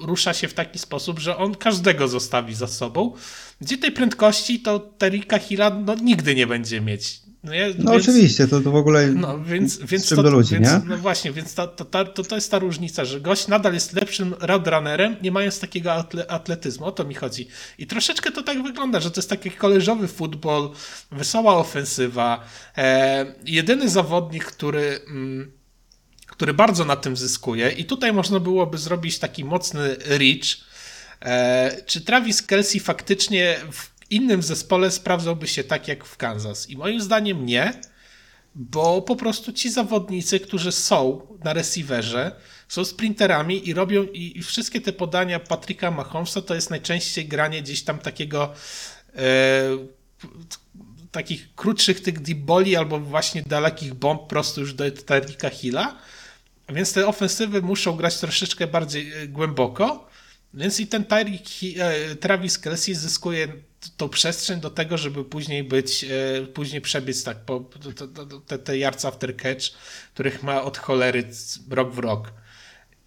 rusza 0.01 0.33
się 0.33 0.47
w 0.47 0.53
taki 0.53 0.79
sposób, 0.79 1.19
że 1.19 1.37
on 1.37 1.55
każdego 1.55 2.07
zostawi 2.07 2.55
za 2.55 2.67
sobą. 2.67 3.13
Gdzie 3.61 3.77
tej 3.77 3.91
prędkości 3.91 4.59
to 4.59 4.79
Terika 4.79 5.39
Hilla 5.39 5.69
no, 5.69 5.95
nigdy 5.95 6.35
nie 6.35 6.47
będzie 6.47 6.81
mieć. 6.81 7.23
No, 7.43 7.51
no 7.77 7.91
więc, 7.91 8.03
oczywiście, 8.03 8.47
to, 8.47 8.61
to 8.61 8.71
w 8.71 8.75
ogóle 8.75 9.07
no, 9.07 9.39
więc, 9.39 9.77
więc 9.77 10.09
to, 10.09 10.23
do 10.23 10.31
ludzi, 10.31 10.53
więc, 10.53 10.67
nie? 10.67 10.81
No 10.85 10.97
właśnie, 10.97 11.31
więc 11.31 11.53
to, 11.53 11.67
to, 11.67 12.05
to, 12.05 12.23
to 12.23 12.35
jest 12.35 12.51
ta 12.51 12.59
różnica, 12.59 13.05
że 13.05 13.21
gość 13.21 13.47
nadal 13.47 13.73
jest 13.73 13.93
lepszym 13.93 14.35
roadrunnerem, 14.39 15.15
nie 15.21 15.31
mając 15.31 15.59
takiego 15.59 15.93
atle, 15.93 16.27
atletyzmu, 16.27 16.85
o 16.85 16.91
to 16.91 17.03
mi 17.03 17.15
chodzi. 17.15 17.47
I 17.77 17.87
troszeczkę 17.87 18.31
to 18.31 18.43
tak 18.43 18.63
wygląda, 18.63 18.99
że 18.99 19.11
to 19.11 19.19
jest 19.19 19.29
taki 19.29 19.51
koleżowy 19.51 20.07
futbol, 20.07 20.69
wesoła 21.11 21.55
ofensywa, 21.55 22.43
e, 22.77 23.35
jedyny 23.45 23.89
zawodnik, 23.89 24.45
który... 24.45 24.99
Mm, 25.07 25.62
który 26.43 26.53
bardzo 26.53 26.85
na 26.85 26.95
tym 26.95 27.17
zyskuje 27.17 27.71
i 27.71 27.85
tutaj 27.85 28.13
można 28.13 28.39
byłoby 28.39 28.77
zrobić 28.77 29.19
taki 29.19 29.45
mocny 29.45 29.95
reach. 30.05 30.57
E, 31.21 31.81
czy 31.85 32.01
Travis 32.01 32.41
Kelsey 32.41 32.79
faktycznie 32.79 33.57
w 33.71 34.11
innym 34.11 34.43
zespole 34.43 34.91
sprawdzałby 34.91 35.47
się 35.47 35.63
tak 35.63 35.87
jak 35.87 36.05
w 36.05 36.17
Kansas? 36.17 36.69
I 36.69 36.77
moim 36.77 37.01
zdaniem 37.01 37.45
nie, 37.45 37.73
bo 38.55 39.01
po 39.01 39.15
prostu 39.15 39.53
ci 39.53 39.69
zawodnicy, 39.69 40.39
którzy 40.39 40.71
są 40.71 41.27
na 41.43 41.53
receiverze, 41.53 42.35
są 42.67 42.85
sprinterami 42.85 43.69
i 43.69 43.73
robią 43.73 44.03
i, 44.03 44.37
i 44.37 44.43
wszystkie 44.43 44.81
te 44.81 44.93
podania 44.93 45.39
Patryka 45.39 45.91
Mahomesa 45.91 46.41
to 46.41 46.55
jest 46.55 46.69
najczęściej 46.69 47.27
granie 47.27 47.61
gdzieś 47.61 47.83
tam 47.83 47.99
takiego 47.99 48.53
e, 49.15 49.21
takich 51.11 51.55
krótszych 51.55 52.01
tych 52.01 52.19
deep 52.19 52.39
boli 52.39 52.75
albo 52.75 52.99
właśnie 52.99 53.43
dalekich 53.47 53.93
bomb 53.93 54.27
prosto 54.27 54.61
już 54.61 54.73
do 54.73 54.91
Terika 54.91 55.49
Hilla 55.49 55.95
więc 56.70 56.93
te 56.93 57.07
ofensywy 57.07 57.61
muszą 57.61 57.95
grać 57.95 58.20
troszeczkę 58.20 58.68
bardziej 58.68 59.14
e, 59.14 59.28
głęboko. 59.28 60.07
Więc 60.53 60.80
i 60.80 60.88
ten 60.88 61.05
Tyreek, 61.05 61.47
e, 61.78 62.16
Travis 62.16 62.59
Kelsey 62.59 62.95
zyskuje 62.95 63.47
tą 63.97 64.09
przestrzeń 64.09 64.59
do 64.59 64.70
tego, 64.70 64.97
żeby 64.97 65.26
później 65.26 65.64
być, 65.64 66.03
e, 66.03 66.47
później 66.47 66.82
przebiec 66.82 67.24
tak 67.24 67.38
po 67.38 67.70
te, 68.47 68.57
te 68.57 68.78
yards 68.78 69.05
after 69.05 69.38
catch, 69.38 69.66
których 70.14 70.43
ma 70.43 70.61
od 70.61 70.78
cholery 70.78 71.24
rok 71.70 71.93
w 71.93 71.99
rok. 71.99 72.34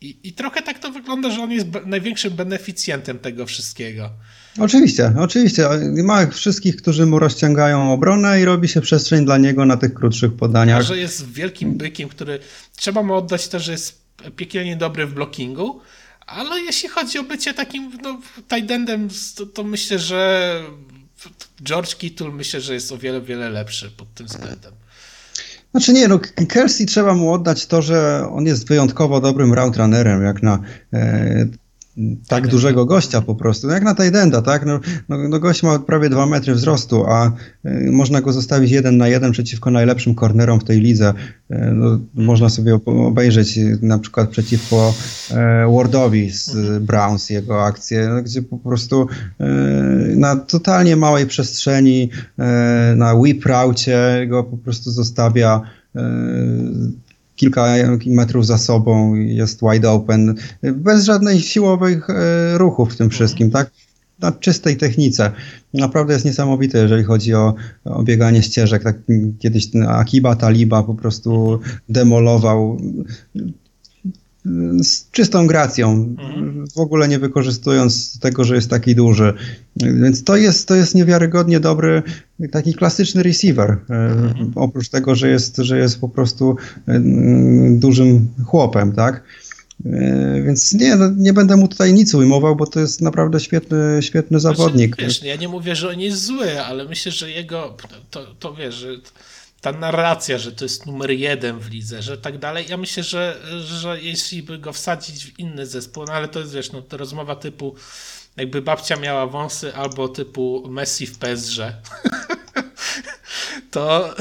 I, 0.00 0.18
I 0.22 0.32
trochę 0.32 0.62
tak 0.62 0.78
to 0.78 0.90
wygląda, 0.90 1.30
że 1.30 1.42
on 1.42 1.52
jest 1.52 1.66
największym 1.86 2.32
beneficjentem 2.32 3.18
tego 3.18 3.46
wszystkiego. 3.46 4.10
Oczywiście, 4.58 5.12
oczywiście. 5.18 5.68
Ma 6.04 6.26
wszystkich, 6.26 6.76
którzy 6.76 7.06
mu 7.06 7.18
rozciągają 7.18 7.92
obronę 7.92 8.40
i 8.40 8.44
robi 8.44 8.68
się 8.68 8.80
przestrzeń 8.80 9.24
dla 9.24 9.38
niego 9.38 9.64
na 9.64 9.76
tych 9.76 9.94
krótszych 9.94 10.32
podaniach. 10.32 10.78
A 10.78 10.82
że 10.82 10.98
jest 10.98 11.32
wielkim 11.32 11.74
bykiem, 11.74 12.08
który 12.08 12.38
trzeba 12.76 13.02
mu 13.02 13.14
oddać 13.14 13.48
to, 13.48 13.60
że 13.60 13.72
jest 13.72 14.00
piekielnie 14.36 14.76
dobry 14.76 15.06
w 15.06 15.14
blockingu, 15.14 15.80
ale 16.26 16.60
jeśli 16.60 16.88
chodzi 16.88 17.18
o 17.18 17.22
bycie 17.22 17.54
takim 17.54 17.92
no, 18.02 18.20
tight 18.48 18.70
endem, 18.70 19.08
to, 19.36 19.46
to 19.46 19.64
myślę, 19.64 19.98
że 19.98 20.60
George 21.62 21.96
Kittle 21.96 22.30
myślę, 22.30 22.60
że 22.60 22.74
jest 22.74 22.92
o 22.92 22.98
wiele, 22.98 23.20
wiele 23.20 23.50
lepszy 23.50 23.90
pod 23.90 24.14
tym 24.14 24.26
względem. 24.26 24.72
Znaczy 25.70 25.92
nie, 25.92 26.08
no 26.08 26.20
Kelsey 26.48 26.86
trzeba 26.86 27.14
mu 27.14 27.32
oddać 27.32 27.66
to, 27.66 27.82
że 27.82 28.28
on 28.32 28.46
jest 28.46 28.68
wyjątkowo 28.68 29.20
dobrym 29.20 29.52
route 29.52 29.78
runnerem, 29.78 30.22
jak 30.22 30.42
na 30.42 30.58
e, 30.92 31.46
tak 32.28 32.48
dużego 32.48 32.86
gościa 32.86 33.22
po 33.22 33.34
prostu, 33.34 33.66
no 33.66 33.72
jak 33.74 33.82
na 33.82 33.94
Tajdenda, 33.94 34.42
tak? 34.42 34.66
No, 34.66 34.80
no, 35.08 35.28
no, 35.28 35.38
gość 35.38 35.62
ma 35.62 35.78
prawie 35.78 36.08
dwa 36.08 36.26
metry 36.26 36.54
wzrostu, 36.54 37.04
a 37.06 37.32
y, 37.66 37.90
można 37.92 38.20
go 38.20 38.32
zostawić 38.32 38.70
jeden 38.70 38.96
na 38.96 39.08
jeden 39.08 39.32
przeciwko 39.32 39.70
najlepszym 39.70 40.14
kornerom 40.14 40.60
w 40.60 40.64
tej 40.64 40.80
lidze. 40.80 41.14
Y, 41.50 41.56
no, 41.72 41.98
można 42.14 42.48
sobie 42.48 42.78
obejrzeć 42.84 43.58
y, 43.58 43.78
na 43.82 43.98
przykład 43.98 44.28
przeciwko 44.30 44.94
e, 45.30 45.66
Wardowi 45.76 46.30
z 46.30 46.56
mhm. 46.56 46.86
Browns 46.86 47.30
jego 47.30 47.64
akcję, 47.64 48.08
no, 48.08 48.22
gdzie 48.22 48.42
po 48.42 48.58
prostu 48.58 49.06
e, 49.40 49.46
na 50.16 50.36
totalnie 50.36 50.96
małej 50.96 51.26
przestrzeni, 51.26 52.10
e, 52.38 52.94
na 52.96 53.14
whip 53.14 53.44
go 54.28 54.44
po 54.44 54.56
prostu 54.56 54.90
zostawia 54.90 55.60
kilka 57.36 57.66
metrów 58.06 58.46
za 58.46 58.58
sobą, 58.58 59.14
jest 59.14 59.60
wide 59.62 59.90
open, 59.90 60.34
bez 60.62 61.04
żadnych 61.04 61.44
siłowych 61.44 62.10
e, 62.10 62.58
ruchów 62.58 62.94
w 62.94 62.96
tym 62.96 63.10
wszystkim, 63.10 63.50
tak? 63.50 63.70
Na 64.18 64.32
czystej 64.32 64.76
technice. 64.76 65.32
Naprawdę 65.74 66.12
jest 66.12 66.24
niesamowite, 66.24 66.78
jeżeli 66.78 67.04
chodzi 67.04 67.34
o, 67.34 67.54
o 67.84 68.02
bieganie 68.02 68.42
ścieżek. 68.42 68.82
Tak 68.82 68.96
kiedyś 69.38 69.68
Akiba 69.88 70.36
Taliba 70.36 70.82
po 70.82 70.94
prostu 70.94 71.60
demolował 71.88 72.78
z 74.82 75.10
czystą 75.10 75.46
gracją, 75.46 76.16
mhm. 76.18 76.66
w 76.76 76.78
ogóle 76.78 77.08
nie 77.08 77.18
wykorzystując 77.18 78.20
tego, 78.20 78.44
że 78.44 78.54
jest 78.54 78.70
taki 78.70 78.94
duży. 78.94 79.34
Więc 79.76 80.24
to 80.24 80.36
jest, 80.36 80.68
to 80.68 80.74
jest 80.74 80.94
niewiarygodnie 80.94 81.60
dobry, 81.60 82.02
taki 82.52 82.74
klasyczny 82.74 83.22
receiver. 83.22 83.70
E, 83.70 83.94
mhm. 83.94 84.52
Oprócz 84.54 84.88
tego, 84.88 85.14
że 85.14 85.28
jest, 85.28 85.56
że 85.56 85.78
jest 85.78 86.00
po 86.00 86.08
prostu 86.08 86.56
e, 86.88 87.00
dużym 87.70 88.28
chłopem, 88.46 88.92
tak? 88.92 89.22
E, 89.86 90.42
więc 90.42 90.72
nie, 90.72 90.96
no, 90.96 91.10
nie 91.16 91.32
będę 91.32 91.56
mu 91.56 91.68
tutaj 91.68 91.94
nic 91.94 92.14
ujmował, 92.14 92.56
bo 92.56 92.66
to 92.66 92.80
jest 92.80 93.00
naprawdę 93.00 93.40
świetny, 93.40 93.98
świetny 94.00 94.40
znaczy, 94.40 94.56
zawodnik. 94.56 94.96
Wiesz, 94.96 95.22
ja 95.22 95.36
nie 95.36 95.48
mówię, 95.48 95.76
że 95.76 95.90
on 95.90 96.00
jest 96.00 96.24
zły, 96.24 96.62
ale 96.62 96.84
myślę, 96.84 97.12
że 97.12 97.30
jego, 97.30 97.76
to, 98.10 98.34
to 98.38 98.54
wiesz, 98.54 98.74
że 98.74 98.88
ta 99.66 99.72
narracja, 99.72 100.38
że 100.38 100.52
to 100.52 100.64
jest 100.64 100.86
numer 100.86 101.10
jeden 101.10 101.58
w 101.58 101.70
lidze, 101.70 102.02
że 102.02 102.18
tak 102.18 102.38
dalej. 102.38 102.66
Ja 102.68 102.76
myślę, 102.76 103.02
że, 103.02 103.36
że 103.60 104.00
jeśli 104.00 104.42
by 104.42 104.58
go 104.58 104.72
wsadzić 104.72 105.24
w 105.24 105.38
inny 105.38 105.66
zespół, 105.66 106.04
no 106.04 106.12
ale 106.12 106.28
to 106.28 106.40
jest 106.40 106.54
wiesz, 106.54 106.72
no, 106.72 106.82
to 106.82 106.96
rozmowa 106.96 107.36
typu 107.36 107.74
jakby 108.36 108.62
babcia 108.62 108.96
miała 108.96 109.26
wąsy 109.26 109.74
albo 109.74 110.08
typu 110.08 110.64
Messi 110.68 111.06
w 111.06 111.18
PSG. 111.18 111.58
to, 113.70 114.14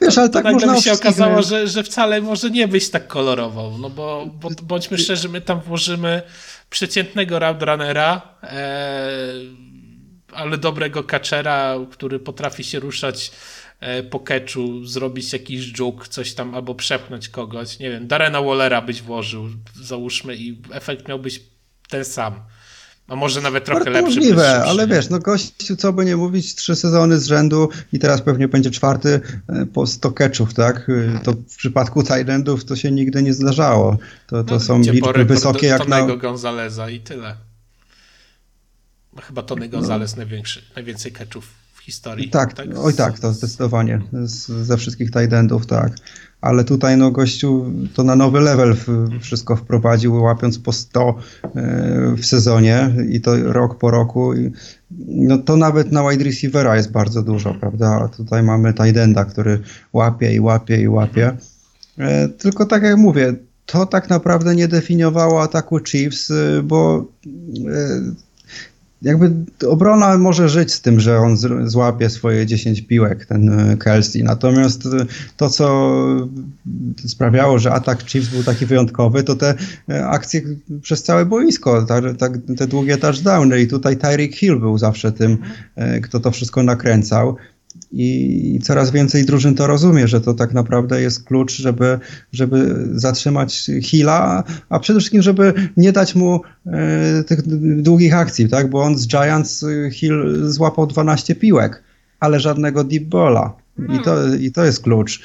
Wiesz, 0.00 0.18
ale 0.18 0.28
to, 0.28 0.32
tak 0.32 0.44
nagle 0.44 0.74
by 0.74 0.82
się 0.82 0.92
okazało, 0.92 1.42
że, 1.42 1.68
że 1.68 1.82
wcale 1.82 2.20
może 2.20 2.50
nie 2.50 2.68
być 2.68 2.90
tak 2.90 3.06
kolorowo, 3.06 3.76
no 3.80 3.90
bo, 3.90 4.26
bo 4.26 4.50
bądźmy 4.62 4.98
szczerzy, 4.98 5.28
my 5.28 5.40
tam 5.40 5.60
włożymy 5.60 6.22
przeciętnego 6.70 7.38
roadrunnera, 7.38 8.22
e, 8.42 9.18
ale 10.32 10.58
dobrego 10.58 11.04
kaczera, 11.04 11.74
który 11.92 12.18
potrafi 12.18 12.64
się 12.64 12.80
ruszać 12.80 13.30
po 14.10 14.20
keczu, 14.20 14.86
zrobić 14.86 15.32
jakiś 15.32 15.72
dżuk, 15.72 16.08
coś 16.08 16.34
tam, 16.34 16.54
albo 16.54 16.74
przepchnąć 16.74 17.28
kogoś, 17.28 17.78
nie 17.78 17.90
wiem, 17.90 18.06
Darena 18.06 18.42
Wallera 18.42 18.82
byś 18.82 19.02
włożył, 19.02 19.48
załóżmy 19.82 20.36
i 20.36 20.62
efekt 20.72 21.08
miał 21.08 21.18
być 21.18 21.42
ten 21.88 22.04
sam. 22.04 22.34
A 23.08 23.16
może 23.16 23.40
nawet 23.40 23.64
trochę 23.64 23.84
Bardzo 23.84 24.00
lepszy. 24.00 24.20
Możliwe, 24.20 24.64
ale 24.64 24.86
wiesz, 24.86 25.10
no 25.10 25.18
gościu, 25.18 25.76
co 25.76 25.92
by 25.92 26.04
nie 26.04 26.16
mówić, 26.16 26.54
trzy 26.54 26.76
sezony 26.76 27.18
z 27.18 27.26
rzędu 27.26 27.68
i 27.92 27.98
teraz 27.98 28.22
pewnie 28.22 28.48
będzie 28.48 28.70
czwarty 28.70 29.20
e, 29.48 29.66
po 29.66 29.86
100 29.86 30.12
catchów, 30.12 30.54
tak? 30.54 30.90
E, 31.16 31.18
to 31.18 31.32
w 31.32 31.56
przypadku 31.56 32.02
Thailandów 32.02 32.64
to 32.64 32.76
się 32.76 32.90
nigdy 32.90 33.22
nie 33.22 33.34
zdarzało. 33.34 33.98
To, 34.26 34.44
to 34.44 34.54
no, 34.54 34.60
są 34.60 34.80
liczby 34.80 35.24
wysokie 35.24 35.66
jak 35.66 35.88
na... 35.88 36.16
Gonzaleza 36.16 36.90
i 36.90 37.00
tyle. 37.00 37.36
Chyba 39.22 39.42
Tony 39.42 39.66
no. 39.66 39.72
Gonzalez 39.72 40.12
no. 40.12 40.16
największy, 40.16 40.62
najwięcej 40.76 41.12
catchów 41.12 41.46
w 41.46 41.63
historii. 41.84 42.30
Tak, 42.30 42.52
tak? 42.52 42.68
oj 42.78 42.94
tak, 42.94 43.18
to 43.18 43.32
zdecydowanie. 43.32 44.00
Z, 44.12 44.46
ze 44.46 44.76
wszystkich 44.76 45.10
Thailandów, 45.10 45.66
tak 45.66 45.92
ale 46.44 46.64
tutaj 46.64 46.96
no 46.96 47.10
gościu 47.10 47.72
to 47.94 48.04
na 48.04 48.16
nowy 48.16 48.40
level 48.40 48.76
wszystko 49.20 49.56
wprowadził, 49.56 50.22
łapiąc 50.22 50.58
po 50.58 50.72
100 50.72 51.14
e, 51.44 52.14
w 52.16 52.26
sezonie 52.26 52.90
i 53.10 53.20
to 53.20 53.52
rok 53.52 53.78
po 53.78 53.90
roku. 53.90 54.32
No 55.08 55.38
to 55.38 55.56
nawet 55.56 55.92
na 55.92 56.10
wide 56.10 56.24
receivera 56.24 56.76
jest 56.76 56.92
bardzo 56.92 57.22
dużo, 57.22 57.54
prawda? 57.54 58.00
A 58.04 58.08
tutaj 58.08 58.42
mamy 58.42 58.74
Tidenda, 58.74 59.24
który 59.24 59.60
łapie 59.92 60.34
i 60.34 60.40
łapie 60.40 60.80
i 60.82 60.88
łapie. 60.88 61.36
E, 61.98 62.28
tylko 62.28 62.66
tak 62.66 62.82
jak 62.82 62.96
mówię, 62.96 63.34
to 63.66 63.86
tak 63.86 64.10
naprawdę 64.10 64.54
nie 64.54 64.68
definiowało 64.68 65.42
ataku 65.42 65.80
Chiefs, 65.80 66.30
e, 66.30 66.62
bo 66.62 67.04
jakby 69.04 69.30
obrona 69.68 70.18
może 70.18 70.48
żyć 70.48 70.72
z 70.72 70.80
tym, 70.80 71.00
że 71.00 71.18
on 71.18 71.36
złapie 71.64 72.10
swoje 72.10 72.46
10 72.46 72.82
piłek, 72.82 73.26
ten 73.26 73.48
e, 73.48 73.76
Kelsey. 73.76 74.24
Natomiast 74.24 74.86
e, 74.86 74.88
to, 75.36 75.50
co 75.50 75.94
sprawiało, 77.06 77.58
że 77.58 77.72
atak 77.72 78.04
Chiefs 78.04 78.28
był 78.28 78.42
taki 78.42 78.66
wyjątkowy, 78.66 79.22
to 79.22 79.36
te 79.36 79.54
e, 79.88 80.06
akcje 80.06 80.42
przez 80.82 81.02
całe 81.02 81.26
boisko, 81.26 81.86
te 82.56 82.66
długie 82.66 82.96
touchdowny. 82.96 83.60
I 83.60 83.66
tutaj 83.66 83.96
Tyreek 83.96 84.36
Hill 84.36 84.60
był 84.60 84.78
zawsze 84.78 85.12
tym, 85.12 85.38
kto 86.02 86.20
to 86.20 86.30
wszystko 86.30 86.62
nakręcał. 86.62 87.36
I 87.92 88.60
coraz 88.62 88.90
więcej 88.90 89.24
drużyn 89.24 89.54
to 89.54 89.66
rozumie, 89.66 90.08
że 90.08 90.20
to 90.20 90.34
tak 90.34 90.52
naprawdę 90.52 91.00
jest 91.02 91.24
klucz, 91.24 91.52
żeby, 91.52 91.98
żeby 92.32 92.86
zatrzymać 92.92 93.70
Hilla, 93.82 94.44
a 94.68 94.78
przede 94.78 95.00
wszystkim, 95.00 95.22
żeby 95.22 95.54
nie 95.76 95.92
dać 95.92 96.14
mu 96.14 96.40
e, 96.66 97.24
tych 97.24 97.42
długich 97.82 98.14
akcji, 98.14 98.48
tak? 98.48 98.70
Bo 98.70 98.82
on 98.82 98.98
z 98.98 99.06
Giants 99.06 99.62
e, 99.62 99.90
Hill 99.90 100.44
złapał 100.44 100.86
12 100.86 101.34
piłek, 101.34 101.82
ale 102.20 102.40
żadnego 102.40 102.84
deep 102.84 103.04
balla. 103.04 103.56
I 103.78 104.02
to, 104.04 104.34
I 104.34 104.52
to 104.52 104.64
jest 104.64 104.82
klucz. 104.82 105.22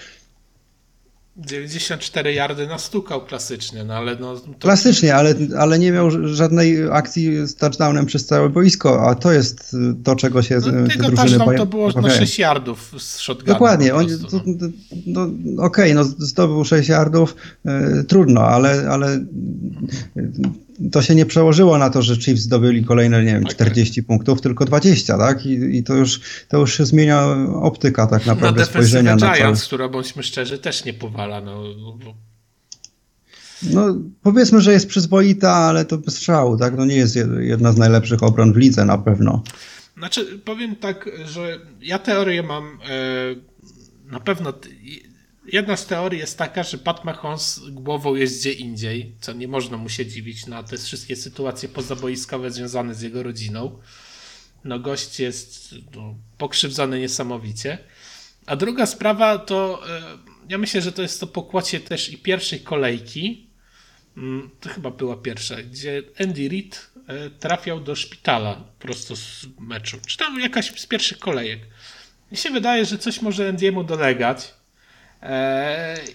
94 1.45 2.33
yardy 2.33 2.67
nastukał 2.67 3.25
klasycznie, 3.25 3.83
no 3.83 3.93
ale 3.93 4.15
no... 4.15 4.35
To... 4.35 4.47
Klasycznie, 4.59 5.15
ale, 5.15 5.35
ale 5.57 5.79
nie 5.79 5.91
miał 5.91 6.27
żadnej 6.27 6.77
akcji 6.91 7.47
z 7.47 7.55
touchdownem 7.55 8.05
przez 8.05 8.25
całe 8.25 8.49
boisko, 8.49 9.09
a 9.09 9.15
to 9.15 9.31
jest 9.31 9.75
to, 10.03 10.15
czego 10.15 10.41
się 10.41 10.55
no, 10.55 10.61
te 10.61 10.97
drużyny 10.97 11.15
touchdown 11.15 11.57
to 11.57 11.65
było 11.65 11.91
na 11.91 12.09
6 12.09 12.39
yardów 12.39 12.95
z 12.97 13.17
shotguna. 13.17 13.53
Dokładnie, 13.53 13.95
on, 13.95 14.07
to, 14.07 14.41
no. 14.45 14.67
no, 15.05 15.23
okej, 15.65 15.91
okay, 15.91 15.93
no 15.93 16.03
zdobył 16.03 16.65
6 16.65 16.89
yardów, 16.89 17.35
y, 17.99 18.03
trudno, 18.03 18.41
ale, 18.41 18.89
ale 18.89 19.19
to 20.91 21.01
się 21.01 21.15
nie 21.15 21.25
przełożyło 21.25 21.77
na 21.77 21.89
to, 21.89 22.01
że 22.01 22.15
Chiefs 22.15 22.41
zdobyli 22.41 22.85
kolejne, 22.85 23.23
nie 23.23 23.33
wiem, 23.33 23.45
40 23.45 24.03
punktów, 24.03 24.41
tylko 24.41 24.65
20, 24.65 25.17
tak? 25.17 25.45
I, 25.45 25.77
I, 25.77 25.83
to, 25.83 25.95
już, 25.95 26.21
to 26.47 26.57
już 26.57 26.77
się 26.77 26.85
zmienia 26.85 27.25
optyka 27.61 28.07
tak 28.07 28.25
naprawdę 28.25 28.61
na 28.61 28.67
spojrzenia 28.67 29.15
na 29.15 29.35
Giants, 29.35 29.65
która 29.65 29.89
bądźmy 29.89 30.23
szczerzy 30.23 30.57
też 30.57 30.85
nie 30.85 30.93
powala, 30.93 31.41
no, 31.41 31.63
no. 32.05 32.13
No, 33.63 33.95
powiedzmy, 34.21 34.61
że 34.61 34.73
jest 34.73 34.87
przyzwoita, 34.87 35.51
ale 35.51 35.85
to 35.85 35.97
bez 35.97 36.21
szału, 36.21 36.57
tak? 36.57 36.77
No 36.77 36.85
nie 36.85 36.95
jest 36.95 37.17
jedna 37.39 37.71
z 37.71 37.77
najlepszych 37.77 38.23
obron 38.23 38.53
w 38.53 38.57
lidze 38.57 38.85
na 38.85 38.97
pewno. 38.97 39.43
Znaczy, 39.97 40.39
powiem 40.45 40.75
tak, 40.75 41.09
że 41.25 41.59
ja 41.81 41.99
teorię 41.99 42.43
mam 42.43 42.63
e, 42.65 44.09
na 44.11 44.19
pewno 44.19 44.53
Jedna 45.51 45.77
z 45.77 45.85
teorii 45.85 46.19
jest 46.19 46.37
taka, 46.37 46.63
że 46.63 46.77
Pat 46.77 47.05
Mahomes 47.05 47.59
głową 47.69 48.15
jest 48.15 48.39
gdzie 48.39 48.53
indziej, 48.53 49.15
co 49.21 49.33
nie 49.33 49.47
można 49.47 49.77
mu 49.77 49.89
się 49.89 50.05
dziwić 50.05 50.47
na 50.47 50.63
te 50.63 50.77
wszystkie 50.77 51.15
sytuacje 51.15 51.69
pozaboiskowe 51.69 52.51
związane 52.51 52.95
z 52.95 53.01
jego 53.01 53.23
rodziną. 53.23 53.79
No 54.63 54.79
gość 54.79 55.19
jest 55.19 55.75
no, 55.95 56.15
pokrzywdzony 56.37 56.99
niesamowicie. 56.99 57.77
A 58.45 58.55
druga 58.55 58.85
sprawa 58.85 59.37
to, 59.37 59.89
e, 59.89 60.01
ja 60.49 60.57
myślę, 60.57 60.81
że 60.81 60.91
to 60.91 61.01
jest 61.01 61.19
to 61.19 61.27
pokłocie 61.27 61.79
też 61.79 62.09
i 62.09 62.17
pierwszej 62.17 62.59
kolejki, 62.59 63.47
mm, 64.17 64.49
to 64.59 64.69
chyba 64.69 64.91
była 64.91 65.17
pierwsza, 65.17 65.55
gdzie 65.63 66.03
Andy 66.19 66.49
Reid 66.49 66.91
e, 67.07 67.29
trafiał 67.29 67.79
do 67.79 67.95
szpitala 67.95 68.63
prosto 68.79 69.15
z 69.15 69.45
meczu, 69.59 69.97
czy 70.07 70.17
tam 70.17 70.39
jakaś 70.39 70.81
z 70.81 70.85
pierwszych 70.85 71.19
kolejek. 71.19 71.59
Mi 72.31 72.37
się 72.37 72.49
wydaje, 72.49 72.85
że 72.85 72.97
coś 72.97 73.21
może 73.21 73.53
Andy'emu 73.53 73.85
dolegać, 73.85 74.58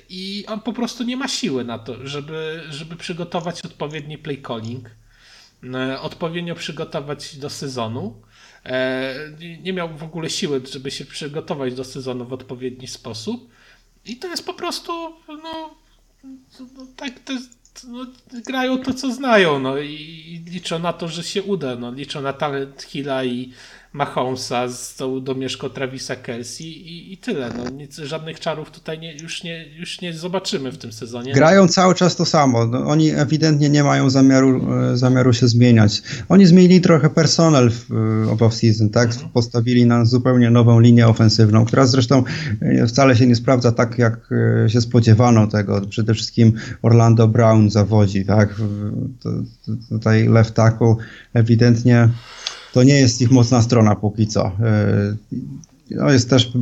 I 0.09 0.45
on 0.49 0.61
po 0.61 0.73
prostu 0.73 1.05
nie 1.05 1.17
ma 1.17 1.29
siły 1.29 1.65
na 1.65 1.79
to, 1.79 2.07
żeby, 2.07 2.63
żeby 2.71 2.97
przygotować 2.97 3.65
odpowiedni 3.65 4.19
play 4.19 4.43
calling, 4.43 4.91
e, 5.75 6.01
odpowiednio 6.01 6.55
przygotować 6.55 7.37
do 7.37 7.51
sezonu. 7.51 8.23
E, 8.67 9.15
nie 9.63 9.73
miał 9.73 9.97
w 9.97 10.03
ogóle 10.03 10.31
siły, 10.31 10.63
żeby 10.73 10.91
się 10.91 11.05
przygotować 11.05 11.75
do 11.75 11.85
sezonu 11.85 12.25
w 12.25 12.33
odpowiedni 12.33 12.87
sposób. 12.87 13.51
I 14.05 14.17
to 14.17 14.29
jest 14.29 14.47
po 14.47 14.55
prostu, 14.55 14.93
no, 15.29 15.75
no 16.61 16.87
tak, 16.97 17.19
to 17.19 17.33
no, 17.89 18.07
grają 18.47 18.79
to, 18.79 18.95
co 18.95 19.13
znają, 19.13 19.59
no 19.59 19.79
i 19.79 20.45
liczą 20.51 20.79
na 20.79 20.93
to, 20.93 21.09
że 21.09 21.25
się 21.25 21.43
uda, 21.43 21.77
no, 21.77 21.93
liczą 21.93 22.23
na 22.23 22.33
talent 22.33 22.83
Hilla 22.83 23.25
i 23.25 23.53
Mahomesa 23.95 24.69
z 24.69 24.95
tą 24.95 25.25
domieszką 25.25 25.69
Travisa 25.69 26.17
Kelsey 26.17 26.67
i, 26.67 27.13
i 27.13 27.17
tyle. 27.17 27.51
No, 27.57 27.71
nic, 27.71 27.97
żadnych 27.97 28.41
czarów 28.41 28.71
tutaj 28.71 28.99
nie, 28.99 29.17
już, 29.17 29.45
nie, 29.45 29.69
już 29.79 30.01
nie 30.01 30.13
zobaczymy 30.13 30.73
w 30.73 30.79
tym 30.79 30.93
sezonie. 30.93 31.33
Grają 31.33 31.69
cały 31.69 31.95
czas 31.95 32.17
to 32.17 32.25
samo. 32.25 32.67
No, 32.67 32.87
oni 32.87 33.11
ewidentnie 33.11 33.69
nie 33.71 33.85
mają 33.85 34.11
zamiaru, 34.11 34.73
e, 34.93 34.97
zamiaru 34.97 35.33
się 35.33 35.49
zmieniać. 35.49 36.03
Oni 36.29 36.47
zmienili 36.47 36.81
trochę 36.81 37.11
personel 37.11 37.71
w, 37.71 37.87
w 38.37 38.41
off-season, 38.41 38.91
tak? 38.91 39.11
Mhm. 39.11 39.29
Postawili 39.29 39.87
na 39.87 40.05
zupełnie 40.05 40.51
nową 40.51 40.81
linię 40.81 41.09
ofensywną, 41.09 41.65
która 41.65 41.87
zresztą 41.87 42.25
e, 42.63 42.87
wcale 42.87 43.17
się 43.17 43.27
nie 43.27 43.37
sprawdza 43.37 43.73
tak, 43.73 43.99
jak 43.99 44.29
e, 44.65 44.71
się 44.71 44.81
spodziewano 44.81 45.47
tego. 45.47 45.81
Przede 45.81 46.15
wszystkim 46.15 46.53
Orlando 46.83 47.29
Brown 47.29 47.71
zawodzi, 47.71 48.25
tak? 48.25 48.55
Tutaj 49.89 50.29
left 50.29 50.55
tackle 50.55 50.95
ewidentnie 51.35 52.09
to 52.75 52.83
nie 52.83 52.95
jest 52.95 53.21
ich 53.23 53.31
mocna 53.31 53.63
strona 53.63 53.95
póki 53.97 54.27
co. 54.27 54.47
E, 54.47 55.17
no 55.91 56.11
jest 56.11 56.31
też 56.31 56.53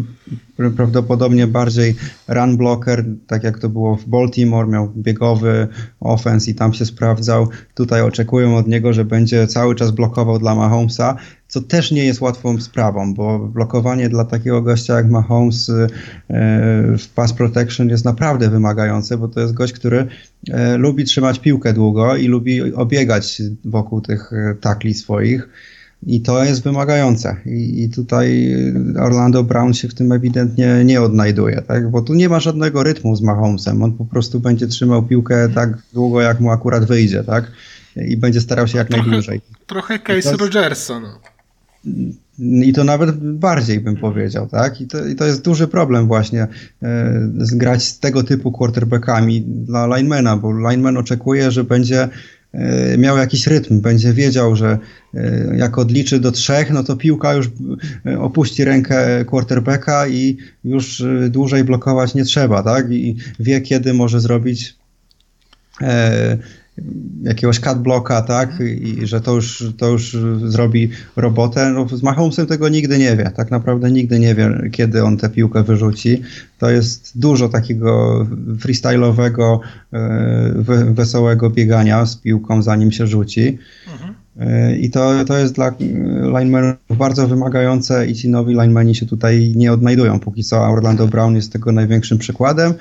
prawdopodobnie 0.77 1.47
bardziej 1.47 1.95
run 2.29 2.57
blocker, 2.57 3.05
tak 3.27 3.45
jak 3.45 3.59
to 3.59 3.69
było 3.69 3.97
w 3.97 4.07
Baltimore, 4.07 4.69
miał 4.69 4.93
biegowy 4.97 5.69
offense 6.01 6.51
i 6.51 6.55
tam 6.55 6.73
się 6.73 6.87
sprawdzał. 6.87 7.49
Tutaj 7.75 8.03
oczekują 8.03 8.57
od 8.57 8.69
niego, 8.69 8.93
że 8.93 9.05
będzie 9.05 9.47
cały 9.47 9.75
czas 9.75 9.91
blokował 9.91 10.39
dla 10.39 10.55
Mahomesa, 10.55 11.17
co 11.49 11.61
też 11.61 11.93
nie 11.93 12.05
jest 12.05 12.21
łatwą 12.21 12.61
sprawą, 12.61 13.15
bo 13.15 13.39
blokowanie 13.39 14.09
dla 14.09 14.25
takiego 14.25 14.63
gościa 14.63 14.95
jak 14.95 15.11
Mahomes 15.11 15.69
e, 15.69 15.89
w 16.99 17.09
pass 17.15 17.33
protection 17.33 17.89
jest 17.89 18.05
naprawdę 18.05 18.51
wymagające, 18.51 19.19
bo 19.19 19.29
to 19.29 19.41
jest 19.41 19.55
gość, 19.55 19.73
który 19.73 20.07
e, 20.51 20.77
lubi 20.77 21.05
trzymać 21.05 21.39
piłkę 21.39 21.73
długo 21.73 22.17
i 22.17 22.27
lubi 22.27 22.75
obiegać 22.75 23.43
wokół 23.65 24.01
tych 24.01 24.31
takli 24.61 24.95
swoich. 24.95 25.49
I 26.07 26.21
to 26.21 26.45
jest 26.45 26.63
wymagające. 26.63 27.37
I, 27.47 27.83
I, 27.83 27.91
tutaj 27.91 28.55
Orlando 29.01 29.45
Brown 29.45 29.75
się 29.75 29.89
w 29.89 29.95
tym 29.95 30.13
ewidentnie 30.13 30.83
nie 30.85 31.03
odnajduje, 31.03 31.63
tak? 31.63 31.91
bo 31.91 32.03
tu 32.03 32.15
nie 32.15 32.29
ma 32.29 32.41
żadnego 32.41 32.83
rytmu 32.83 33.17
z 33.17 33.23
Mahomesem. 33.23 33.83
On 33.83 33.93
po 33.93 34.05
prostu 34.05 34.41
będzie 34.41 34.67
trzymał 34.67 35.03
piłkę 35.03 35.49
tak 35.49 35.79
długo, 35.93 36.21
jak 36.21 36.41
mu 36.41 36.51
akurat 36.51 36.85
wyjdzie, 36.85 37.25
tak? 37.25 37.53
I 37.97 38.17
będzie 38.17 38.41
starał 38.41 38.69
się 38.69 38.79
jak 38.79 38.89
trochę, 38.89 39.03
najdłużej. 39.03 39.41
Trochę 39.67 39.99
case 39.99 40.37
Rogersa. 40.37 41.01
No. 41.01 41.19
I 42.39 42.73
to 42.73 42.85
nawet 42.85 43.17
bardziej 43.17 43.81
bym 43.81 43.97
powiedział, 43.97 44.49
tak? 44.49 44.81
I 44.81 44.87
to, 44.87 45.07
i 45.07 45.15
to 45.15 45.25
jest 45.25 45.45
duży 45.45 45.69
problem 45.69 46.07
właśnie 46.07 46.47
e, 46.83 47.21
grać 47.53 47.85
z 47.85 47.99
tego 47.99 48.23
typu 48.23 48.53
quarterbackami 48.53 49.43
dla 49.43 49.97
linemana, 49.97 50.37
bo 50.37 50.53
lineman 50.71 50.97
oczekuje, 50.97 51.51
że 51.51 51.65
będzie 51.65 52.09
miał 52.99 53.19
jakiś 53.19 53.47
rytm, 53.47 53.81
będzie 53.81 54.13
wiedział, 54.13 54.57
że 54.57 54.79
e, 55.15 55.57
jak 55.57 55.79
odliczy 55.79 56.21
do 56.21 56.33
trzech, 56.33 56.71
no 56.71 56.85
to 56.85 56.97
piłka 56.97 57.35
już 57.35 57.51
e, 58.07 58.21
opuści 58.21 58.65
rękę 58.65 59.25
quarterbacka 59.25 60.09
i 60.09 60.37
już 60.65 61.01
e, 61.01 61.29
dłużej 61.29 61.65
blokować 61.65 62.15
nie 62.15 62.25
trzeba, 62.25 62.63
tak? 62.63 62.91
I 62.91 63.17
wie, 63.41 63.61
kiedy 63.61 63.95
może 63.95 64.21
zrobić 64.21 64.77
e, 65.83 66.39
jakiegoś 67.23 67.61
cut 67.61 67.79
blocka, 67.79 68.23
tak, 68.23 68.61
i 68.61 69.07
że 69.07 69.21
to 69.21 69.35
już, 69.35 69.65
to 69.77 69.89
już 69.89 70.17
zrobi 70.45 70.91
robotę. 71.17 71.71
No, 71.71 71.89
z 71.89 72.03
Mahomesem 72.03 72.47
tego 72.47 72.69
nigdy 72.69 72.99
nie 72.99 73.17
wie. 73.17 73.33
Tak 73.37 73.51
naprawdę 73.51 73.91
nigdy 73.91 74.19
nie 74.19 74.35
wie, 74.35 74.71
kiedy 74.73 75.05
on 75.05 75.17
tę 75.17 75.31
piłkę 75.31 75.63
wyrzuci. 75.63 76.23
To 76.59 76.71
jest 76.71 77.19
dużo 77.19 77.49
takiego 77.49 78.27
freestyle'owego, 78.59 79.59
e, 79.93 80.93
wesołego 80.95 81.51
biegania 81.51 82.07
z 82.07 82.17
piłką, 82.17 82.63
zanim 82.63 82.93
się 82.93 83.07
rzuci. 83.07 83.59
Mhm. 83.93 84.15
E, 84.41 84.77
I 84.77 84.91
to, 84.91 85.25
to 85.25 85.39
jest 85.39 85.55
dla 85.55 85.75
linemenów 86.39 86.77
bardzo 86.99 87.29
wymagające 87.29 88.07
i 88.07 88.15
ci 88.15 88.29
nowi 88.29 88.51
linemeni 88.53 88.95
się 88.95 89.07
tutaj 89.07 89.53
nie 89.57 89.73
odnajdują. 89.73 90.21
Póki 90.21 90.45
co 90.45 90.61
Orlando 90.61 91.07
Brown 91.07 91.37
jest 91.37 91.53
tego 91.53 91.73
największym 91.73 92.19
przykładem. 92.19 92.75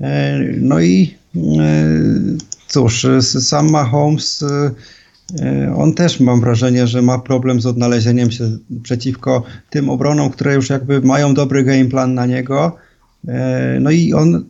E, 0.00 0.38
no 0.60 0.80
i 0.80 1.14
cóż, 2.68 3.04
y, 3.04 3.22
sam 3.22 3.70
Mahomes, 3.70 4.42
y, 4.42 4.46
y, 5.40 5.74
on 5.76 5.94
też 5.94 6.20
mam 6.20 6.40
wrażenie, 6.40 6.86
że 6.86 7.02
ma 7.02 7.18
problem 7.18 7.60
z 7.60 7.66
odnalezieniem 7.66 8.30
się 8.30 8.58
przeciwko 8.82 9.42
tym 9.70 9.90
obronom, 9.90 10.30
które 10.30 10.54
już 10.54 10.70
jakby 10.70 11.00
mają 11.00 11.34
dobry 11.34 11.64
game 11.64 11.84
plan 11.84 12.14
na 12.14 12.26
niego. 12.26 12.76
No 13.80 13.90
i 13.90 14.12
on, 14.12 14.44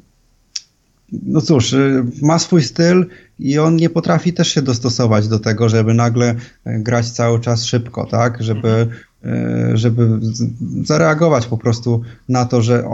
no 1.12 1.40
cóż, 1.40 1.74
ma 2.22 2.38
swój 2.38 2.62
styl 2.62 3.06
i 3.38 3.58
on 3.58 3.76
nie 3.76 3.90
potrafi 3.90 4.32
też 4.32 4.48
się 4.48 4.62
dostosować 4.62 5.28
do 5.28 5.38
tego, 5.38 5.68
żeby 5.68 5.94
nagle 5.94 6.34
grać 6.66 7.10
cały 7.10 7.40
czas 7.40 7.64
szybko, 7.64 8.06
tak? 8.06 8.42
Żeby, 8.42 8.88
żeby 9.74 10.08
zareagować 10.84 11.46
po 11.46 11.58
prostu 11.58 12.02
na 12.28 12.44
to, 12.44 12.62
że 12.62 12.84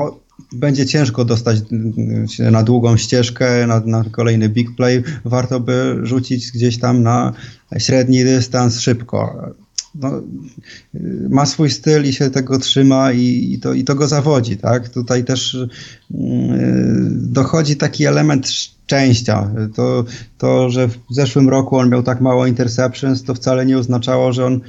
będzie 0.52 0.86
ciężko 0.86 1.24
dostać 1.24 1.58
się 2.30 2.50
na 2.50 2.62
długą 2.62 2.96
ścieżkę, 2.96 3.66
na, 3.66 3.80
na, 3.80 4.04
kolejny 4.10 4.48
big 4.48 4.76
play. 4.76 5.02
Warto 5.24 5.60
by 5.60 6.00
rzucić 6.02 6.52
gdzieś 6.52 6.78
tam 6.78 7.02
na 7.02 7.32
średni 7.78 8.24
dystans 8.24 8.80
szybko. 8.80 9.52
No, 9.94 10.22
ma 11.28 11.46
swój 11.46 11.70
styl 11.70 12.04
i 12.04 12.12
się 12.12 12.30
tego 12.30 12.58
trzyma 12.58 13.12
i, 13.12 13.52
i, 13.52 13.58
to, 13.58 13.74
i 13.74 13.84
to 13.84 13.94
go 13.94 14.08
zawodzi. 14.08 14.56
Tak? 14.56 14.88
Tutaj 14.88 15.24
też 15.24 15.56
yy, 16.10 16.18
dochodzi 17.10 17.76
taki 17.76 18.06
element 18.06 18.48
szczęścia. 18.48 19.50
To, 19.74 20.04
to, 20.38 20.70
że 20.70 20.88
w 20.88 20.96
zeszłym 21.10 21.48
roku 21.48 21.76
on 21.76 21.90
miał 21.90 22.02
tak 22.02 22.20
mało 22.20 22.46
interceptions, 22.46 23.22
to 23.22 23.34
wcale 23.34 23.66
nie 23.66 23.78
oznaczało, 23.78 24.32
że 24.32 24.46
on 24.46 24.60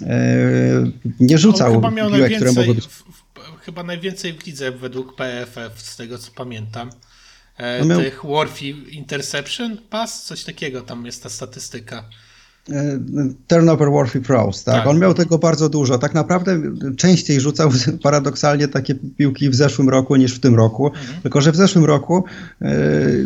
yy, 0.00 0.08
nie 1.20 1.38
rzucał 1.38 1.82
piłek, 2.12 2.36
które 2.36 2.52
mogły 2.52 2.74
być 2.74 2.88
chyba 3.62 3.82
najwięcej 3.82 4.32
w 4.32 4.46
lidze 4.46 4.72
według 4.72 5.16
PFF, 5.16 5.82
z 5.82 5.96
tego 5.96 6.18
co 6.18 6.30
pamiętam. 6.34 6.90
E, 7.56 7.84
no 7.84 7.96
tych 7.96 8.24
Worthy 8.24 8.68
Interception 8.68 9.76
Pass, 9.90 10.24
coś 10.24 10.44
takiego 10.44 10.80
tam 10.80 11.06
jest 11.06 11.22
ta 11.22 11.28
statystyka. 11.28 12.04
E, 12.72 12.98
turnover 13.46 13.90
Worthy 13.90 14.20
Pros, 14.20 14.64
tak? 14.64 14.74
tak? 14.74 14.86
On 14.86 14.98
miał 14.98 15.14
tego 15.14 15.38
bardzo 15.38 15.68
dużo. 15.68 15.98
Tak 15.98 16.14
naprawdę 16.14 16.60
częściej 16.96 17.40
rzucał 17.40 17.70
paradoksalnie 18.02 18.68
takie 18.68 18.94
piłki 18.94 19.50
w 19.50 19.54
zeszłym 19.54 19.88
roku 19.88 20.16
niż 20.16 20.34
w 20.34 20.40
tym 20.40 20.54
roku. 20.54 20.86
Mhm. 20.86 21.22
Tylko, 21.22 21.40
że 21.40 21.52
w 21.52 21.56
zeszłym 21.56 21.84
roku 21.84 22.24
e, 22.62 22.72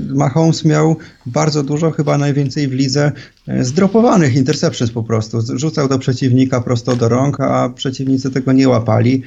Mahomes 0.09 0.65
miał 0.65 0.97
bardzo 1.27 1.63
dużo, 1.63 1.91
chyba 1.91 2.19
najwięcej 2.19 2.69
w 2.69 2.73
lidze 2.73 3.13
e, 3.49 3.65
zdropowanych 3.65 4.37
interceptions 4.37 4.91
po 4.91 5.03
prostu. 5.03 5.39
Rzucał 5.59 5.89
do 5.89 5.99
przeciwnika 5.99 6.61
prosto 6.61 6.97
do 6.97 7.09
rąk, 7.09 7.41
a 7.41 7.69
przeciwnicy 7.69 8.31
tego 8.31 8.53
nie 8.53 8.69
łapali. 8.69 9.23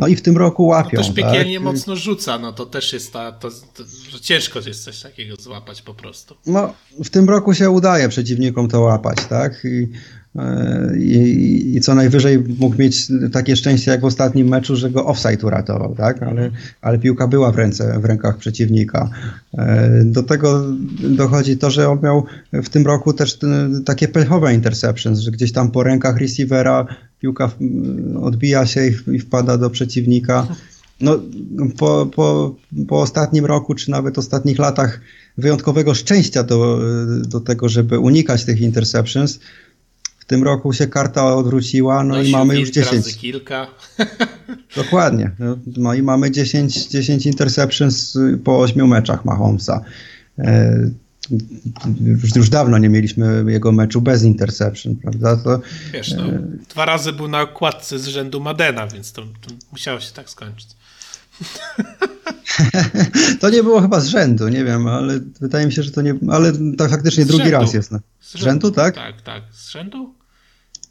No 0.00 0.06
i 0.06 0.16
w 0.16 0.22
tym 0.22 0.36
roku 0.36 0.66
łapią. 0.66 0.90
No 0.92 1.02
też 1.02 1.14
piekielnie 1.14 1.54
tak? 1.54 1.64
mocno 1.64 1.96
rzuca, 1.96 2.38
no 2.38 2.52
to 2.52 2.66
też 2.66 2.92
jest 2.92 3.12
ta, 3.12 3.32
to, 3.32 3.50
to, 3.50 3.84
że 4.10 4.20
ciężko 4.20 4.60
jest 4.66 4.84
coś 4.84 5.02
takiego 5.02 5.36
złapać 5.36 5.82
po 5.82 5.94
prostu. 5.94 6.36
No 6.46 6.74
w 7.04 7.10
tym 7.10 7.28
roku 7.28 7.54
się 7.54 7.70
udaje 7.70 8.08
przeciwnikom 8.08 8.68
to 8.68 8.80
łapać, 8.80 9.18
tak? 9.28 9.64
I, 9.64 9.88
i, 10.98 11.72
I, 11.76 11.80
co 11.80 11.94
najwyżej 11.94 12.38
mógł 12.58 12.78
mieć 12.78 13.08
takie 13.32 13.56
szczęście 13.56 13.90
jak 13.90 14.00
w 14.00 14.04
ostatnim 14.04 14.48
meczu, 14.48 14.76
że 14.76 14.90
go 14.90 15.06
offside 15.06 15.46
uratował, 15.46 15.94
tak? 15.94 16.22
Ale, 16.22 16.50
ale 16.80 16.98
piłka 16.98 17.28
była 17.28 17.52
w, 17.52 17.56
ręce, 17.56 18.00
w 18.00 18.04
rękach 18.04 18.36
przeciwnika. 18.36 19.10
E, 19.58 20.04
do 20.04 20.22
tego 20.22 20.64
dochodzi 21.00 21.56
to, 21.56 21.70
że 21.70 21.88
on 21.88 21.98
miał 22.02 22.24
w 22.52 22.68
tym 22.68 22.86
roku 22.86 23.12
też 23.12 23.38
takie 23.84 24.08
pechowe 24.08 24.54
interceptions, 24.54 25.18
że 25.18 25.30
gdzieś 25.30 25.52
tam 25.52 25.70
po 25.70 25.82
rękach 25.82 26.16
receivera 26.16 26.86
piłka 27.20 27.50
odbija 28.20 28.66
się 28.66 28.90
i 29.12 29.18
wpada 29.18 29.58
do 29.58 29.70
przeciwnika. 29.70 30.46
No, 31.00 31.20
po, 31.78 32.06
po, 32.06 32.54
po 32.88 33.00
ostatnim 33.00 33.46
roku, 33.46 33.74
czy 33.74 33.90
nawet 33.90 34.18
ostatnich 34.18 34.58
latach 34.58 35.00
wyjątkowego 35.38 35.94
szczęścia 35.94 36.42
do, 36.42 36.80
do 37.28 37.40
tego, 37.40 37.68
żeby 37.68 37.98
unikać 37.98 38.44
tych 38.44 38.60
interceptions, 38.60 39.40
tym 40.30 40.42
roku 40.42 40.72
się 40.72 40.86
karta 40.86 41.34
odwróciła, 41.34 42.04
no, 42.04 42.14
no 42.14 42.22
i 42.22 42.30
mamy 42.30 42.60
już 42.60 42.70
10. 42.70 42.92
Razy 42.92 43.14
kilka. 43.14 43.66
Dokładnie. 44.76 45.30
No, 45.38 45.56
no 45.76 45.94
i 45.94 46.02
mamy 46.02 46.30
10, 46.30 46.86
10 46.86 47.26
interceptions 47.26 48.18
po 48.44 48.60
8 48.60 48.88
meczach 48.88 49.24
Mahomesa. 49.24 49.80
E, 50.38 50.90
już, 52.04 52.36
już 52.36 52.48
dawno 52.48 52.78
nie 52.78 52.88
mieliśmy 52.88 53.44
jego 53.48 53.72
meczu 53.72 54.00
bez 54.00 54.24
interception, 54.24 54.96
prawda? 54.96 55.36
To, 55.36 55.60
Wiesz, 55.92 56.14
no, 56.14 56.24
e... 56.24 56.42
dwa 56.68 56.84
razy 56.84 57.12
był 57.12 57.28
na 57.28 57.40
okładce 57.40 57.98
z 57.98 58.06
rzędu 58.06 58.40
Madena, 58.40 58.86
więc 58.86 59.12
to, 59.12 59.22
to 59.22 59.50
musiało 59.72 60.00
się 60.00 60.12
tak 60.12 60.30
skończyć. 60.30 60.68
to 63.40 63.50
nie 63.50 63.62
było 63.62 63.80
chyba 63.80 64.00
z 64.00 64.06
rzędu, 64.06 64.48
nie 64.48 64.64
wiem, 64.64 64.86
ale 64.86 65.20
wydaje 65.40 65.66
mi 65.66 65.72
się, 65.72 65.82
że 65.82 65.90
to 65.90 66.02
nie. 66.02 66.14
Ale 66.30 66.52
tak 66.78 66.90
faktycznie 66.90 67.24
z 67.24 67.26
drugi 67.26 67.44
rzędu. 67.44 67.58
raz 67.58 67.74
jest. 67.74 67.90
Z, 67.90 67.94
rzędu, 68.32 68.44
rzędu, 68.44 68.70
tak? 68.70 68.94
Tak, 68.94 69.22
tak. 69.22 69.42
Z 69.52 69.70
rzędu? 69.70 70.19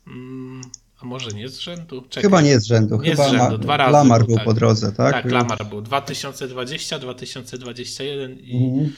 Mm, 0.10 0.62
a 1.02 1.06
może 1.06 1.32
nie 1.32 1.50
z 1.50 1.60
rzędu? 1.60 2.02
Czekaj. 2.02 2.24
Chyba 2.24 2.42
nie 2.42 2.60
z 2.60 2.66
rzędu. 2.66 3.02
Nie 3.02 3.12
chyba 3.12 3.30
z 3.30 3.32
rzędu. 3.32 3.58
Dwa 3.58 3.78
razy 3.78 3.94
Lamar 3.94 4.20
był, 4.20 4.28
był 4.28 4.36
tak. 4.36 4.46
po 4.46 4.54
drodze, 4.54 4.92
tak? 4.92 5.14
Tak, 5.14 5.32
Lamar 5.32 5.66
był. 5.70 5.82
2020, 5.82 7.00
2021 7.00 8.40
i. 8.40 8.56
Mhm. 8.56 8.94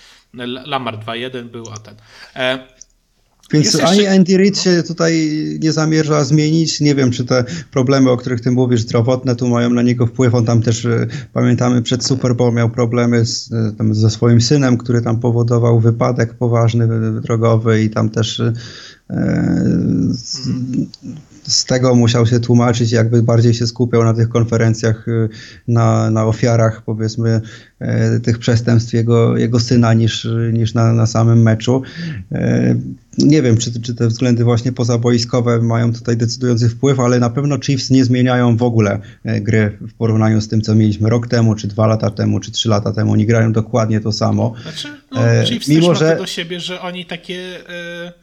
Lamar 0.65 0.99
2-1 0.99 1.49
był, 1.49 1.65
a 1.71 1.77
ten. 1.77 1.95
E, 2.35 2.67
więc 3.53 3.73
jeszcze... 3.73 3.87
ani 3.87 4.07
Andy 4.07 4.37
Reid 4.37 4.55
no. 4.55 4.61
się 4.61 4.83
tutaj 4.83 5.37
nie 5.61 5.71
zamierza 5.71 6.23
zmienić. 6.23 6.81
Nie 6.81 6.95
wiem, 6.95 7.11
czy 7.11 7.25
te 7.25 7.43
problemy, 7.71 8.11
o 8.11 8.17
których 8.17 8.41
ty 8.41 8.51
mówisz, 8.51 8.81
zdrowotne, 8.81 9.35
tu 9.35 9.47
mają 9.47 9.69
na 9.69 9.81
niego 9.81 10.07
wpływ. 10.07 10.35
On 10.35 10.45
tam 10.45 10.61
też, 10.61 10.85
e, 10.85 11.07
pamiętamy, 11.33 11.81
przed 11.81 12.05
Super 12.05 12.35
Bowl 12.35 12.53
miał 12.53 12.69
problemy 12.69 13.25
z, 13.25 13.51
e, 13.53 13.71
tam, 13.77 13.93
ze 13.93 14.09
swoim 14.09 14.41
synem, 14.41 14.77
który 14.77 15.01
tam 15.01 15.19
powodował 15.19 15.79
wypadek 15.79 16.33
poważny 16.33 16.87
drogowy 17.21 17.83
i 17.83 17.89
tam 17.89 18.09
też 18.09 18.39
e, 18.39 18.53
z, 20.11 20.49
z, 21.47 21.65
tego 21.65 21.95
musiał 21.95 22.27
się 22.27 22.39
tłumaczyć, 22.39 22.91
jakby 22.91 23.23
bardziej 23.23 23.53
się 23.53 23.67
skupiał 23.67 24.03
na 24.03 24.13
tych 24.13 24.29
konferencjach, 24.29 25.05
na, 25.67 26.11
na 26.11 26.25
ofiarach, 26.25 26.81
powiedzmy, 26.85 27.41
tych 28.23 28.39
przestępstw 28.39 28.93
jego, 28.93 29.37
jego 29.37 29.59
syna 29.59 29.93
niż, 29.93 30.27
niż 30.53 30.73
na, 30.73 30.93
na 30.93 31.05
samym 31.05 31.41
meczu 31.41 31.81
nie 33.17 33.41
wiem, 33.41 33.57
czy, 33.57 33.81
czy 33.81 33.95
te 33.95 34.07
względy 34.07 34.43
właśnie 34.43 34.71
pozaboiskowe 34.71 35.61
mają 35.61 35.93
tutaj 35.93 36.17
decydujący 36.17 36.69
wpływ, 36.69 36.99
ale 36.99 37.19
na 37.19 37.29
pewno 37.29 37.59
Chiefs 37.59 37.89
nie 37.89 38.05
zmieniają 38.05 38.57
w 38.57 38.63
ogóle 38.63 38.99
e, 39.23 39.41
gry 39.41 39.77
w 39.81 39.93
porównaniu 39.93 40.41
z 40.41 40.47
tym, 40.47 40.61
co 40.61 40.75
mieliśmy 40.75 41.09
rok 41.09 41.27
temu, 41.27 41.55
czy 41.55 41.67
dwa 41.67 41.87
lata 41.87 42.09
temu, 42.09 42.39
czy 42.39 42.51
trzy 42.51 42.69
lata 42.69 42.93
temu. 42.93 43.11
Oni 43.11 43.25
grają 43.25 43.51
dokładnie 43.51 44.01
to 44.01 44.11
samo. 44.11 44.53
Znaczy, 44.63 44.87
no, 45.11 45.29
e, 45.29 45.45
Chiefs 45.45 45.67
Mimo, 45.67 45.89
też 45.89 45.99
że... 45.99 46.17
do 46.17 46.27
siebie, 46.27 46.59
że 46.59 46.81
oni 46.81 47.05
takie 47.05 47.69
e, 47.69 48.13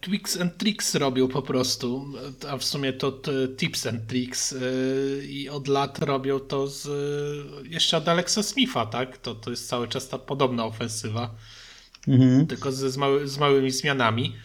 tweaks 0.00 0.40
and 0.40 0.56
tricks 0.56 0.94
robią 0.94 1.28
po 1.28 1.42
prostu, 1.42 2.06
a 2.48 2.56
w 2.56 2.64
sumie 2.64 2.92
to, 2.92 3.20
tips 3.56 3.86
and 3.86 4.06
tricks 4.06 4.52
e, 4.52 4.56
i 5.24 5.48
od 5.48 5.68
lat 5.68 5.98
robią 5.98 6.40
to 6.40 6.66
z 6.66 6.88
jeszcze 7.64 7.96
od 7.96 8.08
Alexa 8.08 8.42
Smitha, 8.42 8.86
tak? 8.86 9.18
To, 9.18 9.34
to 9.34 9.50
jest 9.50 9.68
cały 9.68 9.88
czas 9.88 10.08
ta 10.08 10.18
podobna 10.18 10.64
ofensywa 10.64 11.34
mhm. 12.08 12.46
tylko 12.46 12.72
z, 12.72 12.92
z, 12.92 12.96
mały, 12.96 13.28
z, 13.28 13.38
małymi 13.38 13.70
zmianami. 13.70 14.36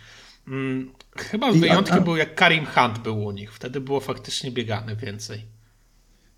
Hmm, 0.46 0.92
chyba 1.16 1.52
wyjątkiem 1.52 1.96
a, 1.96 1.98
a... 1.98 2.02
był 2.02 2.16
jak 2.16 2.36
Karim 2.36 2.66
Hunt 2.66 3.00
był 3.00 3.26
u 3.26 3.32
nich. 3.32 3.54
Wtedy 3.54 3.82
było 3.82 4.00
faktycznie 4.00 4.52
biegane 4.52 4.96
więcej. 4.96 5.46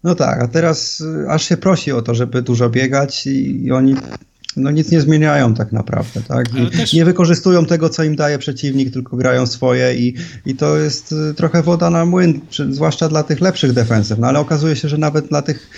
No 0.04 0.16
tak, 0.16 0.44
a 0.44 0.48
teraz 0.48 1.02
y, 1.02 1.30
aż 1.30 1.50
się 1.50 1.58
prosi 1.58 1.92
o 1.92 2.02
to, 2.02 2.16
żeby 2.16 2.42
dużo 2.42 2.70
biegać 2.70 3.28
i, 3.28 3.66
i 3.66 3.72
oni 3.72 3.96
no 4.58 4.72
nic 4.72 4.92
nie 4.92 5.02
zmieniają 5.02 5.54
tak 5.54 5.72
naprawdę, 5.72 6.22
tak? 6.28 6.46
Też... 6.78 6.94
Nie 6.94 7.06
wykorzystują 7.06 7.66
tego, 7.66 7.90
co 7.90 8.04
im 8.04 8.16
daje 8.16 8.38
przeciwnik, 8.38 8.94
tylko 8.94 9.18
grają 9.18 9.48
swoje 9.48 9.96
i, 9.96 10.16
i 10.46 10.56
to 10.56 10.78
jest 10.78 11.12
y, 11.12 11.34
trochę 11.34 11.64
woda 11.64 11.90
na 11.90 12.06
młyn, 12.06 12.42
zwłaszcza 12.70 13.10
dla 13.10 13.24
tych 13.24 13.42
lepszych 13.42 13.74
defensyw, 13.74 14.20
no 14.20 14.28
ale 14.28 14.40
okazuje 14.40 14.76
się, 14.76 14.90
że 14.90 14.98
nawet 14.98 15.28
dla 15.28 15.42
tych 15.42 15.70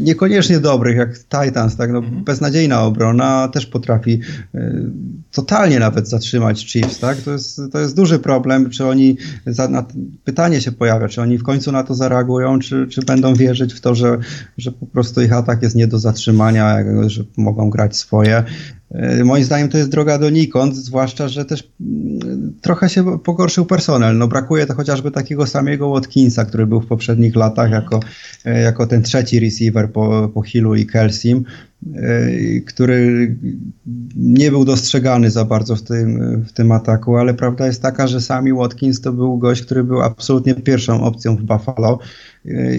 niekoniecznie 0.00 0.60
dobrych, 0.60 0.96
jak 0.96 1.18
Titans, 1.18 1.76
tak, 1.76 1.92
no, 1.92 1.98
mhm. 1.98 2.24
beznadziejna 2.24 2.82
obrona 2.82 3.48
też 3.48 3.66
potrafi 3.66 4.20
y, 4.54 4.90
totalnie 5.32 5.78
nawet 5.78 6.08
zatrzymać 6.08 6.72
Chiefs, 6.72 6.98
tak, 6.98 7.18
to 7.18 7.32
jest, 7.32 7.60
to 7.72 7.80
jest 7.80 7.96
duży 7.96 8.18
problem, 8.18 8.70
czy 8.70 8.86
oni, 8.86 9.16
za, 9.46 9.68
na, 9.68 9.86
pytanie 10.24 10.60
się 10.60 10.72
pojawia, 10.72 11.08
czy 11.08 11.22
oni 11.22 11.38
w 11.38 11.42
końcu 11.42 11.72
na 11.72 11.82
to 11.82 11.94
zareagują, 11.94 12.58
czy, 12.58 12.86
czy 12.88 13.02
będą 13.02 13.34
wierzyć 13.34 13.74
w 13.74 13.80
to, 13.80 13.94
że, 13.94 14.18
że 14.58 14.72
po 14.72 14.86
prostu 14.86 15.22
ich 15.22 15.32
atak 15.32 15.62
jest 15.62 15.76
nie 15.76 15.86
do 15.86 15.98
zatrzymania, 15.98 16.78
że 17.06 17.24
mogą 17.36 17.70
grać 17.70 17.96
swoje. 17.96 18.44
E, 18.90 19.24
moim 19.24 19.44
zdaniem 19.44 19.68
to 19.68 19.78
jest 19.78 19.90
droga 19.90 20.18
donikąd, 20.18 20.76
zwłaszcza, 20.76 21.28
że 21.28 21.44
też 21.44 21.70
trochę 22.60 22.88
się 22.88 23.18
pogorszył 23.18 23.66
personel. 23.66 24.18
No 24.18 24.28
brakuje 24.28 24.66
to 24.66 24.74
chociażby 24.74 25.10
takiego 25.10 25.46
samego 25.46 25.88
Watkinsa, 25.88 26.44
który 26.44 26.66
był 26.66 26.80
w 26.80 26.86
poprzednich 26.86 27.36
latach 27.36 27.70
jako, 27.70 28.00
e, 28.44 28.60
jako 28.60 28.86
ten 28.86 29.02
trzeci 29.02 29.40
receiver 29.40 29.92
po, 29.92 30.30
po 30.34 30.42
Hillu 30.42 30.74
i 30.74 30.86
Kelsim, 30.86 31.44
e, 31.94 32.30
który 32.60 33.36
nie 34.16 34.50
był 34.50 34.64
dostrzegany 34.64 35.30
za 35.30 35.44
bardzo 35.44 35.76
w 35.76 35.82
tym, 35.82 36.42
w 36.48 36.52
tym 36.52 36.72
ataku, 36.72 37.16
ale 37.16 37.34
prawda 37.34 37.66
jest 37.66 37.82
taka, 37.82 38.06
że 38.06 38.20
sami 38.20 38.52
Watkins 38.52 39.00
to 39.00 39.12
był 39.12 39.38
gość, 39.38 39.62
który 39.62 39.84
był 39.84 40.02
absolutnie 40.02 40.54
pierwszą 40.54 41.04
opcją 41.04 41.36
w 41.36 41.42
Buffalo 41.42 41.98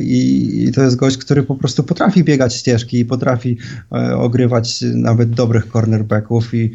i, 0.01 0.63
I, 0.67 0.71
to 0.71 0.83
jest 0.83 0.95
gość, 0.95 1.17
który 1.17 1.43
po 1.43 1.55
prostu 1.55 1.83
potrafi 1.83 2.23
biegać 2.23 2.55
ścieżki 2.55 2.99
i 2.99 3.05
potrafi 3.05 3.57
e, 3.91 4.17
ogrywać 4.17 4.83
nawet 4.93 5.29
dobrych 5.29 5.67
cornerbacków 5.67 6.53
i, 6.53 6.71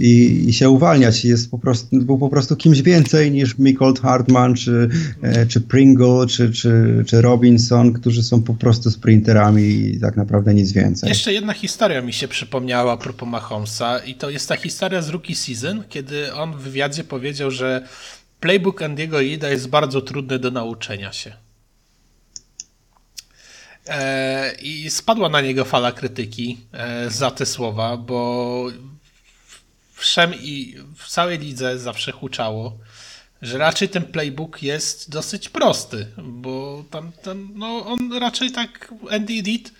i, 0.00 0.44
i 0.48 0.52
się 0.52 0.70
uwalniać. 0.70 1.24
Jest 1.24 1.50
po 1.50 1.58
prostu, 1.58 1.96
był 1.96 2.18
po 2.18 2.28
prostu 2.28 2.56
kimś 2.56 2.82
więcej 2.82 3.30
niż 3.30 3.58
Mikold 3.58 4.00
Hartman, 4.00 4.54
czy, 4.54 4.88
e, 5.22 5.46
czy 5.46 5.60
Pringle, 5.60 6.26
czy, 6.26 6.52
czy, 6.52 7.04
czy 7.06 7.20
Robinson, 7.22 7.92
którzy 7.92 8.22
są 8.22 8.42
po 8.42 8.54
prostu 8.54 8.90
sprinterami 8.90 9.62
i 9.62 10.00
tak 10.00 10.16
naprawdę 10.16 10.54
nic 10.54 10.72
więcej. 10.72 11.08
Jeszcze 11.08 11.32
jedna 11.32 11.52
historia 11.52 12.02
mi 12.02 12.12
się 12.12 12.28
przypomniała 12.28 12.92
a 12.92 12.96
propos 12.96 13.28
Mahomesa 13.28 13.98
i 13.98 14.14
to 14.14 14.30
jest 14.30 14.48
ta 14.48 14.56
historia 14.56 15.02
z 15.02 15.08
Rookie 15.08 15.34
Season, 15.34 15.84
kiedy 15.88 16.34
on 16.34 16.52
w 16.52 16.60
wywiadzie 16.60 17.04
powiedział, 17.04 17.50
że 17.50 17.86
playbook 18.40 18.82
Andiego 18.82 19.20
Ida 19.20 19.48
jest 19.48 19.68
bardzo 19.68 20.00
trudny 20.00 20.38
do 20.38 20.50
nauczenia 20.50 21.12
się. 21.12 21.49
E, 23.86 24.54
I 24.62 24.90
spadła 24.90 25.28
na 25.28 25.40
niego 25.40 25.64
fala 25.64 25.92
krytyki 25.92 26.58
e, 26.72 27.10
za 27.10 27.30
te 27.30 27.46
słowa, 27.46 27.96
bo 27.96 28.66
wszem 29.94 30.34
i 30.34 30.76
w 30.96 31.08
całej 31.08 31.38
lidze 31.38 31.78
zawsze 31.78 32.12
huczało, 32.12 32.78
że 33.42 33.58
raczej 33.58 33.88
ten 33.88 34.04
playbook 34.04 34.62
jest 34.62 35.10
dosyć 35.10 35.48
prosty, 35.48 36.06
bo 36.18 36.84
tam, 36.90 37.12
tam 37.12 37.50
no 37.54 37.86
on 37.86 38.12
raczej 38.12 38.52
tak 38.52 38.94
Andy 39.10 39.42
Reid 39.46 39.72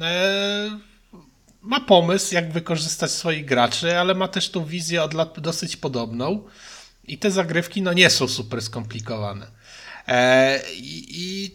e, 0.00 0.78
ma 1.62 1.80
pomysł, 1.80 2.34
jak 2.34 2.52
wykorzystać 2.52 3.10
swoich 3.10 3.44
graczy, 3.44 3.98
ale 3.98 4.14
ma 4.14 4.28
też 4.28 4.50
tą 4.50 4.64
wizję 4.64 5.02
od 5.02 5.14
lat 5.14 5.40
dosyć 5.40 5.76
podobną 5.76 6.42
i 7.08 7.18
te 7.18 7.30
zagrywki 7.30 7.82
no 7.82 7.92
nie 7.92 8.10
są 8.10 8.28
super 8.28 8.62
skomplikowane. 8.62 9.46
E, 10.08 10.60
i, 10.72 11.04
i 11.08 11.50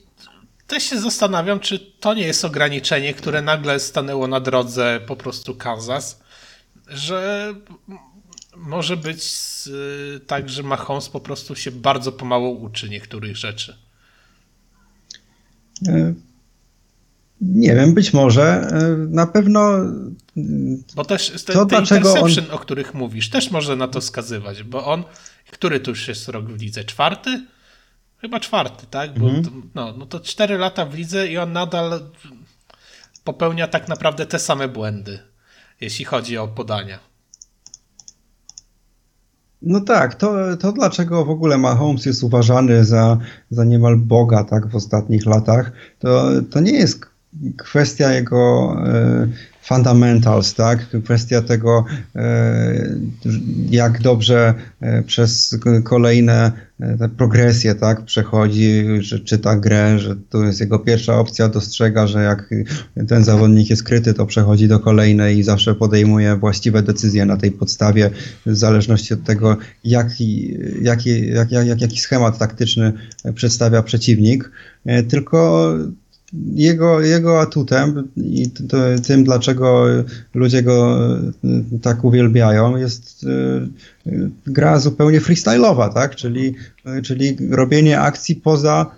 też 0.72 0.84
się 0.84 1.00
zastanawiam, 1.00 1.60
czy 1.60 1.80
to 1.80 2.14
nie 2.14 2.24
jest 2.24 2.46
ograniczenie, 2.46 3.14
które 3.14 3.42
nagle 3.42 3.80
stanęło 3.80 4.28
na 4.28 4.40
drodze 4.40 5.00
po 5.08 5.16
prostu 5.16 5.56
Kansas, 5.56 6.22
że 6.88 7.54
może 8.56 8.98
być 8.98 9.34
tak, 10.28 10.50
że 10.50 10.64
Mahomes 10.64 11.10
po 11.10 11.20
prostu 11.20 11.56
się 11.56 11.72
bardzo 11.72 12.12
pomału 12.12 12.64
uczy 12.64 12.90
niektórych 12.90 13.38
rzeczy. 13.38 13.78
E, 15.88 16.14
nie 17.42 17.76
wiem, 17.76 17.94
być 17.94 18.14
może. 18.14 18.44
E, 18.44 18.98
na 18.98 19.28
pewno. 19.28 19.72
Bo 20.96 21.06
też 21.06 21.44
te, 21.46 21.54
to, 21.54 21.66
te 21.66 21.80
interception, 21.80 22.46
on... 22.50 22.56
o 22.56 22.60
których 22.60 22.94
mówisz, 22.94 23.30
też 23.30 23.52
może 23.52 23.76
na 23.76 23.88
to 23.88 24.02
wskazywać, 24.02 24.64
bo 24.64 24.86
on, 24.86 25.04
który 25.52 25.80
tu 25.80 25.92
już 25.92 26.08
jest 26.08 26.28
rok 26.28 26.46
w 26.46 26.62
lidze? 26.62 26.84
Czwarty? 26.84 27.46
Chyba 28.22 28.40
czwarty, 28.40 28.86
tak? 28.90 29.20
Bo 29.20 29.26
mhm. 29.26 29.44
to, 29.44 29.52
no, 29.76 29.94
no 29.98 30.06
to 30.06 30.20
cztery 30.20 30.58
lata 30.58 30.86
w 30.86 30.94
lidze 30.94 31.28
i 31.28 31.38
on 31.38 31.52
nadal 31.52 32.00
popełnia 33.24 33.68
tak 33.68 33.88
naprawdę 33.88 34.26
te 34.26 34.40
same 34.40 34.68
błędy, 34.68 35.20
jeśli 35.82 36.06
chodzi 36.06 36.38
o 36.38 36.48
podania. 36.48 37.00
No 39.62 39.82
tak, 39.82 40.16
to, 40.16 40.58
to 40.58 40.72
dlaczego 40.72 41.26
w 41.26 41.30
ogóle 41.30 41.58
Mahomes 41.58 42.06
jest 42.06 42.24
uważany 42.24 42.86
za, 42.86 43.18
za 43.50 43.66
niemal 43.66 43.98
Boga 43.98 44.44
tak, 44.44 44.68
w 44.68 44.76
ostatnich 44.76 45.26
latach, 45.26 45.72
to, 46.00 46.30
to 46.52 46.60
nie 46.60 46.72
jest 46.72 47.06
kwestia 47.58 48.12
jego 48.12 48.76
e, 48.86 49.28
fundamentals, 49.62 50.54
tak? 50.54 50.88
Kwestia 51.04 51.42
tego, 51.42 51.86
e, 52.16 52.96
jak 53.70 54.02
dobrze 54.02 54.54
e, 54.82 55.04
przez 55.04 55.58
kolejne 55.84 56.52
e, 56.80 56.98
te 56.98 57.10
progresje, 57.10 57.76
tak? 57.76 58.06
Przechodzi, 58.06 58.86
że 59.00 59.20
czyta 59.20 59.56
grę, 59.56 60.00
że 60.00 60.16
to 60.30 60.44
jest 60.44 60.60
jego 60.60 60.80
pierwsza 60.80 61.20
opcja, 61.20 61.50
dostrzega, 61.50 62.08
że 62.08 62.24
jak 62.24 62.50
ten 63.08 63.24
zawodnik 63.24 63.70
jest 63.70 63.84
kryty, 63.84 64.14
to 64.14 64.26
przechodzi 64.26 64.68
do 64.68 64.80
kolejnej 64.80 65.38
i 65.38 65.44
zawsze 65.44 65.76
podejmuje 65.76 66.36
właściwe 66.36 66.84
decyzje 66.84 67.26
na 67.26 67.38
tej 67.38 67.52
podstawie, 67.52 68.10
w 68.46 68.56
zależności 68.56 69.14
od 69.14 69.24
tego, 69.24 69.58
jaki, 69.84 70.58
jaki, 70.82 71.28
jak, 71.28 71.52
jak, 71.52 71.82
jaki 71.82 72.00
schemat 72.00 72.38
taktyczny 72.38 72.94
przedstawia 73.36 73.84
przeciwnik. 73.84 74.52
Tylko 75.10 75.74
jego, 76.56 77.02
jego 77.02 77.42
atutem 77.42 78.08
i 78.18 78.50
tym, 79.08 79.24
dlaczego 79.24 79.86
ludzie 80.34 80.64
go 80.64 81.08
y, 81.44 81.80
tak 81.82 82.04
uwielbiają, 82.04 82.78
jest 82.78 83.24
y, 83.24 83.28
y, 84.08 84.30
gra 84.48 84.80
zupełnie 84.80 85.22
freestyle'owa, 85.22 85.94
tak? 85.94 86.16
Czyli, 86.16 86.56
czyli 87.04 87.38
robienie 87.50 88.00
akcji 88.00 88.36
poza 88.36 88.92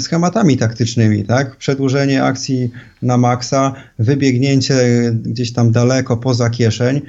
schematami 0.00 0.56
taktycznymi, 0.56 1.24
tak? 1.24 1.56
Przedłużenie 1.56 2.24
akcji 2.24 2.70
na 3.02 3.16
maksa, 3.16 3.72
wybiegnięcie 3.98 4.76
gdzieś 5.24 5.52
tam 5.52 5.72
daleko 5.72 6.16
poza 6.16 6.50
kieszeń 6.50 7.00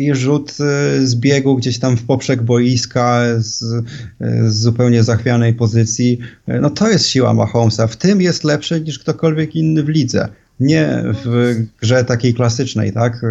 i 0.00 0.14
rzut 0.14 0.50
y, 0.50 1.06
z 1.06 1.14
biegu 1.14 1.56
gdzieś 1.56 1.78
tam 1.78 1.96
w 1.96 2.02
poprzek 2.02 2.42
boiska 2.42 3.22
z, 3.38 3.58
z, 3.58 4.54
zupełnie 4.54 5.02
zachwianej 5.02 5.54
pozycji. 5.54 6.18
No 6.46 6.70
to 6.70 6.88
jest 6.88 7.06
siła 7.06 7.34
Mahomesa. 7.34 7.86
W 7.86 7.96
tym 7.96 8.22
jest 8.22 8.44
lepszy 8.44 8.80
niż 8.80 8.98
ktokolwiek 8.98 9.56
inny 9.56 9.82
w 9.82 9.88
lidze. 9.88 10.28
Nie 10.60 11.04
w 11.24 11.54
grze 11.82 12.04
takiej 12.04 12.34
klasycznej, 12.34 12.92
tak? 12.92 13.22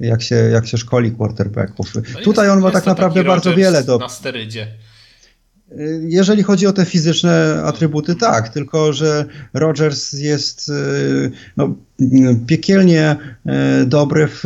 Jak 0.00 0.22
się, 0.22 0.34
jak 0.34 0.66
się 0.66 0.78
szkoli 0.78 1.12
quarterbacków. 1.12 1.92
Tutaj 2.24 2.50
on 2.50 2.60
ma 2.60 2.70
tak 2.70 2.86
naprawdę 2.86 3.24
bardzo 3.24 3.54
wiele 3.54 3.84
do. 3.84 3.98
Na 3.98 4.08
sterydzie. 4.08 4.66
Jeżeli 6.00 6.42
chodzi 6.42 6.66
o 6.66 6.72
te 6.72 6.84
fizyczne 6.84 7.62
atrybuty, 7.64 8.14
tak, 8.14 8.48
tylko 8.48 8.92
że 8.92 9.24
Rogers 9.54 10.12
jest 10.12 10.68
y, 10.68 11.30
no, 11.56 11.74
piekielnie 12.46 13.16
y, 13.82 13.86
dobry 13.86 14.28
w 14.28 14.44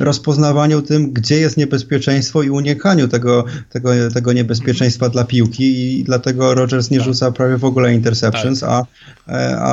rozpoznawaniu 0.00 0.82
tym, 0.82 1.12
gdzie 1.12 1.40
jest 1.40 1.56
niebezpieczeństwo 1.56 2.42
i 2.42 2.50
unikaniu 2.50 3.08
tego, 3.08 3.44
tego, 3.70 3.90
tego 4.14 4.32
niebezpieczeństwa 4.32 5.08
dla 5.08 5.24
piłki 5.24 5.98
i 5.98 6.04
dlatego 6.04 6.54
Rogers 6.54 6.90
nie 6.90 6.98
tak. 6.98 7.06
rzuca 7.06 7.32
prawie 7.32 7.56
w 7.56 7.64
ogóle 7.64 7.94
interceptions, 7.94 8.60
tak. 8.60 8.70
a, 8.70 8.84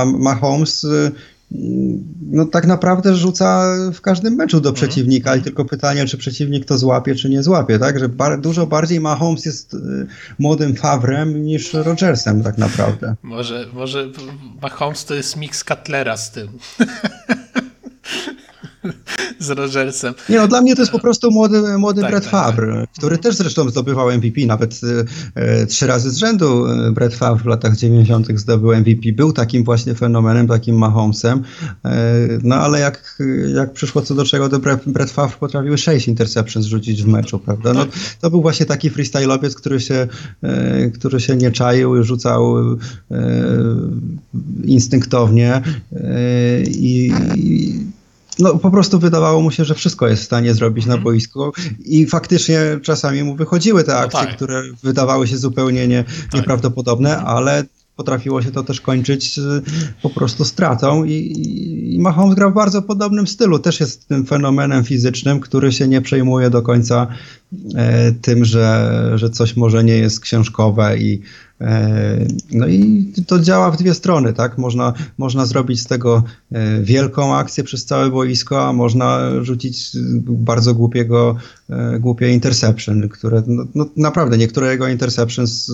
a 0.01 0.05
Mahomes 0.05 0.87
no 2.31 2.45
tak 2.45 2.67
naprawdę 2.67 3.15
rzuca 3.15 3.75
w 3.93 4.01
każdym 4.01 4.35
meczu 4.35 4.61
do 4.61 4.69
mhm. 4.69 4.75
przeciwnika 4.75 5.35
i 5.35 5.41
tylko 5.41 5.65
pytanie, 5.65 6.05
czy 6.05 6.17
przeciwnik 6.17 6.65
to 6.65 6.77
złapie, 6.77 7.15
czy 7.15 7.29
nie 7.29 7.43
złapie, 7.43 7.79
tak? 7.79 7.99
Że 7.99 8.09
bar 8.09 8.41
dużo 8.41 8.67
bardziej 8.67 8.99
Mahomes 8.99 9.45
jest 9.45 9.73
y, 9.73 9.77
młodym 10.39 10.75
Favrem 10.75 11.45
niż 11.45 11.73
Rodgersem 11.73 12.43
tak 12.43 12.57
naprawdę. 12.57 13.15
Może, 13.23 13.67
może 13.73 14.09
Mahomes 14.61 15.05
to 15.05 15.13
jest 15.13 15.37
mix 15.37 15.63
Cutlera 15.63 16.17
z 16.17 16.31
tym. 16.31 16.47
z 19.39 19.49
Rogersem. 19.49 20.13
Nie 20.29 20.37
no, 20.37 20.47
dla 20.47 20.61
mnie 20.61 20.75
to 20.75 20.81
jest 20.81 20.91
po 20.91 20.99
prostu 20.99 21.31
młody, 21.31 21.77
młody 21.77 22.01
tak, 22.01 22.11
Brett 22.11 22.23
tak, 22.23 22.31
Favre, 22.31 22.81
tak. 22.81 22.89
który 22.97 23.17
też 23.17 23.35
zresztą 23.35 23.69
zdobywał 23.69 24.11
MVP, 24.11 24.45
nawet 24.45 24.81
e, 25.35 25.41
e, 25.41 25.65
trzy 25.65 25.87
razy 25.87 26.11
z 26.11 26.17
rzędu 26.17 26.65
e, 26.65 26.91
Brett 26.91 27.15
Favre 27.15 27.43
w 27.43 27.47
latach 27.47 27.77
90. 27.77 28.39
zdobył 28.39 28.75
MVP. 28.75 29.11
Był 29.15 29.33
takim 29.33 29.63
właśnie 29.63 29.95
fenomenem, 29.95 30.47
takim 30.47 30.77
Mahomesem, 30.77 31.43
e, 31.85 32.27
no 32.43 32.55
ale 32.55 32.79
jak, 32.79 33.17
jak 33.55 33.73
przyszło 33.73 34.01
co 34.01 34.15
do 34.15 34.25
czego, 34.25 34.49
to 34.49 34.59
Brett, 34.85 35.11
Favre 35.11 35.37
potrafił 35.39 35.77
sześć 35.77 36.07
interceptions 36.07 36.65
rzucić 36.65 37.03
w 37.03 37.07
meczu, 37.07 37.39
prawda? 37.39 37.73
No, 37.73 37.85
to 38.21 38.29
był 38.29 38.41
właśnie 38.41 38.65
taki 38.65 38.91
freestyle'owiec, 38.91 39.53
który 39.55 39.79
się, 39.79 40.07
e, 40.41 40.89
który 40.89 41.19
się 41.19 41.35
nie 41.35 41.51
czaił, 41.51 42.03
rzucał 42.03 42.57
e, 42.61 42.75
instynktownie 44.63 45.61
i 46.67 47.13
no 48.39 48.57
po 48.57 48.71
prostu 48.71 48.99
wydawało 48.99 49.41
mu 49.41 49.51
się, 49.51 49.65
że 49.65 49.75
wszystko 49.75 50.07
jest 50.07 50.21
w 50.21 50.25
stanie 50.25 50.53
zrobić 50.53 50.85
na 50.85 50.93
mhm. 50.93 51.03
boisku 51.03 51.51
i 51.85 52.05
faktycznie 52.05 52.59
czasami 52.81 53.23
mu 53.23 53.35
wychodziły 53.35 53.83
te 53.83 53.91
no 53.91 53.97
akcje, 53.97 54.19
no 54.19 54.25
tak. 54.25 54.35
które 54.35 54.63
wydawały 54.83 55.27
się 55.27 55.37
zupełnie 55.37 55.87
nie, 55.87 56.03
tak. 56.03 56.33
nieprawdopodobne, 56.33 57.17
ale 57.17 57.63
potrafiło 57.95 58.41
się 58.41 58.51
to 58.51 58.63
też 58.63 58.81
kończyć 58.81 59.39
po 60.01 60.09
prostu 60.09 60.45
stratą 60.45 61.03
i, 61.03 61.93
i 61.95 61.99
Mahomes 61.99 62.35
grał 62.35 62.51
w 62.51 62.53
bardzo 62.53 62.81
podobnym 62.81 63.27
stylu. 63.27 63.59
Też 63.59 63.79
jest 63.79 64.07
tym 64.07 64.25
fenomenem 64.25 64.83
fizycznym, 64.83 65.39
który 65.39 65.71
się 65.71 65.87
nie 65.87 66.01
przejmuje 66.01 66.49
do 66.49 66.61
końca 66.61 67.07
tym, 68.21 68.45
że, 68.45 69.11
że 69.15 69.29
coś 69.29 69.55
może 69.55 69.83
nie 69.83 69.97
jest 69.97 70.19
książkowe 70.19 70.97
i 70.97 71.21
e, 71.61 72.25
no 72.51 72.67
i 72.67 73.13
to 73.27 73.39
działa 73.39 73.71
w 73.71 73.77
dwie 73.77 73.93
strony, 73.93 74.33
tak? 74.33 74.57
Można, 74.57 74.93
można 75.17 75.45
zrobić 75.45 75.81
z 75.81 75.85
tego 75.85 76.23
e, 76.51 76.81
wielką 76.81 77.35
akcję 77.35 77.63
przez 77.63 77.85
całe 77.85 78.09
boisko, 78.09 78.67
a 78.67 78.73
można 78.73 79.31
rzucić 79.41 79.89
bardzo 80.25 80.73
głupiego, 80.73 81.35
e, 81.69 81.99
głupie 81.99 82.33
interception, 82.33 83.09
które 83.09 83.43
no, 83.47 83.65
no 83.75 83.85
naprawdę 83.97 84.37
niektóre 84.37 84.71
jego 84.71 84.87
interceptions 84.87 85.71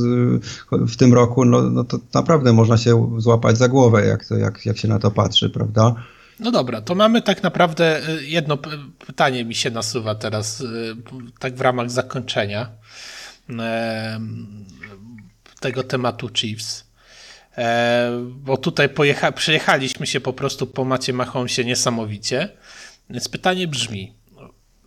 w 0.71 0.95
tym 0.95 1.13
roku, 1.13 1.45
no, 1.45 1.61
no 1.61 1.83
to 1.83 1.99
naprawdę 2.13 2.53
można 2.53 2.77
się 2.77 3.11
złapać 3.17 3.57
za 3.57 3.67
głowę, 3.67 4.05
jak, 4.05 4.25
to, 4.25 4.37
jak, 4.37 4.65
jak 4.65 4.77
się 4.77 4.87
na 4.87 4.99
to 4.99 5.11
patrzy, 5.11 5.49
prawda? 5.49 5.95
No 6.41 6.51
dobra, 6.51 6.81
to 6.81 6.95
mamy 6.95 7.21
tak 7.21 7.43
naprawdę 7.43 8.09
y, 8.09 8.25
jedno 8.25 8.57
pytanie 9.07 9.45
mi 9.45 9.55
się 9.55 9.71
nasuwa 9.71 10.15
teraz, 10.15 10.61
y, 10.61 10.95
tak 11.39 11.55
w 11.55 11.61
ramach 11.61 11.89
zakończenia 11.91 12.69
tego 15.59 15.83
tematu 15.83 16.29
Chiefs. 16.33 16.91
E, 17.57 18.11
bo 18.35 18.57
tutaj 18.57 18.89
pojecha- 18.89 19.31
przejechaliśmy 19.31 20.07
się 20.07 20.21
po 20.21 20.33
prostu 20.33 20.67
po 20.67 20.85
Macie 20.85 21.13
Mahomesie 21.13 21.65
niesamowicie. 21.65 22.49
Więc 23.09 23.29
pytanie 23.29 23.67
brzmi, 23.67 24.13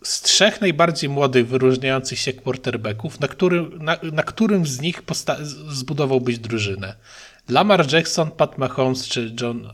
z 0.03 0.21
trzech 0.21 0.61
najbardziej 0.61 1.09
młodych, 1.09 1.47
wyróżniających 1.47 2.19
się 2.19 2.33
quarterbacków, 2.33 3.19
na 3.19 3.27
którym, 3.27 3.83
na, 3.83 3.97
na 4.11 4.23
którym 4.23 4.65
z 4.65 4.81
nich 4.81 5.01
zbudowałbyś 5.67 6.39
drużynę? 6.39 6.95
Lamar 7.49 7.93
Jackson, 7.93 8.31
Pat 8.31 8.57
Mahomes 8.57 9.07
czy 9.07 9.35
John, 9.41 9.65
e, 9.65 9.71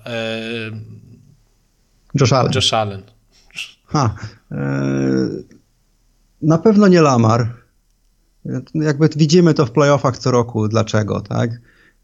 Josh 2.20 2.34
Allen. 2.34 2.51
Josh 2.55 2.74
Allen. 2.74 3.01
Ha, 3.86 4.16
e, 4.51 4.57
na 6.41 6.57
pewno 6.57 6.88
nie 6.88 7.01
Lamar. 7.01 7.53
Jakby 8.74 9.09
widzimy 9.16 9.53
to 9.53 9.66
w 9.66 9.72
playoffach 9.72 10.18
co 10.18 10.32
roku. 10.32 10.68
Dlaczego, 10.68 11.22
tak? 11.22 11.51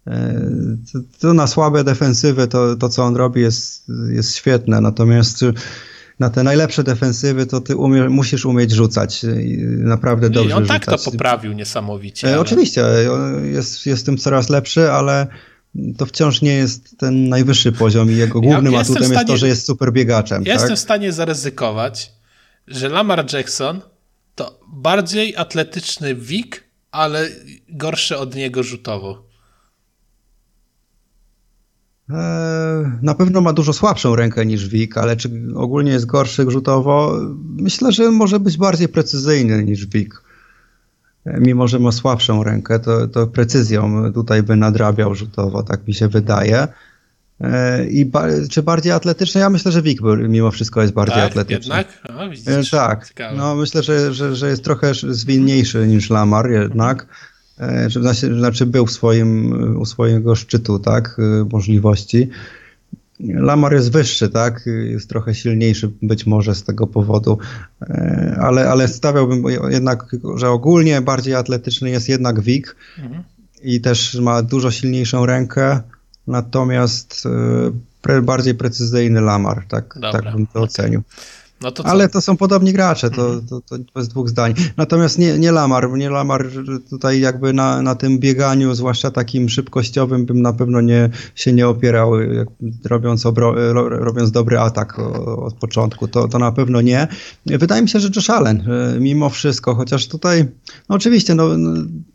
E, 0.07 0.41
to, 1.19 1.33
na 1.33 1.47
słabe 1.47 1.83
defensywy 1.83 2.47
to, 2.47 2.75
to 2.75 2.89
co 2.89 3.03
on 3.03 3.15
robi 3.15 3.41
jest, 3.41 3.91
jest 4.09 4.35
świetne, 4.35 4.81
natomiast 4.81 5.45
na 6.19 6.29
te 6.29 6.43
najlepsze 6.43 6.83
defensywy 6.83 7.45
to 7.45 7.61
ty 7.61 7.75
umie, 7.75 8.09
musisz 8.09 8.45
umieć 8.45 8.71
rzucać. 8.71 9.25
Naprawdę 9.77 10.29
dobrze 10.29 10.49
I 10.49 10.53
on 10.53 10.65
tak 10.65 10.85
to 10.85 10.97
poprawił 10.97 11.53
niesamowicie. 11.53 12.27
E, 12.27 12.31
ale... 12.31 12.39
Oczywiście, 12.39 12.85
jest, 13.43 13.85
jest 13.85 14.05
tym 14.05 14.17
coraz 14.17 14.49
lepszy, 14.49 14.91
ale 14.91 15.27
to 15.97 16.05
wciąż 16.05 16.41
nie 16.41 16.53
jest 16.53 16.97
ten 16.97 17.29
najwyższy 17.29 17.71
poziom 17.71 18.11
i 18.11 18.15
jego 18.15 18.41
głównym 18.41 18.73
ja 18.73 18.79
atutem 18.79 19.03
stanie, 19.03 19.15
jest 19.15 19.27
to, 19.27 19.37
że 19.37 19.47
jest 19.47 19.65
super 19.65 19.93
biegaczem. 19.93 20.43
Ja 20.45 20.53
tak? 20.53 20.61
jestem 20.61 20.75
w 20.75 20.79
stanie 20.79 21.11
zaryzykować, 21.11 22.11
że 22.67 22.89
Lamar 22.89 23.33
Jackson 23.33 23.81
to 24.35 24.59
bardziej 24.73 25.35
atletyczny 25.35 26.15
Wik, 26.15 26.63
ale 26.91 27.29
gorszy 27.69 28.17
od 28.17 28.35
niego 28.35 28.63
rzutowo. 28.63 29.27
Eee, 32.09 32.85
na 33.01 33.15
pewno 33.15 33.41
ma 33.41 33.53
dużo 33.53 33.73
słabszą 33.73 34.15
rękę 34.15 34.45
niż 34.45 34.67
Wik, 34.67 34.97
ale 34.97 35.15
czy 35.15 35.29
ogólnie 35.55 35.91
jest 35.91 36.05
gorszy 36.05 36.45
rzutowo? 36.51 37.19
Myślę, 37.43 37.91
że 37.91 38.11
może 38.11 38.39
być 38.39 38.57
bardziej 38.57 38.89
precyzyjny 38.89 39.63
niż 39.63 39.85
Wik 39.85 40.26
mimo 41.39 41.67
że 41.67 41.79
ma 41.79 41.91
słabszą 41.91 42.43
rękę, 42.43 42.79
to, 42.79 43.07
to 43.07 43.27
precyzją 43.27 44.13
tutaj 44.13 44.43
by 44.43 44.55
nadrabiał 44.55 45.15
rzutowo, 45.15 45.63
tak 45.63 45.87
mi 45.87 45.93
się 45.93 46.07
wydaje. 46.07 46.67
E, 47.41 47.85
I 47.87 48.05
ba 48.05 48.25
czy 48.49 48.63
bardziej 48.63 48.91
atletyczny? 48.91 49.41
Ja 49.41 49.49
myślę, 49.49 49.71
że 49.71 49.81
Wik 49.81 49.99
mimo 50.29 50.51
wszystko 50.51 50.81
jest 50.81 50.93
bardziej 50.93 51.17
tak, 51.17 51.31
atletyczny. 51.31 51.75
Jednak? 51.75 52.31
Widzisz, 52.31 52.69
tak, 52.69 53.13
no 53.35 53.55
myślę, 53.55 53.83
że, 53.83 54.13
że, 54.13 54.35
że 54.35 54.49
jest 54.49 54.63
trochę 54.63 54.93
zwinniejszy 55.09 55.87
niż 55.87 56.09
Lamar 56.09 56.49
jednak. 56.49 57.07
E, 57.59 57.89
znaczy, 57.89 58.37
znaczy 58.37 58.65
był 58.65 58.85
w 58.85 58.91
swoim, 58.91 59.53
u 59.79 59.85
swojego 59.85 60.35
szczytu, 60.35 60.79
tak, 60.79 61.17
e, 61.19 61.45
możliwości. 61.51 62.29
Lamar 63.19 63.73
jest 63.73 63.91
wyższy, 63.91 64.29
tak? 64.29 64.65
Jest 64.65 65.09
trochę 65.09 65.35
silniejszy 65.35 65.91
być 66.01 66.25
może 66.25 66.55
z 66.55 66.63
tego 66.63 66.87
powodu, 66.87 67.37
e, 67.81 68.37
ale, 68.41 68.69
ale 68.69 68.87
stawiałbym 68.87 69.43
jednak, 69.69 70.15
że 70.35 70.49
ogólnie 70.49 71.01
bardziej 71.01 71.35
atletyczny 71.35 71.89
jest 71.89 72.09
jednak 72.09 72.41
Wik 72.41 72.75
mhm. 72.97 73.23
i 73.61 73.81
też 73.81 74.15
ma 74.15 74.41
dużo 74.41 74.71
silniejszą 74.71 75.25
rękę, 75.25 75.79
natomiast 76.27 77.23
e, 78.05 78.21
bardziej 78.21 78.55
precyzyjny 78.55 79.21
Lamar, 79.21 79.65
tak, 79.67 79.99
tak 80.11 80.23
bym 80.23 80.47
to 80.47 80.51
okay. 80.51 80.63
ocenił. 80.63 81.01
No 81.61 81.71
to 81.71 81.85
Ale 81.85 82.09
to 82.09 82.21
są 82.21 82.37
podobni 82.37 82.73
gracze, 82.73 83.09
to, 83.09 83.25
mhm. 83.25 83.47
to, 83.47 83.61
to 83.61 83.75
bez 83.95 84.07
dwóch 84.07 84.29
zdań. 84.29 84.53
Natomiast 84.77 85.19
nie, 85.19 85.39
nie 85.39 85.51
Lamar, 85.51 85.91
nie 85.91 86.09
Lamar 86.09 86.47
tutaj 86.89 87.19
jakby 87.19 87.53
na, 87.53 87.81
na 87.81 87.95
tym 87.95 88.19
bieganiu, 88.19 88.75
zwłaszcza 88.75 89.11
takim 89.11 89.49
szybkościowym, 89.49 90.25
bym 90.25 90.41
na 90.41 90.53
pewno 90.53 90.81
nie, 90.81 91.09
się 91.35 91.53
nie 91.53 91.67
opierał, 91.67 92.11
robiąc, 92.85 93.25
obro, 93.25 93.73
robiąc 93.89 94.31
dobry 94.31 94.59
atak 94.59 94.99
od 95.37 95.53
początku, 95.53 96.07
to, 96.07 96.27
to 96.27 96.39
na 96.39 96.51
pewno 96.51 96.81
nie. 96.81 97.07
Wydaje 97.45 97.81
mi 97.81 97.89
się, 97.89 97.99
że 97.99 98.09
Josh 98.15 98.29
Allen, 98.29 98.63
e, 98.71 98.99
mimo 98.99 99.29
wszystko, 99.29 99.75
chociaż 99.75 100.07
tutaj, 100.07 100.45
no 100.89 100.95
oczywiście, 100.95 101.35
no, 101.35 101.47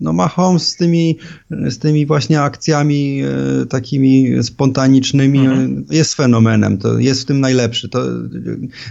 no 0.00 0.12
ma 0.12 0.28
Holmes 0.28 0.68
z 0.68 0.76
tymi, 0.76 1.18
z 1.50 1.78
tymi 1.78 2.06
właśnie 2.06 2.40
akcjami 2.40 3.22
e, 3.22 3.66
takimi 3.66 4.42
spontanicznymi, 4.42 5.38
mhm. 5.38 5.84
jest 5.90 6.14
fenomenem, 6.14 6.78
to 6.78 6.98
jest 6.98 7.22
w 7.22 7.24
tym 7.24 7.40
najlepszy. 7.40 7.88
To 7.88 8.02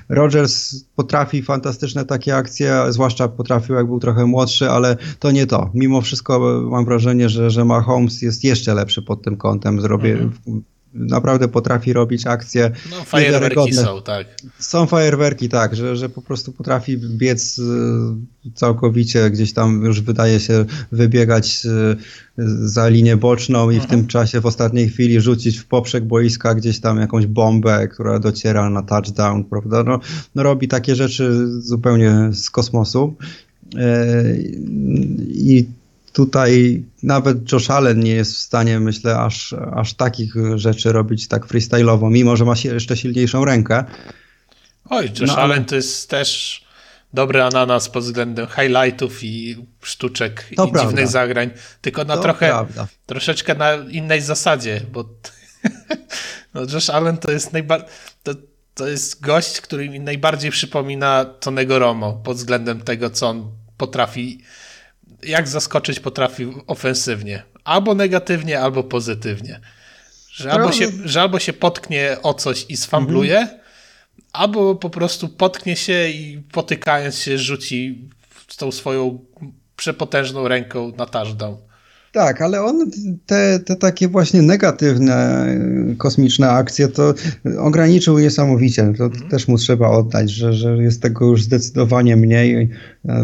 Roger 0.09 0.40
Rodgers 0.41 0.85
potrafi 0.95 1.41
fantastyczne 1.41 2.05
takie 2.05 2.35
akcje, 2.35 2.83
zwłaszcza 2.89 3.27
potrafił 3.27 3.75
jak 3.75 3.85
był 3.85 3.99
trochę 3.99 4.25
młodszy, 4.25 4.69
ale 4.69 4.97
to 5.19 5.31
nie 5.31 5.47
to. 5.47 5.69
Mimo 5.73 6.01
wszystko 6.01 6.61
mam 6.69 6.85
wrażenie, 6.85 7.29
że, 7.29 7.51
że 7.51 7.65
Mahomes 7.65 8.21
jest 8.21 8.43
jeszcze 8.43 8.73
lepszy 8.73 9.01
pod 9.01 9.21
tym 9.21 9.37
kątem. 9.37 9.81
Zrobię, 9.81 10.13
mhm 10.13 10.63
naprawdę 10.93 11.47
potrafi 11.47 11.93
robić 11.93 12.27
akcje. 12.27 12.71
No, 12.91 13.03
fajerwerki 13.03 13.73
są, 13.73 14.01
tak. 14.01 14.27
Są 14.59 14.85
fajerwerki, 14.85 15.49
tak, 15.49 15.75
że, 15.75 15.95
że 15.95 16.09
po 16.09 16.21
prostu 16.21 16.51
potrafi 16.51 16.97
biec 16.97 17.59
y, 17.59 17.63
całkowicie, 18.53 19.29
gdzieś 19.29 19.53
tam 19.53 19.83
już 19.83 20.01
wydaje 20.01 20.39
się 20.39 20.65
wybiegać 20.91 21.65
y, 21.65 21.97
za 22.67 22.89
linię 22.89 23.17
boczną 23.17 23.69
i 23.69 23.79
w 23.79 23.81
mhm. 23.83 23.99
tym 23.99 24.07
czasie 24.07 24.41
w 24.41 24.45
ostatniej 24.45 24.89
chwili 24.89 25.21
rzucić 25.21 25.57
w 25.57 25.65
poprzek 25.65 26.05
boiska 26.05 26.55
gdzieś 26.55 26.79
tam 26.79 26.97
jakąś 26.97 27.25
bombę, 27.25 27.87
która 27.87 28.19
dociera 28.19 28.69
na 28.69 28.83
touchdown, 28.83 29.43
prawda? 29.43 29.83
No, 29.83 29.99
no 30.35 30.43
robi 30.43 30.67
takie 30.67 30.95
rzeczy 30.95 31.47
zupełnie 31.61 32.29
z 32.31 32.49
kosmosu. 32.49 33.15
Y, 33.75 34.51
I 35.27 35.65
tutaj 36.13 36.83
nawet 37.03 37.51
Josh 37.51 37.69
Allen 37.69 37.99
nie 37.99 38.13
jest 38.13 38.35
w 38.35 38.37
stanie, 38.37 38.79
myślę, 38.79 39.19
aż, 39.19 39.55
aż 39.75 39.93
takich 39.93 40.33
rzeczy 40.55 40.91
robić 40.91 41.27
tak 41.27 41.47
freestyle'owo, 41.47 42.11
mimo 42.11 42.35
że 42.35 42.45
ma 42.45 42.53
jeszcze 42.63 42.97
silniejszą 42.97 43.45
rękę. 43.45 43.83
Oj, 44.89 45.05
Josh 45.19 45.27
no, 45.27 45.37
Allen 45.37 45.65
to 45.65 45.75
jest 45.75 46.09
też 46.09 46.61
dobry 47.13 47.43
ananas 47.43 47.89
pod 47.89 48.03
względem 48.03 48.47
highlightów 48.47 49.23
i 49.23 49.65
sztuczek 49.81 50.47
i 50.51 50.55
prawda. 50.55 50.81
dziwnych 50.81 51.07
zagrań, 51.07 51.49
tylko 51.81 52.03
na 52.03 52.15
to 52.15 52.21
trochę, 52.21 52.47
prawda. 52.47 52.87
troszeczkę 53.05 53.55
na 53.55 53.75
innej 53.75 54.21
zasadzie, 54.21 54.81
bo 54.91 55.05
no 56.53 56.61
Josh 56.73 56.89
Allen 56.89 57.17
to 57.17 57.31
jest 57.31 57.53
najbardziej, 57.53 57.89
to, 58.23 58.31
to 58.73 58.87
jest 58.87 59.21
gość, 59.21 59.61
który 59.61 59.89
mi 59.89 59.99
najbardziej 59.99 60.51
przypomina 60.51 61.25
Tonego 61.25 61.79
Romo 61.79 62.13
pod 62.13 62.37
względem 62.37 62.81
tego, 62.81 63.09
co 63.09 63.29
on 63.29 63.51
potrafi 63.77 64.41
jak 65.23 65.47
zaskoczyć 65.47 65.99
potrafi 65.99 66.53
ofensywnie. 66.67 67.43
Albo 67.63 67.95
negatywnie, 67.95 68.59
albo 68.59 68.83
pozytywnie. 68.83 69.59
Że 70.31 70.51
albo, 70.51 70.71
się, 70.71 70.91
że 71.05 71.21
albo 71.21 71.39
się 71.39 71.53
potknie 71.53 72.17
o 72.23 72.33
coś 72.33 72.65
i 72.69 72.77
sfambluje, 72.77 73.37
mhm. 73.39 73.59
albo 74.33 74.75
po 74.75 74.89
prostu 74.89 75.29
potknie 75.29 75.75
się 75.75 76.09
i 76.09 76.41
potykając 76.51 77.19
się 77.19 77.37
rzuci 77.37 78.09
tą 78.57 78.71
swoją 78.71 79.25
przepotężną 79.75 80.47
ręką 80.47 80.91
na 80.97 81.05
touchdown. 81.05 81.57
Tak, 82.11 82.41
ale 82.41 82.61
on 82.61 82.91
te, 83.25 83.59
te 83.59 83.75
takie 83.75 84.07
właśnie 84.07 84.41
negatywne 84.41 85.47
kosmiczne 85.97 86.49
akcje 86.49 86.87
to 86.87 87.13
ograniczył 87.57 88.19
niesamowicie. 88.19 88.93
To 88.97 89.05
mm. 89.05 89.29
też 89.29 89.47
mu 89.47 89.57
trzeba 89.57 89.89
oddać, 89.89 90.31
że, 90.31 90.53
że 90.53 90.77
jest 90.77 91.01
tego 91.01 91.25
już 91.25 91.43
zdecydowanie 91.43 92.15
mniej. 92.15 92.69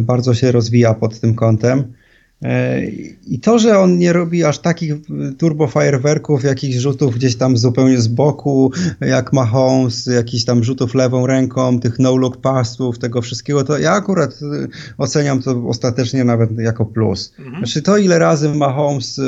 Bardzo 0.01 0.33
się 0.33 0.51
rozwija 0.51 0.93
pod 0.93 1.19
tym 1.19 1.35
kątem. 1.35 1.93
E, 2.41 2.85
I 3.27 3.39
to, 3.39 3.59
że 3.59 3.79
on 3.79 3.97
nie 3.97 4.13
robi 4.13 4.43
aż 4.43 4.59
takich 4.59 4.93
turbo 5.37 5.67
fajerwerków, 5.67 6.43
jakichś 6.43 6.75
rzutów 6.75 7.15
gdzieś 7.15 7.35
tam 7.35 7.57
zupełnie 7.57 8.01
z 8.01 8.07
boku, 8.07 8.71
jak 9.01 9.33
Mahomes, 9.33 10.05
jakichś 10.05 10.45
tam 10.45 10.63
rzutów 10.63 10.95
lewą 10.95 11.27
ręką, 11.27 11.79
tych 11.79 11.99
no-look 11.99 12.37
passów, 12.37 12.99
tego 12.99 13.21
wszystkiego, 13.21 13.63
to 13.63 13.77
ja 13.77 13.91
akurat 13.91 14.31
e, 14.31 14.67
oceniam 14.97 15.41
to 15.41 15.67
ostatecznie 15.67 16.23
nawet 16.23 16.59
jako 16.59 16.85
plus. 16.85 17.33
Mhm. 17.39 17.57
Znaczy 17.57 17.81
to, 17.81 17.97
ile 17.97 18.19
razy 18.19 18.49
Mahomes 18.49 19.19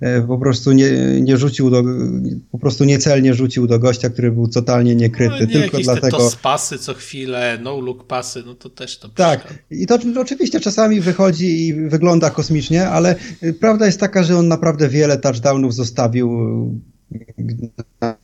e, 0.00 0.22
po 0.22 0.38
prostu 0.38 0.72
nie, 0.72 1.20
nie 1.20 1.36
rzucił 1.36 1.70
do, 1.70 1.82
po 2.50 2.58
prostu 2.58 2.84
niecelnie 2.84 3.34
rzucił 3.34 3.66
do 3.66 3.78
gościa, 3.78 4.10
który 4.10 4.32
był 4.32 4.48
totalnie 4.48 4.96
niekryty, 4.96 5.34
no, 5.40 5.46
nie 5.46 5.52
tylko 5.52 5.78
dlatego... 5.78 6.18
to 6.18 6.30
pasy 6.42 6.78
co 6.78 6.94
chwilę, 6.94 7.58
no-look 7.62 8.06
pasy, 8.06 8.42
no 8.46 8.54
to 8.54 8.70
też 8.70 8.98
to 8.98 9.08
Tak, 9.08 9.54
i 9.70 9.86
to 9.86 9.98
oczywiście 10.20 10.60
czasami 10.60 11.00
wychodzi 11.00 11.66
i 11.66 11.74
wygląda 11.74 12.30
kosmicznie 12.30 12.55
kosmicznie, 12.56 12.88
ale 12.88 13.16
y, 13.42 13.52
prawda 13.52 13.86
jest 13.86 14.00
taka, 14.00 14.22
że 14.22 14.38
on 14.38 14.48
naprawdę 14.48 14.88
wiele 14.88 15.18
touchdownów 15.18 15.74
zostawił 15.74 16.30
na 18.00 18.16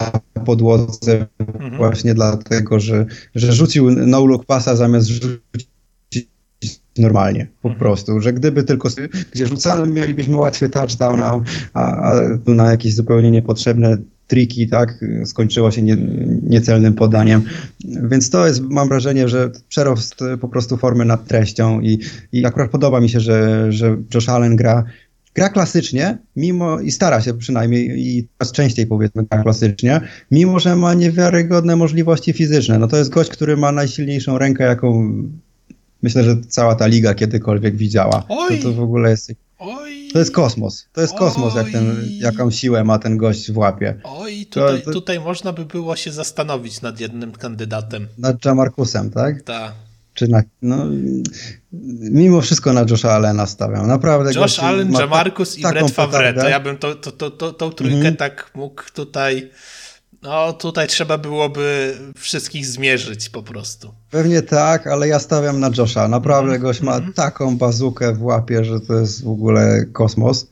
podłodze 0.47 1.27
mhm. 1.39 1.77
właśnie 1.77 2.15
dlatego, 2.15 2.81
że, 2.81 3.07
że 3.35 3.53
rzucił 3.53 3.91
no-look 3.91 4.45
pasa 4.47 4.77
zamiast 4.77 5.09
rzucić 5.09 5.72
normalnie, 6.99 7.47
po 7.63 7.69
mhm. 7.69 7.79
prostu, 7.79 8.21
że 8.21 8.33
gdyby 8.33 8.65
tylko 8.65 8.89
gdzie 9.33 9.47
rzucamy, 9.47 9.87
mielibyśmy 9.87 10.37
łatwy 10.37 10.69
touchdown, 10.69 11.23
a, 11.23 11.41
a, 11.75 12.15
na 12.47 12.71
jakieś 12.71 12.95
zupełnie 12.95 13.31
niepotrzebne 13.31 13.97
triki, 14.27 14.69
tak, 14.69 15.05
skończyło 15.25 15.71
się 15.71 15.83
nie, 15.83 15.97
niecelnym 16.43 16.95
podaniem. 16.95 17.43
Więc 17.85 18.31
to 18.31 18.47
jest, 18.47 18.63
mam 18.63 18.89
wrażenie, 18.89 19.29
że 19.29 19.51
przerost 19.69 20.15
po 20.41 20.49
prostu 20.49 20.77
formy 20.77 21.05
nad 21.05 21.27
treścią 21.27 21.81
i, 21.81 21.99
i 22.33 22.47
akurat 22.47 22.71
podoba 22.71 23.01
mi 23.01 23.09
się, 23.09 23.21
że, 23.21 23.67
że 23.73 23.97
Josh 24.15 24.29
Allen 24.29 24.57
gra 24.57 24.85
gra 25.35 25.49
klasycznie, 25.49 26.19
mimo 26.37 26.81
i 26.81 26.91
stara 26.91 27.21
się 27.21 27.35
przynajmniej 27.35 28.01
i 28.01 28.29
coraz 28.39 28.53
częściej 28.53 28.87
powiedzmy 28.87 29.25
gra 29.25 29.43
klasycznie, 29.43 30.01
mimo 30.31 30.61
że 30.61 30.77
ma 30.77 30.95
niewiarygodne 30.95 31.77
możliwości 31.77 32.33
fizyczne. 32.33 32.79
No 32.79 32.89
to 32.89 32.97
jest 32.97 33.11
gość, 33.11 33.31
który 33.31 33.57
ma 33.57 33.73
najsilniejszą 33.73 34.39
rękę, 34.39 34.65
jaką 34.65 35.13
myślę, 36.03 36.25
że 36.25 36.37
cała 36.49 36.75
ta 36.75 36.87
liga 36.87 37.15
kiedykolwiek 37.15 37.77
widziała. 37.77 38.25
Oj. 38.29 38.59
To, 38.59 38.63
to 38.63 38.73
w 38.73 38.81
ogóle 38.81 39.11
jest 39.11 39.33
Oj. 39.59 40.09
To 40.13 40.19
jest 40.19 40.35
kosmos. 40.35 40.89
To 40.93 41.01
jest 41.01 41.15
kosmos, 41.15 41.55
jak 41.55 41.71
ten, 41.71 42.09
jaką 42.19 42.51
siłę 42.51 42.85
ma 42.85 42.99
ten 42.99 43.17
gość 43.17 43.53
w 43.53 43.59
łapie. 43.59 43.95
Oj, 44.05 44.47
tutaj, 44.47 44.79
to, 44.79 44.85
to... 44.85 44.93
tutaj 44.93 45.21
można 45.21 45.53
by 45.53 45.65
było 45.65 45.97
się 45.97 46.13
zastanowić 46.13 46.81
nad 46.81 47.01
jednym 47.01 47.33
kandydatem. 47.33 48.09
Nad 48.19 48.45
Jamarkusem, 48.45 49.11
tak? 49.11 49.43
Tak. 49.43 49.73
Czy 50.15 50.29
na, 50.29 50.43
no, 50.63 50.87
mimo 52.01 52.41
wszystko 52.41 52.73
na 52.73 52.85
Josha 52.91 53.13
Allena 53.13 53.47
stawiam. 53.47 53.87
Naprawdę. 53.87 54.33
Josh 54.35 54.59
Allen, 54.59 54.93
Jamarcus 54.93 55.59
i 55.59 55.63
Brett 55.63 55.91
Favre. 55.91 56.35
To 56.35 56.49
ja 56.49 56.61
bym 56.61 56.79
to, 56.79 56.95
to, 56.95 57.13
to, 57.13 57.31
to, 57.31 57.53
tą 57.53 57.71
trójkę 57.71 57.99
mm 57.99 58.15
-hmm. 58.15 58.17
tak 58.17 58.51
mógł 58.55 58.83
tutaj 58.95 59.51
no 60.23 60.53
tutaj 60.53 60.89
trzeba 60.89 61.19
byłoby 61.19 61.97
wszystkich 62.17 62.67
zmierzyć 62.67 63.29
po 63.29 63.43
prostu. 63.43 63.95
Pewnie 64.11 64.43
tak, 64.43 64.87
ale 64.87 65.09
ja 65.09 65.19
stawiam 65.19 65.61
na 65.61 65.71
Josha. 65.79 66.09
Naprawdę 66.09 66.51
mm. 66.51 66.63
gość 66.63 66.81
ma 66.81 66.97
mm. 66.97 67.13
taką 67.13 67.57
bazukę 67.57 68.13
w 68.15 68.23
łapie, 68.23 68.65
że 68.65 68.81
to 68.81 68.95
jest 68.95 69.25
w 69.25 69.29
ogóle 69.29 69.85
kosmos. 69.93 70.47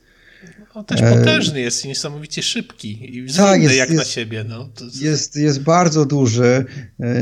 On 0.73 0.85
też 0.85 1.01
potężny 1.01 1.59
e, 1.59 1.61
jest 1.61 1.85
i 1.85 1.87
niesamowicie 1.87 2.43
szybki 2.43 3.17
i 3.17 3.33
tak, 3.33 3.61
jest, 3.61 3.75
jak 3.75 3.89
jest, 3.89 3.99
na 3.99 4.05
siebie. 4.05 4.45
No. 4.49 4.69
Jest... 4.81 5.01
jest... 5.01 5.35
Jest, 5.35 5.63
bardzo 5.63 6.05
duży, 6.05 6.65
e, 6.99 7.21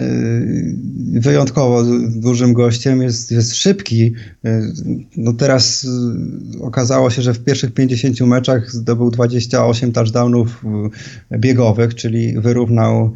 wyjątkowo 1.13 1.84
dużym 2.15 2.53
gościem, 2.53 3.01
jest, 3.01 3.31
jest 3.31 3.55
szybki. 3.55 4.13
E, 4.45 4.61
no 5.17 5.34
teraz 5.34 5.88
okazało 6.61 7.09
się, 7.09 7.21
że 7.21 7.34
w 7.34 7.43
pierwszych 7.43 7.73
50 7.73 8.21
meczach 8.21 8.71
zdobył 8.71 9.11
28 9.11 9.91
touchdownów 9.91 10.65
biegowych, 11.31 11.95
czyli 11.95 12.39
wyrównał 12.39 13.13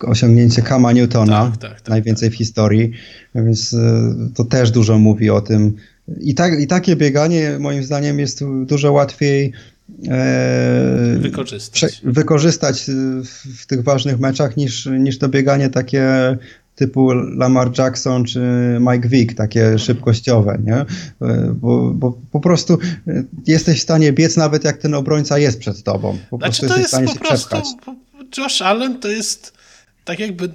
osiągnięcie 0.00 0.62
Kama 0.62 0.92
Newtona, 0.92 1.44
tak, 1.44 1.56
tak, 1.56 1.80
tak, 1.80 1.88
najwięcej 1.88 2.30
w 2.30 2.34
historii, 2.34 2.92
więc 3.34 3.76
to 4.34 4.44
też 4.44 4.70
dużo 4.70 4.98
mówi 4.98 5.30
o 5.30 5.40
tym, 5.40 5.76
i, 6.20 6.34
tak, 6.34 6.60
I 6.60 6.66
takie 6.66 6.96
bieganie 6.96 7.56
moim 7.58 7.84
zdaniem 7.84 8.18
jest 8.18 8.44
dużo 8.64 8.92
łatwiej 8.92 9.52
e, 10.08 11.18
wykorzystać, 11.18 12.00
wykorzystać 12.04 12.84
w, 13.24 13.60
w, 13.60 13.66
tych 13.66 13.82
ważnych 13.82 14.18
meczach 14.20 14.56
niż, 14.56 14.86
niż 14.86 15.18
to 15.18 15.28
bieganie 15.28 15.68
takie 15.68 16.36
typu 16.74 17.12
Lamar 17.12 17.78
Jackson 17.78 18.24
czy 18.24 18.40
Mike 18.80 19.08
Vick, 19.08 19.34
takie 19.34 19.78
szybkościowe, 19.78 20.58
nie? 20.64 20.76
E, 20.76 21.54
bo, 21.54 21.90
bo 21.90 22.18
po 22.30 22.40
prostu 22.40 22.78
jesteś 23.46 23.78
w 23.78 23.82
stanie 23.82 24.12
biec 24.12 24.36
nawet 24.36 24.64
jak 24.64 24.76
ten 24.76 24.94
obrońca 24.94 25.38
jest 25.38 25.58
przed 25.58 25.82
tobą. 25.82 26.18
Po 26.30 26.36
znaczy, 26.36 26.60
prostu 26.60 26.80
jesteś 26.80 26.84
w 26.84 26.88
stanie 26.88 27.08
się 27.08 27.18
prostu, 27.18 27.48
przepchać. 27.48 27.64
Josh 28.38 28.62
Allen 28.62 29.00
to 29.00 29.08
jest 29.08 29.57
tak 30.08 30.18
jakby 30.18 30.50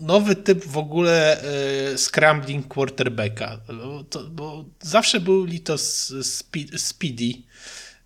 nowy 0.00 0.36
typ 0.36 0.64
w 0.64 0.78
ogóle 0.78 1.42
y, 1.92 1.98
scrambling 1.98 2.68
quarterbacka. 2.68 3.60
To, 4.10 4.24
bo 4.24 4.64
zawsze 4.80 5.20
byli 5.20 5.60
to 5.60 5.78
speedy, 6.76 7.32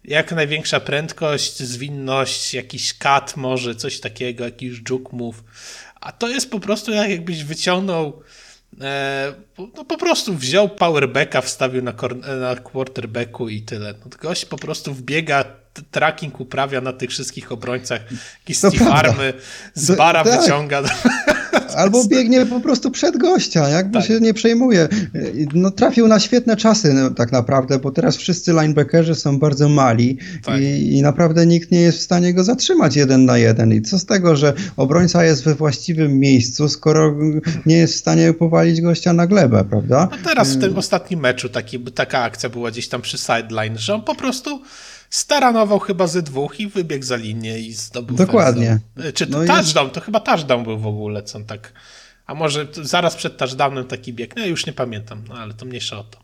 jak 0.05 0.33
największa 0.33 0.81
prędkość, 0.81 1.63
zwinność, 1.63 2.55
jakiś 2.55 2.95
kat 2.95 3.37
może, 3.37 3.75
coś 3.75 4.01
takiego, 4.01 4.45
jakiś 4.45 4.81
juke 4.91 5.17
move. 5.17 5.45
A 6.01 6.13
to 6.13 6.29
jest 6.29 6.51
po 6.51 6.61
prostu 6.61 6.93
jak 6.93 7.11
jakbyś 7.11 7.45
wyciągnął 7.45 8.23
e, 8.81 9.35
no 9.59 9.85
po 9.85 9.99
prostu 9.99 10.35
wziął 10.35 10.69
powerbacka, 10.69 11.41
wstawił 11.41 11.83
na, 11.83 11.95
na 12.41 12.57
quarterbacku 12.57 13.49
i 13.49 13.63
tyle. 13.63 13.95
No, 14.05 14.11
gość 14.21 14.45
po 14.45 14.57
prostu 14.57 14.95
wbiega 14.95 15.60
tracking 15.91 16.41
uprawia 16.41 16.81
na 16.81 16.93
tych 16.93 17.11
wszystkich 17.11 17.53
obrońcach, 17.53 18.01
jakieś 18.41 18.59
Steve 18.59 18.93
Army 18.93 19.33
z 19.75 19.97
bara 19.97 20.25
tak. 20.25 20.41
wyciąga. 20.41 20.83
Albo 21.77 22.05
biegnie 22.05 22.47
po 22.47 22.61
prostu 22.61 22.91
przed 22.91 23.17
gościa, 23.17 23.69
jakby 23.69 23.99
tak. 23.99 24.09
się 24.09 24.21
nie 24.21 24.35
przejmuje. 24.35 24.89
No, 25.55 25.71
trafił 25.71 26.09
na 26.09 26.21
świetne 26.21 26.57
czasy 26.57 26.93
no, 26.93 27.11
tak 27.11 27.33
naprawdę, 27.33 27.79
bo 27.79 27.91
teraz 27.91 28.17
wszyscy 28.17 28.53
linebackerzy 28.53 29.15
są 29.15 29.39
bardzo 29.39 29.69
mali 29.69 30.19
tak. 30.45 30.61
i, 30.61 30.97
i, 30.97 31.03
naprawdę 31.03 31.47
nikt 31.47 31.71
nie 31.71 31.81
jest 31.81 31.99
w 31.99 32.03
stanie 32.03 32.35
go 32.35 32.45
zatrzymać 32.45 32.97
jeden 32.97 33.25
na 33.25 33.39
jeden. 33.39 33.73
I 33.73 33.83
co 33.83 33.99
z 33.99 34.07
tego, 34.07 34.37
że 34.37 34.53
obrońca 34.77 35.25
jest 35.25 35.45
we 35.45 35.55
właściwym 35.55 36.19
miejscu, 36.19 36.69
skoro 36.69 37.17
nie 37.67 37.77
jest 37.77 37.95
w 37.95 37.99
stanie 37.99 38.33
powalić 38.33 38.81
gościa 38.81 39.13
na 39.13 39.27
glebę, 39.27 39.65
prawda? 39.65 40.09
No 40.11 40.17
teraz 40.25 40.53
w 40.53 40.61
tym 40.61 40.79
ostatnim 40.79 41.21
meczu 41.21 41.49
taki, 41.49 41.79
taka 41.79 42.23
akcja 42.23 42.49
była 42.49 42.71
gdzieś 42.71 42.89
tam 42.89 43.03
przy 43.03 43.19
sideline, 43.19 43.79
że 43.79 43.95
on 43.95 44.03
po 44.03 44.15
prostu 44.15 44.63
staranował 45.11 45.79
chyba 45.79 46.07
ze 46.07 46.23
dwóch 46.23 46.61
i 46.61 46.67
wybiegł 46.67 47.05
za 47.05 47.17
linię 47.17 47.59
i 47.59 47.73
zdobył 47.73 48.17
Dokładnie. 48.17 48.79
E, 48.97 49.13
czy 49.13 49.27
no 49.27 49.39
touchdown, 49.45 49.87
jest... 49.87 49.95
to 49.95 50.01
chyba 50.01 50.21
touchdown 50.21 50.65
był 50.65 50.79
w 50.79 50.87
ogóle, 50.87 51.23
co 51.23 51.39
on 51.39 51.45
tak... 51.45 51.73
A 52.27 52.35
może 52.35 52.67
zaraz 52.83 53.17
przed 53.17 53.37
touchdownem 53.37 53.85
taki 53.85 54.13
bieg, 54.13 54.37
no 54.37 54.43
ja 54.43 54.49
już 54.49 54.67
nie 54.67 54.73
pamiętam, 54.73 55.25
no 55.29 55.35
ale 55.35 55.55
to 55.55 55.67
mniejsza 55.67 55.99
o 55.99 56.05
to. 56.05 56.19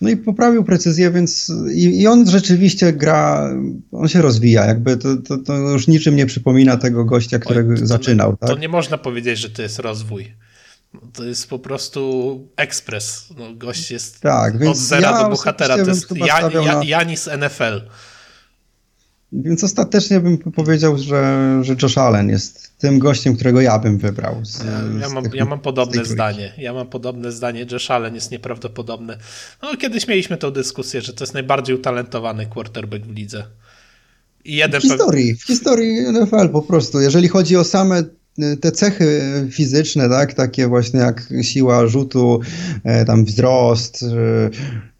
No 0.00 0.10
i 0.10 0.16
poprawił 0.16 0.64
precyzję, 0.64 1.10
więc 1.10 1.52
i, 1.74 2.00
i, 2.00 2.06
on 2.06 2.30
rzeczywiście 2.30 2.92
gra, 2.92 3.50
on 3.92 4.08
się 4.08 4.22
rozwija, 4.22 4.66
jakby 4.66 4.96
to, 4.96 5.16
to, 5.16 5.38
to 5.38 5.54
już 5.54 5.88
niczym 5.88 6.16
nie 6.16 6.26
przypomina 6.26 6.76
tego 6.76 7.04
gościa, 7.04 7.38
którego 7.38 7.72
Oj, 7.72 7.78
to, 7.78 7.86
zaczynał. 7.86 8.36
Tak? 8.36 8.50
To 8.50 8.58
nie 8.58 8.68
można 8.68 8.98
powiedzieć, 8.98 9.38
że 9.38 9.50
to 9.50 9.62
jest 9.62 9.78
rozwój. 9.78 10.34
To 11.12 11.24
jest 11.24 11.48
po 11.48 11.58
prostu 11.58 12.48
ekspres. 12.56 13.28
No, 13.38 13.54
gość 13.54 13.90
jest 13.90 14.20
tak, 14.20 14.54
od 14.68 14.76
zera 14.76 15.10
ja 15.10 15.22
do 15.22 15.28
bohatera. 15.28 15.76
To 15.76 15.90
jest 15.90 16.16
Jan. 16.16 16.82
Janis 16.84 17.28
NFL. 17.38 17.80
Więc 19.32 19.64
ostatecznie 19.64 20.20
bym 20.20 20.38
powiedział, 20.38 20.98
że, 20.98 21.58
że 21.62 21.76
Josh 21.82 21.98
Allen 21.98 22.28
jest 22.28 22.78
tym 22.78 22.98
gościem, 22.98 23.34
którego 23.34 23.60
ja 23.60 23.78
bym 23.78 23.98
wybrał. 23.98 24.44
Z, 24.44 24.64
ja, 25.00 25.08
mam, 25.08 25.24
tych, 25.24 25.34
ja 25.34 25.44
mam 25.44 25.60
podobne 25.60 26.04
zdanie. 26.04 26.52
Ja 26.58 26.74
mam 26.74 26.88
podobne 26.88 27.32
zdanie. 27.32 27.66
Josh 27.72 27.90
Allen 27.90 28.14
jest 28.14 28.30
nieprawdopodobny. 28.30 29.16
No, 29.62 29.76
kiedyś 29.76 30.08
mieliśmy 30.08 30.36
tę 30.36 30.52
dyskusję, 30.52 31.00
że 31.00 31.12
to 31.12 31.24
jest 31.24 31.34
najbardziej 31.34 31.76
utalentowany 31.76 32.46
quarterback 32.46 33.04
w 33.04 33.14
lidze. 33.14 33.44
I 34.44 34.56
jeden 34.56 34.80
w 34.80 34.84
historii, 34.84 35.34
w 35.34 35.42
historii 35.42 36.00
NFL 36.12 36.48
po 36.52 36.62
prostu. 36.62 37.00
Jeżeli 37.00 37.28
chodzi 37.28 37.56
o 37.56 37.64
same 37.64 38.04
te 38.60 38.72
cechy 38.72 39.20
fizyczne, 39.50 40.08
tak, 40.08 40.34
takie 40.34 40.66
właśnie 40.66 41.00
jak 41.00 41.22
siła 41.42 41.86
rzutu, 41.86 42.40
e, 42.84 43.04
tam 43.04 43.24
wzrost, 43.24 44.04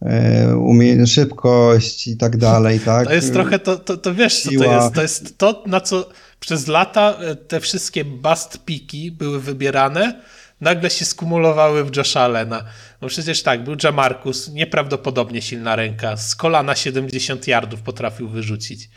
e, 0.02 0.56
umie, 0.56 1.06
szybkość 1.06 2.08
i 2.08 2.16
tak 2.16 2.36
dalej, 2.36 2.80
tak. 2.90 3.06
To 3.06 3.14
jest 3.14 3.32
trochę, 3.32 3.58
to, 3.58 3.76
to, 3.76 3.96
to 3.96 4.14
wiesz 4.14 4.42
co 4.42 4.50
to 4.50 4.64
jest, 4.64 4.94
to 4.94 5.02
jest 5.02 5.38
to, 5.38 5.64
na 5.66 5.80
co 5.80 6.08
przez 6.40 6.66
lata 6.66 7.18
e, 7.20 7.36
te 7.36 7.60
wszystkie 7.60 8.04
bust 8.04 8.64
piki 8.64 9.10
były 9.10 9.40
wybierane, 9.40 10.22
nagle 10.60 10.90
się 10.90 11.04
skumulowały 11.04 11.84
w 11.84 11.96
Josh 11.96 12.16
Allena. 12.16 12.64
No 13.02 13.08
przecież 13.08 13.42
tak, 13.42 13.64
był 13.64 13.76
Jamarcus, 13.84 14.48
nieprawdopodobnie 14.48 15.42
silna 15.42 15.76
ręka, 15.76 16.16
z 16.16 16.34
kolana 16.34 16.76
70 16.76 17.48
yardów 17.48 17.82
potrafił 17.82 18.28
wyrzucić. 18.28 18.90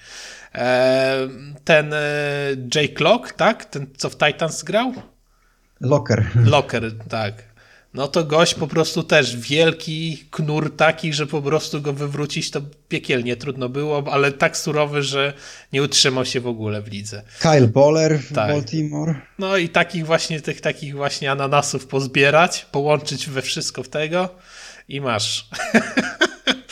Ten 1.63 1.93
e, 1.93 1.99
Jake 2.75 3.03
Lock, 3.03 3.34
tak? 3.34 3.65
Ten, 3.65 3.88
co 3.97 4.09
w 4.09 4.17
Titans 4.17 4.63
grał? 4.63 4.93
Locker. 5.81 6.25
Locker, 6.45 6.91
tak. 7.09 7.53
no 7.93 8.07
to 8.07 8.23
gość 8.23 8.53
po 8.53 8.67
prostu 8.67 9.03
też 9.03 9.38
wielki 9.38 10.23
knur 10.31 10.75
taki, 10.75 11.13
że 11.13 11.27
po 11.27 11.41
prostu 11.41 11.81
go 11.81 11.93
wywrócić 11.93 12.51
to 12.51 12.61
piekielnie 12.88 13.35
trudno 13.35 13.69
było, 13.69 14.03
ale 14.11 14.31
tak 14.31 14.57
surowy, 14.57 15.03
że 15.03 15.34
nie 15.73 15.84
utrzymał 15.84 16.25
się 16.25 16.39
w 16.39 16.47
ogóle 16.47 16.81
w 16.81 16.88
lidze. 16.88 17.23
Kyle 17.39 17.67
Boller 17.67 18.19
w 18.19 18.34
tak. 18.34 18.47
Baltimore. 18.51 19.15
No 19.39 19.57
i 19.57 19.69
takich 19.69 20.05
właśnie, 20.05 20.41
tych 20.41 20.61
takich 20.61 20.95
właśnie 20.95 21.31
ananasów 21.31 21.88
pozbierać, 21.88 22.65
połączyć 22.71 23.30
we 23.30 23.41
wszystko 23.41 23.84
w 23.84 23.89
tego 23.89 24.30
i 24.88 25.01
masz. 25.01 25.47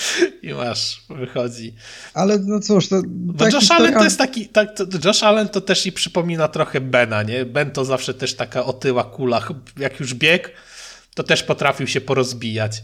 I 0.42 0.54
masz, 0.54 1.02
wychodzi. 1.10 1.74
Ale 2.14 2.40
no 2.40 2.60
cóż, 2.60 2.88
to. 2.88 3.02
Bo 3.08 3.48
Josh 3.48 3.72
Allen 3.72 3.94
to 3.94 4.04
jest 4.04 4.18
taki. 4.18 4.48
Tak, 4.48 4.78
to 4.78 4.86
Josh 5.06 5.24
Allen 5.24 5.50
to 5.50 5.62
też 5.62 5.86
i 5.86 5.92
przypomina 5.92 6.48
trochę 6.48 6.82
Bena, 6.82 7.24
nie? 7.24 7.46
Ben 7.46 7.72
to 7.72 7.86
zawsze 7.86 8.14
też 8.14 8.36
taka 8.36 8.66
otyła 8.66 9.04
kula. 9.04 9.48
Jak 9.78 10.00
już 10.00 10.14
bieg, 10.14 10.52
to 11.16 11.24
też 11.24 11.44
potrafił 11.44 11.88
się 11.88 12.02
porozbijać. 12.02 12.84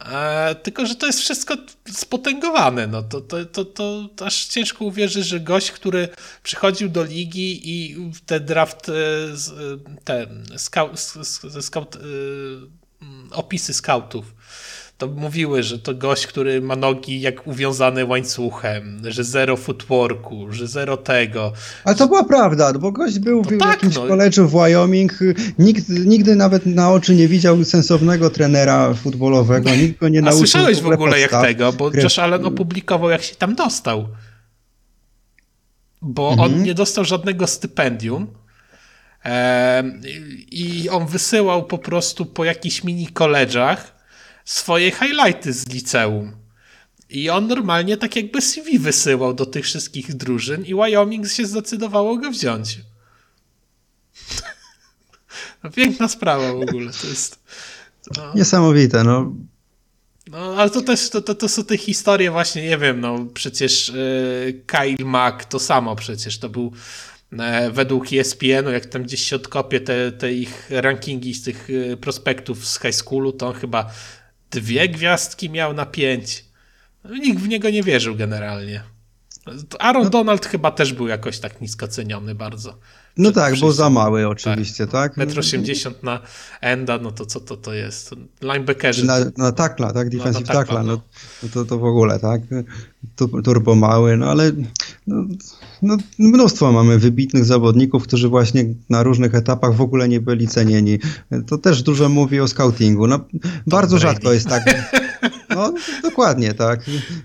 E, 0.00 0.54
tylko, 0.54 0.86
że 0.86 0.94
to 0.94 1.06
jest 1.06 1.20
wszystko 1.20 1.56
spotęgowane. 1.90 2.86
No, 2.86 3.02
to, 3.02 3.20
to, 3.20 3.44
to, 3.44 3.64
to, 3.64 4.08
to 4.16 4.26
aż 4.26 4.46
ciężko 4.46 4.84
uwierzyć, 4.84 5.26
że 5.26 5.40
gość, 5.40 5.70
który 5.70 6.08
przychodził 6.42 6.88
do 6.88 7.04
ligi 7.04 7.60
i 7.70 7.96
te 8.26 8.40
draft, 8.40 8.88
e, 8.88 8.92
te 10.04 10.26
scout, 10.56 11.00
scout, 11.60 11.96
e, 11.96 12.00
opisy 13.30 13.74
scoutów 13.74 14.34
to 14.98 15.06
mówiły, 15.06 15.62
że 15.62 15.78
to 15.78 15.94
gość, 15.94 16.26
który 16.26 16.60
ma 16.60 16.76
nogi 16.76 17.20
jak 17.20 17.46
uwiązane 17.46 18.04
łańcuchem, 18.04 19.02
że 19.04 19.24
zero 19.24 19.56
footworku, 19.56 20.46
że 20.52 20.66
zero 20.66 20.96
tego. 20.96 21.52
Ale 21.84 21.94
to 21.96 22.06
była 22.06 22.24
prawda, 22.24 22.72
bo 22.72 22.92
gość 22.92 23.18
był 23.18 23.36
no 23.36 23.50
w 23.50 23.58
tak, 23.58 23.70
jakimś 23.70 23.96
no. 24.36 24.48
w 24.48 24.50
Wyoming, 24.50 25.18
nikt, 25.58 25.88
nigdy 25.88 26.36
nawet 26.36 26.66
na 26.66 26.92
oczy 26.92 27.14
nie 27.14 27.28
widział 27.28 27.64
sensownego 27.64 28.30
trenera 28.30 28.94
futbolowego, 28.94 29.70
nikt 29.74 30.00
go 30.00 30.08
nie 30.08 30.20
nauczył. 30.20 30.36
A 30.36 30.46
słyszałeś 30.46 30.80
w 30.80 30.86
ogóle, 30.86 31.20
jak 31.20 31.30
tego, 31.30 31.72
bo 31.72 31.90
Josh 31.94 32.18
Allen 32.18 32.46
opublikował 32.46 33.10
jak 33.10 33.22
się 33.22 33.34
tam 33.34 33.54
dostał. 33.54 34.08
Bo 36.02 36.30
mhm. 36.30 36.52
on 36.52 36.62
nie 36.62 36.74
dostał 36.74 37.04
żadnego 37.04 37.46
stypendium, 37.46 38.26
i 40.50 40.88
on 40.90 41.06
wysyłał 41.06 41.64
po 41.64 41.78
prostu 41.78 42.26
po 42.26 42.44
jakichś 42.44 42.84
mini 42.84 43.06
koleżach 43.06 43.93
swoje 44.44 44.90
highlighty 44.90 45.52
z 45.52 45.68
liceum. 45.68 46.36
I 47.10 47.30
on 47.30 47.46
normalnie 47.46 47.96
tak 47.96 48.16
jakby 48.16 48.40
CV 48.40 48.78
wysyłał 48.78 49.34
do 49.34 49.46
tych 49.46 49.64
wszystkich 49.64 50.14
drużyn 50.14 50.64
i 50.64 50.74
Wyoming 50.74 51.28
się 51.28 51.46
zdecydowało 51.46 52.16
go 52.16 52.30
wziąć. 52.30 52.78
No, 55.64 55.70
piękna 55.70 56.08
sprawa 56.08 56.52
w 56.52 56.60
ogóle. 56.60 56.92
To 56.92 57.06
jest. 57.06 57.38
No. 58.16 58.34
Niesamowite, 58.34 59.04
no. 59.04 59.32
No, 60.30 60.38
ale 60.38 60.70
to 60.70 60.80
też 60.80 61.10
to, 61.10 61.20
to, 61.20 61.34
to 61.34 61.48
są 61.48 61.64
te 61.64 61.76
historie 61.76 62.30
właśnie, 62.30 62.62
nie 62.62 62.78
wiem, 62.78 63.00
no 63.00 63.26
przecież 63.34 63.88
yy, 63.88 64.62
Kyle 64.66 65.04
Mack 65.04 65.44
to 65.44 65.58
samo 65.58 65.96
przecież, 65.96 66.38
to 66.38 66.48
był 66.48 66.72
yy, 67.32 67.38
według 67.72 68.12
ESPN-u, 68.12 68.70
jak 68.70 68.86
tam 68.86 69.02
gdzieś 69.02 69.20
się 69.20 69.36
odkopie 69.36 69.80
te, 69.80 70.12
te 70.12 70.32
ich 70.32 70.70
rankingi 70.70 71.34
z 71.34 71.42
tych 71.42 71.68
yy, 71.68 71.96
prospektów 71.96 72.66
z 72.66 72.80
high 72.80 72.94
schoolu, 72.94 73.32
to 73.32 73.48
on 73.48 73.54
chyba 73.54 73.90
dwie 74.54 74.88
gwiazdki 74.88 75.50
miał 75.50 75.74
na 75.74 75.86
pięć. 75.86 76.44
Nikt 77.04 77.38
w 77.40 77.48
niego 77.48 77.70
nie 77.70 77.82
wierzył 77.82 78.16
generalnie. 78.16 78.82
Aaron 79.78 80.04
no. 80.04 80.10
Donald 80.10 80.46
chyba 80.46 80.70
też 80.70 80.92
był 80.92 81.08
jakoś 81.08 81.38
tak 81.38 81.60
nisko 81.60 81.88
ceniony 81.88 82.34
bardzo. 82.34 82.78
No 83.16 83.32
tak, 83.32 83.58
był 83.58 83.72
za 83.72 83.90
mały 83.90 84.28
oczywiście, 84.28 84.86
tak? 84.86 85.14
tak? 85.14 85.16
Metr 85.16 85.38
80 85.38 86.02
na 86.02 86.20
enda, 86.60 86.98
no 86.98 87.10
to 87.10 87.26
co 87.26 87.40
to, 87.40 87.56
to 87.56 87.74
jest? 87.74 88.10
Linebackerzy. 88.42 89.06
Na, 89.06 89.16
na 89.36 89.52
takla, 89.52 89.92
tak? 89.92 90.08
Defensive 90.08 90.48
no, 90.48 90.54
takla, 90.54 90.82
no. 90.82 91.00
no. 91.42 91.48
to, 91.48 91.64
to 91.64 91.78
w 91.78 91.84
ogóle, 91.84 92.18
tak? 92.18 92.42
Turbo 93.44 93.74
mały, 93.74 94.16
no 94.16 94.30
ale 94.30 94.52
no, 95.06 95.24
no, 95.82 95.96
mnóstwo 96.18 96.72
mamy 96.72 96.98
wybitnych 96.98 97.44
zawodników, 97.44 98.02
którzy 98.02 98.28
właśnie 98.28 98.64
na 98.90 99.02
różnych 99.02 99.34
etapach 99.34 99.74
w 99.74 99.80
ogóle 99.80 100.08
nie 100.08 100.20
byli 100.20 100.48
cenieni. 100.48 100.98
To 101.46 101.58
też 101.58 101.82
dużo 101.82 102.08
mówi 102.08 102.40
o 102.40 102.48
scoutingu. 102.48 103.06
No, 103.06 103.20
bardzo 103.66 103.98
rzadko 103.98 104.32
jest 104.32 104.48
tak. 104.48 104.64
No, 105.54 105.74
dokładnie, 106.02 106.54
tak. 106.54 106.80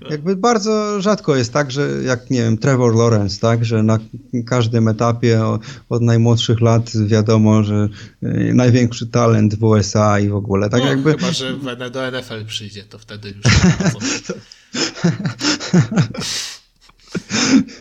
Jakby 0.09 0.35
bardzo 0.35 1.01
rzadko 1.01 1.35
jest 1.35 1.53
tak, 1.53 1.71
że 1.71 1.89
jak, 2.03 2.29
nie 2.29 2.41
wiem, 2.41 2.57
Trevor 2.57 2.95
Lawrence, 2.95 3.39
tak, 3.39 3.65
że 3.65 3.83
na 3.83 3.99
każdym 4.45 4.87
etapie 4.87 5.41
od 5.89 6.01
najmłodszych 6.01 6.61
lat 6.61 6.91
wiadomo, 7.07 7.63
że 7.63 7.89
y, 8.23 8.51
największy 8.53 9.07
talent 9.07 9.55
w 9.55 9.63
USA 9.63 10.19
i 10.19 10.29
w 10.29 10.35
ogóle, 10.35 10.69
tak 10.69 10.81
no, 10.81 10.87
jakby... 10.87 11.11
Chyba, 11.11 11.31
że 11.31 11.55
do 11.91 12.11
NFL 12.11 12.45
przyjdzie, 12.45 12.83
to 12.83 12.99
wtedy 12.99 13.29
już 13.29 13.43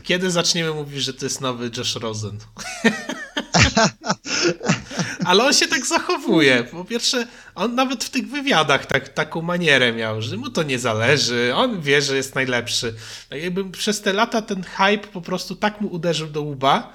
Kiedy 0.03 0.31
zaczniemy 0.31 0.75
mówić, 0.75 1.03
że 1.03 1.15
to 1.15 1.27
jest 1.27 1.41
nowy 1.41 1.70
Josh 1.77 1.97
Rosen? 1.97 2.39
Ale 5.29 5.45
on 5.45 5.53
się 5.53 5.69
tak 5.69 5.87
zachowuje. 5.87 6.65
Po 6.65 6.85
pierwsze, 6.85 7.27
on 7.55 7.75
nawet 7.75 8.05
w 8.05 8.11
tych 8.11 8.29
wywiadach 8.29 8.87
tak, 8.87 9.09
taką 9.09 9.43
manierę 9.43 9.93
miał, 9.93 10.23
że 10.23 10.37
mu 10.37 10.51
to 10.51 10.63
nie 10.63 10.79
zależy, 10.79 11.53
on 11.55 11.81
wie, 11.81 12.03
że 12.03 12.17
jest 12.17 12.35
najlepszy. 12.35 12.95
Tak 13.29 13.43
jakby 13.43 13.71
przez 13.71 14.01
te 14.01 14.13
lata 14.13 14.43
ten 14.43 14.63
hype 14.63 15.09
po 15.13 15.21
prostu 15.21 15.57
tak 15.57 15.81
mu 15.81 15.89
uderzył 15.89 16.29
do 16.29 16.43
łba, 16.43 16.93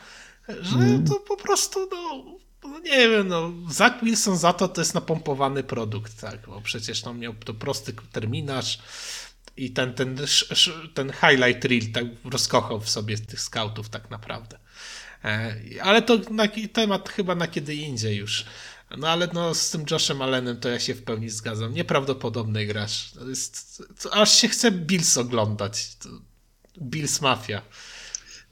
że 0.48 0.78
mm. 0.78 1.06
to 1.06 1.16
po 1.16 1.38
prostu, 1.38 1.90
no, 1.92 2.24
no, 2.64 2.80
nie 2.80 3.10
wiem, 3.10 3.28
no, 3.28 3.52
Zach 3.70 4.04
Wilson 4.04 4.38
za 4.38 4.54
to 4.54 4.68
to 4.68 4.82
jest 4.82 4.94
napompowany 4.94 5.64
produkt, 5.64 6.22
tak, 6.22 6.40
bo 6.48 6.62
przecież 6.62 7.08
on 7.08 7.20
miał 7.20 7.34
to 7.34 7.54
prosty 7.54 7.94
terminarz, 8.12 8.80
i 9.58 9.72
ten, 9.72 9.94
ten, 9.94 10.18
ten 10.94 11.12
highlight 11.12 11.66
reel 11.66 11.92
tak 11.92 12.06
rozkochał 12.32 12.80
w 12.80 12.90
sobie 12.90 13.18
tych 13.18 13.42
scoutów 13.42 13.90
tak 13.90 14.10
naprawdę. 14.10 14.63
E, 15.24 15.56
ale 15.82 16.02
to 16.02 16.18
na, 16.32 16.48
temat 16.74 17.10
chyba 17.10 17.36
na 17.36 17.48
kiedy 17.48 17.76
indziej 17.76 18.18
już. 18.18 18.46
No 18.98 19.10
ale 19.10 19.28
no, 19.34 19.56
z 19.56 19.70
tym 19.70 19.86
Joshem 19.92 20.22
Allenem 20.22 20.60
to 20.60 20.70
ja 20.70 20.80
się 20.80 20.94
w 20.94 21.04
pełni 21.04 21.30
zgadzam. 21.30 21.74
Nieprawdopodobny 21.74 22.66
gracz. 22.66 23.12
To 23.12 23.30
jest, 23.30 23.84
to 24.02 24.14
aż 24.14 24.38
się 24.38 24.48
chce 24.48 24.72
Bills 24.72 25.18
oglądać. 25.18 25.96
To 25.96 26.10
Bills 26.82 27.22
Mafia. 27.22 27.62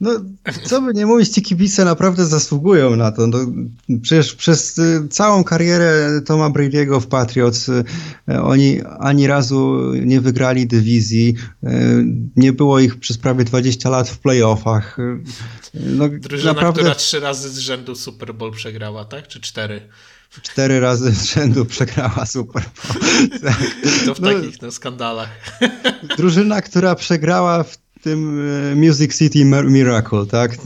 No, 0.02 0.10
co 0.64 0.80
by 0.80 0.94
nie 0.94 1.06
mówić, 1.06 1.28
ci 1.28 1.42
kibice 1.42 1.84
naprawdę 1.84 2.26
zasługują 2.26 2.96
na 2.96 3.12
to. 3.12 3.26
No, 3.26 3.38
przecież 4.02 4.34
przez 4.34 4.78
y, 4.78 5.08
całą 5.10 5.44
karierę 5.44 6.20
Toma 6.26 6.50
Brady'ego 6.50 7.00
w 7.00 7.06
Patriots 7.06 7.68
y, 7.68 7.84
oni 8.42 8.80
ani 8.98 9.26
razu 9.26 9.92
nie 9.94 10.20
wygrali 10.20 10.66
dywizji. 10.66 11.34
Y, 11.64 11.68
nie 12.36 12.52
było 12.52 12.80
ich 12.80 13.00
przez 13.00 13.18
prawie 13.18 13.44
20 13.44 13.90
lat 13.90 14.08
w 14.08 14.18
playoffach. 14.18 14.96
No, 15.74 16.08
Drużyna, 16.08 16.52
naprawdę... 16.52 16.80
która 16.80 16.94
trzy 16.94 17.20
razy 17.20 17.50
z 17.50 17.58
rzędu 17.58 17.94
Super 17.94 18.34
Bowl 18.34 18.52
przegrała, 18.52 19.04
tak? 19.04 19.28
Czy 19.28 19.40
cztery? 19.40 19.88
Cztery 20.42 20.80
razy 20.80 21.10
z 21.10 21.24
rzędu 21.24 21.64
przegrała 21.64 22.26
Super 22.26 22.62
Bowl. 22.62 23.28
Tak. 23.42 23.60
To 24.06 24.14
w 24.14 24.20
no, 24.20 24.32
takich 24.32 24.62
no, 24.62 24.70
skandalach. 24.70 25.60
Drużyna, 26.16 26.62
która 26.62 26.94
przegrała 26.94 27.62
w 27.62 27.82
tym 28.02 28.40
e, 28.72 28.74
Music 28.74 29.18
City 29.18 29.44
Miracle, 29.44 30.26
tak? 30.26 30.56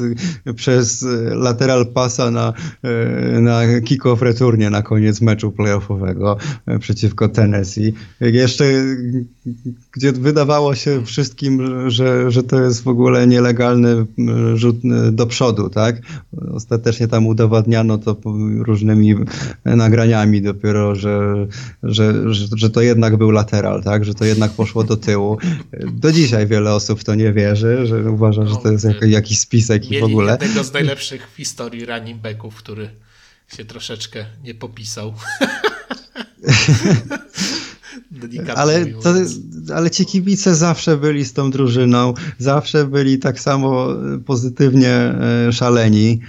Przez 0.57 1.03
e, 1.03 1.35
lateral 1.35 1.87
pasa 1.87 2.31
na, 2.31 2.53
e, 2.83 3.41
na 3.41 3.81
kick-off 3.81 4.23
returnie 4.23 4.71
na 4.71 4.83
koniec 4.83 5.21
meczu 5.21 5.53
playoffowego 5.53 6.37
przeciwko 6.81 7.29
Tennessee. 7.29 7.93
Jeszcze 8.21 8.65
gdzie 9.93 10.13
wydawało 10.13 10.75
się 10.75 11.05
wszystkim, 11.05 11.63
że, 11.91 12.31
że 12.31 12.43
to 12.43 12.61
jest 12.61 12.83
w 12.83 12.89
ogóle 12.89 13.27
nielegalny 13.27 14.07
rzut 14.55 14.77
do 15.13 15.27
przodu, 15.27 15.71
tak? 15.71 15.97
Ostatecznie 16.53 17.09
tam 17.09 17.27
udowadniano 17.27 17.99
to 17.99 18.17
różnymi 18.67 19.15
nagraniami 19.65 20.43
dopiero, 20.43 20.95
że, 20.95 21.47
że, 21.83 22.35
że, 22.35 22.47
że 22.57 22.71
to 22.71 22.81
jednak 22.81 23.17
był 23.17 23.31
lateral, 23.31 23.83
tak? 23.83 24.05
Że 24.05 24.15
to 24.15 24.25
jednak 24.25 24.51
poszło 24.51 24.85
do 24.85 24.97
tyłu. 24.97 25.39
Do 25.93 26.13
dzisiaj 26.13 26.47
wiele 26.47 26.75
osób 26.75 27.05
to 27.05 27.15
nie 27.15 27.26
wierzy, 27.33 27.87
że 27.87 28.11
uważa, 28.11 28.47
że 28.47 28.57
to 28.57 28.73
jest 28.73 28.85
jak, 28.85 29.03
jakiś 29.03 29.39
spisek 29.39 29.91
i 29.91 30.01
w 30.01 30.05
ogóle. 30.05 30.39
jednego 30.41 30.65
z 30.65 30.73
najlepszych 30.79 31.31
w 31.31 31.37
historii 31.37 31.87
running 31.87 32.21
backów, 32.21 32.57
który 32.57 32.91
się 33.57 33.65
troszeczkę 33.65 34.27
nie 34.45 34.55
popisał. 34.55 35.15
ale, 38.55 38.87
to, 38.87 39.15
ale 39.75 39.91
ci 39.91 40.07
kibice 40.07 40.55
zawsze 40.55 40.97
byli 40.97 41.25
z 41.25 41.33
tą 41.33 41.51
drużyną, 41.51 42.15
zawsze 42.39 42.87
byli 42.87 43.19
tak 43.19 43.41
samo 43.41 43.89
pozytywnie 44.27 44.91
e, 44.91 45.53
szaleni. 45.53 46.21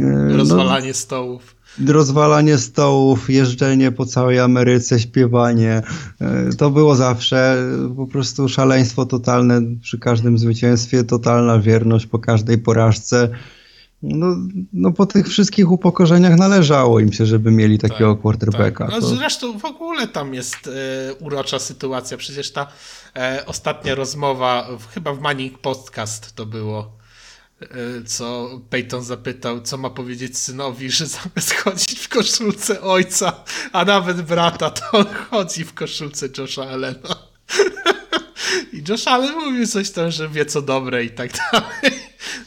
E, 0.00 0.36
Rozwalanie 0.36 0.88
no, 0.88 0.94
stołów. 0.94 1.53
Rozwalanie 1.86 2.58
stołów, 2.58 3.30
jeżdżenie 3.30 3.92
po 3.92 4.06
całej 4.06 4.40
Ameryce, 4.40 5.00
śpiewanie. 5.00 5.82
E, 6.20 6.50
to 6.58 6.70
było 6.70 6.94
zawsze 6.94 7.56
po 7.96 8.06
prostu 8.06 8.48
szaleństwo 8.48 9.06
totalne 9.06 9.60
przy 9.82 9.98
każdym 9.98 10.38
zwycięstwie, 10.38 11.04
totalna 11.04 11.58
wierność 11.58 12.06
po 12.06 12.18
każdej 12.18 12.58
porażce. 12.58 13.28
no, 14.02 14.36
no 14.72 14.92
po 14.92 15.06
tych 15.06 15.28
wszystkich 15.28 15.70
upokorzeniach 15.70 16.38
należało 16.38 17.00
im 17.00 17.12
się, 17.12 17.26
żeby 17.26 17.50
mieli 17.50 17.78
takiego 17.78 18.14
tak, 18.14 18.22
quarterbacka. 18.22 18.84
Tak. 18.84 18.94
No, 18.94 19.00
to... 19.00 19.06
Zresztą 19.06 19.58
w 19.58 19.64
ogóle 19.64 20.08
tam 20.08 20.34
jest 20.34 20.56
e, 20.66 21.14
urocza 21.14 21.58
sytuacja. 21.58 22.16
Przecież 22.16 22.52
ta 22.52 22.66
e, 23.16 23.42
ostatnia 23.46 23.94
rozmowa, 23.94 24.68
chyba 24.94 25.14
w 25.14 25.20
Manning 25.20 25.58
Podcast 25.58 26.34
to 26.34 26.46
było, 26.46 26.80
e, 26.80 26.93
co 28.06 28.50
Peyton 28.70 29.04
zapytał, 29.04 29.60
co 29.60 29.76
ma 29.76 29.90
powiedzieć 29.90 30.38
synowi, 30.38 30.90
że 30.90 31.06
zamiast 31.06 31.54
chodzić 31.54 31.98
w 31.98 32.08
koszulce 32.08 32.80
ojca, 32.80 33.44
a 33.72 33.84
nawet 33.84 34.22
brata, 34.22 34.70
to 34.70 34.98
on 34.98 35.06
chodzi 35.06 35.64
w 35.64 35.74
koszulce 35.74 36.28
Josha 36.38 36.62
Allena. 36.62 37.16
I 38.72 38.82
Josh 38.88 39.06
Allen 39.06 39.34
mówił 39.34 39.66
coś 39.66 39.90
tam, 39.90 40.10
że 40.10 40.28
wie 40.28 40.46
co 40.46 40.62
dobre 40.62 41.04
i 41.04 41.10
tak 41.10 41.30
dalej. 41.52 42.00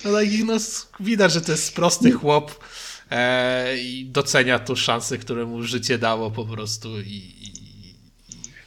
No, 0.05 0.11
tak, 0.13 0.27
no 0.45 0.57
widać, 0.99 1.33
że 1.33 1.41
to 1.41 1.51
jest 1.51 1.75
prosty 1.75 2.11
chłop 2.11 2.63
e, 3.11 3.77
i 3.77 4.05
docenia 4.05 4.59
tu 4.59 4.75
szanse, 4.75 5.17
które 5.17 5.45
mu 5.45 5.63
życie 5.63 5.97
dało 5.97 6.31
po 6.31 6.45
prostu 6.45 6.99
i 6.99 7.36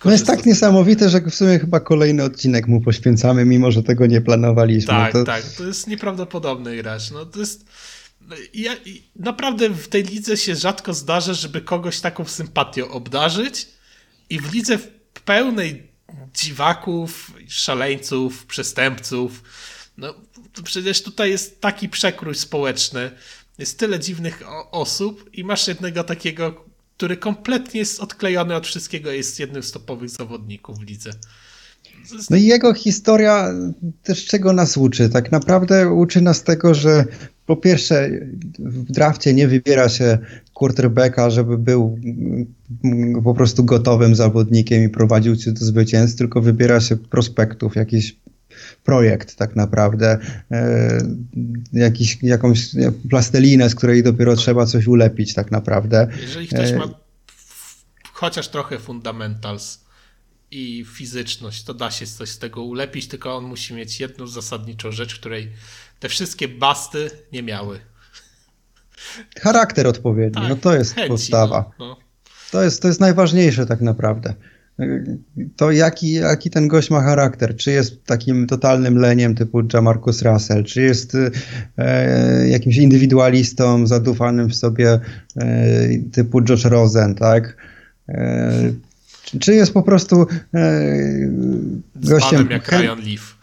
no 0.04 0.12
jest 0.12 0.26
tak 0.26 0.46
niesamowite, 0.46 1.08
że 1.08 1.20
w 1.20 1.34
sumie 1.34 1.58
chyba 1.58 1.80
kolejny 1.80 2.24
odcinek 2.24 2.66
mu 2.66 2.80
poświęcamy, 2.80 3.44
mimo 3.44 3.72
że 3.72 3.82
tego 3.82 4.06
nie 4.06 4.20
planowaliśmy. 4.20 4.86
Tak, 4.86 5.12
to... 5.12 5.24
tak, 5.24 5.44
to 5.44 5.66
jest 5.66 5.86
nieprawdopodobny 5.86 6.76
gracz. 6.76 7.10
No 7.10 7.26
to 7.26 7.40
jest... 7.40 7.64
Ja, 8.54 8.72
naprawdę 9.16 9.70
w 9.70 9.88
tej 9.88 10.02
lidze 10.02 10.36
się 10.36 10.56
rzadko 10.56 10.94
zdarza, 10.94 11.34
żeby 11.34 11.60
kogoś 11.60 12.00
taką 12.00 12.24
sympatią 12.24 12.88
obdarzyć 12.88 13.68
i 14.30 14.40
w 14.40 14.52
lidze 14.54 14.78
pełnej 15.24 15.90
dziwaków, 16.34 17.32
szaleńców, 17.48 18.46
przestępców. 18.46 19.42
No, 19.96 20.14
przecież 20.64 21.02
tutaj 21.02 21.30
jest 21.30 21.60
taki 21.60 21.88
przekrój 21.88 22.34
społeczny, 22.34 23.10
jest 23.58 23.78
tyle 23.78 24.00
dziwnych 24.00 24.42
osób 24.70 25.30
i 25.32 25.44
masz 25.44 25.68
jednego 25.68 26.04
takiego, 26.04 26.64
który 27.00 27.16
kompletnie 27.16 27.80
jest 27.80 28.00
odklejony 28.00 28.54
od 28.54 28.66
wszystkiego, 28.66 29.10
jest 29.10 29.40
jednym 29.40 29.62
z 29.62 29.72
topowych 29.72 30.10
zawodników 30.10 30.78
w 30.78 30.82
lidze. 30.82 31.10
No 32.30 32.36
i 32.36 32.44
jego 32.44 32.74
historia 32.74 33.52
też 34.02 34.26
czego 34.26 34.52
nas 34.52 34.76
uczy? 34.76 35.08
Tak 35.08 35.32
naprawdę 35.32 35.92
uczy 35.92 36.20
nas 36.20 36.42
tego, 36.42 36.74
że 36.74 37.04
po 37.46 37.56
pierwsze 37.56 38.10
w 38.58 38.92
drafcie 38.92 39.34
nie 39.34 39.48
wybiera 39.48 39.88
się 39.88 40.18
quarterbacka, 40.54 41.30
żeby 41.30 41.58
był 41.58 41.98
po 43.24 43.34
prostu 43.34 43.64
gotowym 43.64 44.14
zawodnikiem 44.14 44.84
i 44.84 44.88
prowadził 44.88 45.36
cię 45.36 45.52
do 45.52 45.64
zwycięstw, 45.64 46.18
tylko 46.18 46.40
wybiera 46.40 46.80
się 46.80 46.96
prospektów, 46.96 47.76
jakiś 47.76 48.16
projekt 48.76 49.36
tak 49.36 49.56
naprawdę, 49.56 50.18
e, 50.50 51.00
jakiś, 51.72 52.18
jakąś 52.22 52.68
plastelinę, 53.10 53.70
z 53.70 53.74
której 53.74 54.02
dopiero 54.02 54.36
trzeba 54.36 54.66
coś 54.66 54.86
ulepić 54.86 55.34
tak 55.34 55.50
naprawdę. 55.50 56.08
Jeżeli 56.20 56.48
ktoś 56.48 56.70
e, 56.70 56.76
ma 56.76 56.88
chociaż 58.12 58.48
trochę 58.48 58.78
fundamentals, 58.78 59.80
i 60.50 60.84
fizyczność, 60.92 61.64
to 61.64 61.74
da 61.74 61.90
się 61.90 62.06
coś 62.06 62.28
z 62.28 62.38
tego 62.38 62.62
ulepić, 62.62 63.08
tylko 63.08 63.36
on 63.36 63.44
musi 63.44 63.74
mieć 63.74 64.00
jedną 64.00 64.26
zasadniczą 64.26 64.92
rzecz, 64.92 65.14
której 65.14 65.52
te 66.00 66.08
wszystkie 66.08 66.48
basty 66.48 67.10
nie 67.32 67.42
miały. 67.42 67.80
Charakter 69.40 69.86
odpowiedni, 69.86 70.42
tak, 70.42 70.48
no 70.48 70.56
to 70.56 70.74
jest 70.74 70.94
chęci, 70.94 71.08
podstawa. 71.08 71.70
No, 71.78 71.86
no. 71.86 71.96
To, 72.50 72.62
jest, 72.62 72.82
to 72.82 72.88
jest 72.88 73.00
najważniejsze 73.00 73.66
tak 73.66 73.80
naprawdę. 73.80 74.34
To 75.56 75.70
jaki, 75.70 76.12
jaki 76.12 76.50
ten 76.50 76.68
gość 76.68 76.90
ma 76.90 77.00
charakter, 77.02 77.56
czy 77.56 77.70
jest 77.70 78.04
takim 78.04 78.46
totalnym 78.46 78.98
leniem 78.98 79.34
typu 79.34 79.62
Jamarcus 79.74 80.22
Russell, 80.22 80.64
czy 80.64 80.82
jest 80.82 81.16
e, 81.78 82.48
jakimś 82.48 82.76
indywidualistą 82.76 83.86
zadufanym 83.86 84.48
w 84.48 84.56
sobie 84.56 85.00
e, 85.36 85.98
typu 86.12 86.40
Josh 86.48 86.64
Rosen, 86.64 87.14
tak? 87.14 87.56
E, 88.08 88.72
czy 89.40 89.54
jest 89.54 89.72
po 89.72 89.82
prostu 89.82 90.26
e, 90.54 90.82
gościem... 91.96 92.50
jak 92.50 92.68
Ryan 92.68 92.98
Leaf. 93.04 93.39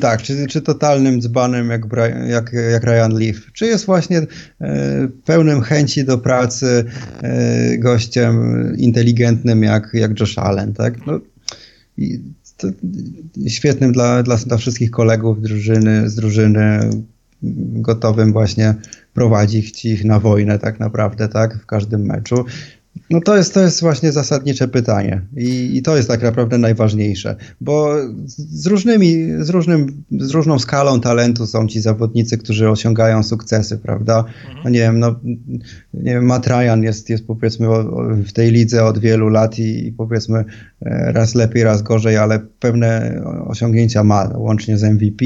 Tak, 0.00 0.22
czy, 0.22 0.46
czy 0.46 0.62
totalnym 0.62 1.22
dzbanem 1.22 1.70
jak, 1.70 1.82
jak, 2.28 2.52
jak 2.72 2.84
Ryan 2.84 3.12
Leaf, 3.12 3.52
czy 3.52 3.66
jest 3.66 3.86
właśnie 3.86 4.26
e, 4.60 5.08
pełnym 5.24 5.60
chęci 5.60 6.04
do 6.04 6.18
pracy 6.18 6.84
e, 7.22 7.78
gościem 7.78 8.76
inteligentnym 8.78 9.62
jak, 9.62 9.90
jak 9.94 10.20
Josh 10.20 10.38
Allen, 10.38 10.72
tak? 10.72 11.06
No, 11.06 11.20
to, 12.56 12.68
świetnym 13.48 13.92
dla, 13.92 14.22
dla, 14.22 14.36
dla 14.36 14.56
wszystkich 14.56 14.90
kolegów 14.90 15.42
drużyny, 15.42 16.10
z 16.10 16.14
drużyny, 16.14 16.90
gotowym 17.72 18.32
właśnie 18.32 18.74
prowadzić 19.14 19.84
ich 19.84 20.04
na 20.04 20.20
wojnę 20.20 20.58
tak 20.58 20.80
naprawdę, 20.80 21.28
tak, 21.28 21.58
w 21.58 21.66
każdym 21.66 22.06
meczu. 22.06 22.44
No 23.12 23.20
to 23.20 23.36
jest, 23.36 23.54
to 23.54 23.60
jest 23.60 23.80
właśnie 23.80 24.12
zasadnicze 24.12 24.68
pytanie 24.68 25.22
I, 25.36 25.76
i 25.76 25.82
to 25.82 25.96
jest 25.96 26.08
tak 26.08 26.22
naprawdę 26.22 26.58
najważniejsze, 26.58 27.36
bo 27.60 27.94
z 28.26 28.66
różnymi, 28.66 29.28
z, 29.38 29.50
różnym, 29.50 30.04
z 30.10 30.30
różną 30.30 30.58
skalą 30.58 31.00
talentu 31.00 31.46
są 31.46 31.68
ci 31.68 31.80
zawodnicy, 31.80 32.38
którzy 32.38 32.70
osiągają 32.70 33.22
sukcesy, 33.22 33.78
prawda? 33.78 34.24
No 34.64 34.70
nie 34.70 34.78
wiem, 34.78 34.98
no, 34.98 35.20
nie 35.94 36.12
wiem, 36.12 36.24
Matt 36.24 36.46
Ryan 36.46 36.82
jest, 36.82 37.10
jest 37.10 37.26
powiedzmy 37.26 37.66
w 38.26 38.32
tej 38.32 38.50
lidze 38.50 38.84
od 38.84 38.98
wielu 38.98 39.28
lat 39.28 39.58
i, 39.58 39.86
i 39.86 39.92
powiedzmy 39.92 40.44
e, 40.82 41.12
raz 41.12 41.34
lepiej, 41.34 41.62
raz 41.62 41.82
gorzej, 41.82 42.16
ale 42.16 42.40
pewne 42.60 43.20
osiągnięcia 43.46 44.04
ma, 44.04 44.30
łącznie 44.36 44.78
z 44.78 44.82
MVP, 44.82 45.24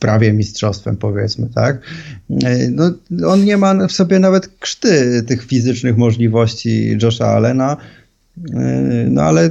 prawie 0.00 0.32
mistrzostwem, 0.32 0.96
powiedzmy, 0.96 1.48
tak? 1.54 1.80
E, 2.44 2.68
no, 2.70 2.90
on 3.26 3.44
nie 3.44 3.56
ma 3.56 3.86
w 3.86 3.92
sobie 3.92 4.18
nawet 4.18 4.48
krzty 4.58 5.22
tych 5.22 5.44
fizycznych 5.44 5.96
możliwości 5.96 6.98
Josha 7.02 7.26
Allena, 7.26 7.76
e, 8.54 8.60
no 9.10 9.22
ale 9.22 9.50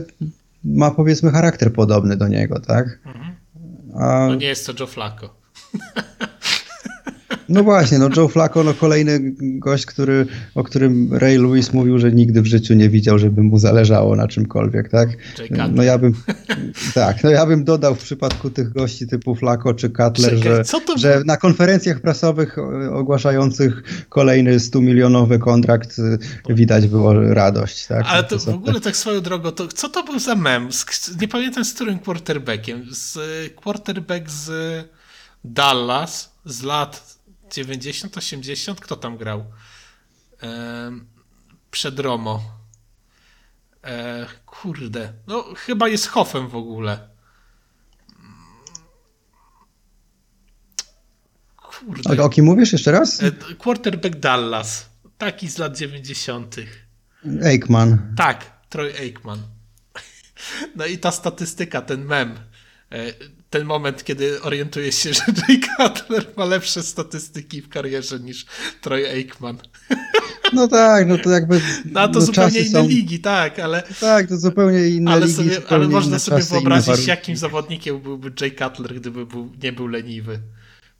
ma 0.63 0.91
powiedzmy 0.91 1.31
charakter 1.31 1.73
podobny 1.73 2.17
do 2.17 2.27
niego, 2.27 2.59
tak? 2.59 2.99
Mhm. 3.05 3.35
A... 3.95 4.27
No 4.27 4.35
nie 4.35 4.47
jest 4.47 4.65
to 4.65 4.73
Joe 4.79 4.87
Flacco. 4.87 5.35
No 7.49 7.63
właśnie, 7.63 7.99
no 7.99 8.09
Joe 8.17 8.27
Flacco, 8.27 8.63
no 8.63 8.73
kolejny 8.73 9.19
gość, 9.39 9.85
który, 9.85 10.25
o 10.55 10.63
którym 10.63 11.13
Ray 11.13 11.37
Lewis 11.37 11.73
mówił, 11.73 11.99
że 11.99 12.11
nigdy 12.11 12.41
w 12.41 12.45
życiu 12.45 12.73
nie 12.73 12.89
widział, 12.89 13.19
żeby 13.19 13.43
mu 13.43 13.57
zależało 13.57 14.15
na 14.15 14.27
czymkolwiek, 14.27 14.89
tak? 14.89 15.09
No 15.73 15.83
ja 15.83 15.97
bym, 15.97 16.13
tak, 16.93 17.23
no 17.23 17.29
ja 17.29 17.45
bym 17.45 17.63
dodał 17.63 17.95
w 17.95 18.03
przypadku 18.03 18.49
tych 18.49 18.73
gości 18.73 19.07
typu 19.07 19.35
Flacco 19.35 19.73
czy 19.73 19.89
Cutler, 19.89 20.37
że, 20.43 20.63
że 20.97 21.21
na 21.25 21.37
konferencjach 21.37 21.99
prasowych 21.99 22.57
ogłaszających 22.91 23.83
kolejny 24.09 24.57
100-milionowy 24.57 25.39
kontrakt 25.39 25.99
y, 26.49 26.53
widać 26.53 26.87
było 26.87 27.13
radość, 27.33 27.87
tak? 27.87 28.05
Ale 28.07 28.23
to, 28.23 28.37
to 28.37 28.51
w 28.51 28.55
ogóle 28.55 28.81
tak 28.81 28.97
swoją 28.97 29.21
drogą, 29.21 29.51
to 29.51 29.67
co 29.67 29.89
to 29.89 30.03
był 30.03 30.19
za 30.19 30.35
mem? 30.35 30.69
Nie 31.21 31.27
pamiętam 31.27 31.65
z 31.65 31.73
którym 31.73 31.99
quarterbackiem. 31.99 32.85
Z 32.91 33.17
quarterback 33.55 34.29
z 34.29 34.51
Dallas 35.43 36.31
z 36.45 36.63
lat 36.63 37.18
90, 37.53 38.17
80? 38.17 38.79
Kto 38.79 38.95
tam 38.95 39.17
grał? 39.17 39.45
przed 41.71 41.99
Romo. 41.99 42.59
E, 43.83 44.25
kurde. 44.45 45.13
No, 45.27 45.43
chyba 45.55 45.87
jest 45.87 46.07
Hoffem 46.07 46.47
w 46.47 46.55
ogóle. 46.55 47.09
Kurde. 51.55 52.23
O 52.23 52.29
kim 52.29 52.45
mówisz 52.45 52.71
jeszcze 52.73 52.91
raz? 52.91 53.23
E, 53.23 53.31
quarterback 53.31 54.15
Dallas. 54.15 54.89
Taki 55.17 55.49
z 55.49 55.57
lat 55.57 55.77
90. 55.77 56.55
Aikman. 57.43 58.13
Tak, 58.17 58.51
Troy 58.69 58.93
Aikman. 58.99 59.39
No 60.75 60.85
i 60.85 60.97
ta 60.97 61.11
statystyka, 61.11 61.81
ten 61.81 62.05
mem. 62.05 62.39
Ten 63.49 63.65
moment, 63.65 64.03
kiedy 64.03 64.41
orientuje 64.41 64.91
się, 64.91 65.13
że 65.17 65.21
Jay 65.47 65.59
Cutler 65.59 66.25
ma 66.37 66.45
lepsze 66.45 66.83
statystyki 66.83 67.61
w 67.61 67.69
karierze 67.69 68.19
niż 68.19 68.45
Troy 68.81 69.09
Aikman. 69.09 69.57
No 70.53 70.67
tak, 70.67 71.07
no 71.07 71.17
to 71.17 71.29
jakby. 71.29 71.61
No 71.85 72.07
to 72.07 72.19
no, 72.19 72.25
zupełnie 72.25 72.59
inne 72.59 72.81
są... 72.81 72.87
ligi, 72.87 73.19
tak, 73.19 73.59
ale. 73.59 73.83
Tak, 73.99 74.27
to 74.27 74.37
zupełnie 74.37 74.87
inne 74.87 75.11
ale 75.11 75.25
ligi. 75.25 75.35
Sobie, 75.35 75.61
ale 75.69 75.87
można 75.87 76.19
sobie 76.19 76.43
wyobrazić, 76.43 77.07
jakim 77.07 77.37
zawodnikiem 77.37 78.01
byłby 78.01 78.31
Jay 78.41 78.51
Cutler, 78.51 78.95
gdyby 78.95 79.25
był, 79.25 79.51
nie 79.63 79.71
był 79.71 79.87
leniwy. 79.87 80.39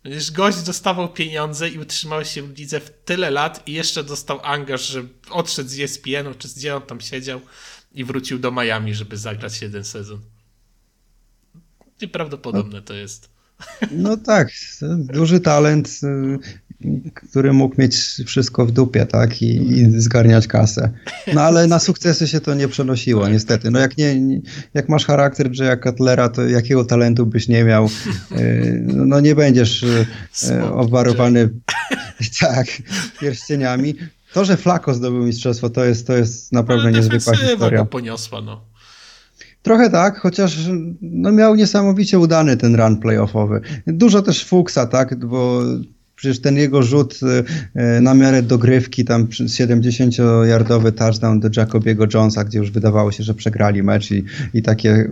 Przecież 0.04 0.32
gość 0.32 0.62
dostawał 0.62 1.14
pieniądze 1.14 1.70
i 1.70 1.80
utrzymał 1.80 2.26
się 2.26 2.42
w 2.42 2.58
lidze 2.58 2.80
w 2.80 2.90
tyle 3.06 3.32
lat 3.32 3.68
i 3.68 3.74
jeszcze 3.74 4.04
dostał 4.04 4.40
angaż, 4.44 4.88
że 4.88 5.04
odszedł 5.30 5.70
z 5.70 5.80
ESPN-u, 5.80 6.34
czy 6.34 6.48
gdzie 6.48 6.76
on 6.76 6.82
tam 6.82 7.02
siedział 7.02 7.42
i 7.94 8.04
wrócił 8.04 8.40
do 8.40 8.52
Miami, 8.52 8.94
żeby 8.94 9.18
zagrać 9.18 9.62
jeden 9.62 9.84
sezon. 9.84 10.22
Nieprawdopodobne 12.02 12.82
to 12.82 12.94
jest. 12.94 13.30
No 13.92 14.18
tak, 14.18 14.52
duży 14.98 15.40
talent, 15.40 16.00
który 17.14 17.54
mógł 17.54 17.82
mieć 17.82 17.96
wszystko 18.26 18.66
w 18.66 18.72
dupie, 18.72 19.06
tak, 19.06 19.42
i, 19.42 19.72
i 19.72 20.02
zgarniać 20.02 20.48
kasę. 20.48 20.92
No 21.34 21.42
ale 21.42 21.68
na 21.68 21.80
sukcesy 21.80 22.28
się 22.28 22.42
to 22.42 22.54
nie 22.54 22.68
przenosiło, 22.68 23.30
niestety. 23.30 23.72
No 23.72 23.80
jak, 23.80 23.98
nie, 23.98 24.16
jak 24.74 24.90
masz 24.90 25.06
charakter 25.06 25.50
Jaya 25.60 25.78
Cutlera, 25.84 26.30
to 26.30 26.48
jakiego 26.48 26.86
talentu 26.86 27.26
byś 27.26 27.48
nie 27.48 27.64
miał, 27.64 27.90
y, 28.32 28.84
no 28.88 29.20
nie 29.20 29.36
będziesz 29.36 29.84
y, 29.84 30.06
obwarowany 30.74 31.50
tak, 32.42 32.68
pierścieniami. 33.20 33.96
To, 34.34 34.46
że 34.46 34.58
Flako 34.58 34.94
zdobył 34.94 35.24
mistrzostwo, 35.24 35.70
to 35.70 35.86
jest, 35.86 36.08
to 36.08 36.14
jest 36.14 36.52
naprawdę 36.52 36.92
niezwykła 36.92 37.36
historia. 37.36 37.86
poniosła, 37.86 38.42
no. 38.42 38.62
Trochę 39.62 39.90
tak, 39.90 40.20
chociaż 40.20 40.58
no, 41.02 41.32
miał 41.32 41.56
niesamowicie 41.56 42.20
udany 42.20 42.58
ten 42.58 42.76
run 42.76 42.98
playoffowy. 42.98 43.62
Dużo 43.88 44.22
też 44.22 44.46
fuksa, 44.46 44.86
tak, 44.86 45.26
bo 45.26 45.62
Przecież 46.20 46.42
ten 46.42 46.58
jego 46.58 46.84
rzut 46.84 47.20
y, 47.24 47.44
y, 47.98 48.02
na 48.02 48.14
miarę 48.14 48.44
dogrywki, 48.44 49.06
tam 49.06 49.28
70-yardowy 49.28 50.92
touchdown 50.92 51.40
do 51.40 51.50
Jacobiego 51.58 52.06
Jonesa, 52.14 52.44
gdzie 52.44 52.60
już 52.60 52.72
wydawało 52.72 53.12
się, 53.12 53.24
że 53.24 53.34
przegrali 53.34 53.84
mecz 53.84 54.12
i, 54.12 54.24
i 54.54 54.62
takie 54.62 55.12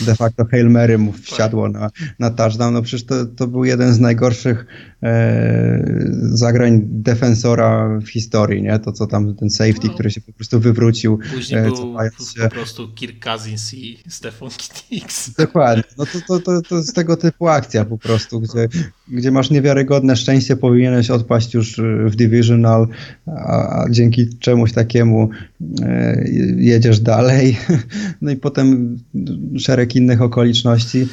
de 0.00 0.14
facto 0.14 0.44
Hail 0.44 0.70
Mary 0.70 0.98
mu 0.98 1.12
wsiadło 1.12 1.68
na, 1.68 1.90
na 2.18 2.30
touchdown. 2.30 2.74
No 2.74 2.82
przecież 2.82 3.06
to, 3.06 3.26
to 3.26 3.46
był 3.46 3.64
jeden 3.64 3.94
z 3.94 4.00
najgorszych 4.00 4.66
e, 5.02 6.08
zagrań 6.20 6.80
defensora 6.84 7.98
w 7.98 8.08
historii, 8.08 8.62
nie? 8.62 8.78
To 8.78 8.92
co 8.92 9.06
tam, 9.06 9.34
ten 9.34 9.50
safety, 9.50 9.86
no. 9.86 9.94
który 9.94 10.10
się 10.10 10.20
po 10.20 10.32
prostu 10.32 10.60
wywrócił. 10.60 11.18
Później 11.34 11.60
e, 11.60 11.62
był 11.62 11.74
się. 11.76 12.42
po 12.42 12.50
prostu 12.50 12.88
Kirk 12.94 13.24
Cousins 13.24 13.74
i 13.74 13.98
Stefan 14.08 14.48
Diggs. 14.90 15.30
Dokładnie. 15.34 15.84
No 15.98 16.06
to, 16.06 16.18
to, 16.28 16.40
to, 16.40 16.62
to 16.62 16.76
jest 16.76 16.94
tego 16.94 17.16
typu 17.16 17.48
akcja 17.48 17.84
po 17.84 17.98
prostu, 17.98 18.40
gdzie, 18.40 18.68
gdzie 19.10 19.30
masz 19.30 19.50
niewiarygodne 19.50 20.16
szczęście 20.16 20.56
powinieneś 20.56 21.10
odpaść 21.10 21.54
już 21.54 21.78
y, 21.78 21.82
w 22.06 22.16
Divisional, 22.16 22.88
a, 23.26 23.82
a 23.82 23.86
dzięki 23.90 24.38
czemuś 24.38 24.72
takiemu 24.72 25.30
e, 25.82 26.24
jedziesz 26.56 27.00
dalej. 27.00 27.56
No 28.22 28.30
i 28.30 28.36
potem 28.36 28.98
szereg 29.58 29.96
innych 29.96 30.22
okoliczności. 30.22 31.06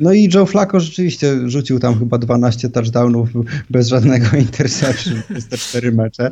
No 0.00 0.12
i 0.12 0.30
Joe 0.34 0.46
Flacco 0.46 0.80
rzeczywiście 0.80 1.50
rzucił 1.50 1.78
tam 1.78 1.98
chyba 1.98 2.18
12 2.18 2.70
touchdownów 2.70 3.28
bez 3.70 3.88
żadnego 3.88 4.36
interception 4.46 5.22
przez 5.30 5.48
te 5.48 5.58
cztery 5.58 5.92
mecze. 5.92 6.30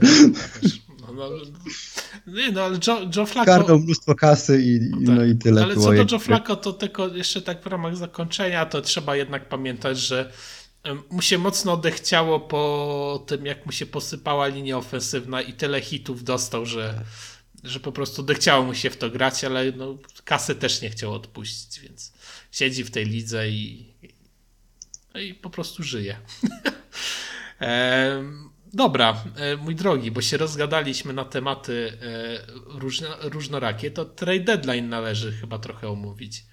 No, 1.01 1.13
no, 1.15 1.29
nie, 2.27 2.53
no 2.53 2.63
ale 2.63 2.79
Joe, 2.87 3.01
Joe 3.17 3.27
Flacco... 3.27 3.53
Karną 3.53 3.79
mnóstwo 3.79 4.15
kasy 4.15 4.63
i, 4.63 4.81
tak. 4.81 5.17
no 5.17 5.25
i 5.25 5.37
tyle. 5.37 5.63
Ale 5.63 5.75
co 5.75 5.93
do 5.93 6.05
Joe 6.13 6.19
Flacco, 6.19 6.57
to 6.57 6.73
tylko 6.73 7.09
jeszcze 7.09 7.43
tak 7.43 7.63
w 7.63 7.67
ramach 7.67 7.97
zakończenia, 7.97 8.67
to 8.67 8.83
trzeba 8.83 9.17
jednak 9.17 9.49
pamiętać, 9.49 9.99
że 9.99 10.33
mu 11.11 11.23
się 11.23 11.39
mocno 11.39 11.73
odechciało 11.73 12.41
po 12.41 13.25
tym, 13.27 13.47
jak 13.47 13.67
mu 13.67 13.73
się 13.73 13.87
posypała 13.87 14.47
linia 14.47 14.79
ofensywna 14.79 15.43
i 15.43 15.53
tyle 15.53 15.81
hitów 15.81 16.25
dostał, 16.25 16.67
że, 16.67 17.05
że 17.65 17.81
po 17.81 17.93
prostu 17.93 18.23
odechciało 18.23 18.65
mu 18.65 18.75
się 18.75 18.91
w 18.91 18.97
to 18.97 19.11
grać, 19.11 19.45
ale 19.45 19.73
no, 19.73 19.99
też 20.61 20.83
nie 20.83 20.91
chciał 20.91 21.15
odpuścić, 21.15 21.81
więc 21.81 22.13
siedzi 22.53 22.85
w 22.85 22.91
tej 22.91 23.05
lidze 23.05 23.49
i, 23.49 23.95
no 25.15 25.21
i 25.21 25.35
po 25.35 25.51
prostu 25.51 25.83
żyje. 25.83 26.17
dobra, 28.73 29.25
e, 29.37 29.57
mój 29.57 29.75
drogi, 29.75 30.11
bo 30.11 30.23
się 30.23 30.37
rozgadaliśmy 30.37 31.13
na 31.13 31.25
tematy 31.25 31.99
e, 32.03 32.79
różno, 32.79 33.09
różnorakie, 33.21 33.91
to 33.91 34.05
trade 34.05 34.41
deadline 34.41 34.89
należy 34.89 35.33
chyba 35.33 35.59
trochę 35.59 35.89
omówić. 35.89 36.45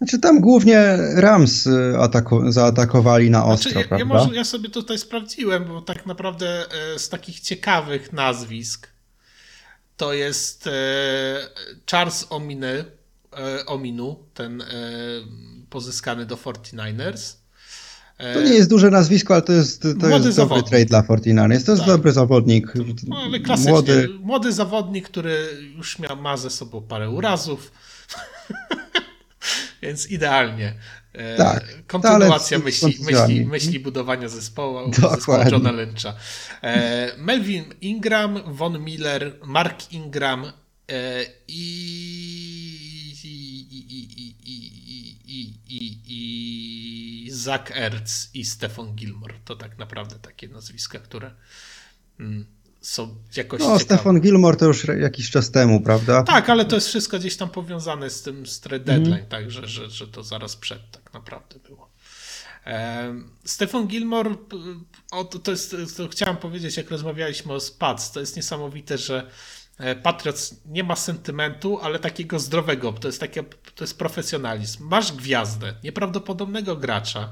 Znaczy 0.00 0.18
tam 0.18 0.40
głównie 0.40 0.96
Rams 1.14 1.66
y, 1.66 1.70
ataku- 1.96 2.52
zaatakowali 2.52 3.30
na 3.30 3.44
ostro, 3.44 3.70
znaczy, 3.70 3.88
ja, 3.90 3.98
ja, 3.98 4.04
może, 4.04 4.34
ja, 4.34 4.44
sobie 4.44 4.68
tutaj 4.68 4.98
sprawdziłem, 4.98 5.64
bo 5.64 5.82
tak 5.82 6.06
naprawdę 6.06 6.66
e, 6.94 6.98
z 6.98 7.08
takich 7.08 7.40
ciekawych 7.40 8.12
nazwisk 8.12 8.88
to 9.96 10.12
jest 10.12 10.66
e, 10.66 10.70
Charles 11.90 12.26
Ominy, 12.30 12.84
e, 13.32 13.66
Ominu, 13.66 14.16
ten 14.34 14.62
pozyskany 15.70 16.26
do 16.26 16.36
49ers. 16.36 17.36
To 18.34 18.42
nie 18.42 18.54
jest 18.54 18.70
duże 18.70 18.90
nazwisko, 18.90 19.34
ale 19.34 19.42
to 19.42 19.52
jest, 19.52 19.82
to 20.00 20.08
jest 20.08 20.36
dobry 20.36 20.62
trade 20.62 20.84
dla 20.84 21.02
49ers. 21.02 21.64
To 21.64 21.72
jest 21.72 21.84
tak. 21.84 21.86
dobry 21.86 22.12
zawodnik. 22.12 22.72
No, 23.08 23.16
ale 23.16 23.40
klasycznie. 23.40 23.72
Młody. 23.72 24.08
młody 24.20 24.52
zawodnik, 24.52 25.08
który 25.08 25.48
już 25.76 25.98
miał, 25.98 26.16
ma 26.16 26.36
ze 26.36 26.50
sobą 26.50 26.80
parę 26.80 27.10
urazów. 27.10 27.72
Więc 29.82 30.10
idealnie. 30.10 30.74
E, 31.12 31.36
tak, 31.36 31.86
Kontynuacja 31.86 32.58
myśli, 32.58 32.98
myśli, 33.00 33.46
myśli 33.46 33.80
budowania 33.80 34.28
zespołu, 34.28 34.92
zespołu 34.94 35.38
Johna 35.52 35.72
Lyncha. 35.72 36.14
E, 36.62 37.16
Melvin 37.16 37.64
Ingram, 37.80 38.54
Von 38.54 38.84
Miller, 38.84 39.36
Mark 39.44 39.92
Ingram 39.92 40.44
e, 40.44 40.52
i, 41.48 41.60
i, 45.68 45.98
i, 46.08 47.30
Zach 47.30 47.76
Ertz 47.76 48.30
i 48.34 48.44
Stefan 48.44 48.94
Gilmore. 48.94 49.34
To 49.44 49.56
tak 49.56 49.78
naprawdę 49.78 50.16
takie 50.18 50.48
nazwiska, 50.48 50.98
które 50.98 51.34
mm, 52.20 52.46
są 52.80 53.16
jakoś. 53.36 53.60
No, 53.60 53.66
ciekawe. 53.66 53.84
Stefan 53.84 54.20
Gilmore 54.20 54.56
to 54.56 54.66
już 54.66 54.84
jakiś 54.84 55.30
czas 55.30 55.50
temu, 55.50 55.80
prawda? 55.80 56.22
Tak, 56.22 56.50
ale 56.50 56.64
to 56.64 56.74
jest 56.74 56.88
wszystko 56.88 57.18
gdzieś 57.18 57.36
tam 57.36 57.50
powiązane 57.50 58.10
z 58.10 58.22
tym 58.22 58.46
z 58.46 58.60
deadline, 58.60 59.06
mm. 59.06 59.26
tak, 59.26 59.50
że, 59.50 59.66
że, 59.88 60.08
to 60.08 60.22
zaraz 60.22 60.56
przed 60.56 60.90
tak 60.90 61.14
naprawdę 61.14 61.58
było. 61.68 61.90
Stefan 63.44 63.86
Gilmore, 63.86 64.34
o, 65.10 65.24
to 65.24 65.50
jest, 65.50 65.76
to 65.96 66.08
chciałem 66.08 66.36
powiedzieć, 66.36 66.76
jak 66.76 66.90
rozmawialiśmy 66.90 67.52
o 67.52 67.60
Spats, 67.60 68.12
to 68.12 68.20
jest 68.20 68.36
niesamowite, 68.36 68.98
że 68.98 69.30
e, 69.78 69.96
Patriots 69.96 70.54
nie 70.66 70.84
ma 70.84 70.96
sentymentu, 70.96 71.78
ale 71.82 71.98
takiego 71.98 72.38
zdrowego, 72.38 72.92
to 72.92 73.08
jest, 73.08 73.20
takie, 73.20 73.42
to 73.74 73.84
jest 73.84 73.98
profesjonalizm. 73.98 74.88
Masz 74.88 75.12
gwiazdę, 75.12 75.74
nieprawdopodobnego 75.84 76.76
gracza, 76.76 77.28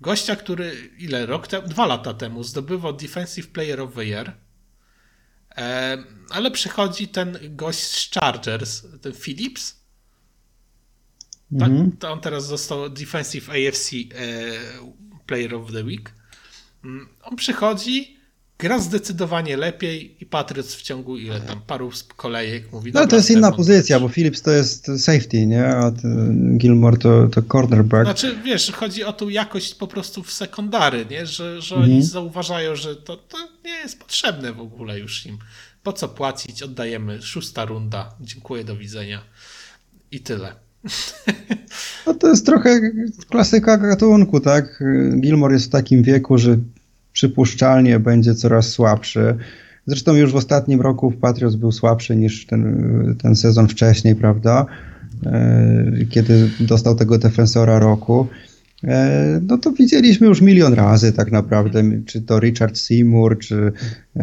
gościa, 0.00 0.36
który 0.36 0.90
ile, 0.98 1.26
rok 1.26 1.46
temu, 1.46 1.68
dwa 1.68 1.86
lata 1.86 2.14
temu 2.14 2.44
zdobywał 2.44 2.92
Defensive 2.92 3.48
Player 3.48 3.80
of 3.80 3.94
the 3.94 4.04
Year, 4.04 4.36
ale 6.30 6.50
przychodzi 6.50 7.08
ten 7.08 7.38
gość 7.56 7.78
z 7.78 8.10
Chargers, 8.10 8.82
ten 9.00 9.12
Phillips. 9.12 9.80
Tak, 11.58 11.68
mm 11.68 11.90
-hmm. 11.90 11.98
to 11.98 12.12
on 12.12 12.20
teraz 12.20 12.46
został 12.46 12.90
Defensive 12.90 13.52
AFC 13.52 13.92
e, 13.92 14.06
Player 15.26 15.54
of 15.54 15.72
the 15.72 15.84
Week. 15.84 16.14
Mm, 16.84 17.08
on 17.22 17.36
przychodzi, 17.36 18.19
gra 18.60 18.78
zdecydowanie 18.78 19.56
lepiej 19.56 20.16
i 20.20 20.26
Patriots 20.26 20.74
w 20.74 20.82
ciągu 20.82 21.18
ile 21.18 21.40
tam 21.40 21.60
paru 21.66 21.90
kolejek 22.16 22.72
mówi. 22.72 22.92
No 22.94 23.06
to 23.06 23.16
jest 23.16 23.30
inna 23.30 23.52
pozycja, 23.52 24.00
bo 24.00 24.08
Phillips 24.08 24.42
to 24.42 24.50
jest 24.50 24.86
safety, 24.98 25.46
nie? 25.46 25.66
A 25.66 25.92
Gilmore 26.56 26.96
to, 26.96 27.28
to 27.28 27.42
cornerback. 27.42 28.04
Znaczy, 28.04 28.36
wiesz, 28.44 28.72
chodzi 28.72 29.04
o 29.04 29.12
tą 29.12 29.28
jakość 29.28 29.74
po 29.74 29.86
prostu 29.86 30.22
w 30.22 30.32
sekundary, 30.32 31.06
nie? 31.10 31.26
Że, 31.26 31.62
że 31.62 31.74
mhm. 31.74 31.92
oni 31.92 32.02
zauważają, 32.02 32.76
że 32.76 32.96
to, 32.96 33.16
to 33.16 33.38
nie 33.64 33.70
jest 33.70 33.98
potrzebne 33.98 34.52
w 34.52 34.60
ogóle 34.60 34.98
już 34.98 35.26
im. 35.26 35.38
Po 35.82 35.92
co 35.92 36.08
płacić? 36.08 36.62
Oddajemy. 36.62 37.22
Szósta 37.22 37.64
runda. 37.64 38.14
Dziękuję, 38.20 38.64
do 38.64 38.76
widzenia. 38.76 39.22
I 40.10 40.20
tyle. 40.20 40.54
No 42.06 42.14
to 42.14 42.28
jest 42.28 42.46
trochę 42.46 42.80
klasyka 43.28 43.76
gatunku, 43.76 44.40
tak? 44.40 44.82
Gilmore 45.20 45.54
jest 45.54 45.66
w 45.66 45.70
takim 45.70 46.02
wieku, 46.02 46.38
że 46.38 46.56
przypuszczalnie 47.12 47.98
będzie 47.98 48.34
coraz 48.34 48.68
słabszy. 48.68 49.36
Zresztą 49.86 50.14
już 50.14 50.32
w 50.32 50.36
ostatnim 50.36 50.80
roku 50.80 51.10
w 51.10 51.16
Patriots 51.16 51.56
był 51.56 51.72
słabszy 51.72 52.16
niż 52.16 52.46
ten, 52.46 53.16
ten 53.22 53.36
sezon 53.36 53.68
wcześniej, 53.68 54.14
prawda? 54.14 54.66
E, 55.26 56.06
kiedy 56.10 56.50
dostał 56.60 56.94
tego 56.94 57.18
defensora 57.18 57.78
roku. 57.78 58.26
E, 58.84 59.40
no 59.46 59.58
to 59.58 59.72
widzieliśmy 59.72 60.26
już 60.26 60.40
milion 60.40 60.74
razy 60.74 61.12
tak 61.12 61.32
naprawdę, 61.32 61.82
czy 62.06 62.22
to 62.22 62.40
Richard 62.40 62.78
Seymour, 62.78 63.38
czy 63.38 63.72
e, 64.16 64.22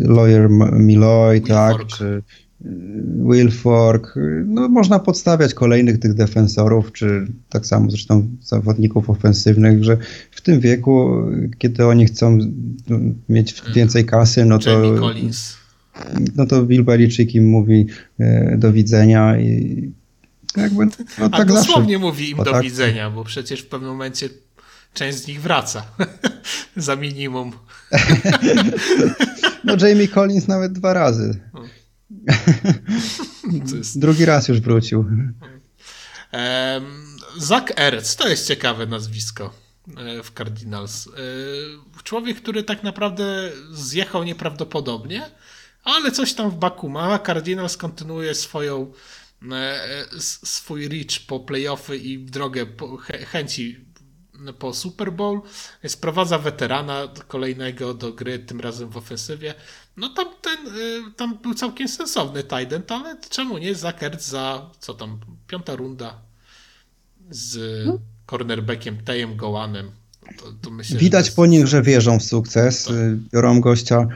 Lawyer 0.00 0.50
Milloy, 0.72 1.40
tak, 1.40 1.86
czy 1.86 2.22
Wilfork, 3.30 4.14
no 4.46 4.68
można 4.68 4.98
podstawiać 4.98 5.54
kolejnych 5.54 5.98
tych 5.98 6.14
defensorów, 6.14 6.92
czy 6.92 7.26
tak 7.48 7.66
samo 7.66 7.90
zresztą 7.90 8.28
zawodników 8.42 9.10
ofensywnych, 9.10 9.84
że 9.84 9.96
w 10.30 10.40
tym 10.40 10.60
wieku, 10.60 11.22
kiedy 11.58 11.86
oni 11.86 12.06
chcą 12.06 12.38
mieć 13.28 13.62
więcej 13.74 14.04
kasy, 14.04 14.44
no 14.44 14.58
to 14.58 14.82
no 16.36 16.46
to 16.46 16.62
Bill 16.62 16.84
Belichick 16.84 17.34
im 17.34 17.48
mówi 17.48 17.86
e, 18.18 18.56
do 18.58 18.72
widzenia 18.72 19.40
i 19.40 19.92
jakby, 20.56 20.86
no 20.86 20.92
A 21.24 21.28
tak 21.28 21.48
dosłownie 21.48 21.94
zawsze. 21.94 22.06
mówi 22.06 22.30
im 22.30 22.36
do 22.36 22.44
tak. 22.44 22.62
widzenia, 22.62 23.10
bo 23.10 23.24
przecież 23.24 23.60
w 23.60 23.66
pewnym 23.66 23.90
momencie 23.90 24.28
część 24.94 25.18
z 25.18 25.26
nich 25.26 25.42
wraca 25.42 25.82
za 26.76 26.96
minimum. 26.96 27.52
no 29.64 29.76
Jamie 29.86 30.08
Collins 30.08 30.48
nawet 30.48 30.72
dwa 30.72 30.94
razy. 30.94 31.40
No. 31.54 31.60
Jest... 33.76 33.98
Drugi 33.98 34.24
raz 34.24 34.48
już 34.48 34.60
wrócił. 34.60 35.04
Zach 37.36 37.64
Ertz, 37.76 38.16
to 38.16 38.28
jest 38.28 38.48
ciekawe 38.48 38.86
nazwisko 38.86 39.54
e, 39.96 40.22
w 40.22 40.30
Cardinals. 40.30 41.06
E, 41.06 42.02
człowiek, 42.02 42.36
który 42.36 42.62
tak 42.62 42.82
naprawdę 42.82 43.52
zjechał 43.72 44.24
nieprawdopodobnie, 44.24 45.30
ale 45.84 46.10
coś 46.10 46.34
tam 46.34 46.50
w 46.50 46.54
baku 46.54 46.88
ma. 46.88 47.18
Cardinals 47.18 47.76
kontynuuje 47.76 48.34
swoją 48.34 48.92
e, 49.52 50.04
swój 50.44 50.88
reach 50.88 51.26
po 51.26 51.40
playoffy 51.40 51.96
i 51.96 52.18
drogę 52.18 52.66
chęci 53.26 53.84
po 54.58 54.74
Super 54.74 55.12
Bowl, 55.12 55.40
sprowadza 55.86 56.38
weterana 56.38 57.08
kolejnego 57.28 57.94
do 57.94 58.12
gry, 58.12 58.38
tym 58.38 58.60
razem 58.60 58.88
w 58.88 58.96
ofensywie. 58.96 59.54
No 59.96 60.08
tam 60.08 60.26
ten, 60.42 60.76
y, 60.76 61.12
tam 61.16 61.38
był 61.42 61.54
całkiem 61.54 61.88
sensowny 61.88 62.42
Titan, 62.42 62.82
ale 62.88 63.16
czemu 63.30 63.58
nie 63.58 63.74
Zakert 63.74 64.22
za, 64.22 64.70
co 64.80 64.94
tam, 64.94 65.20
piąta 65.46 65.76
runda 65.76 66.14
z 67.30 67.58
no. 67.86 67.98
cornerbackiem 68.26 68.96
Tejem 69.04 69.36
Gołanem. 69.36 69.90
To, 70.38 70.44
to 70.62 70.70
myślę, 70.70 70.98
Widać 70.98 71.26
jest... 71.26 71.36
po 71.36 71.46
nich, 71.46 71.66
że 71.66 71.82
wierzą 71.82 72.18
w 72.18 72.22
sukces, 72.22 72.84
tak. 72.84 72.94
biorą 73.32 73.60
gościa 73.60 74.08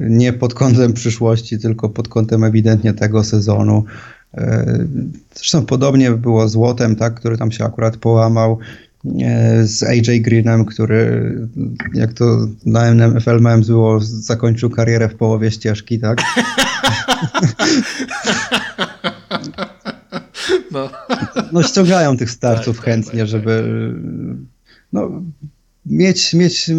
nie 0.00 0.32
pod 0.32 0.54
kątem 0.54 0.92
przyszłości, 0.92 1.58
tylko 1.58 1.88
pod 1.88 2.08
kątem 2.08 2.44
ewidentnie 2.44 2.94
tego 2.94 3.24
sezonu. 3.24 3.84
Zresztą 5.34 5.66
podobnie 5.66 6.10
było 6.10 6.48
z 6.48 6.56
Łotem, 6.56 6.96
tak, 6.96 7.14
który 7.14 7.38
tam 7.38 7.52
się 7.52 7.64
akurat 7.64 7.96
połamał 7.96 8.58
z 9.64 9.82
AJ 9.82 10.20
Greenem, 10.20 10.64
który 10.64 11.34
jak 11.94 12.12
to 12.12 12.46
na 12.66 12.94
NFL 12.94 13.40
Memes 13.40 13.66
było, 13.66 14.00
zakończył 14.00 14.70
karierę 14.70 15.08
w 15.08 15.14
połowie 15.14 15.50
ścieżki, 15.50 15.98
tak? 15.98 16.18
No, 20.70 20.90
no 21.52 21.62
ściągają 21.62 22.16
tych 22.16 22.30
starców 22.30 22.76
tak, 22.76 22.84
tak 22.84 22.94
chętnie, 22.94 23.10
tak, 23.10 23.18
tak, 23.20 23.28
żeby 23.28 23.64
no, 24.92 25.22
mieć, 25.86 26.34
mieć 26.34 26.70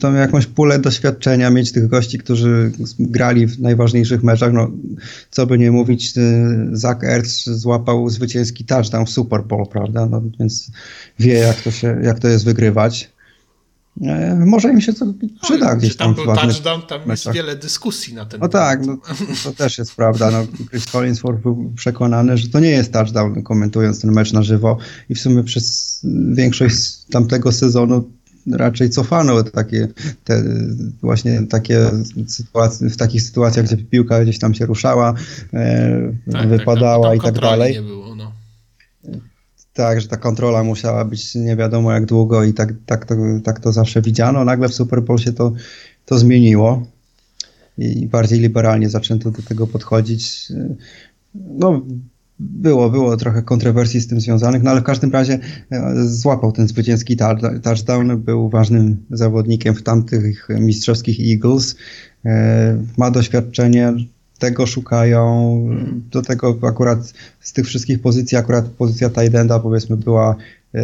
tą 0.00 0.14
jakąś 0.14 0.46
pulę 0.46 0.78
doświadczenia, 0.78 1.50
mieć 1.50 1.72
tych 1.72 1.86
gości, 1.86 2.18
którzy 2.18 2.72
grali 2.98 3.46
w 3.46 3.60
najważniejszych 3.60 4.22
meczach, 4.22 4.52
no 4.52 4.70
co 5.30 5.46
by 5.46 5.58
nie 5.58 5.70
mówić, 5.70 6.16
y, 6.16 6.20
Zach 6.72 7.04
Ertz 7.04 7.44
złapał 7.44 8.08
zwycięski 8.08 8.64
touchdown 8.64 9.06
w 9.06 9.10
Super 9.10 9.42
Bowl, 9.42 9.66
prawda, 9.66 10.06
no 10.06 10.22
więc 10.38 10.70
wie 11.18 11.34
jak 11.34 11.62
to, 11.62 11.70
się, 11.70 12.00
jak 12.02 12.18
to 12.18 12.28
jest 12.28 12.44
wygrywać. 12.44 13.10
E, 14.02 14.44
może 14.46 14.70
im 14.70 14.80
się 14.80 14.92
to 14.92 15.06
przyda 15.42 15.70
no, 15.70 15.76
gdzieś 15.76 15.96
tam. 15.96 16.14
Tam 16.14 16.24
był 16.24 16.34
touchdown, 16.34 16.82
tam 16.82 17.00
jest 17.10 17.32
wiele 17.32 17.56
dyskusji 17.56 18.14
na 18.14 18.26
ten 18.26 18.40
no 18.40 18.48
temat. 18.48 18.68
tak, 18.68 18.86
no 18.86 18.96
tak, 18.96 19.16
to 19.44 19.52
też 19.52 19.78
jest 19.78 19.94
prawda. 19.94 20.30
No, 20.30 20.46
Chris 20.70 20.86
Collinsworth 20.86 21.42
był 21.42 21.72
przekonany, 21.76 22.38
że 22.38 22.48
to 22.48 22.60
nie 22.60 22.70
jest 22.70 22.92
touchdown, 22.92 23.42
komentując 23.42 24.00
ten 24.00 24.12
mecz 24.12 24.32
na 24.32 24.42
żywo 24.42 24.78
i 25.08 25.14
w 25.14 25.20
sumie 25.20 25.44
przez 25.44 26.00
większość 26.32 27.04
tamtego 27.10 27.52
sezonu 27.52 28.10
raczej 28.52 28.90
cofano 28.90 29.42
takie 29.42 29.88
te, 30.24 30.44
właśnie 31.02 31.46
takie 31.46 31.90
sytuacje, 32.26 32.90
w 32.90 32.96
takich 32.96 33.22
sytuacjach, 33.22 33.66
gdzie 33.66 33.76
piłka 33.76 34.22
gdzieś 34.22 34.38
tam 34.38 34.54
się 34.54 34.66
ruszała, 34.66 35.14
e, 35.52 36.12
tak, 36.32 36.40
tak 36.40 36.48
wypadała 36.48 37.08
tak, 37.08 37.18
i 37.18 37.20
tak 37.20 37.40
dalej. 37.40 37.82
Było, 37.82 38.14
no 38.14 38.39
tak, 39.80 40.00
że 40.00 40.08
ta 40.08 40.16
kontrola 40.16 40.64
musiała 40.64 41.04
być 41.04 41.34
nie 41.34 41.56
wiadomo 41.56 41.92
jak 41.92 42.06
długo 42.06 42.44
i 42.44 42.52
tak, 42.52 42.72
tak, 42.86 43.06
to, 43.06 43.14
tak 43.44 43.60
to 43.60 43.72
zawsze 43.72 44.02
widziano. 44.02 44.44
Nagle 44.44 44.68
w 44.68 44.74
Super 44.74 45.02
Bowl 45.02 45.18
się 45.18 45.32
to, 45.32 45.52
to 46.04 46.18
zmieniło 46.18 46.86
i 47.78 48.06
bardziej 48.06 48.40
liberalnie 48.40 48.88
zaczęto 48.88 49.30
do 49.30 49.42
tego 49.42 49.66
podchodzić. 49.66 50.52
No, 51.34 51.82
było, 52.38 52.90
było 52.90 53.16
trochę 53.16 53.42
kontrowersji 53.42 54.00
z 54.00 54.06
tym 54.06 54.20
związanych, 54.20 54.62
no 54.62 54.70
ale 54.70 54.80
w 54.80 54.84
każdym 54.84 55.12
razie 55.12 55.38
e, 55.70 55.94
złapał 56.06 56.52
ten 56.52 56.68
zwycięski 56.68 57.16
touchdown, 57.62 58.22
był 58.22 58.48
ważnym 58.48 59.06
zawodnikiem 59.10 59.74
w 59.74 59.82
tamtych 59.82 60.48
mistrzowskich 60.48 61.32
Eagles. 61.32 61.76
E, 62.24 62.84
ma 62.96 63.10
doświadczenie, 63.10 63.92
tego 64.40 64.66
szukają. 64.66 65.20
Do 66.10 66.22
tego 66.22 66.58
akurat 66.62 67.12
z 67.40 67.52
tych 67.52 67.66
wszystkich 67.66 68.02
pozycji, 68.02 68.38
akurat 68.38 68.68
pozycja 68.68 69.10
Tidenda 69.10 69.60
powiedzmy 69.60 69.96
była 69.96 70.36
e, 70.74 70.82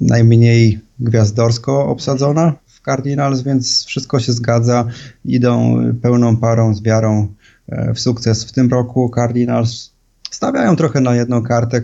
najmniej 0.00 0.80
gwiazdorsko 1.00 1.86
obsadzona 1.86 2.54
w 2.66 2.80
Cardinals, 2.80 3.42
więc 3.42 3.84
wszystko 3.84 4.20
się 4.20 4.32
zgadza. 4.32 4.84
Idą 5.24 5.78
pełną 6.02 6.36
parą 6.36 6.74
z 6.74 6.82
wiarą 6.82 7.28
e, 7.68 7.94
w 7.94 8.00
sukces 8.00 8.44
w 8.44 8.52
tym 8.52 8.70
roku. 8.70 9.10
Cardinals 9.14 9.91
stawiają 10.34 10.76
trochę 10.76 11.00
na 11.00 11.14
jedną 11.14 11.42
kartę, 11.42 11.82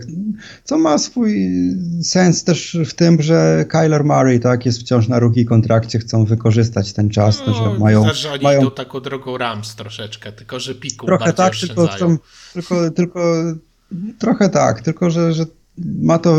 co 0.63 0.77
ma 0.77 0.97
swój 0.97 1.49
sens 2.03 2.43
też 2.43 2.77
w 2.85 2.93
tym, 2.93 3.21
że 3.21 3.65
Kyler 3.69 4.03
Murray 4.03 4.39
tak, 4.39 4.65
jest 4.65 4.79
wciąż 4.79 5.07
na 5.07 5.19
ruki 5.19 5.45
kontrakcie, 5.45 5.99
chcą 5.99 6.25
wykorzystać 6.25 6.93
ten 6.93 7.09
czas, 7.09 7.41
no, 7.47 7.53
że 7.53 7.79
mają... 7.79 8.13
Że 8.13 8.31
oni 8.31 8.43
mają... 8.43 8.61
idą 8.61 8.71
taką 8.71 8.99
drogą 8.99 9.37
Rams 9.37 9.75
troszeczkę, 9.75 10.31
tylko 10.31 10.59
że 10.59 10.75
piku 10.75 11.05
Trochę 11.05 11.33
tak, 11.33 11.53
tylko, 11.55 11.87
chcą, 11.87 12.17
tylko, 12.53 12.91
tylko 12.91 13.19
trochę 14.19 14.49
tak, 14.49 14.81
tylko 14.81 15.09
że, 15.09 15.33
że 15.33 15.45
ma 16.01 16.19
to 16.19 16.35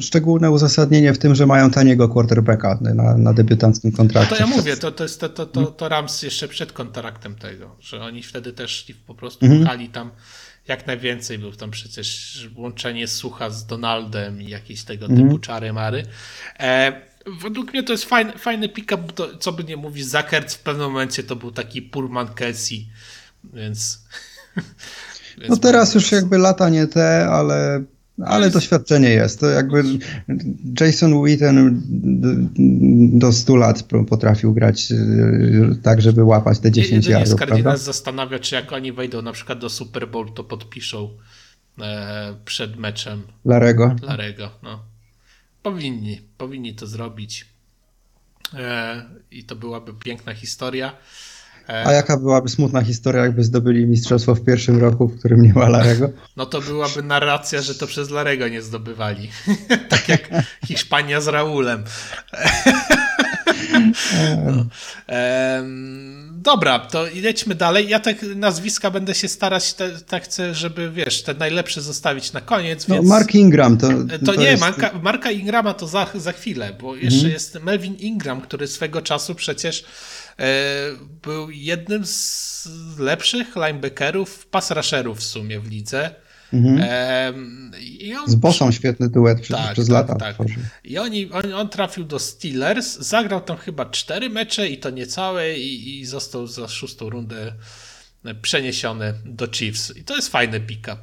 szczególne 0.00 0.50
uzasadnienie 0.50 1.12
w 1.12 1.18
tym, 1.18 1.34
że 1.34 1.46
mają 1.46 1.70
taniego 1.70 2.08
quarterbacka 2.08 2.78
na, 2.80 3.16
na 3.18 3.32
debiutanckim 3.32 3.92
kontrakcie. 3.92 4.34
No 4.40 4.46
to 4.46 4.50
ja 4.50 4.56
mówię, 4.56 4.76
to, 4.76 4.92
to, 4.92 5.02
jest, 5.02 5.20
to, 5.20 5.28
to, 5.28 5.46
to, 5.46 5.66
to 5.66 5.88
Rams 5.88 6.22
jeszcze 6.22 6.48
przed 6.48 6.72
kontraktem 6.72 7.34
tego, 7.34 7.76
że 7.80 8.02
oni 8.02 8.22
wtedy 8.22 8.52
też 8.52 8.92
po 9.06 9.14
prostu 9.14 9.46
mhm. 9.46 9.64
pchali 9.64 9.88
tam 9.88 10.10
jak 10.68 10.86
najwięcej. 10.86 11.38
Był 11.38 11.52
tam 11.52 11.70
przecież 11.70 12.40
łączenie 12.56 13.08
Sucha 13.08 13.50
z 13.50 13.66
Donaldem 13.66 14.42
i 14.42 14.48
jakieś 14.48 14.84
tego 14.84 15.06
mm. 15.06 15.18
typu 15.18 15.38
czary 15.38 15.72
mary. 15.72 16.02
E, 16.60 16.92
według 17.40 17.72
mnie 17.72 17.82
to 17.82 17.92
jest 17.92 18.04
fajny, 18.04 18.32
fajny 18.38 18.68
pick-up, 18.68 19.12
to, 19.14 19.38
co 19.38 19.52
by 19.52 19.64
nie 19.64 19.76
mówić, 19.76 20.06
Zakert 20.06 20.52
w 20.52 20.58
pewnym 20.58 20.86
momencie 20.86 21.22
to 21.22 21.36
był 21.36 21.50
taki 21.52 21.82
Purman 21.82 22.28
Kelsey, 22.28 22.88
więc... 23.44 24.04
więc 25.38 25.48
no 25.48 25.56
teraz 25.56 25.94
już 25.94 26.12
jakby 26.12 26.38
lata 26.38 26.68
nie 26.68 26.86
te, 26.86 27.28
ale 27.30 27.84
ale 28.22 28.50
doświadczenie 28.50 29.08
jest. 29.08 29.40
To 29.40 29.46
jakby 29.46 29.82
Jason 30.80 31.24
Witten 31.24 31.82
do 33.18 33.32
100 33.32 33.56
lat 33.56 33.82
potrafił 34.08 34.54
grać 34.54 34.92
y, 34.92 35.78
tak, 35.82 36.02
żeby 36.02 36.24
łapać 36.24 36.58
te 36.58 36.72
10 36.72 37.06
yardów. 37.06 37.40
Jedynie 37.40 37.76
zastanawia, 37.76 38.38
czy 38.38 38.54
jak 38.54 38.72
oni 38.72 38.92
wejdą 38.92 39.22
na 39.22 39.32
przykład 39.32 39.58
do 39.58 39.68
Super 39.68 40.08
Bowl, 40.08 40.32
to 40.34 40.44
podpiszą 40.44 41.10
e, 41.80 42.34
przed 42.44 42.76
meczem 42.76 43.22
Larego. 43.44 43.96
Larego, 44.02 44.50
no. 44.62 44.82
Powinni, 45.62 46.20
powinni 46.38 46.74
to 46.74 46.86
zrobić. 46.86 47.46
E, 48.54 49.02
I 49.30 49.44
to 49.44 49.56
byłaby 49.56 49.94
piękna 49.94 50.34
historia. 50.34 50.96
A 51.66 51.92
jaka 51.92 52.16
byłaby 52.16 52.48
smutna 52.48 52.82
historia, 52.82 53.22
jakby 53.22 53.44
zdobyli 53.44 53.86
mistrzostwo 53.86 54.34
w 54.34 54.44
pierwszym 54.44 54.80
roku, 54.80 55.08
w 55.08 55.18
którym 55.18 55.42
nie 55.42 55.52
ma 55.52 55.68
Larego? 55.68 56.10
No 56.36 56.46
to 56.46 56.60
byłaby 56.60 57.02
narracja, 57.02 57.62
że 57.62 57.74
to 57.74 57.86
przez 57.86 58.10
Larego 58.10 58.48
nie 58.48 58.62
zdobywali. 58.62 59.30
tak 59.88 60.08
jak 60.08 60.28
Hiszpania 60.66 61.20
z 61.20 61.28
Raulem. 61.28 61.84
no. 64.46 64.64
dobra, 66.32 66.78
to 66.78 67.04
lećmy 67.22 67.54
dalej. 67.54 67.88
Ja 67.88 68.00
tak 68.00 68.16
nazwiska 68.36 68.90
będę 68.90 69.14
się 69.14 69.28
starać, 69.28 69.74
te, 69.74 69.90
tak 69.90 70.24
chcę, 70.24 70.54
żeby 70.54 70.90
wiesz, 70.90 71.22
te 71.22 71.34
najlepsze 71.34 71.80
zostawić 71.80 72.32
na 72.32 72.40
koniec. 72.40 72.88
No, 72.88 73.02
Mark 73.02 73.34
Ingram 73.34 73.78
to. 73.78 73.88
To, 73.88 74.32
to 74.32 74.40
nie, 74.40 74.46
jest... 74.46 74.60
Marka, 74.60 74.90
Marka 75.02 75.30
Ingrama 75.30 75.74
to 75.74 75.86
za, 75.86 76.06
za 76.14 76.32
chwilę, 76.32 76.72
bo 76.80 76.96
jeszcze 76.96 77.16
mhm. 77.16 77.32
jest 77.32 77.58
Melvin 77.62 77.94
Ingram, 77.94 78.40
który 78.40 78.66
swego 78.66 79.02
czasu 79.02 79.34
przecież 79.34 79.84
E, 79.84 80.23
był 81.22 81.50
jednym 81.50 82.06
z 82.06 82.68
lepszych 82.98 83.56
linebackerów, 83.56 84.46
pass 84.46 84.70
rusherów 84.70 85.18
w 85.18 85.22
sumie 85.22 85.60
w 85.60 85.70
lidze. 85.70 86.14
Mhm. 86.52 86.88
On... 88.20 88.30
Z 88.30 88.34
Bosą 88.34 88.72
świetny 88.72 89.08
duet 89.08 89.40
przez, 89.40 89.56
tak, 89.56 89.72
przez 89.72 89.86
tak, 89.86 89.94
lata. 89.94 90.14
Tak. 90.16 90.36
I 90.84 90.98
oni, 90.98 91.30
on, 91.32 91.52
on, 91.54 91.68
trafił 91.68 92.04
do 92.04 92.18
Steelers, 92.18 92.98
zagrał 92.98 93.40
tam 93.40 93.56
chyba 93.56 93.86
cztery 93.86 94.30
mecze 94.30 94.68
i 94.68 94.78
to 94.78 94.90
niecałe 94.90 95.58
i, 95.58 96.00
i 96.00 96.06
został 96.06 96.46
za 96.46 96.68
szóstą 96.68 97.10
rundę 97.10 97.52
przeniesiony 98.42 99.14
do 99.24 99.48
Chiefs. 99.52 99.96
I 99.96 100.04
to 100.04 100.16
jest 100.16 100.28
fajny 100.28 100.60
pick-up. 100.60 101.02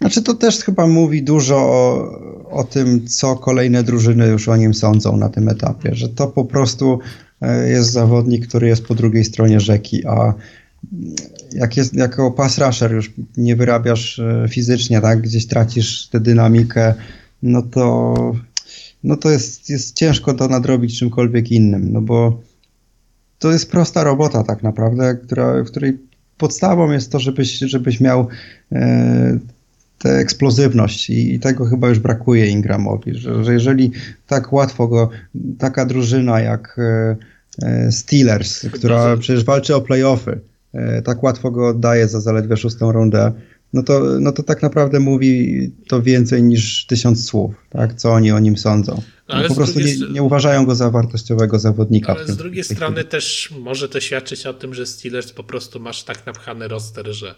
Znaczy 0.00 0.22
to 0.22 0.34
też 0.34 0.58
chyba 0.58 0.86
mówi 0.86 1.22
dużo 1.22 1.56
o, 1.56 2.10
o 2.50 2.64
tym, 2.64 3.08
co 3.08 3.36
kolejne 3.36 3.82
drużyny 3.82 4.26
już 4.26 4.48
o 4.48 4.56
nim 4.56 4.74
sądzą 4.74 5.16
na 5.16 5.28
tym 5.28 5.48
etapie, 5.48 5.94
że 5.94 6.08
to 6.08 6.26
po 6.26 6.44
prostu 6.44 7.00
E, 7.00 7.25
jest 7.66 7.92
zawodnik, 7.92 8.46
który 8.48 8.68
jest 8.68 8.84
po 8.84 8.94
drugiej 8.94 9.24
stronie 9.24 9.60
rzeki, 9.60 10.06
a 10.06 10.34
jak 11.52 11.76
jest, 11.76 11.94
jako 11.94 12.30
pass 12.30 12.58
rusher 12.58 12.92
już 12.92 13.12
nie 13.36 13.56
wyrabiasz 13.56 14.18
e, 14.18 14.46
fizycznie, 14.50 15.00
tak, 15.00 15.20
gdzieś 15.20 15.46
tracisz 15.46 16.08
tę 16.08 16.20
dynamikę, 16.20 16.94
no 17.42 17.62
to, 17.62 18.14
no 19.04 19.16
to 19.16 19.30
jest, 19.30 19.70
jest 19.70 19.96
ciężko 19.96 20.34
to 20.34 20.48
nadrobić 20.48 20.98
czymkolwiek 20.98 21.52
innym, 21.52 21.92
no 21.92 22.00
bo 22.00 22.40
to 23.38 23.52
jest 23.52 23.70
prosta 23.70 24.04
robota 24.04 24.44
tak 24.44 24.62
naprawdę, 24.62 25.14
która, 25.14 25.62
której 25.62 25.98
podstawą 26.38 26.92
jest 26.92 27.12
to, 27.12 27.18
żebyś, 27.18 27.58
żebyś 27.58 28.00
miał 28.00 28.28
e, 28.72 29.38
tę 29.98 30.10
eksplozywność 30.10 31.10
i, 31.10 31.34
i, 31.34 31.40
tego 31.40 31.66
chyba 31.66 31.88
już 31.88 31.98
brakuje 31.98 32.46
Ingramowi, 32.46 33.14
że, 33.14 33.44
że 33.44 33.52
jeżeli 33.52 33.90
tak 34.26 34.52
łatwo 34.52 34.88
go, 34.88 35.10
taka 35.58 35.86
drużyna 35.86 36.40
jak 36.40 36.76
e, 36.78 37.16
e 37.62 37.92
Steelers, 37.92 38.66
która 38.72 39.16
przecież 39.16 39.44
walczy 39.44 39.74
o 39.74 39.80
playoffy, 39.80 40.40
e, 40.74 41.02
tak 41.02 41.22
łatwo 41.22 41.50
go 41.50 41.68
oddaje 41.68 42.08
za 42.08 42.20
zaledwie 42.20 42.56
szóstą 42.56 42.92
rundę, 42.92 43.32
no 43.72 43.82
to, 43.82 44.00
no 44.20 44.32
to 44.32 44.42
tak 44.42 44.62
naprawdę 44.62 45.00
mówi 45.00 45.60
to 45.88 46.02
więcej 46.02 46.42
niż 46.42 46.86
tysiąc 46.86 47.28
słów, 47.28 47.54
tak? 47.70 47.94
co 47.94 48.12
oni 48.12 48.32
o 48.32 48.38
nim 48.38 48.56
sądzą. 48.56 49.02
No, 49.28 49.48
po 49.48 49.54
prostu 49.54 49.80
nie, 49.80 49.94
nie, 50.12 50.22
uważają 50.22 50.66
go 50.66 50.74
za 50.74 50.90
wartościowego 50.90 51.58
zawodnika. 51.58 52.12
Ale 52.12 52.26
z 52.26 52.36
drugiej 52.36 52.64
strony 52.64 52.96
chwili. 52.96 53.10
też 53.10 53.54
może 53.60 53.88
to 53.88 54.00
świadczyć 54.00 54.46
o 54.46 54.54
tym, 54.54 54.74
że 54.74 54.86
Steelers 54.86 55.32
po 55.32 55.44
prostu 55.44 55.80
masz 55.80 56.04
tak 56.04 56.26
napchany 56.26 56.68
roster, 56.68 57.06
że 57.14 57.34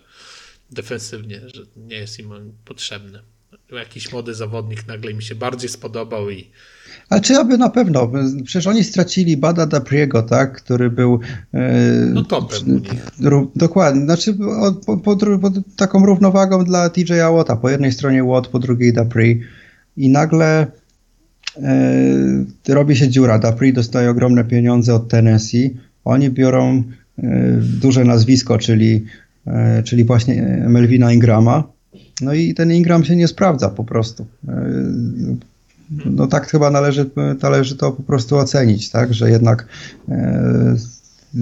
defensywnie, 0.70 1.40
że 1.54 1.62
nie 1.76 1.96
jest 1.96 2.18
im 2.18 2.52
potrzebny. 2.64 3.18
Jakiś 3.72 4.12
młody 4.12 4.34
zawodnik 4.34 4.86
nagle 4.86 5.14
mi 5.14 5.22
się 5.22 5.34
bardziej 5.34 5.68
spodobał 5.68 6.30
i 6.30 6.50
ale 7.08 7.20
czy 7.20 7.36
aby 7.36 7.58
na 7.58 7.68
pewno? 7.68 8.10
Przecież 8.44 8.66
oni 8.66 8.84
stracili 8.84 9.36
Bada 9.36 9.66
Dapriego, 9.66 10.22
tak, 10.22 10.62
który 10.62 10.90
był. 10.90 11.20
E, 11.54 11.82
no 12.14 12.24
to 12.24 12.48
Dokładnie. 13.56 14.02
Znaczy 14.02 14.34
pod, 14.86 15.02
pod, 15.02 15.20
pod, 15.40 15.54
taką 15.76 16.06
równowagą 16.06 16.64
dla 16.64 16.90
TJ 16.90 17.12
Watta. 17.34 17.56
Po 17.56 17.70
jednej 17.70 17.92
stronie 17.92 18.24
Watt, 18.24 18.48
po 18.48 18.58
drugiej 18.58 18.92
Dapri. 18.92 19.40
I 19.96 20.08
nagle 20.08 20.66
e, 21.56 22.74
robi 22.74 22.96
się 22.96 23.08
dziura. 23.08 23.38
Dapri 23.38 23.72
dostaje 23.72 24.10
ogromne 24.10 24.44
pieniądze 24.44 24.94
od 24.94 25.08
Tennessee. 25.08 25.76
Oni 26.04 26.30
biorą 26.30 26.82
e, 27.18 27.22
duże 27.60 28.04
nazwisko, 28.04 28.58
czyli, 28.58 29.04
czyli 29.84 30.04
właśnie 30.04 30.42
Melvina 30.68 31.12
Ingrama. 31.12 31.64
No 32.20 32.32
i 32.32 32.54
ten 32.54 32.72
Ingram 32.72 33.04
się 33.04 33.16
nie 33.16 33.28
sprawdza 33.28 33.68
po 33.68 33.84
prostu. 33.84 34.26
E, 34.48 34.72
no 36.04 36.26
tak 36.26 36.50
chyba 36.50 36.70
należy, 36.70 37.10
należy 37.42 37.76
to 37.76 37.92
po 37.92 38.02
prostu 38.02 38.36
ocenić, 38.36 38.90
tak, 38.90 39.14
że 39.14 39.30
jednak 39.30 39.66
e, 40.08 40.76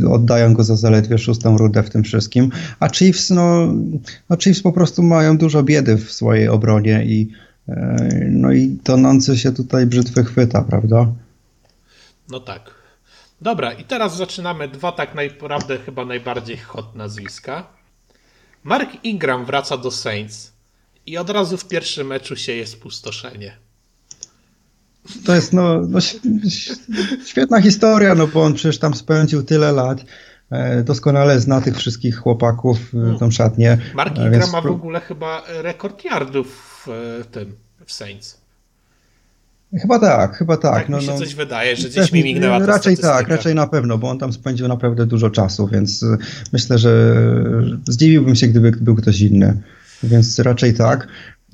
oddają 0.09 0.55
go 0.55 0.65
za 0.65 0.77
zaledwie 0.77 1.19
szóstą 1.19 1.59
rudę 1.59 1.83
w 1.83 1.91
tym 1.91 2.03
wszystkim, 2.03 2.51
a 2.81 2.89
Chiefs, 2.89 3.31
no, 3.31 3.75
no 4.31 4.37
Chiefs 4.37 4.63
po 4.63 4.73
prostu 4.73 5.03
mają 5.03 5.39
dużo 5.39 5.63
biedy 5.63 5.97
w 5.97 6.13
swojej 6.13 6.49
obronie 6.49 7.05
i 7.05 7.29
e, 7.69 8.29
no 8.31 8.53
i 8.53 8.79
tonący 8.85 9.39
się 9.39 9.53
tutaj 9.53 9.87
brzytwy 9.87 10.25
chwyta, 10.25 10.63
prawda? 10.63 11.07
No 12.31 12.41
tak. 12.41 12.77
Dobra, 13.41 13.73
i 13.73 13.85
teraz 13.85 14.17
zaczynamy 14.17 14.69
dwa 14.69 14.93
tak 14.93 15.15
naprawdę 15.15 15.79
chyba 15.79 16.05
najbardziej 16.05 16.57
hot 16.57 16.95
nazwiska. 16.95 17.76
Mark 18.67 19.05
Ingram 19.05 19.45
wraca 19.45 19.77
do 19.77 19.91
Saints 19.91 20.53
i 21.07 21.19
od 21.19 21.31
razu 21.31 21.57
w 21.57 21.69
pierwszym 21.69 22.07
meczu 22.07 22.37
się 22.37 22.53
jest 22.53 22.81
pustoszenie. 22.81 23.57
To 25.25 25.35
jest 25.35 25.53
no, 25.53 25.81
no, 25.89 25.99
świetna 27.27 27.61
historia, 27.61 28.15
no 28.15 28.27
bo 28.27 28.43
on 28.43 28.55
przecież 28.55 28.79
tam 28.79 28.95
spędził 28.95 29.43
tyle 29.43 29.73
lat. 29.73 30.05
E, 30.51 30.83
doskonale 30.83 31.41
zna 31.41 31.61
tych 31.61 31.77
wszystkich 31.77 32.17
chłopaków, 32.17 32.79
e, 32.95 32.97
no. 32.97 33.19
tą 33.19 33.31
szatnię. 33.31 33.79
Mark 33.95 34.17
Ingram 34.17 34.33
więc... 34.33 34.53
ma 34.53 34.61
w 34.61 34.67
ogóle 34.67 35.01
chyba 35.01 35.43
rekord 35.47 36.05
yardów 36.05 36.83
w 36.87 37.25
tym, 37.31 37.57
w 37.87 37.93
Saints. 37.93 38.41
Chyba 39.81 39.99
tak, 39.99 40.37
chyba 40.37 40.57
tak. 40.57 40.75
Tak 40.75 40.89
no, 40.89 40.99
mi 40.99 41.05
się 41.05 41.13
no, 41.13 41.19
coś 41.19 41.35
wydaje, 41.35 41.77
że 41.77 41.89
gdzieś 41.89 42.13
mi 42.13 42.25
mignęła 42.25 42.61
ta 42.61 42.67
Raczej 42.67 42.97
tak, 42.97 43.29
raczej 43.29 43.55
na 43.55 43.67
pewno, 43.67 43.99
bo 43.99 44.11
on 44.11 44.19
tam 44.19 44.33
spędził 44.33 44.69
naprawdę 44.69 45.07
dużo 45.07 45.31
czasu, 45.31 45.69
więc 45.69 46.03
e, 46.03 46.17
myślę, 46.53 46.79
że 46.79 47.15
zdziwiłbym 47.89 48.35
się, 48.35 48.47
gdyby 48.47 48.73
był 48.73 48.97
ktoś 48.97 49.21
inny. 49.21 49.57
Więc 50.03 50.39
raczej 50.39 50.75
tak. 50.75 51.09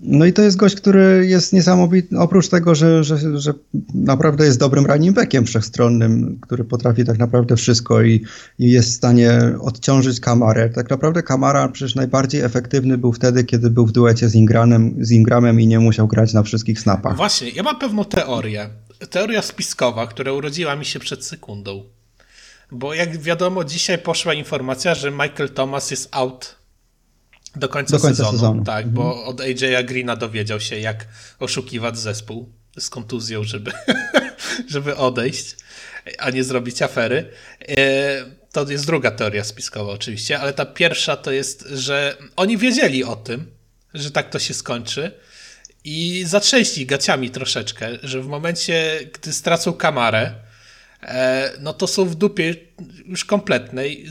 No 0.05 0.25
i 0.25 0.33
to 0.33 0.43
jest 0.43 0.57
gość, 0.57 0.75
który 0.75 1.27
jest 1.27 1.53
niesamowity, 1.53 2.19
oprócz 2.19 2.49
tego, 2.49 2.75
że, 2.75 3.05
że, 3.05 3.39
że 3.41 3.55
naprawdę 3.95 4.45
jest 4.45 4.59
dobrym 4.59 4.87
running 4.87 5.17
backiem 5.17 5.47
wszechstronnym, 5.47 6.39
który 6.41 6.65
potrafi 6.65 7.05
tak 7.05 7.19
naprawdę 7.19 7.57
wszystko 7.57 8.03
i, 8.03 8.25
i 8.59 8.71
jest 8.71 8.89
w 8.89 8.95
stanie 8.95 9.33
odciążyć 9.61 10.21
kamarę. 10.21 10.71
Tak 10.71 10.91
naprawdę 10.91 11.23
Kamara 11.23 11.69
przecież 11.69 11.95
najbardziej 11.95 12.41
efektywny 12.41 12.99
był 12.99 13.13
wtedy, 13.13 13.45
kiedy 13.45 13.71
był 13.71 13.87
w 13.87 13.93
duecie 13.93 14.29
z 14.29 14.35
Ingramem, 14.35 14.95
z 15.01 15.11
Ingramem 15.11 15.61
i 15.61 15.67
nie 15.67 15.81
musiał 15.81 16.09
grać 16.09 16.33
na 16.33 16.43
wszystkich 16.43 16.81
snapach. 16.81 17.17
Właśnie, 17.17 17.51
ja 17.51 17.63
mam 17.63 17.79
pewną 17.79 18.05
teorię. 18.05 18.69
Teoria 19.11 19.43
spiskowa, 19.43 20.07
która 20.07 20.33
urodziła 20.33 20.77
mi 20.77 20.85
się 20.85 20.99
przed 21.01 21.25
sekundą. 21.25 21.85
Bo 22.73 22.95
jak 22.95 23.19
wiadomo, 23.19 23.65
dzisiaj 23.65 23.99
poszła 23.99 24.35
informacja, 24.35 24.95
że 24.95 25.11
Michael 25.11 25.49
Thomas 25.49 25.91
jest 25.91 26.09
out 26.13 26.62
do 27.57 27.69
końca, 27.69 27.97
do 27.97 28.03
końca 28.03 28.17
sezonu, 28.17 28.33
sezonu, 28.33 28.65
Tak, 28.65 28.87
mhm. 28.87 28.95
bo 28.95 29.25
od 29.25 29.41
AJ'a 29.41 29.85
Greena 29.85 30.17
dowiedział 30.17 30.61
się, 30.61 30.79
jak 30.79 31.07
oszukiwać 31.39 31.99
zespół 31.99 32.53
z 32.79 32.91
kontuzją, 32.91 33.45
żeby, 33.45 33.73
żeby 34.73 34.97
odejść, 34.97 35.57
a 36.19 36.31
nie 36.31 36.45
zrobić 36.45 36.83
afery. 36.83 37.31
E, 37.69 38.25
to 38.53 38.71
jest 38.71 38.87
druga 38.87 39.11
teoria 39.11 39.45
spiskowa 39.45 39.93
oczywiście, 39.93 40.41
ale 40.41 40.53
ta 40.53 40.67
pierwsza 40.67 41.17
to 41.17 41.33
jest, 41.33 41.69
że 41.73 42.17
oni 42.37 42.59
wiedzieli 42.59 43.05
o 43.05 43.17
tym, 43.17 43.47
że 43.95 44.11
tak 44.11 44.31
to 44.31 44.39
się 44.39 44.55
skończy 44.55 45.13
i 45.85 46.25
zatrzęśli 46.27 46.87
gaciami 46.87 47.31
troszeczkę, 47.31 47.89
że 48.03 48.21
w 48.23 48.27
momencie, 48.27 49.01
gdy 49.13 49.33
stracą 49.33 49.73
kamarę, 49.73 50.35
E, 51.03 51.53
no 51.61 51.73
to 51.73 51.87
są 51.87 52.05
w 52.05 52.15
dupie 52.15 52.55
już 53.07 53.25
kompletnej 53.25 54.07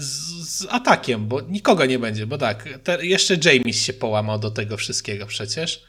z, 0.52 0.68
atakiem, 0.70 1.28
bo 1.28 1.42
nikogo 1.42 1.86
nie 1.86 2.00
będzie, 2.00 2.28
bo 2.28 2.38
tak, 2.38 2.70
te, 2.84 3.06
jeszcze 3.06 3.38
James 3.46 3.76
się 3.76 3.94
połamał 3.94 4.40
do 4.40 4.52
tego 4.52 4.78
wszystkiego 4.78 5.26
przecież. 5.26 5.84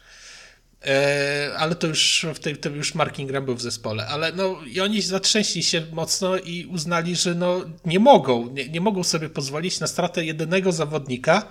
E, 0.87 1.53
ale 1.59 1.75
to 1.75 1.87
już 1.87 2.27
w 2.35 2.39
tej, 2.39 2.57
to 2.57 2.69
już 2.69 2.95
Mark 2.95 3.19
Ingram 3.19 3.45
był 3.45 3.55
w 3.55 3.63
zespole, 3.63 4.07
ale 4.07 4.33
no 4.33 4.63
i 4.67 4.81
oni 4.81 5.03
zatrzęśli 5.03 5.63
się 5.63 5.87
mocno 5.93 6.37
i 6.37 6.67
uznali, 6.67 7.17
że 7.17 7.35
no 7.35 7.65
nie 7.85 7.99
mogą, 7.99 8.51
nie, 8.51 8.69
nie 8.69 8.81
mogą 8.81 9.05
sobie 9.05 9.29
pozwolić 9.29 9.81
na 9.81 9.87
stratę 9.87 10.25
jedynego 10.25 10.73
zawodnika, 10.73 11.49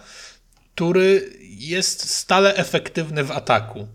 który 0.76 1.30
jest 1.42 2.10
stale 2.10 2.56
efektywny 2.56 3.24
w 3.24 3.32
ataku. 3.32 3.88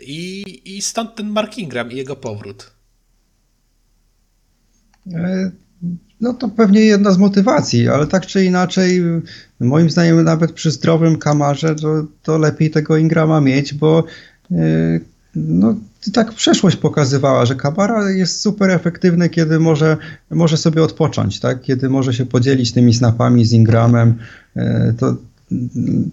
I, 0.00 0.42
i 0.64 0.82
stąd 0.82 1.14
ten 1.14 1.30
Mark 1.30 1.58
Ingram 1.58 1.92
i 1.92 1.96
jego 1.96 2.16
powrót. 2.16 2.70
No 6.20 6.32
to 6.32 6.48
pewnie 6.48 6.80
jedna 6.80 7.12
z 7.12 7.18
motywacji, 7.18 7.88
ale 7.88 8.06
tak 8.06 8.26
czy 8.26 8.44
inaczej, 8.44 9.02
moim 9.60 9.90
zdaniem 9.90 10.24
nawet 10.24 10.52
przy 10.52 10.70
zdrowym 10.70 11.18
kamarze 11.18 11.74
to, 11.74 12.04
to 12.22 12.38
lepiej 12.38 12.70
tego 12.70 12.96
Ingrama 12.96 13.40
mieć, 13.40 13.74
bo 13.74 14.04
e, 14.50 14.54
no, 15.34 15.74
tak 16.12 16.32
przeszłość 16.32 16.76
pokazywała, 16.76 17.46
że 17.46 17.54
Kamara 17.54 18.10
jest 18.10 18.40
super 18.40 18.70
efektywny, 18.70 19.28
kiedy 19.28 19.60
może, 19.60 19.96
może 20.30 20.56
sobie 20.56 20.82
odpocząć, 20.82 21.40
tak? 21.40 21.60
kiedy 21.60 21.88
może 21.88 22.14
się 22.14 22.26
podzielić 22.26 22.72
tymi 22.72 22.94
snapami 22.94 23.44
z 23.44 23.52
Ingramem. 23.52 24.18
E, 24.56 24.94
to, 24.98 25.16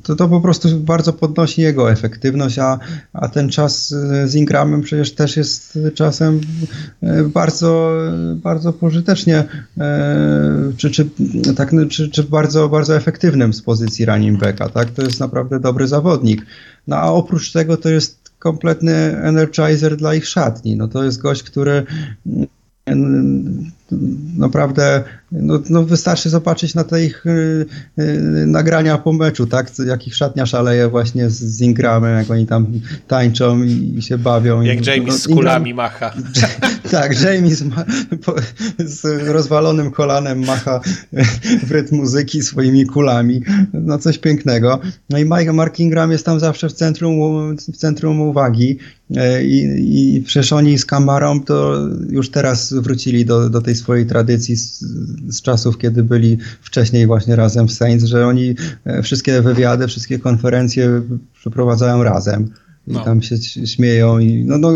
to, 0.04 0.16
to 0.16 0.28
po 0.28 0.42
prostu 0.42 0.80
bardzo 0.80 1.14
podnosi 1.14 1.62
jego 1.62 1.92
efektywność, 1.92 2.60
a, 2.60 2.80
a 3.14 3.28
ten 3.28 3.50
czas 3.50 3.90
z 4.26 4.36
Ingramem 4.36 4.82
przecież 4.82 5.16
też 5.16 5.38
jest 5.38 5.80
czasem 5.94 6.42
e, 7.04 7.24
bardzo, 7.24 8.02
bardzo 8.36 8.74
pożytecznie, 8.74 9.44
e, 9.78 10.72
czy, 10.78 10.92
czy, 10.92 11.10
tak, 11.56 11.72
czy, 11.90 12.10
czy 12.10 12.24
bardzo, 12.24 12.70
bardzo 12.70 12.96
efektywnym 12.96 13.54
z 13.54 13.62
pozycji 13.62 14.06
running 14.06 14.40
backa. 14.40 14.70
Tak? 14.70 14.90
To 14.90 15.02
jest 15.02 15.20
naprawdę 15.20 15.60
dobry 15.60 15.88
zawodnik. 15.88 16.46
No 16.88 16.96
a 16.96 17.04
oprócz 17.04 17.52
tego 17.52 17.78
to 17.78 17.90
jest 17.90 18.30
kompletny 18.40 18.94
energizer 19.24 19.98
dla 19.98 20.16
ich 20.16 20.28
szatni. 20.28 20.76
No 20.76 20.88
to 20.88 21.04
jest 21.04 21.22
gość, 21.22 21.44
który 21.44 21.86
naprawdę 24.38 25.04
no, 25.32 25.60
no 25.70 25.84
wystarczy 25.84 26.30
zobaczyć 26.30 26.76
na 26.76 26.84
te 26.84 27.06
ich 27.06 27.26
y, 27.26 27.66
y, 28.00 28.04
nagrania 28.48 28.98
po 28.98 29.14
meczu, 29.14 29.48
tak? 29.48 29.72
Jak 29.88 30.08
ich 30.08 30.16
szatnia 30.16 30.46
szaleje 30.46 30.90
właśnie 30.90 31.30
z, 31.30 31.40
z 31.40 31.62
Ingramem, 31.62 32.18
jak 32.18 32.32
oni 32.32 32.48
tam 32.48 32.68
tańczą 33.08 33.64
i, 33.64 33.94
i 33.98 34.02
się 34.02 34.18
bawią. 34.18 34.62
Jak 34.62 34.88
James 34.88 35.08
no, 35.08 35.18
z 35.18 35.28
kulami 35.28 35.70
Ingram, 35.70 35.86
macha. 35.86 36.14
tak, 36.92 37.22
James 37.22 37.64
ma, 37.64 37.86
po, 38.26 38.36
z 38.80 39.28
rozwalonym 39.28 39.92
kolanem 39.92 40.46
macha 40.46 40.82
w 41.64 41.72
rytm 41.72 41.96
muzyki 41.96 42.42
swoimi 42.42 42.86
kulami. 42.86 43.42
No 43.74 43.98
coś 43.98 44.18
pięknego. 44.18 44.80
No 45.10 45.18
i 45.18 45.24
Mike, 45.26 45.54
Mark 45.54 45.80
Ingram 45.80 46.12
jest 46.12 46.26
tam 46.26 46.40
zawsze 46.40 46.70
w 46.70 46.74
centrum, 46.74 47.56
w 47.58 47.78
centrum 47.78 48.22
uwagi 48.22 48.78
e, 49.16 49.44
i, 49.44 50.16
i 50.16 50.22
przecież 50.22 50.54
oni 50.54 50.78
z 50.78 50.86
kamerą 50.86 51.44
to 51.44 51.88
już 52.10 52.30
teraz 52.30 52.74
wrócili 52.74 53.26
do, 53.26 53.50
do 53.50 53.62
tej 53.62 53.76
swojej 53.76 54.06
tradycji 54.06 54.56
z, 55.28 55.42
czasów, 55.42 55.78
kiedy 55.78 56.04
byli 56.04 56.38
wcześniej 56.62 57.08
właśnie 57.08 57.36
razem 57.36 57.68
w 57.68 57.74
Saints, 57.74 58.06
że 58.06 58.28
oni 58.28 58.56
e, 58.86 59.04
wszystkie 59.04 59.42
wywiady, 59.42 59.88
wszystkie 59.88 60.20
konferencje 60.20 61.02
przeprowadzają 61.34 62.04
razem. 62.04 62.54
I 62.88 62.92
no. 62.92 63.04
tam 63.04 63.22
się 63.22 63.38
śmieją 63.68 64.20
i 64.20 64.44
no, 64.46 64.58
no, 64.58 64.72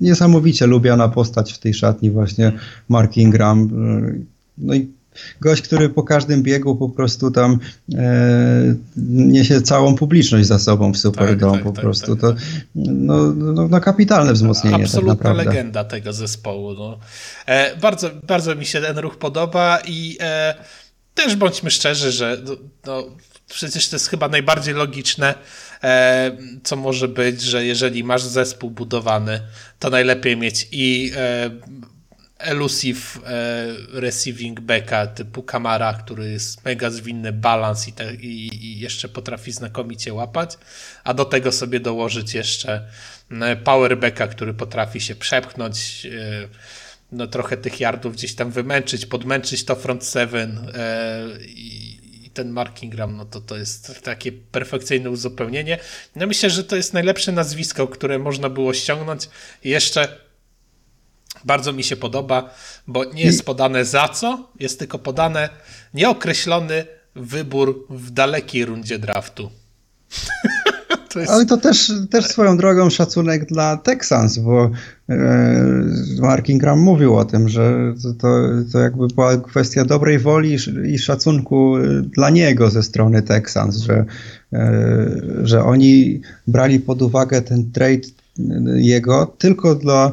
niesamowicie 0.00 0.66
lubiana 0.66 1.08
postać 1.08 1.52
w 1.52 1.58
tej 1.58 1.74
szatni 1.74 2.10
właśnie 2.10 2.52
Mark 2.88 3.16
Ingram. 3.16 3.60
E, 3.62 4.12
no 4.58 4.74
i 4.74 4.95
gość, 5.40 5.62
który 5.62 5.88
po 5.88 6.02
każdym 6.02 6.42
biegu 6.42 6.76
po 6.76 6.88
prostu 6.88 7.30
tam 7.30 7.58
e, 7.94 8.74
niesie 9.06 9.62
całą 9.62 9.94
publiczność 9.94 10.46
za 10.46 10.58
sobą 10.58 10.92
w 10.92 10.98
Superdome 10.98 11.52
tak, 11.52 11.62
tak, 11.62 11.62
po 11.62 11.72
tak, 11.72 11.84
prostu. 11.84 12.16
Tak, 12.16 12.20
to 12.20 12.32
tak. 12.32 12.42
no, 12.74 13.32
no, 13.32 13.68
no, 13.68 13.80
kapitalne 13.80 14.32
wzmocnienie. 14.32 14.76
Tak 14.76 14.86
Absolutna 14.86 15.32
legenda 15.32 15.84
tego 15.84 16.12
zespołu. 16.12 16.74
No. 16.74 16.98
E, 17.46 17.76
bardzo, 17.76 18.10
bardzo 18.22 18.54
mi 18.54 18.66
się 18.66 18.80
ten 18.80 18.98
ruch 18.98 19.18
podoba 19.18 19.78
i 19.86 20.16
e, 20.20 20.54
też 21.14 21.36
bądźmy 21.36 21.70
szczerzy, 21.70 22.12
że 22.12 22.38
no, 22.44 22.56
no, 22.86 23.04
przecież 23.48 23.88
to 23.88 23.96
jest 23.96 24.08
chyba 24.08 24.28
najbardziej 24.28 24.74
logiczne, 24.74 25.34
e, 25.82 26.36
co 26.64 26.76
może 26.76 27.08
być, 27.08 27.42
że 27.42 27.64
jeżeli 27.64 28.04
masz 28.04 28.22
zespół 28.22 28.70
budowany, 28.70 29.40
to 29.78 29.90
najlepiej 29.90 30.36
mieć 30.36 30.68
i 30.72 31.12
e, 31.16 31.50
elusive 32.38 33.20
e, 33.26 34.00
receiving 34.00 34.60
backa 34.60 35.06
typu 35.06 35.42
Kamara, 35.42 35.94
który 35.94 36.30
jest 36.30 36.64
mega 36.64 36.90
zwinny, 36.90 37.32
balans 37.32 37.88
i, 37.88 37.92
i, 38.20 38.66
i, 38.66 38.80
jeszcze 38.80 39.08
potrafi 39.08 39.52
znakomicie 39.52 40.14
łapać, 40.14 40.58
a 41.04 41.14
do 41.14 41.24
tego 41.24 41.52
sobie 41.52 41.80
dołożyć 41.80 42.34
jeszcze 42.34 42.88
e, 43.30 43.56
powerbacka, 43.56 44.28
który 44.28 44.54
potrafi 44.54 45.00
się 45.00 45.14
przepchnąć, 45.14 46.06
e, 46.06 46.48
no 47.12 47.26
trochę 47.26 47.56
tych 47.56 47.80
yardów 47.80 48.12
gdzieś 48.12 48.34
tam 48.34 48.50
wymęczyć, 48.50 49.06
podmęczyć 49.06 49.64
to 49.64 49.76
front 49.76 50.04
seven 50.04 50.72
i, 51.46 51.98
i 52.24 52.30
ten 52.30 52.50
Mark 52.50 52.82
Ingram, 52.82 53.16
no 53.16 53.24
to 53.24 53.40
to 53.40 53.56
jest 53.56 54.02
takie 54.02 54.32
perfekcyjne 54.32 55.10
uzupełnienie. 55.10 55.78
No 56.16 56.26
myślę, 56.26 56.50
że 56.50 56.64
to 56.64 56.76
jest 56.76 56.94
najlepsze 56.94 57.32
nazwisko, 57.32 57.88
które 57.88 58.18
można 58.18 58.48
było 58.48 58.74
ściągnąć. 58.74 59.28
Jeszcze 59.64 60.25
bardzo 61.46 61.72
mi 61.72 61.84
się 61.84 61.96
podoba, 61.96 62.54
bo 62.86 63.04
nie 63.04 63.22
jest 63.22 63.42
podane 63.42 63.84
za 63.84 64.08
co, 64.08 64.48
jest 64.60 64.78
tylko 64.78 64.98
podane 64.98 65.48
nieokreślony 65.94 66.84
wybór 67.14 67.86
w 67.90 68.10
dalekiej 68.10 68.64
rundzie 68.64 68.98
draftu. 68.98 69.50
To 71.16 71.20
jest... 71.20 71.32
Ale 71.32 71.46
to 71.46 71.56
też, 71.56 71.92
też 72.10 72.26
swoją 72.26 72.56
drogą 72.56 72.90
szacunek 72.90 73.46
dla 73.46 73.76
Texans, 73.76 74.38
bo 74.38 74.70
e, 75.08 75.14
Mark 76.20 76.48
Ingram 76.48 76.78
mówił 76.78 77.16
o 77.16 77.24
tym, 77.24 77.48
że 77.48 77.94
to, 78.20 78.28
to 78.72 78.78
jakby 78.78 79.06
była 79.06 79.36
kwestia 79.36 79.84
dobrej 79.84 80.18
woli 80.18 80.56
i 80.86 80.98
szacunku 80.98 81.74
dla 82.02 82.30
niego 82.30 82.70
ze 82.70 82.82
strony 82.82 83.22
Texans, 83.22 83.76
że, 83.76 84.04
e, 84.52 85.10
że 85.42 85.64
oni 85.64 86.20
brali 86.46 86.80
pod 86.80 87.02
uwagę 87.02 87.42
ten 87.42 87.72
trade 87.72 88.08
jego 88.76 89.34
tylko 89.38 89.74
dla 89.74 90.12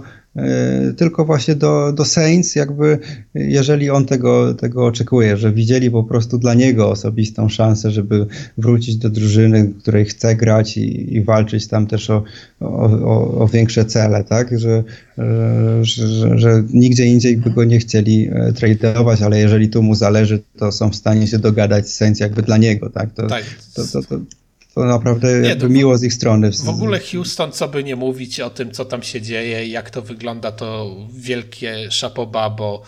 tylko 0.98 1.26
właśnie 1.26 1.56
do, 1.56 1.94
do 1.94 2.06
Saints, 2.06 2.56
jakby 2.56 3.00
jeżeli 3.36 3.90
on 3.90 4.06
tego, 4.06 4.54
tego 4.54 4.86
oczekuje, 4.86 5.38
że 5.38 5.52
widzieli 5.52 5.92
po 5.92 6.04
prostu 6.04 6.38
dla 6.38 6.54
niego 6.54 6.90
osobistą 6.90 7.50
szansę, 7.50 7.92
żeby 7.92 8.26
wrócić 8.58 8.98
do 8.98 9.10
drużyny, 9.10 9.74
której 9.80 10.06
chce 10.06 10.36
grać 10.36 10.78
i, 10.78 11.16
i 11.16 11.24
walczyć 11.24 11.68
tam 11.68 11.88
też 11.88 12.10
o, 12.10 12.24
o, 12.60 13.42
o, 13.42 13.48
większe 13.48 13.86
cele, 13.86 14.24
tak? 14.24 14.60
Że, 14.60 14.84
że, 15.82 16.08
że, 16.08 16.38
że, 16.38 16.64
nigdzie 16.74 17.06
indziej 17.06 17.38
by 17.38 17.50
go 17.52 17.64
nie 17.64 17.80
chcieli 17.80 18.30
e, 18.32 18.54
tradeować, 18.54 19.22
ale 19.22 19.40
jeżeli 19.40 19.70
tu 19.70 19.84
mu 19.84 19.96
zależy, 19.96 20.40
to 20.58 20.72
są 20.72 20.90
w 20.90 20.96
stanie 20.96 21.28
się 21.28 21.40
dogadać 21.40 21.90
z 21.90 21.96
Saints 21.96 22.20
jakby 22.20 22.42
dla 22.42 22.58
niego, 22.58 22.90
tak? 22.90 23.14
To, 23.14 23.28
tak. 23.28 23.44
To, 23.76 23.88
to, 23.88 24.04
to, 24.04 24.20
to 24.76 24.86
naprawdę 24.86 25.40
nie, 25.40 25.56
to 25.56 25.70
miło 25.70 25.98
z 25.98 26.04
ich 26.04 26.14
strony. 26.14 26.52
W 26.52 26.70
ogóle 26.70 27.00
Houston, 27.00 27.52
co 27.52 27.68
by 27.68 27.84
nie 27.84 27.96
mówić 27.96 28.40
o 28.40 28.50
tym, 28.50 28.72
co 28.72 28.86
tam 28.86 29.04
się 29.04 29.22
dzieje, 29.22 29.68
jak 29.68 29.90
to 29.90 30.02
wygląda, 30.02 30.52
to 30.52 30.96
wielkie 31.14 31.92
szapoba, 31.92 32.50
bo 32.50 32.84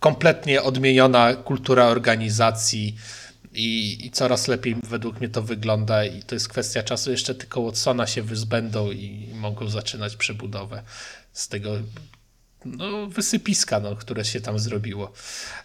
kompletnie 0.00 0.62
odmieniona 0.62 1.34
kultura 1.34 1.84
organizacji 1.86 2.96
i, 3.54 3.98
i, 4.06 4.10
coraz 4.10 4.48
lepiej 4.48 4.76
według 4.88 5.20
mnie 5.20 5.28
to 5.28 5.42
wygląda 5.42 6.04
i 6.04 6.22
to 6.22 6.34
jest 6.34 6.48
kwestia 6.48 6.82
czasu. 6.82 7.10
Jeszcze 7.10 7.34
tylko 7.34 7.62
Watsona 7.62 8.06
się 8.06 8.22
wyzbędą 8.22 8.90
i 8.90 9.28
mogą 9.34 9.68
zaczynać 9.68 10.16
przebudowę 10.16 10.82
z 11.32 11.48
tego 11.48 11.70
no, 12.64 13.06
wysypiska, 13.06 13.80
no, 13.80 13.96
które 13.96 14.24
się 14.24 14.40
tam 14.40 14.58
zrobiło. 14.58 15.12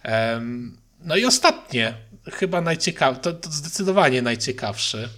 Um, 0.04 0.76
no 1.04 1.16
i 1.16 1.24
ostatnie, 1.24 1.94
chyba 2.32 2.60
najciekawsze, 2.60 3.20
to, 3.20 3.32
to 3.32 3.50
zdecydowanie 3.50 4.22
najciekawszy, 4.22 5.08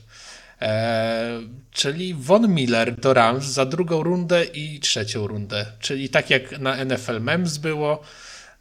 czyli 1.71 2.15
Von 2.15 2.55
Miller 2.55 3.01
do 3.01 3.15
Rams 3.15 3.45
za 3.45 3.67
drugą 3.67 4.03
rundę 4.03 4.45
i 4.45 4.81
trzecią 4.81 5.27
rundę. 5.27 5.67
Czyli 5.81 6.09
tak 6.09 6.31
jak 6.31 6.59
na 6.59 6.85
NFL 6.85 7.21
Mems 7.21 7.59
było, 7.59 8.03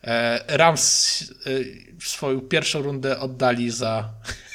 e, 0.03 0.57
Rams 0.57 1.23
e, 2.01 2.05
swoją 2.05 2.41
pierwszą 2.41 2.81
rundę 2.81 3.19
oddali 3.19 3.71
za 3.71 4.09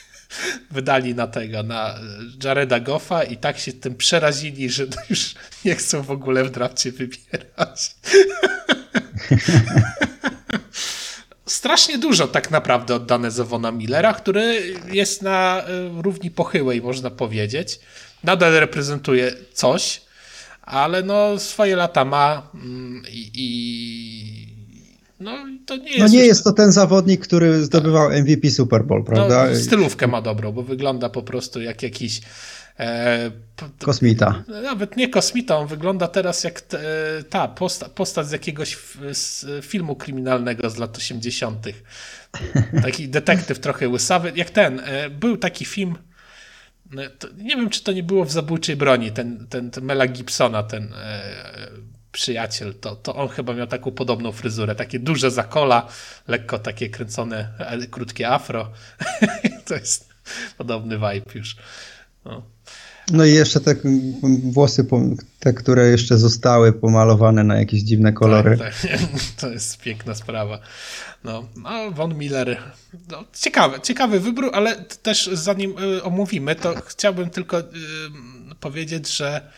wydali 0.71 1.15
na 1.15 1.27
tego, 1.27 1.63
na 1.63 1.99
Jareda 2.45 2.81
Goffa 2.81 3.25
i 3.25 3.37
tak 3.37 3.59
się 3.59 3.73
tym 3.73 3.95
przerazili, 3.95 4.71
że 4.71 4.87
już 5.11 5.35
nie 5.65 5.75
chcą 5.75 6.03
w 6.03 6.11
ogóle 6.11 6.45
w 6.45 6.51
drafcie 6.51 6.93
wybierać. 6.93 7.97
strasznie 11.47 11.99
dużo 11.99 12.29
tak 12.29 12.51
naprawdę 12.51 12.95
oddane 12.95 13.31
za 13.31 13.45
Vona 13.45 13.73
Millera, 13.73 14.15
który 14.15 14.75
jest 14.93 15.23
na 15.23 15.63
e, 15.63 16.03
równi 16.03 16.31
pochyłej, 16.31 16.83
można 16.83 17.11
powiedzieć. 17.11 17.81
Nadal 18.25 18.53
reprezentuje 18.53 19.33
coś, 19.53 20.01
ale 20.63 21.03
no 21.03 21.39
swoje 21.39 21.77
lata 21.77 22.05
ma 22.05 22.51
mm, 22.55 23.03
i, 23.11 23.31
i 23.35 24.57
no 25.21 25.33
to 25.67 25.77
nie 25.77 25.91
jest. 25.91 25.99
No 25.99 26.09
nie 26.09 26.27
jest 26.27 26.45
to 26.45 26.53
ten 26.53 26.73
zawodnik, 26.73 27.21
który 27.21 27.65
zdobywał 27.65 28.11
MVP 28.11 28.51
Super 28.51 28.85
Bowl, 28.85 29.01
no, 29.01 29.07
prawda? 29.07 29.47
No, 29.51 29.57
stylówkę 29.57 30.07
ma 30.07 30.23
dobrą, 30.23 30.53
bo 30.53 30.63
wygląda 30.63 31.09
po 31.09 31.23
prostu 31.23 31.61
jak 31.61 31.83
jakiś 31.83 32.21
kosmita. 33.85 34.45
Nawet 34.63 34.97
nie 34.97 35.09
kosmita, 35.09 35.57
on 35.57 35.67
wygląda 35.67 36.09
teraz 36.09 36.45
jak 36.45 36.61
te, 36.61 36.79
ta 37.31 37.49
posta, 37.49 37.89
postać 37.89 38.27
z 38.27 38.33
jakiegoś 38.33 38.79
z 39.13 39.47
filmu 39.65 39.97
kryminalnego 39.97 40.71
z 40.71 40.77
lat 40.77 40.97
80. 40.97 41.67
Taki 42.83 43.09
detektyw 43.19 43.59
trochę 43.59 43.89
łysawy, 43.89 44.33
jak 44.35 44.51
ten. 44.51 44.81
E, 44.81 45.11
był 45.11 45.37
taki 45.37 45.65
film, 45.65 45.99
e, 46.99 47.11
nie 47.37 47.57
wiem 47.57 47.71
czy 47.71 47.85
to 47.85 47.93
nie 47.93 48.03
było 48.03 48.25
w 48.25 48.33
Zabójczej 48.33 48.77
Broni, 48.77 49.13
ten, 49.13 49.47
ten, 49.47 49.71
ten 49.71 49.85
Mela 49.85 50.07
Gibsona, 50.07 50.63
ten 50.63 50.95
przyjaciel, 52.13 52.75
to, 52.75 52.97
to 52.97 53.15
on 53.15 53.29
chyba 53.29 53.55
miał 53.55 53.67
taką 53.67 53.91
podobną 53.91 54.33
fryzurę, 54.33 54.75
takie 54.75 54.99
duże 54.99 55.31
zakola, 55.31 55.89
lekko 56.29 56.59
takie 56.59 56.91
kręcone, 56.91 57.53
krótkie 57.91 58.29
afro. 58.29 58.73
to 59.67 59.75
jest 59.75 60.15
podobny 60.59 60.97
vibe 60.97 61.31
już. 61.35 61.57
No. 62.25 62.56
No 63.13 63.25
i 63.25 63.33
jeszcze 63.33 63.61
te 63.61 63.75
włosy, 64.43 64.87
te, 65.41 65.53
które 65.53 65.89
jeszcze 65.89 66.19
zostały 66.19 66.73
pomalowane 66.73 67.45
na 67.45 67.57
jakieś 67.57 67.83
dziwne 67.83 68.13
kolory. 68.13 68.59
Tak, 68.59 68.75
tak. 68.81 69.01
To 69.41 69.49
jest 69.49 69.79
piękna 69.79 70.15
sprawa. 70.15 70.59
No, 71.25 71.49
no 71.57 71.91
Von 71.91 72.15
Miller, 72.15 72.63
no, 73.11 73.25
ciekawy, 73.41 73.81
ciekawy 73.81 74.21
wybór, 74.21 74.51
ale 74.53 74.77
też 74.77 75.31
zanim 75.33 75.75
y, 75.79 76.03
omówimy, 76.03 76.55
to 76.55 76.75
chciałbym 76.87 77.31
tylko 77.31 77.61
y, 77.61 77.65
powiedzieć, 78.61 79.17
że 79.17 79.51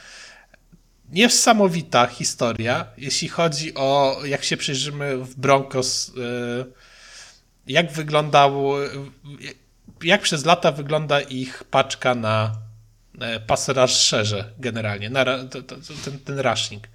niesamowita 1.13 2.07
historia, 2.07 2.87
jeśli 2.99 3.29
chodzi 3.29 3.75
o, 3.75 4.21
jak 4.25 4.45
się 4.45 4.57
przyjrzymy 4.57 5.17
w 5.17 5.35
Broncos, 5.35 6.09
y, 6.09 6.13
jak 7.67 7.93
wyglądał, 7.93 8.73
jak 10.03 10.23
przez 10.23 10.45
lata 10.45 10.73
wygląda 10.73 11.21
ich 11.21 11.65
paczka 11.65 12.15
na 12.15 12.68
E, 13.21 13.41
pas 13.41 13.69
rusherze 13.69 14.45
generalnie, 14.59 15.11
na, 15.11 15.25
to, 15.25 15.63
to, 15.63 15.77
ten, 16.05 16.19
ten 16.19 16.39
rushing. 16.39 16.89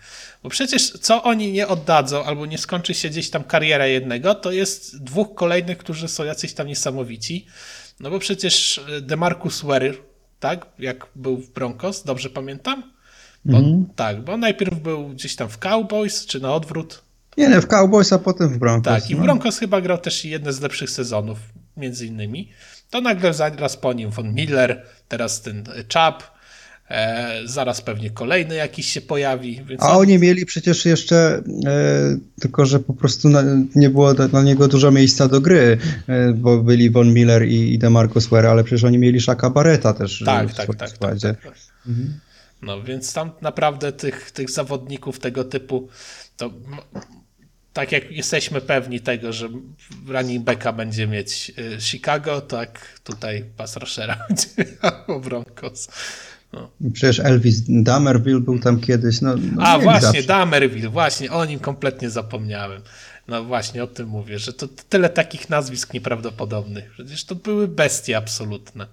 Bo 0.43 0.49
przecież 0.49 0.91
co 0.91 1.23
oni 1.23 1.51
nie 1.51 1.67
oddadzą, 1.67 2.23
albo 2.23 2.45
nie 2.45 2.57
skończy 2.57 2.93
się 2.93 3.09
gdzieś 3.09 3.29
tam 3.29 3.43
kariera 3.43 3.87
jednego, 3.87 4.35
to 4.35 4.51
jest 4.51 5.03
dwóch 5.03 5.35
kolejnych, 5.35 5.77
którzy 5.77 6.07
są 6.07 6.23
jacyś 6.23 6.53
tam 6.53 6.67
niesamowici. 6.67 7.45
No 7.99 8.09
bo 8.09 8.19
przecież 8.19 8.81
e, 8.97 9.01
DeMarcus 9.01 9.61
Ware, 9.61 9.93
tak, 10.39 10.65
jak 10.79 11.07
był 11.15 11.37
w 11.37 11.49
Broncos, 11.49 12.03
dobrze 12.03 12.29
pamiętam? 12.29 12.93
Bo, 13.45 13.57
mm. 13.57 13.85
Tak, 13.95 14.21
bo 14.21 14.37
najpierw 14.37 14.79
był 14.79 15.09
gdzieś 15.09 15.35
tam 15.35 15.49
w 15.49 15.57
Cowboys, 15.57 16.25
czy 16.25 16.39
na 16.39 16.53
odwrót. 16.53 17.03
Nie, 17.37 17.47
nie, 17.47 17.61
w 17.61 17.67
Cowboys, 17.67 18.13
a 18.13 18.19
potem 18.19 18.49
w 18.49 18.57
Broncos. 18.57 18.93
Tak, 18.93 19.09
i 19.09 19.15
w 19.15 19.17
no. 19.17 19.23
Broncos 19.23 19.57
chyba 19.57 19.81
grał 19.81 19.97
też 19.97 20.25
jedne 20.25 20.53
z 20.53 20.61
lepszych 20.61 20.89
sezonów, 20.89 21.37
między 21.77 22.07
innymi 22.07 22.49
to 22.93 23.01
nagle 23.01 23.33
zaraz 23.33 23.77
po 23.77 23.93
nim 23.93 24.09
von 24.09 24.33
Miller, 24.33 24.85
teraz 25.07 25.41
ten 25.41 25.63
Chap, 25.93 26.23
e, 26.89 27.41
zaraz 27.45 27.81
pewnie 27.81 28.09
kolejny 28.09 28.55
jakiś 28.55 28.87
się 28.87 29.01
pojawi. 29.01 29.61
A 29.79 29.91
on... 29.91 29.97
oni 29.97 30.19
mieli 30.19 30.45
przecież 30.45 30.85
jeszcze, 30.85 31.43
e, 31.65 32.17
tylko 32.39 32.65
że 32.65 32.79
po 32.79 32.93
prostu 32.93 33.29
na, 33.29 33.43
nie 33.75 33.89
było 33.89 34.13
dla 34.13 34.43
niego 34.43 34.67
dużo 34.67 34.91
miejsca 34.91 35.27
do 35.27 35.41
gry, 35.41 35.77
e, 36.07 36.33
bo 36.33 36.57
byli 36.63 36.89
von 36.89 37.13
Miller 37.13 37.47
i, 37.47 37.73
i 37.73 37.79
DeMarcus 37.79 38.27
Ware, 38.27 38.45
ale 38.45 38.63
przecież 38.63 38.83
oni 38.83 38.97
mieli 38.97 39.21
Shaka 39.21 39.49
Barreta 39.49 39.93
też 39.93 40.23
tak, 40.25 40.49
w 40.49 40.55
tak, 40.55 40.67
tak, 40.67 40.77
tak, 40.77 40.97
tak, 40.97 41.19
tak. 41.19 41.53
Mhm. 41.87 42.19
No 42.61 42.83
więc 42.83 43.13
tam 43.13 43.31
naprawdę 43.41 43.91
tych, 43.91 44.31
tych 44.31 44.49
zawodników 44.49 45.19
tego 45.19 45.43
typu 45.43 45.87
to 46.37 46.51
tak 47.73 47.91
jak 47.91 48.11
jesteśmy 48.11 48.61
pewni 48.61 48.99
tego, 48.99 49.33
że 49.33 49.49
running 50.07 50.43
backa 50.43 50.73
będzie 50.73 51.07
mieć 51.07 51.51
y, 51.77 51.81
Chicago, 51.81 52.41
tak 52.41 52.99
tutaj 53.03 53.45
pass 53.57 53.77
rushera 53.77 54.17
będzie 54.29 54.47
miał 55.07 55.21
Broncos. 55.21 55.87
No. 56.53 56.69
Przecież 56.93 57.19
Elvis 57.19 57.61
Damerville 57.67 58.39
był 58.39 58.59
tam 58.59 58.79
kiedyś. 58.79 59.21
No, 59.21 59.35
no 59.55 59.63
A 59.63 59.79
właśnie, 59.79 60.01
zawsze. 60.01 60.23
Damerville, 60.23 60.89
właśnie, 60.89 61.31
o 61.31 61.45
nim 61.45 61.59
kompletnie 61.59 62.09
zapomniałem. 62.09 62.81
No 63.27 63.43
właśnie, 63.43 63.83
o 63.83 63.87
tym 63.87 64.07
mówię, 64.07 64.39
że 64.39 64.53
to 64.53 64.67
tyle 64.67 65.09
takich 65.09 65.49
nazwisk 65.49 65.93
nieprawdopodobnych. 65.93 66.91
Przecież 66.91 67.25
to 67.25 67.35
były 67.35 67.67
bestie 67.67 68.17
absolutne. 68.17 68.87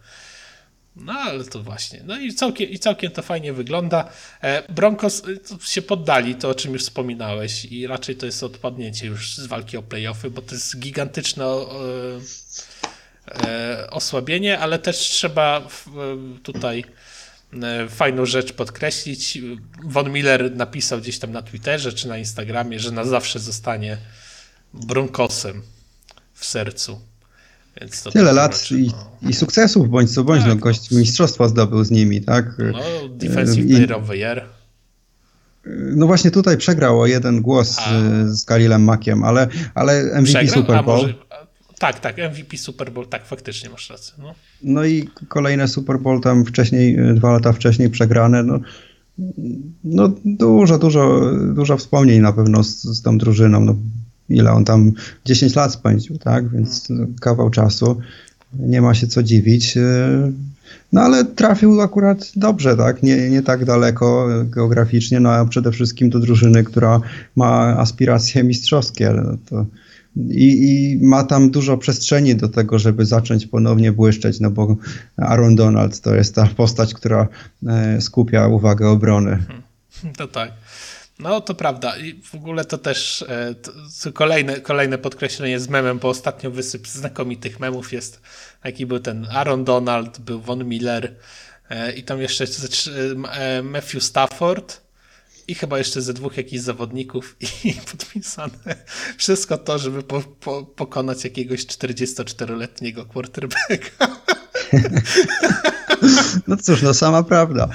No 1.01 1.13
ale 1.13 1.45
to 1.45 1.63
właśnie. 1.63 2.03
No 2.05 2.19
i 2.19 2.35
całkiem, 2.35 2.71
i 2.71 2.79
całkiem 2.79 3.11
to 3.11 3.23
fajnie 3.23 3.53
wygląda. 3.53 4.09
E, 4.41 4.73
Broncos 4.73 5.23
e, 5.25 5.67
się 5.67 5.83
poddali, 5.83 6.35
to 6.35 6.49
o 6.49 6.55
czym 6.55 6.73
już 6.73 6.83
wspominałeś, 6.83 7.65
i 7.65 7.87
raczej 7.87 8.17
to 8.17 8.27
jest 8.27 8.43
odpadnięcie 8.43 9.07
już 9.07 9.37
z 9.37 9.47
walki 9.47 9.77
o 9.77 9.83
playoffy, 9.83 10.31
bo 10.31 10.43
to 10.43 10.55
jest 10.55 10.79
gigantyczne 10.79 11.45
e, 11.45 11.61
osłabienie, 13.91 14.59
ale 14.59 14.79
też 14.79 14.97
trzeba 14.97 15.69
tutaj 16.43 16.85
fajną 17.89 18.27
rzecz 18.27 18.53
podkreślić. 18.53 19.39
Von 19.85 20.13
Miller 20.13 20.57
napisał 20.57 21.01
gdzieś 21.01 21.19
tam 21.19 21.33
na 21.33 21.43
Twitterze 21.43 21.93
czy 21.93 22.09
na 22.09 22.19
Instagramie, 22.19 22.81
że 22.81 22.91
na 22.91 23.05
zawsze 23.05 23.39
zostanie 23.39 23.99
Broncosem 24.75 25.63
w 26.35 26.45
sercu. 26.45 27.10
Tyle 28.13 28.33
lat 28.33 28.71
i, 28.71 28.93
no. 29.23 29.31
i, 29.31 29.33
sukcesów, 29.33 29.91
bądź 29.91 30.15
co 30.15 30.25
bądź, 30.25 30.41
no, 30.41 30.47
tak. 30.47 30.55
no 30.55 30.61
gość 30.61 30.91
mistrzostwa 30.91 31.49
zdobył 31.49 31.85
z 31.85 31.91
nimi, 31.91 32.21
tak? 32.21 32.45
No, 32.73 32.79
Defensive 33.09 33.67
Player 33.67 33.93
of 33.93 34.09
the 34.09 34.17
Year. 34.17 34.45
No 35.97 36.07
właśnie 36.07 36.31
tutaj 36.31 36.57
przegrał 36.57 37.01
o 37.01 37.07
jeden 37.07 37.41
głos 37.41 37.79
A. 37.79 37.91
z 38.27 38.45
Kalilem 38.45 38.85
Makiem, 38.85 39.25
ale, 39.25 39.49
ale 39.75 40.05
MVP 40.05 40.25
przegrał? 40.25 40.63
Super 40.63 40.85
Bowl. 40.85 41.03
Może, 41.03 41.15
tak, 41.79 42.01
tak, 42.01 42.17
MVP 42.19 42.57
Super 42.57 42.93
Bowl, 42.93 43.07
tak, 43.07 43.27
faktycznie 43.27 43.71
masz 43.71 43.91
rację. 43.91 44.15
No, 44.19 44.35
no 44.63 44.85
i 44.85 45.09
kolejne 45.29 45.69
Super 45.69 45.99
Bowl 45.99 46.21
tam 46.21 46.45
wcześniej, 46.45 46.99
dwa 47.15 47.33
lata 47.33 47.53
wcześniej 47.53 47.91
przegrane, 47.91 48.43
no, 48.43 48.61
no 49.85 50.13
dużo, 50.25 50.79
dużo, 50.79 51.31
dużo 51.55 51.77
wspomnień 51.77 52.21
na 52.21 52.33
pewno 52.33 52.65
z, 52.65 52.83
z 52.83 53.03
tą 53.03 53.19
drużyną. 53.19 53.61
No, 53.61 53.77
ile 54.31 54.53
on 54.53 54.65
tam 54.65 54.93
10 55.25 55.55
lat 55.55 55.73
spędził, 55.73 56.19
tak? 56.19 56.49
Więc 56.49 56.89
kawał 57.21 57.51
czasu. 57.51 58.01
Nie 58.59 58.83
ma 58.83 58.95
się 58.95 59.07
co 59.07 59.23
dziwić. 59.23 59.79
No 60.93 61.01
ale 61.01 61.25
trafił 61.25 61.81
akurat 61.81 62.33
dobrze, 62.37 62.77
tak? 62.77 63.03
Nie, 63.03 63.31
nie 63.31 63.43
tak 63.43 63.65
daleko 63.65 64.29
geograficznie, 64.45 65.21
no 65.21 65.33
a 65.33 65.45
przede 65.45 65.73
wszystkim 65.73 66.11
do 66.11 66.21
drużyny, 66.21 66.65
która 66.65 67.01
ma 67.37 67.79
aspiracje 67.79 68.45
mistrzowskie. 68.45 69.15
To 69.49 69.67
i, 70.17 70.71
I, 70.71 70.99
ma 71.05 71.25
tam 71.25 71.51
dużo 71.51 71.79
przestrzeni 71.79 72.37
do 72.37 72.49
tego, 72.49 72.79
żeby 72.79 73.07
zacząć 73.07 73.47
ponownie 73.47 73.93
błyszczeć, 73.93 74.41
no 74.41 74.51
bo 74.51 74.77
Aaron 75.17 75.57
Donald 75.57 76.01
to 76.01 76.15
jest 76.15 76.35
ta 76.35 76.47
postać, 76.47 76.95
która 76.95 77.29
e, 77.67 78.01
skupia 78.01 78.47
uwagę 78.47 78.89
obrony. 78.89 79.39
To 80.17 80.29
tak. 80.29 80.53
No 81.23 81.41
to 81.41 81.55
prawda 81.55 81.97
i 81.97 82.23
w 82.23 82.35
ogóle 82.35 82.65
to 82.65 82.79
też 82.79 83.25
e, 83.29 83.55
to 83.55 83.73
kolejne, 84.13 84.61
kolejne 84.61 84.99
podkreślenie 84.99 85.61
z 85.61 85.69
memem, 85.69 85.99
bo 85.99 86.09
ostatnio 86.09 86.51
wysyp 86.51 86.89
znakomitych 86.89 87.61
memów 87.61 87.93
jest, 87.93 88.21
jaki 88.65 88.87
był 88.87 88.99
ten 88.99 89.27
Aaron 89.31 89.65
Donald, 89.65 90.19
był 90.19 90.41
Von 90.41 90.65
Miller 90.65 91.17
e, 91.71 91.93
i 91.93 92.03
tam 92.03 92.21
jeszcze 92.21 92.45
e, 92.45 93.63
Matthew 93.63 94.05
Stafford 94.05 94.81
i 95.49 95.55
chyba 95.55 95.79
jeszcze 95.79 96.03
ze 96.03 96.15
dwóch 96.15 96.37
jakichś 96.37 96.63
zawodników 96.63 97.37
i 97.65 97.73
podpisane 97.73 98.77
wszystko 99.17 99.59
to, 99.59 99.79
żeby 99.79 100.03
po, 100.03 100.21
po, 100.21 100.63
pokonać 100.63 101.25
jakiegoś 101.25 101.67
44-letniego 101.67 103.07
quarterbacka. 103.07 104.07
No 106.47 106.57
cóż, 106.57 106.83
no 106.83 106.95
sama 106.95 107.23
prawda. 107.23 107.69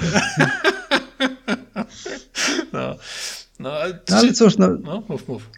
No. 2.72 2.96
No, 3.60 3.70
no, 4.10 4.16
ale 4.16 4.32
cóż, 4.32 4.58
no, 4.58 4.68
no, 4.84 5.02
mów, 5.08 5.28
mów. 5.28 5.50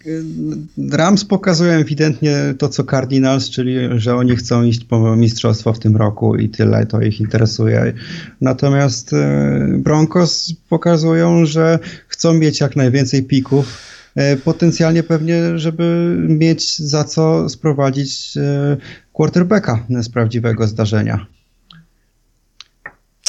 Rams 0.90 1.24
pokazują 1.24 1.72
ewidentnie 1.72 2.54
to, 2.58 2.68
co 2.68 2.84
Cardinals, 2.84 3.50
czyli 3.50 3.76
że 3.96 4.16
oni 4.16 4.36
chcą 4.36 4.62
iść 4.62 4.84
po 4.84 5.16
mistrzostwo 5.16 5.72
w 5.72 5.78
tym 5.78 5.96
roku 5.96 6.36
i 6.36 6.48
tyle, 6.48 6.86
to 6.86 7.00
ich 7.00 7.20
interesuje. 7.20 7.92
Natomiast 8.40 9.12
e, 9.12 9.68
Broncos 9.78 10.52
pokazują, 10.68 11.46
że 11.46 11.78
chcą 12.08 12.34
mieć 12.34 12.60
jak 12.60 12.76
najwięcej 12.76 13.22
pików, 13.22 13.78
e, 14.14 14.36
potencjalnie 14.36 15.02
pewnie, 15.02 15.58
żeby 15.58 16.16
mieć 16.28 16.78
za 16.78 17.04
co 17.04 17.48
sprowadzić 17.48 18.34
quarterbacka 19.12 19.86
z 20.02 20.08
prawdziwego 20.08 20.66
zdarzenia 20.66 21.38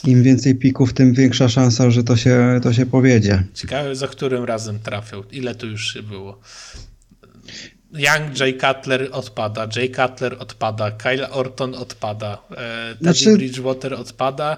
im 0.08 0.24
więcej 0.24 0.56
pików, 0.56 0.94
tym 0.94 1.14
większa 1.14 1.50
szansa, 1.50 1.92
że 1.92 2.04
to 2.04 2.18
się, 2.18 2.60
to 2.64 2.74
się 2.74 2.86
powiedzie. 2.86 3.44
Ciekawe, 3.54 3.96
za 3.96 4.08
którym 4.08 4.44
razem 4.44 4.80
trafią. 4.80 5.24
Ile 5.32 5.56
tu 5.56 5.68
już 5.68 5.98
było? 6.02 6.40
Young, 7.94 8.40
Jay 8.40 8.54
Cutler 8.58 9.10
odpada, 9.12 9.68
Jay 9.76 9.90
Cutler 9.90 10.36
odpada, 10.40 10.92
Kyle 10.92 11.30
Orton 11.30 11.76
odpada, 11.76 12.38
e, 12.52 12.56
Teddy 12.56 12.98
znaczy... 13.02 13.34
Bridgewater 13.34 13.94
odpada, 13.94 14.58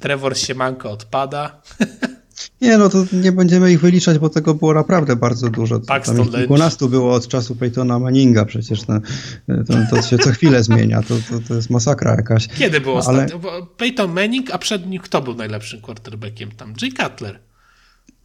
Trevor 0.00 0.38
Siemanko 0.38 0.90
odpada. 0.90 1.60
Nie, 2.60 2.78
no 2.78 2.88
to 2.88 3.04
nie 3.12 3.32
będziemy 3.32 3.72
ich 3.72 3.80
wyliczać, 3.80 4.18
bo 4.18 4.28
tego 4.28 4.54
było 4.54 4.74
naprawdę 4.74 5.16
bardzo 5.16 5.48
dużo. 5.48 5.80
Paxton 5.80 6.16
Tam 6.16 6.28
kilkunastu 6.28 6.88
było 6.88 7.14
od 7.14 7.28
czasu 7.28 7.56
Peytona 7.56 7.98
Manninga 7.98 8.44
przecież. 8.44 8.86
No, 8.86 9.00
to, 9.48 9.74
to, 9.90 10.02
się 10.02 10.18
co 10.18 10.30
chwilę 10.30 10.62
zmienia. 10.62 11.02
To, 11.02 11.14
to, 11.30 11.48
to 11.48 11.54
jest 11.54 11.70
masakra 11.70 12.10
jakaś. 12.10 12.48
Kiedy 12.48 12.80
było 12.80 13.06
Ale... 13.06 13.24
ostatnio? 13.24 13.66
Peyton 13.76 14.12
Manning, 14.12 14.50
a 14.50 14.58
przed 14.58 14.86
nim 14.86 15.02
kto 15.02 15.22
był 15.22 15.34
najlepszym 15.34 15.80
quarterbackiem 15.80 16.50
tam? 16.50 16.74
Jay 16.82 16.92
Cutler. 16.92 17.38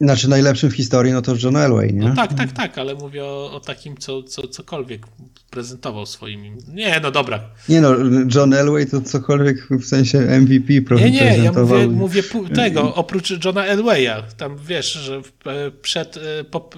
Znaczy 0.00 0.28
najlepszym 0.28 0.70
w 0.70 0.74
historii, 0.74 1.12
no 1.12 1.22
to 1.22 1.34
John 1.42 1.56
Elway, 1.56 1.94
nie? 1.94 2.08
No 2.08 2.14
tak, 2.14 2.34
tak, 2.34 2.52
tak, 2.52 2.78
ale 2.78 2.94
mówię 2.94 3.24
o, 3.24 3.52
o 3.52 3.60
takim, 3.60 3.96
co, 3.96 4.22
co 4.22 4.48
cokolwiek 4.48 5.06
prezentował 5.54 6.06
swoim... 6.06 6.58
Nie, 6.68 7.00
no 7.00 7.10
dobra. 7.10 7.40
Nie 7.68 7.80
no, 7.80 7.94
John 8.34 8.54
Elway 8.54 8.86
to 8.86 9.00
cokolwiek 9.00 9.68
w 9.70 9.84
sensie 9.84 10.18
MVP 10.18 10.72
Nie, 10.96 11.10
nie, 11.10 11.38
ja 11.38 11.52
mówię, 11.52 11.88
mówię 11.88 12.22
tego, 12.54 12.94
oprócz 12.94 13.44
Johna 13.44 13.64
Elwaya, 13.64 14.22
tam 14.36 14.56
wiesz, 14.58 14.92
że 14.92 15.16
e, 15.46 15.70
przed... 15.82 16.16
E, 16.16 16.44
po, 16.44 16.70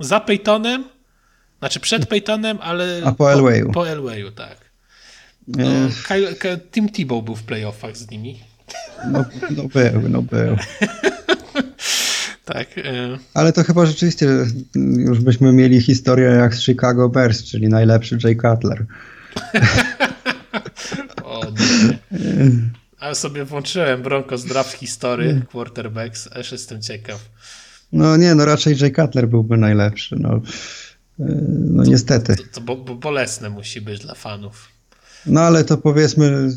za 0.00 0.20
Peytonem, 0.20 0.84
znaczy 1.58 1.80
przed 1.80 2.06
Peytonem, 2.06 2.58
ale... 2.60 3.02
A 3.04 3.12
po 3.12 3.32
Elwayu. 3.32 3.66
Po, 3.66 3.72
po 3.72 3.88
Elwayu, 3.88 4.30
tak. 4.30 4.56
No, 5.48 5.64
Kyle, 6.08 6.58
Tim 6.72 6.88
Tebow 6.88 7.24
był 7.24 7.36
w 7.36 7.42
playoffach 7.42 7.96
z 7.96 8.10
nimi. 8.10 8.40
No, 9.12 9.24
no 9.56 9.64
był, 9.64 10.08
no 10.08 10.22
był. 10.22 10.56
Tak. 12.44 12.78
E, 12.78 13.18
Ale 13.34 13.52
to 13.52 13.64
chyba 13.64 13.86
rzeczywiście 13.86 14.26
już 14.96 15.20
byśmy 15.20 15.52
mieli 15.52 15.80
historię 15.80 16.26
jak 16.26 16.54
z 16.54 16.62
Chicago 16.62 17.08
Bears, 17.08 17.44
czyli 17.44 17.68
najlepszy 17.68 18.18
Jay 18.24 18.36
Cutler. 18.36 18.86
o, 21.24 21.42
Ale 22.98 23.14
sobie 23.24 23.44
włączyłem 23.44 24.02
Broncos 24.02 24.44
Draft 24.44 24.72
History 24.72 25.42
Quarterbacks, 25.50 26.28
aż 26.32 26.52
jestem 26.52 26.82
ciekaw. 26.82 27.28
No 27.92 28.16
nie, 28.16 28.34
no 28.34 28.44
raczej 28.44 28.76
Jay 28.80 28.92
Cutler 28.92 29.28
byłby 29.28 29.56
najlepszy. 29.56 30.16
No, 30.18 30.34
e, 30.34 30.40
no 31.48 31.82
niestety. 31.82 32.36
To, 32.36 32.42
to, 32.52 32.60
bo, 32.60 32.76
bo 32.76 32.94
bolesne 32.94 33.50
musi 33.50 33.80
być 33.80 34.00
dla 34.00 34.14
fanów. 34.14 34.74
No 35.26 35.40
ale 35.40 35.64
to 35.64 35.76
powiedzmy, 35.76 36.48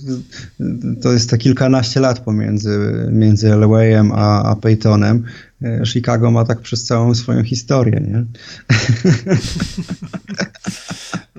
to 1.02 1.14
jest 1.14 1.30
to 1.30 1.38
kilkanaście 1.38 2.00
lat 2.00 2.20
pomiędzy 2.20 2.80
między 3.12 3.54
Elwayem 3.54 4.12
a, 4.12 4.44
a 4.44 4.56
Peytonem. 4.56 5.24
E, 5.62 5.86
Chicago 5.86 6.32
ma 6.32 6.46
tak 6.46 6.62
przez 6.62 6.84
całą 6.84 7.16
swoją 7.16 7.44
historię, 7.44 8.02
nie? 8.02 8.26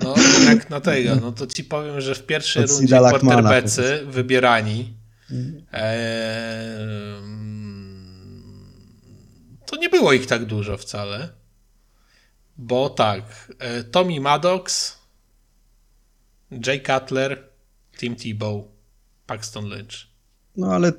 No, 0.03 0.15
jak 0.45 0.69
na 0.69 0.81
tego, 0.81 1.15
no 1.15 1.31
to 1.31 1.47
ci 1.47 1.63
powiem, 1.63 2.01
że 2.01 2.15
w 2.15 2.25
pierwszej 2.25 2.63
Od 2.63 2.69
rundzie 2.71 2.97
quarterbaccy 2.97 4.05
wybierani 4.05 4.93
e, 5.73 7.21
to 9.65 9.75
nie 9.75 9.89
było 9.89 10.13
ich 10.13 10.25
tak 10.25 10.45
dużo 10.45 10.77
wcale, 10.77 11.29
bo 12.57 12.89
tak, 12.89 13.53
e, 13.59 13.83
Tommy 13.83 14.19
Maddox, 14.19 14.97
Jay 16.67 16.81
Cutler, 16.83 17.49
Tim 17.97 18.15
Tebow, 18.15 18.65
Paxton 19.25 19.65
Lynch. 19.65 20.07
No 20.57 20.73
ale 20.73 20.91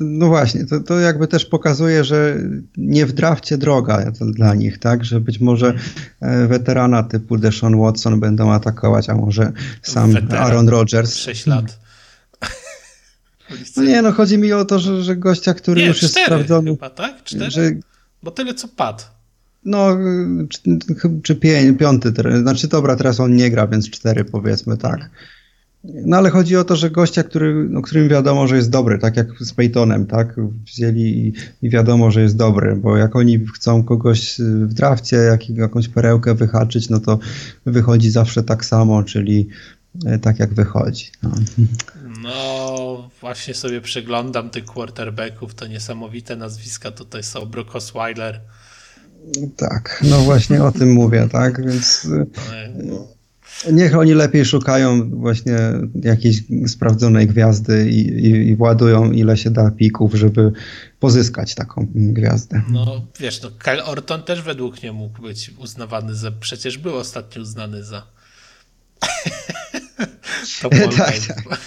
no 0.00 0.28
właśnie, 0.28 0.64
to, 0.64 0.80
to 0.80 1.00
jakby 1.00 1.28
też 1.28 1.44
pokazuje, 1.44 2.04
że 2.04 2.38
nie 2.76 3.06
w 3.06 3.12
drafcie 3.12 3.58
droga 3.58 4.12
dla 4.20 4.54
nich, 4.54 4.78
tak? 4.78 5.04
Że 5.04 5.20
być 5.20 5.40
może 5.40 5.74
e, 6.20 6.46
weterana 6.46 7.02
typu 7.02 7.38
Deshaun 7.38 7.78
Watson 7.78 8.20
będą 8.20 8.52
atakować, 8.52 9.08
a 9.10 9.14
może 9.14 9.52
sam 9.82 10.12
Weteran, 10.12 10.44
Aaron 10.44 10.68
Rodgers. 10.68 11.16
6 11.16 11.46
lat. 11.46 11.78
No 13.76 13.82
nie, 13.82 14.02
no 14.02 14.12
chodzi 14.12 14.38
mi 14.38 14.52
o 14.52 14.64
to, 14.64 14.78
że, 14.78 15.02
że 15.02 15.16
gościa, 15.16 15.54
który 15.54 15.80
nie, 15.80 15.86
już 15.86 16.02
jest 16.02 16.18
sprawdzony. 16.24 16.70
Chyba, 16.70 16.90
tak? 16.90 17.24
Cztery? 17.24 17.50
Że, 17.50 17.70
Bo 18.22 18.30
tyle 18.30 18.54
co 18.54 18.68
padł. 18.68 19.02
No, 19.64 19.96
czy, 20.48 20.60
czy 21.22 21.36
pię, 21.36 21.74
piąty, 21.74 22.12
znaczy 22.42 22.68
dobra, 22.68 22.96
teraz 22.96 23.20
on 23.20 23.36
nie 23.36 23.50
gra, 23.50 23.66
więc 23.66 23.90
cztery 23.90 24.24
powiedzmy, 24.24 24.76
tak. 24.76 25.10
No 25.94 26.16
ale 26.16 26.30
chodzi 26.30 26.56
o 26.56 26.64
to, 26.64 26.76
że 26.76 26.90
gościa, 26.90 27.22
który, 27.22 27.68
no, 27.70 27.82
którym 27.82 28.08
wiadomo, 28.08 28.46
że 28.46 28.56
jest 28.56 28.70
dobry, 28.70 28.98
tak 28.98 29.16
jak 29.16 29.26
z 29.40 29.52
Peytonem, 29.52 30.06
tak? 30.06 30.36
Wzięli 30.64 31.02
i, 31.02 31.32
i, 31.62 31.70
wiadomo, 31.70 32.10
że 32.10 32.22
jest 32.22 32.36
dobry, 32.36 32.76
bo 32.76 32.96
jak 32.96 33.16
oni 33.16 33.46
chcą 33.54 33.84
kogoś 33.84 34.38
w 34.38 34.74
drafcie, 34.74 35.16
jak, 35.16 35.50
jakąś 35.50 35.88
perełkę 35.88 36.34
wyhaczyć, 36.34 36.88
no 36.90 37.00
to 37.00 37.18
wychodzi 37.66 38.10
zawsze 38.10 38.42
tak 38.42 38.64
samo, 38.64 39.02
czyli 39.02 39.48
e, 40.06 40.18
tak 40.18 40.38
jak 40.38 40.54
wychodzi. 40.54 41.10
No. 41.22 41.30
no 42.22 43.10
właśnie 43.20 43.54
sobie 43.54 43.80
przeglądam 43.80 44.50
tych 44.50 44.64
quarterbacków, 44.64 45.54
to 45.54 45.66
niesamowite 45.66 46.36
nazwiska 46.36 46.90
tutaj 46.90 47.22
są 47.22 47.46
Brock 47.46 47.76
Osweiler. 47.76 48.40
Tak, 49.56 50.04
no 50.10 50.18
właśnie 50.18 50.64
o 50.64 50.72
tym 50.72 50.92
mówię, 50.92 51.28
tak, 51.32 51.66
więc... 51.66 52.08
No, 52.74 53.15
Niech 53.72 53.96
oni 53.96 54.14
lepiej 54.14 54.44
szukają 54.44 55.10
właśnie 55.10 55.58
jakiejś 55.94 56.42
sprawdzonej 56.66 57.26
gwiazdy 57.26 57.90
i, 57.90 57.98
i, 57.98 58.48
i, 58.48 58.56
ładują 58.58 59.12
ile 59.12 59.36
się 59.36 59.50
da 59.50 59.70
pików, 59.70 60.14
żeby 60.14 60.52
pozyskać 61.00 61.54
taką 61.54 61.86
gwiazdę. 61.94 62.62
No 62.70 63.06
wiesz, 63.20 63.42
no 63.42 63.50
Kyle 63.58 63.84
Orton 63.84 64.22
też 64.22 64.42
według 64.42 64.82
mnie 64.82 64.92
mógł 64.92 65.22
być 65.22 65.50
uznawany 65.58 66.14
za, 66.14 66.30
przecież 66.30 66.78
był 66.78 66.96
ostatnio 66.96 67.42
uznany 67.42 67.84
za 67.84 68.06
to 70.62 70.70
tak, 70.98 71.14
tak. 71.18 71.58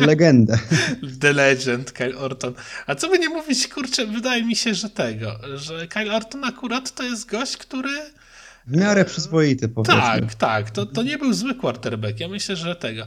Legendę. 0.08 0.58
The 1.20 1.32
Legend, 1.32 1.92
Kyle 1.92 2.18
Orton. 2.18 2.54
A 2.86 2.94
co 2.94 3.08
by 3.08 3.18
nie 3.18 3.28
mówić, 3.28 3.68
kurczę, 3.68 4.06
wydaje 4.06 4.44
mi 4.44 4.56
się, 4.56 4.74
że 4.74 4.90
tego, 4.90 5.38
że 5.54 5.86
Kyle 5.86 6.16
Orton 6.16 6.44
akurat 6.44 6.94
to 6.94 7.02
jest 7.02 7.30
gość, 7.30 7.56
który 7.56 7.90
w 8.66 8.76
miarę 8.76 9.04
przyzwoity 9.04 9.68
powiedzmy. 9.68 10.00
Tak, 10.00 10.34
tak. 10.34 10.70
To, 10.70 10.86
to 10.86 11.02
nie 11.02 11.18
był 11.18 11.32
zły 11.32 11.54
quarterback. 11.54 12.20
Ja 12.20 12.28
myślę, 12.28 12.56
że 12.56 12.76
tego. 12.76 13.06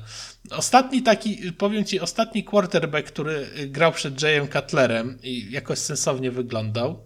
Ostatni 0.52 1.02
taki, 1.02 1.52
powiem 1.52 1.86
ci, 1.86 2.00
ostatni 2.00 2.44
quarterback, 2.44 3.08
który 3.08 3.48
grał 3.68 3.92
przed 3.92 4.22
Jayem 4.22 4.48
Cutlerem 4.48 5.18
i 5.24 5.52
jakoś 5.52 5.80
sensownie 5.80 6.32
wyglądał, 6.32 7.06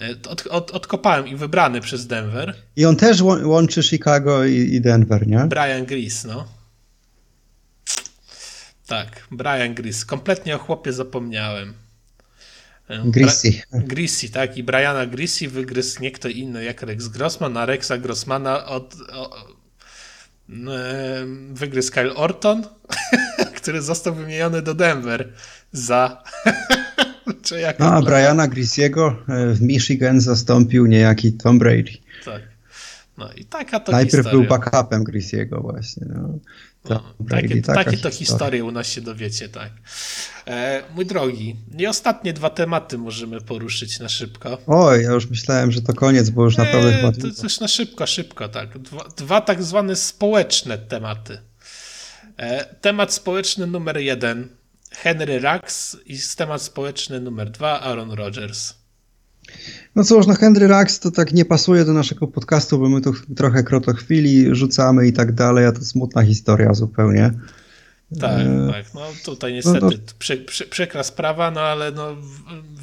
e, 0.00 0.30
od, 0.30 0.46
od, 0.46 0.70
odkopałem 0.70 1.28
i 1.28 1.36
wybrany 1.36 1.80
przez 1.80 2.06
Denver. 2.06 2.54
I 2.76 2.84
on 2.84 2.96
też 2.96 3.20
łączy 3.44 3.82
Chicago 3.82 4.44
i, 4.44 4.54
i 4.54 4.80
Denver, 4.80 5.26
nie? 5.26 5.38
Brian 5.38 5.84
Gris, 5.84 6.24
no. 6.24 6.48
Tak, 8.86 9.26
Brian 9.30 9.74
Gris. 9.74 10.04
Kompletnie 10.04 10.56
o 10.56 10.58
chłopie 10.58 10.92
zapomniałem. 10.92 11.74
Grissi. 13.04 13.62
Grissi, 13.72 14.30
tak. 14.30 14.56
I 14.56 14.62
Briana 14.62 15.06
Grissi 15.06 15.48
wygryzł 15.48 16.02
nie 16.02 16.10
kto 16.10 16.28
inny 16.28 16.64
jak 16.64 16.82
Rex 16.82 17.08
Grossman, 17.08 17.56
a 17.56 17.66
Rexa 17.66 17.98
Grossmana 17.98 18.66
od, 18.66 18.96
o, 19.12 19.36
e, 20.50 21.26
wygryzł 21.52 21.92
Kyle 21.92 22.14
Orton, 22.14 22.62
który 23.56 23.82
został 23.82 24.14
wymieniony 24.14 24.62
do 24.62 24.74
Denver 24.74 25.32
za... 25.72 26.22
czy 27.42 27.60
jak 27.60 27.78
no, 27.78 27.86
a 27.92 28.02
Briana 28.02 28.48
Grissiego 28.48 29.16
e, 29.28 29.52
w 29.52 29.62
Michigan 29.62 30.20
zastąpił 30.20 30.86
niejaki 30.86 31.32
Tom 31.32 31.58
Brady. 31.58 31.92
Tak. 32.24 32.42
No 33.18 33.32
i 33.32 33.44
taka 33.44 33.80
to 33.80 33.92
Najpierw 33.92 34.24
historia. 34.24 34.48
był 34.48 34.58
backupem 34.58 35.04
Grissiego 35.04 35.60
właśnie. 35.60 36.06
No. 36.14 36.38
No, 36.90 37.14
takie, 37.30 37.62
takie 37.62 37.96
to 37.96 38.10
historie 38.10 38.64
u 38.64 38.70
nas 38.70 38.86
się 38.86 39.00
dowiecie, 39.00 39.48
tak. 39.48 39.72
E, 40.46 40.82
mój 40.94 41.06
drogi, 41.06 41.56
nie 41.74 41.90
ostatnie 41.90 42.32
dwa 42.32 42.50
tematy 42.50 42.98
możemy 42.98 43.40
poruszyć 43.40 43.98
na 43.98 44.08
szybko. 44.08 44.58
Oj, 44.66 45.02
ja 45.02 45.10
już 45.10 45.30
myślałem, 45.30 45.72
że 45.72 45.82
to 45.82 45.94
koniec, 45.94 46.30
bo 46.30 46.44
już 46.44 46.56
naprawdę 46.56 46.88
e, 46.88 46.92
chyba... 46.92 47.12
To 47.12 47.42
już 47.42 47.60
na 47.60 47.68
szybko, 47.68 48.06
szybko, 48.06 48.48
tak. 48.48 48.78
Dwa, 48.78 49.04
dwa 49.16 49.40
tak 49.40 49.62
zwane 49.62 49.96
społeczne 49.96 50.78
tematy. 50.78 51.38
E, 52.36 52.64
temat 52.64 53.14
społeczny 53.14 53.66
numer 53.66 53.96
jeden 53.96 54.48
Henry 54.90 55.40
Rax 55.40 55.96
i 56.06 56.18
temat 56.36 56.62
społeczny 56.62 57.20
numer 57.20 57.50
dwa 57.50 57.80
Aaron 57.80 58.10
Rodgers. 58.10 58.81
No 59.94 60.04
cóż, 60.04 60.26
no 60.26 60.34
Henry 60.34 60.68
Rax 60.68 61.00
to 61.00 61.10
tak 61.10 61.32
nie 61.32 61.44
pasuje 61.44 61.84
do 61.84 61.92
naszego 61.92 62.26
podcastu, 62.26 62.78
bo 62.78 62.88
my 62.88 63.00
tu 63.00 63.14
trochę 63.36 63.62
krotochwili 63.62 64.54
rzucamy 64.54 65.06
i 65.06 65.12
tak 65.12 65.32
dalej, 65.32 65.66
a 65.66 65.72
to 65.72 65.84
smutna 65.84 66.22
historia 66.22 66.74
zupełnie. 66.74 67.30
Tak, 68.20 68.40
e... 68.40 68.68
tak. 68.72 68.94
No 68.94 69.00
tutaj 69.24 69.52
niestety 69.52 69.80
no, 69.80 69.90
no... 69.90 69.96
Prze, 70.18 70.36
prze, 70.36 70.64
przekra 70.66 71.02
sprawa, 71.02 71.50
no 71.50 71.60
ale 71.60 71.90
no, 71.90 72.16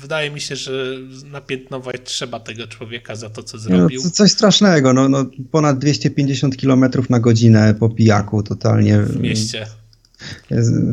wydaje 0.02 0.32
mi 0.32 0.42
się, 0.42 0.56
że 0.56 0.96
napiętnować 1.26 1.96
trzeba 2.04 2.40
tego 2.40 2.68
człowieka 2.68 3.16
za 3.16 3.30
to, 3.30 3.44
co 3.44 3.58
no, 3.58 3.64
zrobił. 3.64 4.02
No, 4.06 4.12
coś 4.12 4.32
strasznego, 4.32 4.94
no, 4.94 5.10
no 5.10 5.26
ponad 5.52 5.80
250 5.80 6.58
km 6.58 6.86
na 7.10 7.20
godzinę 7.20 7.74
po 7.74 7.90
pijaku 7.90 8.44
totalnie. 8.44 9.00
W 9.00 9.20
mieście. 9.20 9.68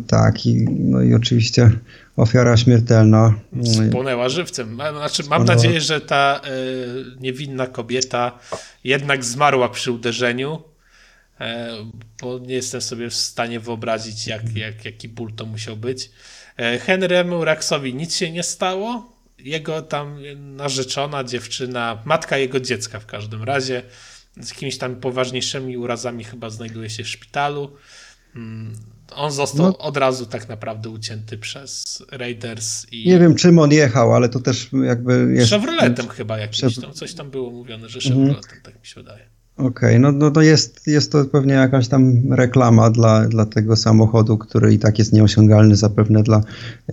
Tak, 0.07 0.47
i, 0.47 0.65
no 0.71 1.03
i 1.03 1.15
oczywiście 1.15 1.71
ofiara 2.17 2.57
śmiertelna. 2.57 3.35
Spłonęła 3.89 4.29
żywcem. 4.29 4.75
Znaczy, 4.75 5.23
mam 5.31 5.45
nadzieję, 5.45 5.81
że 5.81 6.01
ta 6.01 6.41
y, 6.47 7.21
niewinna 7.21 7.67
kobieta 7.67 8.39
jednak 8.85 9.25
zmarła 9.25 9.69
przy 9.69 9.93
uderzeniu, 9.93 10.63
y, 11.41 11.45
bo 12.23 12.39
nie 12.39 12.55
jestem 12.55 12.81
sobie 12.81 13.11
w 13.11 13.15
stanie 13.15 13.61
wyobrazić, 13.61 14.27
jak, 14.27 14.57
jak, 14.57 14.85
jaki 14.85 15.09
ból 15.09 15.33
to 15.33 15.47
musiał 15.47 15.77
być. 15.77 16.05
Y, 16.05 16.81
Henry'emu 16.87 17.45
Raxowi 17.45 17.95
nic 17.95 18.17
się 18.17 18.31
nie 18.31 18.43
stało. 18.43 19.17
Jego 19.39 19.83
tam 19.83 20.19
narzeczona 20.37 21.25
dziewczyna, 21.25 22.03
matka 22.05 22.39
jego 22.39 22.61
dziecka 22.61 23.01
w 23.01 23.07
każdym 23.07 23.43
razie, 23.43 23.83
z 24.41 24.49
jakimiś 24.49 24.79
tam 24.79 24.97
poważniejszymi 24.97 25.77
urazami 25.77 26.25
chyba 26.25 26.51
znajduje 26.51 26.91
się 26.91 27.05
w 27.05 27.09
szpitalu. 27.09 27.77
Mm, 28.37 28.75
on 29.15 29.33
został 29.33 29.67
no, 29.67 29.79
od 29.79 29.97
razu 29.97 30.27
tak 30.27 30.49
naprawdę 30.49 30.89
ucięty 30.89 31.39
przez 31.39 32.03
Raiders. 32.13 32.87
I... 32.93 33.09
Nie 33.09 33.19
wiem 33.19 33.35
czym 33.35 33.59
on 33.59 33.73
jechał, 33.73 34.15
ale 34.15 34.29
to 34.29 34.41
też 34.41 34.71
jakby 34.85 35.33
jest... 35.35 35.51
Chevroletem 35.51 36.09
chyba 36.09 36.39
jakimś 36.39 36.81
tam, 36.81 36.93
coś 36.93 37.15
tam 37.15 37.31
było 37.31 37.51
mówione, 37.51 37.89
że 37.89 37.99
mhm. 37.99 38.27
Chevroletem, 38.27 38.61
tak 38.63 38.81
mi 38.81 38.87
się 38.87 38.95
wydaje. 38.95 39.27
Okej, 39.57 39.69
okay, 39.69 39.99
no, 39.99 40.13
no 40.13 40.31
to 40.31 40.43
jest, 40.43 40.87
jest 40.87 41.13
to 41.13 41.25
pewnie 41.25 41.55
jakaś 41.55 41.89
tam 41.89 42.33
reklama 42.33 42.91
dla, 42.91 43.29
dla 43.29 43.47
tego 43.47 43.77
samochodu, 43.77 44.39
który 44.39 44.75
i 44.75 44.79
tak 44.79 44.99
jest 44.99 45.13
nieosiągalny 45.13 45.77
zapewne 45.77 46.23
dla 46.23 46.43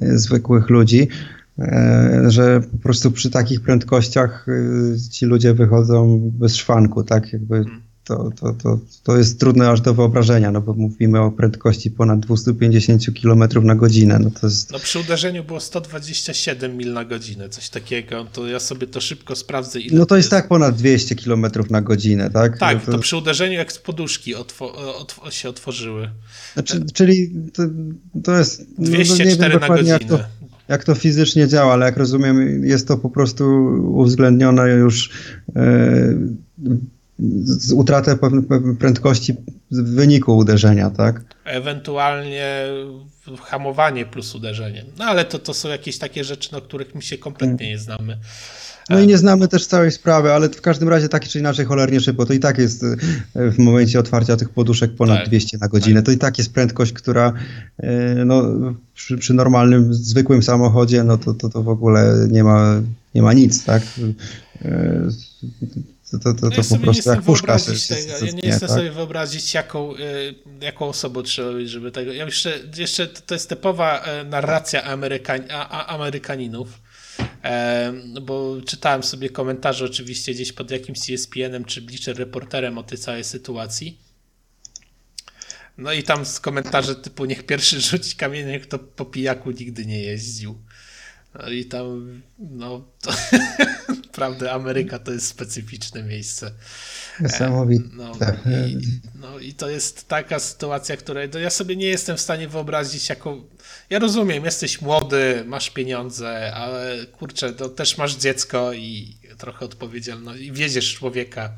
e, 0.02 0.18
zwykłych 0.18 0.69
ludzi, 0.69 1.07
e, 1.60 2.23
że 2.27 2.61
po 2.61 2.77
prostu 2.77 3.11
przy 3.11 3.30
takich 3.30 3.61
prędkościach 3.61 4.45
e, 4.49 5.10
ci 5.10 5.26
ludzie 5.26 5.53
wychodzą 5.53 6.31
bez 6.34 6.56
szwanku, 6.56 7.03
tak 7.03 7.34
jakby... 7.34 7.56
Hmm 7.64 7.92
to, 8.03 8.31
to, 8.39 8.53
to, 8.53 8.80
to 9.03 9.17
jest 9.17 9.39
trudne 9.39 9.69
aż 9.69 9.81
do 9.81 9.93
wyobrażenia, 9.93 10.51
no 10.51 10.61
bo 10.61 10.73
mówimy 10.73 11.21
o 11.21 11.31
prędkości 11.31 11.91
ponad 11.91 12.19
250 12.19 13.05
km 13.21 13.43
na 13.63 13.75
godzinę. 13.75 14.19
No, 14.19 14.31
to 14.31 14.47
jest... 14.47 14.71
no 14.71 14.80
przy 14.80 14.99
uderzeniu 14.99 15.43
było 15.43 15.59
127 15.59 16.77
mil 16.77 16.93
na 16.93 17.05
godzinę, 17.05 17.49
coś 17.49 17.69
takiego, 17.69 18.25
to 18.34 18.47
ja 18.47 18.59
sobie 18.59 18.88
to 18.88 19.01
szybko 19.01 19.35
sprawdzę. 19.35 19.80
Ile 19.80 19.99
no 19.99 20.05
to 20.05 20.15
jest, 20.15 20.25
jest 20.25 20.30
tak 20.31 20.47
ponad 20.47 20.75
200 20.75 21.15
km 21.15 21.45
na 21.69 21.81
godzinę, 21.81 22.30
tak? 22.30 22.57
Tak, 22.57 22.77
no 22.77 22.85
to... 22.85 22.91
to... 22.91 22.99
przy 22.99 23.17
uderzeniu 23.17 23.53
jak 23.53 23.71
z 23.71 23.77
poduszki 23.77 24.35
otwo 24.35 24.95
otw 24.97 25.19
się 25.30 25.49
otworzyły. 25.49 26.09
Znaczy, 26.53 26.85
czyli 26.93 27.31
to, 27.53 27.63
to 28.23 28.38
jest... 28.38 28.65
204 28.77 29.53
no, 29.53 29.59
no 29.59 29.59
na 29.59 29.67
godzinę. 29.67 29.89
Jak 29.89 30.03
to, 30.03 30.19
jak 30.67 30.84
to 30.84 30.95
fizycznie 30.95 31.47
działa, 31.47 31.73
ale 31.73 31.85
jak 31.85 31.97
rozumiem, 31.97 32.65
jest 32.65 32.88
to 32.88 32.97
po 32.97 33.09
prostu 33.09 33.43
uwzględnione 33.93 34.69
już... 34.69 35.09
Yy, 35.55 36.73
utratę 37.73 38.18
prędkości 38.80 39.34
w 39.72 39.95
wyniku 39.95 40.38
uderzenia, 40.38 40.90
tak? 40.90 41.22
Ewentualnie 41.45 42.68
hamowanie 43.41 44.06
plus 44.06 44.35
uderzenie. 44.35 44.85
No 44.99 45.06
ale 45.06 45.26
to, 45.26 45.40
to 45.40 45.53
są 45.53 45.69
jakieś 45.69 45.98
takie 45.98 46.23
rzeczy, 46.23 46.49
no, 46.52 46.61
których 46.61 46.95
my 46.95 47.02
się 47.02 47.18
kompletnie 47.18 47.69
nie 47.69 47.77
znamy. 47.80 48.18
No 48.90 48.99
i 48.99 49.07
nie 49.07 49.18
znamy 49.18 49.48
też 49.48 49.68
całej 49.68 49.91
sprawy, 49.91 50.34
ale 50.34 50.49
w 50.49 50.61
każdym 50.61 50.90
razie 50.90 51.10
tak 51.10 51.27
czy 51.27 51.40
inaczej 51.40 51.65
cholernie 51.65 51.99
szybko. 51.99 52.26
To 52.26 52.34
i 52.34 52.40
tak 52.40 52.57
jest 52.57 52.84
e, 52.84 53.52
w 53.52 53.60
momencie 53.60 53.99
otwarcia 53.99 54.38
tych 54.38 54.49
poduszek 54.49 54.95
ponad 54.95 55.18
tak, 55.18 55.27
200 55.27 55.57
na 55.57 55.68
godzinę. 55.68 55.95
Tak. 55.95 56.06
To 56.06 56.11
i 56.11 56.18
tak 56.18 56.38
jest 56.38 56.53
prędkość, 56.53 56.94
która 56.94 57.34
e, 57.77 58.26
no, 58.26 58.44
przy, 58.94 59.18
przy, 59.18 59.34
normalnym, 59.34 59.94
zwykłym 59.94 60.44
samochodzie, 60.44 61.03
no 61.03 61.18
to, 61.18 61.34
to, 61.34 61.49
to 61.49 61.64
w 61.64 61.69
ogóle 61.69 62.27
nie 62.31 62.44
ma, 62.44 62.81
nie 63.15 63.22
ma 63.22 63.34
nic, 63.34 63.64
tak? 63.64 63.84
To, 66.14 66.19
to, 66.19 66.34
to, 66.34 66.49
to 66.49 66.64
po 66.69 66.77
prostu 66.77 67.10
jak 67.10 67.22
puszka 67.22 67.60
się, 67.60 67.76
się, 67.76 67.95
Ja 67.95 68.31
nie 68.31 68.41
jestem 68.44 68.69
tak? 68.69 68.77
sobie 68.77 68.91
wyobrazić, 68.91 69.53
jaką, 69.53 69.95
y, 69.95 70.35
jaką 70.61 70.88
osobą 70.88 71.23
trzeba 71.23 71.53
być, 71.53 71.69
żeby 71.69 71.91
tego... 71.91 72.14
Ja 72.14 72.26
jeszcze, 72.26 72.60
jeszcze 72.77 73.07
to 73.07 73.35
jest 73.35 73.49
typowa 73.49 74.02
e, 74.02 74.23
narracja 74.23 74.84
Amerykan, 74.84 75.41
a, 75.52 75.85
Amerykaninów, 75.85 76.81
bo 78.22 78.57
czytałem 78.65 79.03
sobie 79.03 79.30
komentarze 79.30 79.85
oczywiście 79.85 80.34
gdzieś 80.34 80.53
pod 80.53 80.72
jakimś 80.72 80.99
CSPN-em 80.99 81.65
czy 81.65 81.81
Bleacher 81.81 82.18
Reporterem 82.18 82.77
o 82.77 82.84
tej 82.84 82.98
całej 82.98 83.23
sytuacji. 83.23 83.99
No 85.77 85.94
i 85.94 86.03
tam 86.03 86.26
z 86.26 86.40
komentarzy 86.40 86.95
typu 86.95 87.26
niech 87.26 87.45
pierwszy 87.45 87.81
rzuci 87.81 88.15
kamieniem, 88.15 88.61
kto 88.61 88.80
po 88.80 89.06
pijaku 89.06 89.52
nigdy 89.52 89.85
nie 89.85 90.02
jeździł. 90.03 90.57
No 91.34 91.49
i 91.49 91.65
tam, 91.65 92.22
no, 92.40 92.85
to, 93.02 93.11
Naprawdę 94.14 94.52
Ameryka 94.52 94.99
to 94.99 95.11
jest 95.11 95.27
specyficzne 95.27 96.03
miejsce. 96.03 96.52
Niesamowite. 97.19 97.90
No, 97.94 98.11
i, 98.68 98.77
no 99.15 99.40
i 99.40 99.53
to 99.53 99.69
jest 99.69 100.07
taka 100.07 100.40
sytuacja, 100.40 100.98
której 100.98 101.30
no 101.34 101.40
ja 101.40 101.49
sobie 101.49 101.76
nie 101.76 101.85
jestem 101.85 102.18
w 102.18 102.22
stanie 102.22 102.48
wyobrazić 102.48 103.10
jako... 103.10 103.38
Ja 103.90 103.99
rozumiem, 103.99 104.45
jesteś 104.45 104.81
młody, 104.81 105.44
masz 105.48 105.69
pieniądze, 105.69 106.53
ale 106.53 107.06
kurczę, 107.06 107.53
to 107.53 107.69
też 107.69 107.98
masz 107.98 108.15
dziecko 108.15 108.73
i 108.73 109.18
trochę 109.38 109.65
odpowiedzialność 109.65 110.41
i 110.41 110.52
wiedziesz 110.52 110.94
człowieka, 110.94 111.52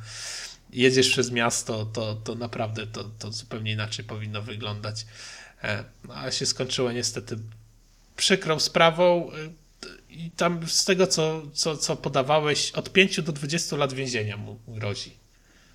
jedziesz 0.73 1.09
przez 1.09 1.31
miasto, 1.31 1.85
to, 1.85 2.15
to 2.15 2.35
naprawdę 2.35 2.87
to, 2.87 3.03
to 3.03 3.31
zupełnie 3.31 3.71
inaczej 3.71 4.05
powinno 4.05 4.41
wyglądać. 4.41 5.05
E, 5.63 5.83
no, 6.07 6.13
ale 6.13 6.31
się 6.31 6.45
skończyło 6.45 6.91
niestety 6.91 7.37
przykrą 8.15 8.59
sprawą 8.59 9.31
e, 9.31 9.64
i 10.17 10.31
tam 10.31 10.59
z 10.67 10.85
tego, 10.85 11.07
co, 11.07 11.41
co, 11.53 11.77
co 11.77 11.95
podawałeś, 11.95 12.71
od 12.71 12.91
5 12.93 13.21
do 13.21 13.31
20 13.31 13.75
lat 13.75 13.93
więzienia 13.93 14.37
mu 14.37 14.57
grozi. 14.67 15.11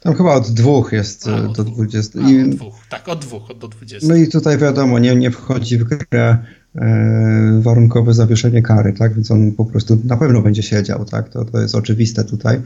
Tam 0.00 0.14
chyba 0.14 0.34
od 0.34 0.50
dwóch 0.50 0.92
jest 0.92 1.28
A, 1.28 1.42
do 1.42 1.64
20. 1.64 2.18
A, 2.24 2.30
I, 2.30 2.42
od 2.42 2.48
dwóch. 2.48 2.74
Tak, 2.88 3.08
od 3.08 3.18
dwóch 3.18 3.58
do 3.58 3.68
20. 3.68 4.08
No 4.08 4.16
i 4.16 4.28
tutaj 4.28 4.58
wiadomo, 4.58 4.98
nie, 4.98 5.16
nie 5.16 5.30
wchodzi 5.30 5.78
w 5.78 5.84
grę 5.84 6.38
e, 6.74 7.60
warunkowe 7.62 8.14
zawieszenie 8.14 8.62
kary, 8.62 8.92
tak? 8.92 9.14
Więc 9.14 9.30
on 9.30 9.52
po 9.52 9.64
prostu 9.64 9.98
na 10.04 10.16
pewno 10.16 10.42
będzie 10.42 10.62
siedział, 10.62 11.04
tak? 11.04 11.28
To, 11.28 11.44
to 11.44 11.60
jest 11.60 11.74
oczywiste 11.74 12.24
tutaj. 12.24 12.60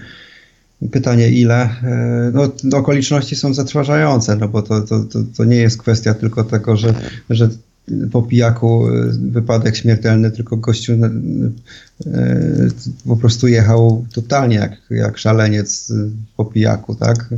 Pytanie 0.93 1.29
ile? 1.29 1.63
E, 1.63 2.33
no, 2.35 2.79
okoliczności 2.79 3.37
są 3.37 3.55
zatrważające, 3.55 4.37
no 4.37 4.49
bo 4.49 4.63
to, 4.63 4.81
to, 4.81 5.05
to, 5.05 5.19
to 5.37 5.45
nie 5.45 5.57
jest 5.57 5.79
kwestia 5.79 6.15
tylko 6.15 6.45
tego, 6.45 6.77
że, 6.77 6.95
że 7.31 7.49
po 8.13 8.23
pijaku 8.23 8.89
e, 8.89 8.91
wypadek 9.19 9.77
śmiertelny, 9.77 10.31
tylko 10.31 10.57
gościu 10.57 10.93
e, 10.93 11.21
po 13.07 13.17
prostu 13.17 13.49
jechał 13.49 14.07
totalnie 14.15 14.57
jak, 14.57 14.73
jak 14.91 15.19
szaleniec 15.19 15.93
po 16.37 16.45
pijaku, 16.45 16.95
tak? 16.95 17.29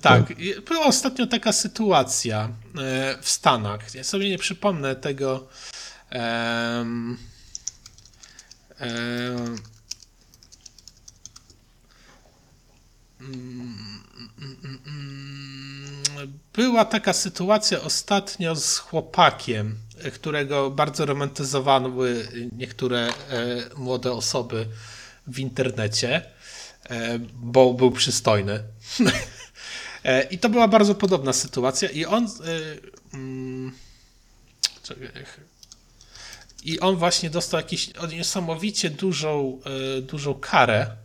Tak, 0.00 0.32
była 0.68 0.86
ostatnio 0.86 1.26
taka 1.26 1.52
sytuacja 1.52 2.48
w 3.20 3.28
Stanach. 3.28 3.94
Ja 3.94 4.04
sobie 4.04 4.30
nie 4.30 4.38
przypomnę 4.38 4.96
tego. 4.96 5.48
Um, 6.14 7.16
um, 8.80 9.56
była 16.54 16.84
taka 16.84 17.12
sytuacja 17.12 17.80
ostatnio 17.80 18.56
z 18.56 18.78
chłopakiem, 18.78 19.78
którego 20.14 20.70
bardzo 20.70 21.06
romantyzowały 21.06 22.28
niektóre 22.56 23.08
e, 23.08 23.12
młode 23.76 24.12
osoby 24.12 24.66
w 25.26 25.38
internecie, 25.38 26.22
e, 26.90 27.18
bo 27.34 27.74
był 27.74 27.90
przystojny. 27.90 28.62
E, 30.04 30.22
I 30.22 30.38
to 30.38 30.48
była 30.48 30.68
bardzo 30.68 30.94
podobna 30.94 31.32
sytuacja. 31.32 31.90
I 31.90 32.04
on. 32.04 32.28
Mm, 33.14 33.72
I 36.64 36.80
on 36.80 36.96
właśnie 36.96 37.30
dostał 37.30 37.60
jakąś 37.60 37.90
niesamowicie 38.12 38.90
dużą, 38.90 39.60
dużą 40.02 40.34
karę 40.34 40.86
E, 40.86 41.01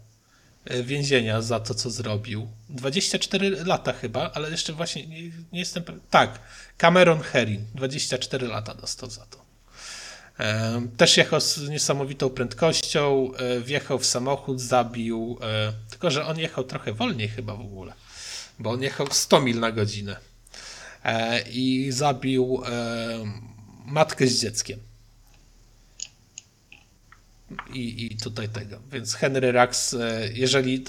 więzienia 0.83 1.41
za 1.41 1.59
to, 1.59 1.73
co 1.73 1.89
zrobił. 1.89 2.47
24 2.69 3.49
lata 3.65 3.93
chyba, 3.93 4.31
ale 4.33 4.51
jeszcze 4.51 4.73
właśnie 4.73 5.07
nie, 5.07 5.21
nie 5.23 5.59
jestem 5.59 5.83
pewien. 5.83 6.01
Tak, 6.09 6.39
Cameron 6.77 7.19
Herring, 7.19 7.61
24 7.75 8.47
lata 8.47 8.73
dostał 8.73 9.09
za 9.09 9.25
to. 9.25 9.45
E, 10.39 10.81
też 10.97 11.17
jechał 11.17 11.41
z 11.41 11.69
niesamowitą 11.69 12.29
prędkością, 12.29 13.31
e, 13.33 13.59
wjechał 13.59 13.99
w 13.99 14.05
samochód, 14.05 14.61
zabił, 14.61 15.39
tylko 15.89 16.11
że 16.11 16.25
on 16.25 16.39
jechał 16.39 16.63
trochę 16.63 16.93
wolniej 16.93 17.29
chyba 17.29 17.55
w 17.55 17.61
ogóle, 17.61 17.93
bo 18.59 18.71
on 18.71 18.81
jechał 18.81 19.07
100 19.11 19.41
mil 19.41 19.59
na 19.59 19.71
godzinę 19.71 20.15
i 21.51 21.87
zabił 21.91 22.61
matkę 23.85 24.27
z 24.27 24.41
dzieckiem 24.41 24.86
i, 27.73 28.05
i 28.05 28.17
tutaj 28.17 28.49
tego. 28.49 28.79
Więc 28.91 29.13
Henry 29.13 29.51
Rax, 29.51 29.93
e, 29.93 30.29
jeżeli. 30.33 30.83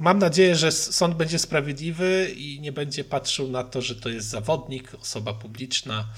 Mam 0.00 0.18
nadzieję, 0.18 0.56
że 0.56 0.72
sąd 0.72 1.14
będzie 1.14 1.38
sprawiedliwy 1.38 2.32
i 2.36 2.60
nie 2.60 2.72
będzie 2.72 3.04
patrzył 3.04 3.48
na 3.50 3.64
to, 3.64 3.82
że 3.82 3.96
to 3.96 4.08
jest 4.08 4.28
zawodnik, 4.28 4.94
osoba 4.94 5.34
publiczna, 5.34 6.08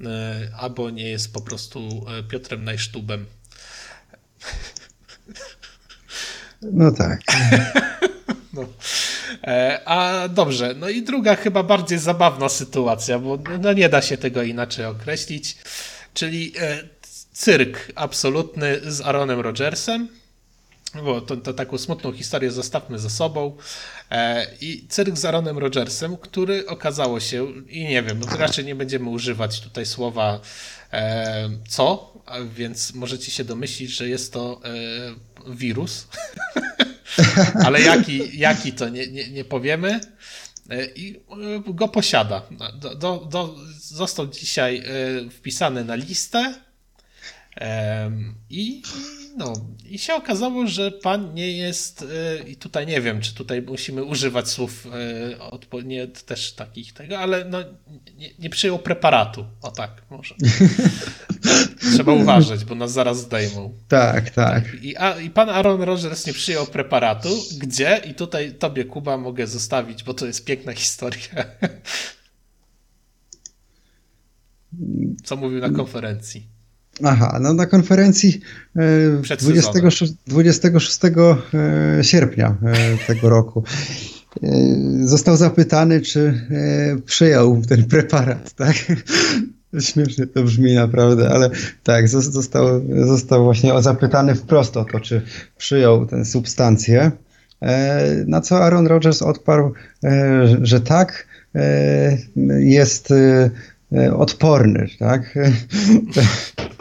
e, 0.00 0.50
albo 0.56 0.90
nie 0.90 1.08
jest 1.08 1.32
po 1.32 1.40
prostu 1.40 2.06
e, 2.18 2.22
Piotrem 2.22 2.64
Najsztubem. 2.64 3.26
No 6.62 6.92
tak. 6.92 7.20
No. 8.52 8.64
A 9.84 10.28
dobrze, 10.28 10.74
no 10.76 10.88
i 10.88 11.02
druga 11.02 11.36
chyba 11.36 11.62
bardziej 11.62 11.98
zabawna 11.98 12.48
sytuacja, 12.48 13.18
bo 13.18 13.38
no 13.60 13.72
nie 13.72 13.88
da 13.88 14.02
się 14.02 14.16
tego 14.16 14.42
inaczej 14.42 14.84
określić, 14.84 15.56
czyli 16.14 16.52
cyrk 17.38 17.92
absolutny 17.94 18.80
z 18.82 19.00
Aaronem 19.00 19.40
Rodgersem. 19.40 20.08
Bo 21.04 21.20
to, 21.20 21.36
to 21.36 21.54
taką 21.54 21.78
smutną 21.78 22.12
historię 22.12 22.50
zostawmy 22.50 22.98
za 22.98 23.10
sobą. 23.10 23.56
E, 24.10 24.46
I 24.60 24.86
cyrk 24.88 25.16
z 25.16 25.24
Aaronem 25.24 25.58
Rodgersem, 25.58 26.16
który 26.16 26.66
okazało 26.66 27.20
się, 27.20 27.46
i 27.68 27.84
nie 27.84 28.02
wiem, 28.02 28.20
no 28.20 28.36
raczej 28.36 28.64
nie 28.64 28.74
będziemy 28.74 29.08
używać 29.10 29.60
tutaj 29.60 29.86
słowa 29.86 30.40
e, 30.92 31.50
co, 31.68 32.12
więc 32.54 32.94
możecie 32.94 33.30
się 33.30 33.44
domyślić, 33.44 33.90
że 33.90 34.08
jest 34.08 34.32
to 34.32 34.60
e, 34.64 35.54
wirus. 35.54 36.06
Ale 37.64 37.80
jaki, 37.80 38.38
jaki 38.38 38.72
to 38.72 38.88
nie, 38.88 39.06
nie, 39.06 39.30
nie 39.30 39.44
powiemy. 39.44 40.00
E, 40.70 40.86
I 40.86 41.16
e, 41.16 41.72
go 41.74 41.88
posiada. 41.88 42.42
Do, 42.74 42.94
do, 42.94 43.16
do, 43.16 43.54
został 43.80 44.26
dzisiaj 44.26 44.78
e, 44.78 45.30
wpisany 45.30 45.84
na 45.84 45.94
listę 45.94 46.67
i, 48.50 48.82
no, 49.36 49.52
I 49.90 49.98
się 49.98 50.14
okazało, 50.14 50.66
że 50.66 50.90
pan 50.90 51.34
nie 51.34 51.52
jest, 51.52 52.02
e, 52.02 52.48
i 52.48 52.56
tutaj 52.56 52.86
nie 52.86 53.00
wiem, 53.00 53.20
czy 53.20 53.34
tutaj 53.34 53.62
musimy 53.62 54.04
używać 54.04 54.48
słów 54.48 54.86
e, 55.74 55.82
nie 55.84 56.06
też 56.06 56.52
takich 56.52 56.92
tego, 56.92 57.18
ale 57.18 57.44
no, 57.44 57.58
nie, 58.16 58.30
nie 58.38 58.50
przyjął 58.50 58.78
preparatu. 58.78 59.44
O 59.62 59.70
tak, 59.70 60.02
może. 60.10 60.34
Trzeba 61.94 62.12
uważać, 62.12 62.64
bo 62.64 62.74
nas 62.74 62.92
zaraz 62.92 63.20
zdejmą. 63.20 63.74
Tak, 63.88 64.30
tak. 64.30 64.64
I, 64.82 64.96
a, 64.96 65.20
I 65.20 65.30
pan 65.30 65.50
Aaron 65.50 65.82
Rodgers 65.82 66.26
nie 66.26 66.32
przyjął 66.32 66.66
preparatu. 66.66 67.28
Gdzie? 67.58 68.00
I 68.10 68.14
tutaj 68.14 68.54
tobie, 68.54 68.84
Kuba, 68.84 69.16
mogę 69.16 69.46
zostawić, 69.46 70.04
bo 70.04 70.14
to 70.14 70.26
jest 70.26 70.44
piękna 70.44 70.72
historia. 70.72 71.20
Co 75.24 75.36
mówił 75.36 75.60
na 75.60 75.70
konferencji. 75.70 76.57
Aha, 77.04 77.38
no 77.40 77.54
na 77.54 77.66
konferencji 77.66 78.40
26, 78.74 80.12
26 80.26 81.00
e, 81.04 82.04
sierpnia 82.04 82.56
e, 82.66 83.06
tego 83.06 83.28
roku 83.28 83.64
e, 84.42 84.48
został 85.02 85.36
zapytany, 85.36 86.00
czy 86.00 86.48
przyjął 87.06 87.62
ten 87.68 87.84
preparat, 87.84 88.52
tak? 88.52 88.76
Śmiesznie 89.80 90.26
to 90.26 90.42
brzmi 90.42 90.74
naprawdę, 90.74 91.30
ale 91.30 91.50
tak, 91.82 92.08
został, 92.08 92.80
został 93.06 93.44
właśnie 93.44 93.82
zapytany 93.82 94.34
wprost 94.34 94.76
o 94.76 94.84
to, 94.84 95.00
czy 95.00 95.22
przyjął 95.58 96.06
tę 96.06 96.24
substancję. 96.24 97.10
Na 98.26 98.40
co 98.40 98.64
Aaron 98.64 98.86
Rodgers 98.86 99.22
odparł, 99.22 99.72
że 100.62 100.80
tak, 100.80 101.26
jest 102.58 103.08
odporny, 104.16 104.86
tak? 104.98 105.34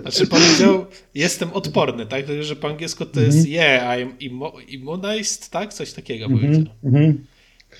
Znaczy 0.00 0.26
powiedział, 0.26 0.86
jestem 1.14 1.52
odporny, 1.52 2.06
tak? 2.06 2.24
Że 2.40 2.56
po 2.56 2.68
angielsku 2.68 3.04
to 3.04 3.20
jest 3.20 3.38
mm 3.38 3.48
-hmm. 3.48 3.52
yeah, 3.52 3.98
I'm 3.98 4.64
immunized, 4.68 5.50
tak? 5.50 5.74
Coś 5.74 5.92
takiego 5.92 6.26
mm 6.26 6.38
-hmm. 6.38 6.40
powiedział. 6.40 6.74
Mm 6.84 7.12
-hmm. 7.12 7.14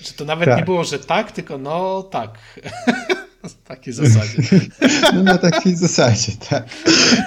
Że 0.01 0.13
to 0.13 0.25
nawet 0.25 0.49
tak. 0.49 0.57
nie 0.57 0.65
było, 0.65 0.83
że 0.83 0.99
tak, 0.99 1.31
tylko 1.31 1.57
no 1.57 2.03
tak. 2.03 2.59
Na 3.43 3.49
takiej 3.75 3.93
zasadzie. 3.93 4.37
No 5.13 5.23
na 5.23 5.37
takiej 5.37 5.75
zasadzie, 5.75 6.31
tak. 6.49 6.65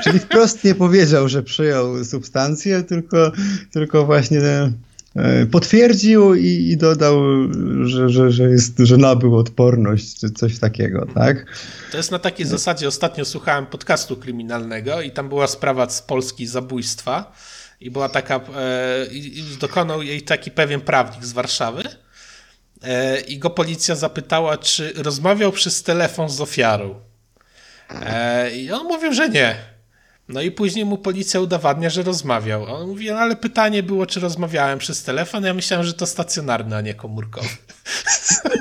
Czyli 0.04 0.18
wprost 0.18 0.64
nie 0.64 0.74
powiedział, 0.74 1.28
że 1.28 1.42
przyjął 1.42 2.04
substancję, 2.04 2.82
tylko, 2.82 3.32
tylko 3.72 4.06
właśnie 4.06 4.40
potwierdził 5.50 6.34
i, 6.34 6.46
i 6.46 6.76
dodał, 6.76 7.22
że, 7.84 8.08
że, 8.08 8.30
że, 8.30 8.42
jest, 8.42 8.78
że 8.78 8.96
nabył 8.96 9.36
odporność, 9.36 10.20
czy 10.20 10.30
coś 10.30 10.58
takiego, 10.58 11.06
tak? 11.14 11.46
To 11.90 11.96
jest 11.96 12.10
na 12.10 12.18
takiej 12.18 12.46
zasadzie, 12.46 12.88
ostatnio 12.88 13.24
słuchałem 13.24 13.66
podcastu 13.66 14.16
kryminalnego 14.16 15.00
i 15.00 15.10
tam 15.10 15.28
była 15.28 15.46
sprawa 15.46 15.90
z 15.90 16.02
Polski 16.02 16.46
zabójstwa 16.46 17.32
i 17.80 17.90
była 17.90 18.08
taka, 18.08 18.40
e, 18.56 19.06
i 19.06 19.42
dokonał 19.60 20.02
jej 20.02 20.22
taki 20.22 20.50
pewien 20.50 20.80
prawnik 20.80 21.24
z 21.24 21.32
Warszawy 21.32 21.82
e, 22.82 23.20
i 23.20 23.38
go 23.38 23.50
policja 23.50 23.94
zapytała, 23.94 24.58
czy 24.58 24.92
rozmawiał 24.96 25.52
przez 25.52 25.82
telefon 25.82 26.28
z 26.28 26.40
ofiarą. 26.40 26.94
E, 28.06 28.56
I 28.56 28.72
on 28.72 28.86
mówił, 28.86 29.12
że 29.12 29.28
nie. 29.28 29.71
No 30.32 30.42
i 30.42 30.50
później 30.50 30.84
mu 30.84 30.98
policja 30.98 31.40
udowadnia, 31.40 31.90
że 31.90 32.02
rozmawiał. 32.02 32.64
On 32.74 32.88
mówi, 32.88 33.10
no 33.10 33.18
ale 33.18 33.36
pytanie 33.36 33.82
było, 33.82 34.06
czy 34.06 34.20
rozmawiałem 34.20 34.78
przez 34.78 35.02
telefon. 35.02 35.44
Ja 35.44 35.54
myślałem, 35.54 35.86
że 35.86 35.94
to 35.94 36.06
stacjonarny, 36.06 36.76
a 36.76 36.80
nie 36.80 36.94
komórkowy. 36.94 37.48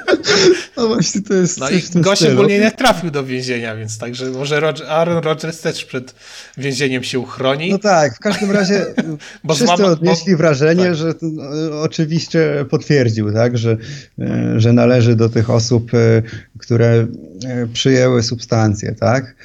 No 0.77 0.87
właśnie, 0.87 1.21
to 1.21 1.33
jest. 1.33 1.59
No 1.59 1.69
i 1.69 1.81
gość 1.95 2.23
ogólnie 2.23 2.59
nie 2.59 2.71
trafił 2.71 3.11
do 3.11 3.23
więzienia, 3.23 3.75
więc 3.75 3.97
także 3.97 4.29
może 4.29 4.59
Roger, 4.59 4.87
Aaron 4.87 5.23
Rodgers 5.23 5.61
też 5.61 5.85
przed 5.85 6.15
więzieniem 6.57 7.03
się 7.03 7.19
uchroni. 7.19 7.71
No 7.71 7.79
tak, 7.79 8.15
w 8.15 8.19
każdym 8.19 8.51
razie 8.51 8.85
bo 9.43 9.53
wszyscy 9.53 9.75
złama, 9.75 9.91
odnieśli 9.91 10.31
bo... 10.31 10.37
wrażenie, 10.37 10.83
tak. 10.83 10.95
że 10.95 11.13
no, 11.21 11.81
oczywiście 11.81 12.65
potwierdził, 12.69 13.33
tak, 13.33 13.57
że, 13.57 13.77
e, 14.19 14.59
że 14.59 14.73
należy 14.73 15.15
do 15.15 15.29
tych 15.29 15.49
osób, 15.49 15.93
e, 15.93 16.21
które 16.59 17.07
e, 17.45 17.67
przyjęły 17.73 18.23
substancje, 18.23 18.95
tak. 18.99 19.35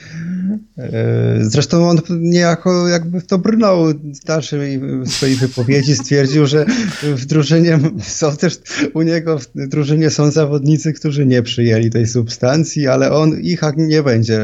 Zresztą 1.40 1.88
on 1.88 2.00
niejako 2.10 2.88
jakby 2.88 3.20
w 3.20 3.26
to 3.26 3.38
brnął 3.38 3.86
w 3.94 4.24
dalszej 4.24 4.80
swojej 5.06 5.36
wypowiedzi, 5.36 5.96
stwierdził, 5.96 6.46
że 6.46 6.66
w 7.02 7.24
drużynie 7.24 7.78
są 8.02 8.36
też 8.36 8.58
u 8.94 9.02
niego 9.02 9.38
w 9.38 9.68
drużynie 9.68 10.10
są 10.10 10.30
zawodnicy, 10.30 10.75
którzy 10.94 11.26
nie 11.26 11.42
przyjęli 11.42 11.90
tej 11.90 12.06
substancji, 12.06 12.88
ale 12.88 13.12
on 13.12 13.40
ich 13.40 13.60
nie 13.76 14.02
będzie 14.02 14.38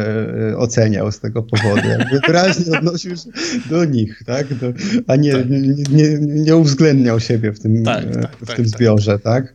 e, 0.51 0.57
oceniał 0.57 1.13
z 1.13 1.21
tego 1.21 1.43
powodu. 1.43 1.89
Jakby 1.89 2.21
wyraźnie 2.27 2.73
odnosił 2.79 3.17
się 3.17 3.31
do 3.71 3.85
nich, 3.85 4.23
tak? 4.27 4.55
Do, 4.55 4.73
a 5.07 5.17
nie, 5.17 5.33
tak. 5.33 5.51
nie, 5.91 6.19
nie, 6.21 6.57
uwzględniał 6.57 7.21
siebie 7.21 7.53
w 7.53 7.61
tym, 7.61 7.85
tak, 7.85 8.05
e, 8.05 8.11
tak, 8.11 8.37
w 8.37 8.47
tak, 8.47 8.57
tym 8.57 8.65
tak. 8.65 8.79
zbiorze, 8.79 9.19
tak? 9.19 9.55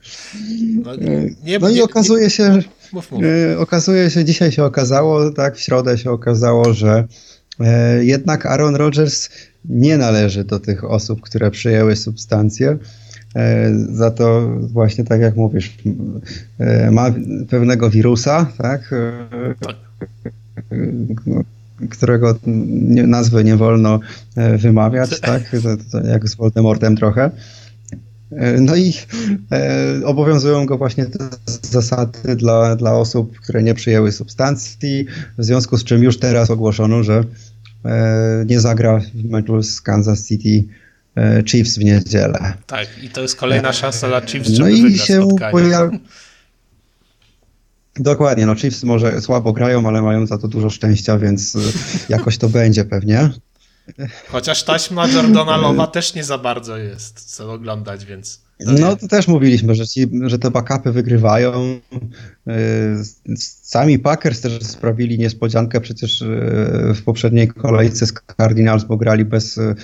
No, 0.84 0.96
e, 0.96 1.30
nie, 1.44 1.60
no 1.60 1.70
i 1.70 1.82
okazuje 1.82 2.30
się, 2.30 2.60
mów, 2.94 3.12
mów. 3.12 3.24
okazuje 3.58 4.10
się, 4.10 4.26
dzisiaj 4.26 4.52
się 4.52 4.64
okazało, 4.64 5.32
tak, 5.32 5.56
w 5.56 5.60
środę 5.60 5.98
się 5.98 6.12
okazało, 6.12 6.74
że 6.74 7.08
jednak 8.02 8.46
Aaron 8.46 8.76
Rodgers 8.76 9.30
nie 9.66 9.98
należy 9.98 10.44
do 10.44 10.60
tych 10.60 10.84
osób, 10.84 11.22
które 11.22 11.52
przyjęły 11.52 11.96
substancje. 11.96 12.78
E, 13.36 13.74
za 13.92 14.12
to 14.12 14.48
właśnie 14.60 15.04
tak 15.04 15.22
jak 15.22 15.36
mówisz, 15.36 15.78
e, 16.60 16.92
ma 16.92 17.12
pewnego 17.50 17.90
wirusa, 17.90 18.52
tak? 18.58 18.94
E, 18.94 19.56
tak. 19.60 19.76
którego 21.90 22.36
nazwy 23.08 23.44
nie 23.44 23.56
wolno 23.56 24.00
wymawiać, 24.58 25.20
tak? 25.32 25.56
Jak 26.08 26.30
z 26.30 26.36
Voldemortem 26.36 26.96
trochę. 26.96 27.32
No 28.62 28.76
i 28.76 28.94
e, 29.52 30.02
obowiązują 30.06 30.66
go 30.66 30.78
właśnie 30.78 31.06
te 31.06 31.18
zasady 31.62 32.36
dla, 32.36 32.76
dla 32.76 32.94
osób, 32.94 33.40
które 33.40 33.64
nie 33.64 33.74
przyjęły 33.74 34.12
substancji, 34.12 35.06
w 35.38 35.44
związku 35.44 35.78
z 35.78 35.84
czym 35.84 36.04
już 36.04 36.20
teraz 36.20 36.52
ogłoszono, 36.52 37.04
że 37.04 37.24
e, 37.86 38.46
nie 38.48 38.60
zagra 38.60 39.00
w 39.00 39.30
meczu 39.30 39.64
z 39.64 39.82
Kansas 39.82 40.28
City 40.28 40.64
Chiefs 41.46 41.78
w 41.78 41.84
niedzielę. 41.84 42.54
Tak, 42.68 43.04
i 43.04 43.10
to 43.10 43.22
jest 43.22 43.36
kolejna 43.36 43.74
szansa 43.74 44.08
dla 44.08 44.22
Chiefs, 44.22 44.50
żeby 44.50 44.70
no 44.70 44.88
i 44.88 44.98
się 44.98 45.28
pojawi... 45.52 46.00
Dokładnie, 48.00 48.46
no 48.46 48.56
Chiefs 48.56 48.84
może 48.84 49.22
słabo 49.22 49.54
grają, 49.54 49.88
ale 49.88 50.02
mają 50.02 50.28
za 50.28 50.38
to 50.38 50.48
dużo 50.48 50.70
szczęścia, 50.70 51.18
więc 51.18 51.56
e, 51.56 51.60
jakoś 52.16 52.38
to 52.38 52.50
będzie 52.50 52.86
pewnie. 52.86 53.30
Chociaż 54.28 54.64
taśma 54.64 55.08
Jordana 55.08 55.58
Lowa 55.58 55.88
też 55.88 56.14
nie 56.14 56.24
za 56.24 56.38
bardzo 56.38 56.78
jest 56.78 57.36
co 57.36 57.54
oglądać, 57.54 58.06
więc... 58.06 58.47
No 58.66 58.96
to 58.96 59.08
też 59.08 59.28
mówiliśmy, 59.28 59.76
że, 59.76 59.88
ci, 59.88 60.08
że 60.26 60.40
te 60.40 60.52
backupy 60.52 60.92
wygrywają. 60.92 61.80
Y, 62.48 62.52
sami 63.62 64.00
Packers 64.00 64.42
też 64.42 64.64
sprawili 64.64 65.20
niespodziankę 65.20 65.82
przecież 65.82 66.22
y, 66.22 66.26
w 66.96 67.02
poprzedniej 67.06 67.48
kolejce 67.48 68.06
z 68.06 68.14
Cardinals, 68.38 68.84
bo 68.84 68.98
grali 68.98 69.26
bez, 69.26 69.58
y, 69.58 69.76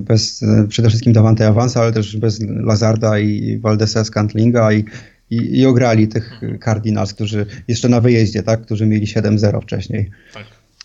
bez 0.00 0.44
przede 0.68 0.88
wszystkim 0.88 1.12
Davante 1.12 1.46
Avansa, 1.46 1.80
ale 1.80 1.92
też 1.92 2.16
bez 2.16 2.40
Lazarda 2.40 3.18
i 3.18 3.58
Valdesa 3.58 4.04
Scantlinga 4.04 4.72
i, 4.72 4.84
i, 5.30 5.58
i 5.60 5.66
ograli 5.66 6.08
tych 6.08 6.40
Cardinals, 6.64 7.14
którzy 7.14 7.46
jeszcze 7.68 7.88
na 7.88 8.00
wyjeździe, 8.00 8.42
tak, 8.42 8.62
którzy 8.62 8.86
mieli 8.86 9.06
7-0 9.06 9.62
wcześniej. 9.62 10.10
Tak. 10.34 10.44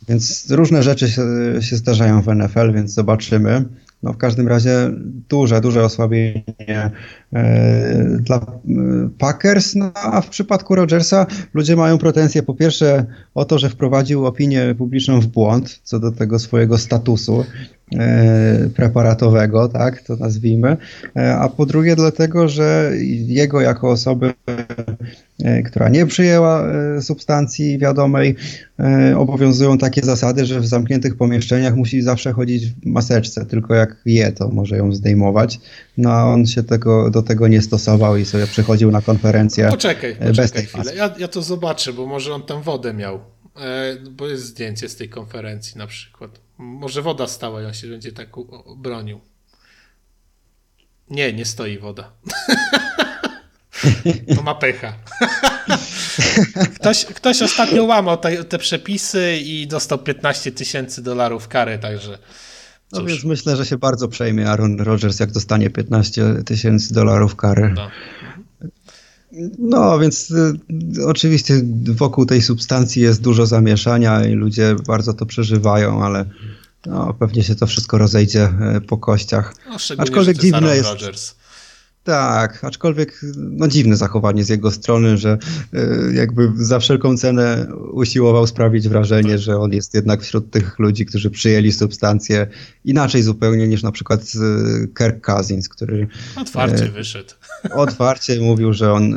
Więc 0.09 0.51
różne 0.51 0.83
rzeczy 0.83 1.09
się, 1.09 1.21
się 1.61 1.75
zdarzają 1.75 2.21
w 2.21 2.35
NFL, 2.35 2.73
więc 2.73 2.93
zobaczymy. 2.93 3.65
No 4.03 4.13
w 4.13 4.17
każdym 4.17 4.47
razie 4.47 4.91
duże, 5.29 5.61
duże 5.61 5.83
osłabienie 5.83 6.91
e, 7.33 8.17
dla 8.19 8.37
e, 8.37 8.41
Packers, 9.17 9.75
no 9.75 9.91
a 9.95 10.21
w 10.21 10.29
przypadku 10.29 10.75
Rodgersa 10.75 11.25
ludzie 11.53 11.75
mają 11.75 11.97
pretensje. 11.97 12.43
Po 12.43 12.53
pierwsze 12.53 13.05
o 13.35 13.45
to, 13.45 13.59
że 13.59 13.69
wprowadził 13.69 14.25
opinię 14.25 14.75
publiczną 14.77 15.21
w 15.21 15.27
błąd 15.27 15.79
co 15.83 15.99
do 15.99 16.11
tego 16.11 16.39
swojego 16.39 16.77
statusu 16.77 17.45
preparatowego, 18.75 19.69
tak 19.69 20.01
to 20.01 20.15
nazwijmy, 20.15 20.77
a 21.15 21.49
po 21.49 21.65
drugie 21.65 21.95
dlatego, 21.95 22.47
że 22.47 22.91
jego 23.27 23.61
jako 23.61 23.91
osoby 23.91 24.33
E, 25.43 25.63
która 25.63 25.89
nie 25.89 26.05
przyjęła 26.05 26.67
e, 26.67 27.01
substancji 27.01 27.77
wiadomej, 27.77 28.35
e, 28.79 29.17
obowiązują 29.17 29.77
takie 29.77 30.01
zasady, 30.01 30.45
że 30.45 30.59
w 30.59 30.67
zamkniętych 30.67 31.17
pomieszczeniach 31.17 31.75
musi 31.75 32.01
zawsze 32.01 32.33
chodzić 32.33 32.67
w 32.67 32.85
maseczce, 32.85 33.45
tylko 33.45 33.75
jak 33.75 33.95
je, 34.05 34.31
to 34.31 34.49
może 34.49 34.77
ją 34.77 34.93
zdejmować. 34.93 35.59
No 35.97 36.11
a 36.11 36.25
on 36.25 36.45
się 36.45 36.63
tego, 36.63 37.09
do 37.09 37.21
tego 37.21 37.47
nie 37.47 37.61
stosował 37.61 38.17
i 38.17 38.25
sobie 38.25 38.47
przychodził 38.47 38.91
na 38.91 39.01
konferencję 39.01 39.69
poczekaj, 39.69 40.13
poczekaj 40.13 40.33
bez 40.33 40.51
tej 40.51 40.65
chwilę. 40.65 40.95
Ja, 40.95 41.15
ja 41.19 41.27
to 41.27 41.41
zobaczę, 41.41 41.93
bo 41.93 42.05
może 42.05 42.33
on 42.33 42.43
tam 42.43 42.61
wodę 42.61 42.93
miał, 42.93 43.19
bo 44.11 44.27
jest 44.27 44.45
zdjęcie 44.45 44.89
z 44.89 44.95
tej 44.95 45.09
konferencji 45.09 45.77
na 45.77 45.87
przykład. 45.87 46.39
Może 46.61 47.01
woda 47.01 47.27
stała 47.27 47.61
i 47.61 47.65
on 47.65 47.73
się 47.73 47.87
będzie 47.87 48.11
tak 48.11 48.29
bronił. 48.77 49.21
Nie, 51.09 51.33
nie 51.33 51.45
stoi 51.45 51.77
woda. 51.77 52.11
To 54.35 54.41
ma 54.41 54.55
pecha. 54.55 54.93
Ktoś, 56.75 57.05
ktoś 57.05 57.41
ostatnio 57.41 57.83
łamał 57.83 58.17
te, 58.17 58.43
te 58.43 58.57
przepisy 58.57 59.37
i 59.43 59.67
dostał 59.67 59.97
15 59.97 60.51
tysięcy 60.51 61.03
dolarów 61.03 61.47
kary, 61.47 61.79
także. 61.79 62.17
Cóż. 62.91 62.99
No 62.99 63.05
więc 63.05 63.23
myślę, 63.23 63.55
że 63.55 63.65
się 63.65 63.77
bardzo 63.77 64.07
przejmie 64.07 64.49
Aaron 64.49 64.79
Rodgers, 64.79 65.19
jak 65.19 65.31
dostanie 65.31 65.69
15 65.69 66.43
tysięcy 66.45 66.93
dolarów 66.93 67.35
kary. 67.35 67.73
No. 67.75 67.89
No, 69.59 69.99
więc 69.99 70.31
y, 70.31 71.05
oczywiście 71.07 71.61
wokół 71.83 72.25
tej 72.25 72.41
substancji 72.41 73.01
jest 73.01 73.21
dużo 73.21 73.45
zamieszania 73.45 74.25
i 74.25 74.33
ludzie 74.33 74.75
bardzo 74.87 75.13
to 75.13 75.25
przeżywają, 75.25 76.03
ale 76.03 76.25
no, 76.85 77.13
pewnie 77.13 77.43
się 77.43 77.55
to 77.55 77.67
wszystko 77.67 77.97
rozejdzie 77.97 78.53
y, 78.77 78.81
po 78.81 78.97
kościach. 78.97 79.55
No, 79.69 79.77
Aczkolwiek 79.97 80.37
dziwne 80.37 80.75
jest. 80.75 80.89
Rodgers. 80.89 81.35
Tak, 82.03 82.63
aczkolwiek 82.63 83.21
no 83.37 83.67
dziwne 83.67 83.95
zachowanie 83.95 84.43
z 84.43 84.49
jego 84.49 84.71
strony, 84.71 85.17
że 85.17 85.37
y, 85.73 86.13
jakby 86.13 86.51
za 86.55 86.79
wszelką 86.79 87.17
cenę 87.17 87.67
usiłował 87.91 88.47
sprawić 88.47 88.89
wrażenie, 88.89 89.37
że 89.37 89.57
on 89.57 89.71
jest 89.71 89.93
jednak 89.93 90.21
wśród 90.21 90.51
tych 90.51 90.79
ludzi, 90.79 91.05
którzy 91.05 91.29
przyjęli 91.29 91.71
substancje 91.71 92.47
inaczej 92.85 93.23
zupełnie 93.23 93.67
niż 93.67 93.83
na 93.83 93.91
przykład 93.91 94.21
y, 94.21 94.87
Kirk 94.97 95.25
Cousins, 95.25 95.69
który 95.69 96.07
otwarcie 96.35 96.85
y, 96.85 96.91
wyszedł. 96.91 97.33
Otwarcie 97.75 98.41
mówił, 98.41 98.73
że 98.73 98.93
on 98.93 99.13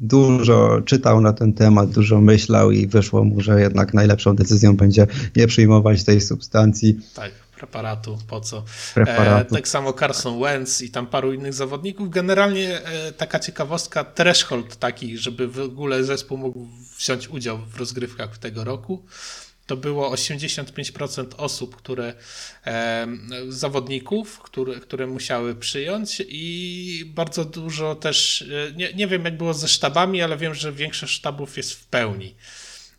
dużo 0.00 0.80
czytał 0.84 1.20
na 1.20 1.32
ten 1.32 1.52
temat, 1.52 1.90
dużo 1.90 2.20
myślał 2.20 2.70
i 2.70 2.86
wyszło 2.86 3.24
mu, 3.24 3.40
że 3.40 3.60
jednak 3.60 3.94
najlepszą 3.94 4.36
decyzją 4.36 4.76
będzie 4.76 5.06
nie 5.36 5.46
przyjmować 5.46 6.04
tej 6.04 6.20
substancji. 6.20 7.00
Tak 7.14 7.45
preparatu, 7.56 8.18
po 8.28 8.40
co. 8.40 8.64
E, 8.96 9.44
tak 9.44 9.68
samo 9.68 9.92
Carson 9.92 10.40
Wentz 10.40 10.82
i 10.82 10.90
tam 10.90 11.06
paru 11.06 11.32
innych 11.32 11.54
zawodników. 11.54 12.10
Generalnie 12.10 12.82
e, 12.82 13.12
taka 13.12 13.38
ciekawostka, 13.38 14.04
threshold 14.04 14.76
taki, 14.76 15.18
żeby 15.18 15.48
w 15.48 15.60
ogóle 15.60 16.04
zespół 16.04 16.38
mógł 16.38 16.68
wziąć 16.98 17.28
udział 17.28 17.58
w 17.58 17.76
rozgrywkach 17.76 18.38
tego 18.38 18.64
roku. 18.64 19.04
To 19.66 19.76
było 19.76 20.14
85% 20.14 21.26
osób, 21.36 21.76
które 21.76 22.14
e, 22.66 23.06
zawodników, 23.48 24.38
które, 24.38 24.80
które 24.80 25.06
musiały 25.06 25.54
przyjąć 25.54 26.22
i 26.28 27.12
bardzo 27.14 27.44
dużo 27.44 27.94
też, 27.94 28.42
e, 28.42 28.72
nie, 28.72 28.92
nie 28.92 29.06
wiem 29.06 29.24
jak 29.24 29.36
było 29.36 29.54
ze 29.54 29.68
sztabami, 29.68 30.22
ale 30.22 30.36
wiem, 30.36 30.54
że 30.54 30.72
większość 30.72 31.12
sztabów 31.12 31.56
jest 31.56 31.72
w 31.72 31.86
pełni 31.86 32.34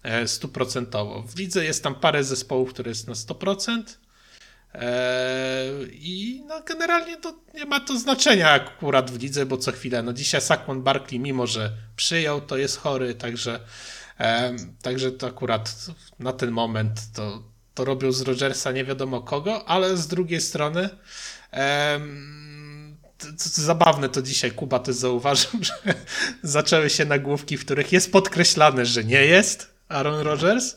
e, 0.04 0.28
stuprocentowo. 0.28 1.22
W 1.22 1.40
lidze 1.40 1.66
jest 1.66 1.84
tam 1.84 1.96
parę 1.96 2.24
zespołów, 2.24 2.74
które 2.74 2.90
jest 2.90 3.08
na 3.08 3.14
100%, 3.14 3.84
Eee, 3.84 4.07
I 5.92 6.44
no, 6.48 6.62
generalnie 6.62 7.18
to 7.18 7.34
nie 7.54 7.66
ma 7.66 7.80
to 7.80 8.00
znaczenia 8.00 8.52
akurat 8.52 9.12
w 9.12 9.20
lidze, 9.20 9.46
bo 9.46 9.58
co 9.58 9.72
chwilę, 9.72 10.04
no 10.04 10.14
dzisiaj 10.14 10.42
Saquon 10.42 10.84
Barkley, 10.84 11.20
mimo 11.20 11.48
że 11.48 11.72
przyjął, 11.96 12.42
to 12.42 12.58
jest 12.58 12.78
chory, 12.78 13.16
także, 13.16 13.60
e, 14.20 14.56
także 14.82 15.12
to 15.12 15.28
akurat 15.28 15.76
na 16.20 16.34
ten 16.34 16.52
moment 16.52 17.02
to, 17.16 17.44
to 17.74 17.86
robią 17.86 18.12
z 18.12 18.22
Rogersa 18.22 18.72
nie 18.72 18.86
wiadomo 18.86 19.22
kogo, 19.22 19.70
ale 19.70 19.98
z 19.98 20.08
drugiej 20.08 20.42
strony 20.42 20.90
to, 23.18 23.28
to 23.28 23.62
zabawne 23.62 24.10
to 24.10 24.22
dzisiaj 24.22 24.52
Kuba 24.52 24.80
też 24.80 24.96
zauważył, 24.96 25.52
że 25.64 25.94
zaczęły 26.44 26.90
się 26.90 27.06
nagłówki, 27.06 27.58
w 27.58 27.66
których 27.66 27.92
jest 27.92 28.12
podkreślane, 28.12 28.86
że 28.86 29.04
nie 29.04 29.26
jest 29.26 29.74
Aaron 29.90 30.22
Rodgers, 30.22 30.76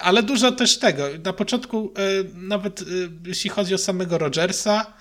ale 0.00 0.22
dużo 0.22 0.52
też 0.52 0.78
tego. 0.78 1.08
Na 1.24 1.32
początku, 1.32 1.92
e, 1.96 2.02
nawet 2.34 2.84
jeśli 3.26 3.50
chodzi 3.50 3.74
o 3.74 3.78
samego 3.78 4.18
Rogersa, 4.18 4.92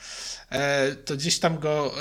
to 1.06 1.16
gdzieś 1.16 1.40
tam 1.40 1.60
go 1.60 1.96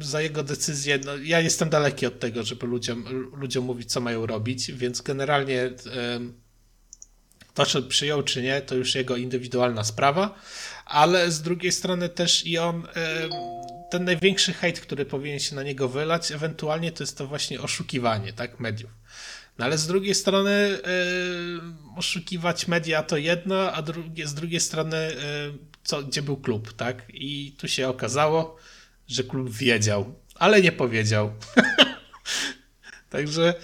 za 0.00 0.22
jego 0.22 0.42
decyzję, 0.42 0.98
no 1.04 1.16
ja 1.16 1.40
jestem 1.40 1.68
daleki 1.68 2.06
od 2.06 2.20
tego, 2.20 2.42
żeby 2.42 2.66
ludziom, 2.66 3.04
ludziom 3.32 3.64
mówić, 3.64 3.92
co 3.92 4.00
mają 4.00 4.26
robić, 4.26 4.72
więc 4.72 5.00
generalnie 5.00 5.70
to, 7.54 7.66
czy 7.66 7.82
przyjął, 7.82 8.22
czy 8.22 8.42
nie, 8.42 8.60
to 8.60 8.74
już 8.74 8.94
jego 8.94 9.16
indywidualna 9.16 9.84
sprawa, 9.84 10.34
ale 10.84 11.30
z 11.30 11.42
drugiej 11.42 11.72
strony 11.72 12.08
też 12.08 12.46
i 12.46 12.58
on 12.58 12.86
ten 13.90 14.04
największy 14.04 14.52
hejt, 14.52 14.80
który 14.80 15.04
powinien 15.04 15.38
się 15.38 15.56
na 15.56 15.62
niego 15.62 15.88
wylać, 15.88 16.32
ewentualnie 16.32 16.92
to 16.92 17.02
jest 17.02 17.18
to 17.18 17.26
właśnie 17.26 17.60
oszukiwanie, 17.60 18.32
tak, 18.32 18.60
mediów. 18.60 18.90
No 19.58 19.64
ale 19.64 19.78
z 19.78 19.86
drugiej 19.86 20.14
strony 20.14 20.50
yy, 20.50 21.60
oszukiwać 21.96 22.68
media 22.68 23.02
to 23.02 23.16
jedno, 23.16 23.72
a 23.72 23.82
drugie, 23.82 24.26
z 24.26 24.34
drugiej 24.34 24.60
strony 24.60 24.96
yy, 24.96 25.58
co, 25.84 26.02
gdzie 26.02 26.22
był 26.22 26.36
klub, 26.36 26.72
tak? 26.72 27.02
I 27.08 27.54
tu 27.58 27.68
się 27.68 27.88
okazało, 27.88 28.56
że 29.08 29.24
klub 29.24 29.50
wiedział, 29.50 30.14
ale 30.34 30.62
nie 30.62 30.72
powiedział. 30.72 31.32
Także 33.10 33.54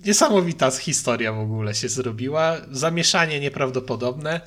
niesamowita 0.00 0.70
historia 0.70 1.32
w 1.32 1.38
ogóle 1.38 1.74
się 1.74 1.88
zrobiła. 1.88 2.56
Zamieszanie 2.70 3.40
nieprawdopodobne. 3.40 4.40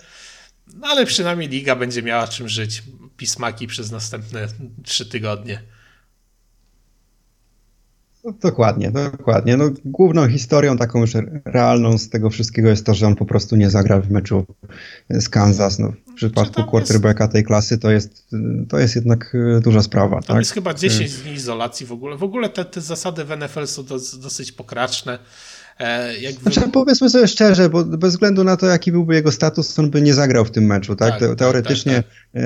No 0.67 0.87
ale 0.87 1.05
przynajmniej 1.05 1.49
liga 1.49 1.75
będzie 1.75 2.03
miała 2.03 2.27
czym 2.27 2.49
żyć. 2.49 2.83
Pismaki 3.17 3.67
przez 3.67 3.91
następne 3.91 4.47
trzy 4.83 5.05
tygodnie. 5.05 5.63
No, 8.23 8.33
dokładnie, 8.41 8.91
dokładnie. 8.91 9.57
No, 9.57 9.69
główną 9.85 10.27
historią 10.27 10.77
taką 10.77 10.99
już 11.01 11.11
realną 11.45 11.97
z 11.97 12.09
tego 12.09 12.29
wszystkiego 12.29 12.69
jest 12.69 12.85
to, 12.85 12.93
że 12.93 13.07
on 13.07 13.15
po 13.15 13.25
prostu 13.25 13.55
nie 13.55 13.69
zagra 13.69 14.01
w 14.01 14.11
meczu 14.11 14.45
z 15.09 15.29
Kansas. 15.29 15.79
No, 15.79 15.93
w 16.07 16.13
przypadku 16.13 16.63
quarterbacka 16.63 17.27
tej 17.27 17.43
klasy 17.43 17.77
to 17.77 17.91
jest, 17.91 18.27
to 18.69 18.79
jest 18.79 18.95
jednak 18.95 19.35
e, 19.57 19.61
duża 19.61 19.81
sprawa. 19.81 20.15
Tam 20.15 20.21
tak? 20.21 20.37
jest 20.37 20.51
chyba 20.51 20.73
10 20.73 21.13
dni 21.13 21.33
izolacji 21.33 21.85
w 21.85 21.91
ogóle. 21.91 22.17
W 22.17 22.23
ogóle 22.23 22.49
te, 22.49 22.65
te 22.65 22.81
zasady 22.81 23.25
w 23.25 23.37
NFL 23.37 23.67
są 23.67 23.83
dosyć 24.21 24.51
pokraczne. 24.51 25.19
E, 25.79 26.17
jakby... 26.19 26.41
Znaczy, 26.41 26.69
powiedzmy 26.73 27.09
sobie 27.09 27.27
szczerze, 27.27 27.69
bo 27.69 27.83
bez 27.83 28.11
względu 28.11 28.43
na 28.43 28.57
to, 28.57 28.65
jaki 28.65 28.91
byłby 28.91 29.15
jego 29.15 29.31
status, 29.31 29.79
on 29.79 29.89
by 29.89 30.01
nie 30.01 30.13
zagrał 30.13 30.45
w 30.45 30.51
tym 30.51 30.65
meczu, 30.65 30.95
tak? 30.95 31.19
tak, 31.19 31.29
tak 31.29 31.37
teoretycznie 31.37 31.93
tak, 31.93 32.05
tak, 32.33 32.43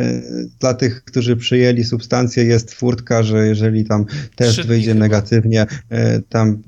dla 0.59 0.73
tych, 0.73 1.03
którzy 1.03 1.37
przyjęli 1.37 1.83
substancję 1.83 2.43
jest 2.43 2.73
furtka, 2.73 3.23
że 3.23 3.47
jeżeli 3.47 3.85
tam 3.85 4.05
test 4.35 4.61
wyjdzie 4.61 4.93
chyba. 4.93 4.99
negatywnie, 4.99 5.65
e, 5.89 6.21
tam 6.21 6.61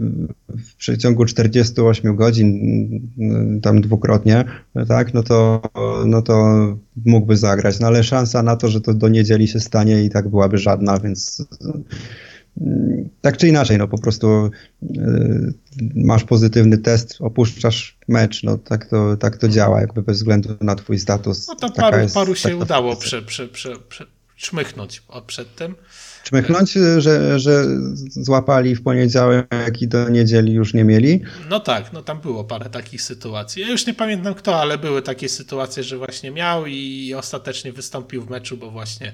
w 0.49 0.75
przeciągu 0.77 1.25
48 1.25 2.15
godzin, 2.15 2.59
tam 3.61 3.81
dwukrotnie, 3.81 4.43
tak, 4.87 5.13
no 5.13 5.23
to, 5.23 5.61
no 6.05 6.21
to 6.21 6.67
mógłby 7.05 7.37
zagrać, 7.37 7.79
no 7.79 7.87
ale 7.87 8.03
szansa 8.03 8.43
na 8.43 8.55
to, 8.55 8.67
że 8.67 8.81
to 8.81 8.93
do 8.93 9.09
niedzieli 9.09 9.47
się 9.47 9.59
stanie 9.59 10.03
i 10.03 10.09
tak 10.09 10.29
byłaby 10.29 10.57
żadna, 10.57 10.99
więc 10.99 11.45
tak 13.21 13.37
czy 13.37 13.47
inaczej, 13.47 13.77
no 13.77 13.87
po 13.87 13.97
prostu 13.97 14.49
y, 14.83 15.53
masz 15.95 16.23
pozytywny 16.23 16.77
test, 16.77 17.17
opuszczasz 17.19 17.97
mecz, 18.07 18.43
no 18.43 18.57
tak 18.57 18.89
to, 18.89 19.17
tak 19.17 19.37
to 19.37 19.47
działa, 19.47 19.81
jakby 19.81 20.01
bez 20.01 20.17
względu 20.17 20.49
na 20.61 20.75
twój 20.75 20.99
status. 20.99 21.47
No 21.47 21.55
to 21.55 21.69
paru, 21.69 21.97
jest, 21.97 22.15
paru 22.15 22.35
się 22.35 22.57
udało 22.57 22.95
prze, 22.95 23.21
prze, 23.21 23.47
prze, 23.47 23.79
prze, 23.89 24.05
czmychnąć 24.35 25.03
przed 25.27 25.55
tym. 25.55 25.75
Czmychnąć, 26.23 26.71
że, 26.97 27.39
że 27.39 27.65
złapali 28.09 28.75
w 28.75 28.83
poniedziałek 28.83 29.81
i 29.81 29.87
do 29.87 30.09
niedzieli 30.09 30.53
już 30.53 30.73
nie 30.73 30.83
mieli? 30.83 31.21
No 31.49 31.59
tak, 31.59 31.93
no 31.93 32.01
tam 32.01 32.21
było 32.21 32.43
parę 32.43 32.69
takich 32.69 33.01
sytuacji. 33.01 33.61
Ja 33.61 33.67
już 33.67 33.87
nie 33.87 33.93
pamiętam 33.93 34.33
kto, 34.33 34.61
ale 34.61 34.77
były 34.77 35.01
takie 35.01 35.29
sytuacje, 35.29 35.83
że 35.83 35.97
właśnie 35.97 36.31
miał 36.31 36.65
i 36.65 37.13
ostatecznie 37.13 37.73
wystąpił 37.73 38.21
w 38.21 38.29
meczu, 38.29 38.57
bo 38.57 38.71
właśnie... 38.71 39.13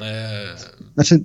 E... 0.00 0.56
Znaczy 0.94 1.20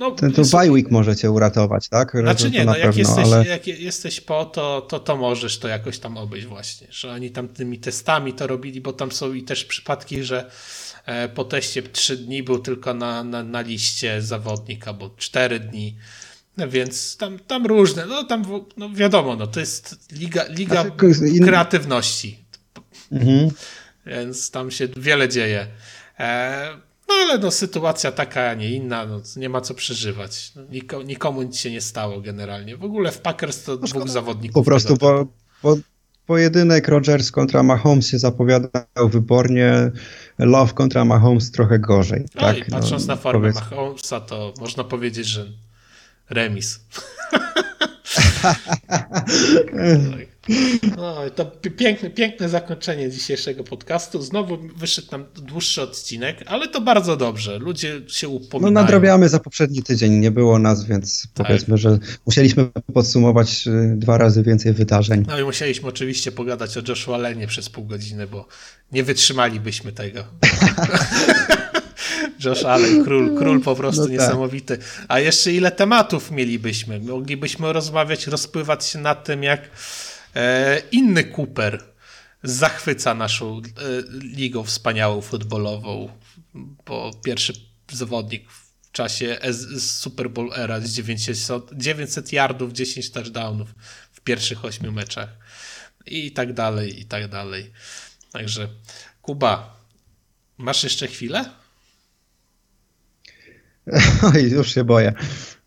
no, 0.00 0.10
ten 0.10 0.32
to 0.32 0.42
bye 0.42 0.70
week 0.70 0.90
może 0.90 1.16
cię 1.16 1.30
uratować, 1.30 1.88
tak? 1.88 2.12
Znaczy 2.20 2.50
nie, 2.50 2.64
no 2.64 2.76
jak, 2.76 2.86
pewno, 2.86 2.98
jesteś, 2.98 3.24
ale... 3.24 3.46
jak 3.46 3.66
jesteś 3.66 4.20
po, 4.20 4.44
to, 4.44 4.80
to, 4.80 5.00
to 5.00 5.16
możesz 5.16 5.58
to 5.58 5.68
jakoś 5.68 5.98
tam 5.98 6.16
obejść 6.16 6.46
właśnie, 6.46 6.86
że 6.90 7.12
oni 7.12 7.30
tam 7.30 7.48
tymi 7.48 7.78
testami 7.78 8.32
to 8.32 8.46
robili, 8.46 8.80
bo 8.80 8.92
tam 8.92 9.12
są 9.12 9.32
i 9.32 9.42
też 9.42 9.64
przypadki, 9.64 10.22
że 10.22 10.50
e, 11.06 11.28
po 11.28 11.44
teście 11.44 11.82
3 11.82 12.16
dni 12.16 12.42
był 12.42 12.58
tylko 12.58 12.94
na, 12.94 13.24
na, 13.24 13.42
na 13.42 13.60
liście 13.60 14.22
zawodnik, 14.22 14.88
albo 14.88 15.10
4 15.16 15.60
dni, 15.60 15.96
no 16.56 16.68
więc 16.68 17.16
tam, 17.16 17.38
tam 17.38 17.66
różne, 17.66 18.06
no 18.06 18.24
tam 18.24 18.44
no 18.76 18.90
wiadomo, 18.90 19.36
no 19.36 19.46
to 19.46 19.60
jest 19.60 20.12
liga, 20.12 20.44
liga 20.48 20.82
znaczy, 20.82 21.40
kreatywności, 21.44 22.44
mhm. 23.12 23.50
więc 24.06 24.50
tam 24.50 24.70
się 24.70 24.88
wiele 24.96 25.28
dzieje. 25.28 25.66
E, 26.18 26.89
no 27.10 27.14
ale 27.14 27.38
no, 27.38 27.50
sytuacja 27.50 28.12
taka, 28.12 28.50
a 28.50 28.54
nie 28.54 28.70
inna, 28.70 29.06
no, 29.06 29.20
nie 29.36 29.48
ma 29.48 29.60
co 29.60 29.74
przeżywać. 29.74 30.52
No, 30.56 30.62
nikomu, 30.70 31.02
nikomu 31.02 31.42
nic 31.42 31.56
się 31.56 31.70
nie 31.70 31.80
stało 31.80 32.20
generalnie. 32.20 32.76
W 32.76 32.84
ogóle 32.84 33.12
w 33.12 33.18
Packers 33.18 33.64
to 33.64 33.72
no, 33.72 33.78
dwóch 33.78 34.08
zawodników. 34.08 34.54
Po 34.54 34.64
prostu, 34.64 34.96
bo, 34.96 35.26
bo 35.62 35.76
pojedynek 36.26 36.88
Rodgers 36.88 37.30
kontra 37.30 37.62
Mahomes 37.62 38.08
się 38.08 38.18
zapowiadał 38.18 39.08
wybornie, 39.08 39.90
Love 40.38 40.72
kontra 40.72 41.04
Mahomes 41.04 41.50
trochę 41.50 41.78
gorzej. 41.78 42.24
No 42.34 42.40
tak? 42.40 42.68
i 42.68 42.70
patrząc 42.70 43.06
no, 43.06 43.14
na 43.14 43.20
formę 43.20 43.52
powiedz... 43.52 43.70
Mahomesa, 43.70 44.20
to 44.20 44.54
można 44.60 44.84
powiedzieć, 44.84 45.26
że 45.26 45.46
remis. 46.30 46.80
No, 50.96 51.16
to 51.34 51.44
piękne, 51.76 52.10
piękne 52.10 52.48
zakończenie 52.48 53.10
dzisiejszego 53.10 53.64
podcastu. 53.64 54.22
Znowu 54.22 54.58
wyszedł 54.76 55.08
nam 55.12 55.24
dłuższy 55.34 55.82
odcinek, 55.82 56.44
ale 56.46 56.68
to 56.68 56.80
bardzo 56.80 57.16
dobrze. 57.16 57.58
Ludzie 57.58 58.00
się 58.08 58.28
upominają. 58.28 58.74
No 58.74 58.80
nadrabiamy 58.80 59.28
za 59.28 59.38
poprzedni 59.38 59.82
tydzień, 59.82 60.12
nie 60.12 60.30
było 60.30 60.58
nas, 60.58 60.84
więc 60.84 61.26
tak. 61.34 61.46
powiedzmy, 61.46 61.78
że 61.78 61.98
musieliśmy 62.26 62.68
podsumować 62.94 63.66
y, 63.66 63.94
dwa 63.96 64.18
razy 64.18 64.42
więcej 64.42 64.72
wydarzeń. 64.72 65.24
No 65.28 65.40
i 65.40 65.44
musieliśmy 65.44 65.88
oczywiście 65.88 66.32
pogadać 66.32 66.76
o 66.76 66.82
Joshua 66.88 67.18
Lenie 67.18 67.46
przez 67.46 67.68
pół 67.68 67.84
godziny, 67.84 68.26
bo 68.26 68.46
nie 68.92 69.04
wytrzymalibyśmy 69.04 69.92
tego. 69.92 70.24
Josh 72.44 72.64
Allen, 72.64 73.04
król, 73.04 73.38
król 73.38 73.60
po 73.60 73.74
prostu 73.74 74.00
no 74.00 74.08
tak. 74.08 74.16
niesamowity. 74.16 74.78
A 75.08 75.20
jeszcze 75.20 75.52
ile 75.52 75.70
tematów 75.70 76.30
mielibyśmy? 76.30 77.00
Moglibyśmy 77.00 77.72
rozmawiać, 77.72 78.26
rozpływać 78.26 78.86
się 78.86 78.98
nad 78.98 79.24
tym, 79.24 79.42
jak 79.42 79.60
inny 80.92 81.24
Cooper 81.24 81.90
zachwyca 82.42 83.14
naszą 83.14 83.58
e, 83.58 83.62
ligą 84.20 84.64
wspaniałą 84.64 85.20
futbolową, 85.20 86.08
bo 86.86 87.10
pierwszy 87.24 87.52
zawodnik 87.92 88.50
w 88.50 88.92
czasie 88.92 89.38
Super 89.78 90.30
Bowl 90.30 90.50
era 90.56 90.80
z 90.80 90.90
900, 90.90 91.70
900 91.72 92.32
yardów, 92.32 92.72
10 92.72 93.10
touchdownów 93.10 93.74
w 94.12 94.20
pierwszych 94.20 94.64
8 94.64 94.94
meczach 94.94 95.28
i 96.06 96.32
tak 96.32 96.52
dalej, 96.52 97.00
i 97.00 97.04
tak 97.04 97.28
dalej. 97.28 97.72
Także 98.32 98.68
Kuba, 99.22 99.76
masz 100.58 100.84
jeszcze 100.84 101.06
chwilę? 101.06 101.44
Oj, 104.34 104.50
już 104.50 104.74
się 104.74 104.84
boję. 104.84 105.12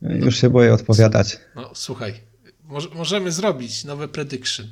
Już 0.01 0.41
się 0.41 0.49
boję 0.49 0.73
odpowiadać. 0.73 1.39
No 1.55 1.71
słuchaj, 1.75 2.32
możemy 2.95 3.31
zrobić 3.31 3.83
nowe 3.83 4.07
prediction. 4.07 4.67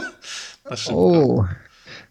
Na 0.70 0.76
szybko. 0.76 1.44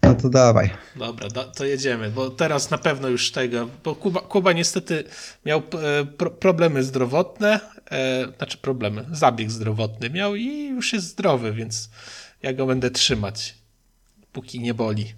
no 0.03 0.15
to 0.15 0.29
dawaj. 0.29 0.69
Dobra, 0.95 1.29
to 1.29 1.65
jedziemy, 1.65 2.11
bo 2.11 2.29
teraz 2.29 2.71
na 2.71 2.77
pewno 2.77 3.07
już 3.07 3.31
tego, 3.31 3.69
bo 3.83 3.95
Kuba, 3.95 4.21
Kuba 4.21 4.53
niestety 4.53 5.03
miał 5.45 5.59
e, 5.59 6.05
pro, 6.05 6.31
problemy 6.31 6.83
zdrowotne, 6.83 7.59
e, 7.91 8.27
znaczy 8.37 8.57
problemy, 8.57 9.05
zabieg 9.11 9.51
zdrowotny 9.51 10.09
miał 10.09 10.35
i 10.35 10.67
już 10.67 10.93
jest 10.93 11.07
zdrowy, 11.07 11.53
więc 11.53 11.89
ja 12.41 12.53
go 12.53 12.65
będę 12.65 12.91
trzymać, 12.91 13.55
póki 14.33 14.59
nie 14.59 14.73
boli. 14.73 15.13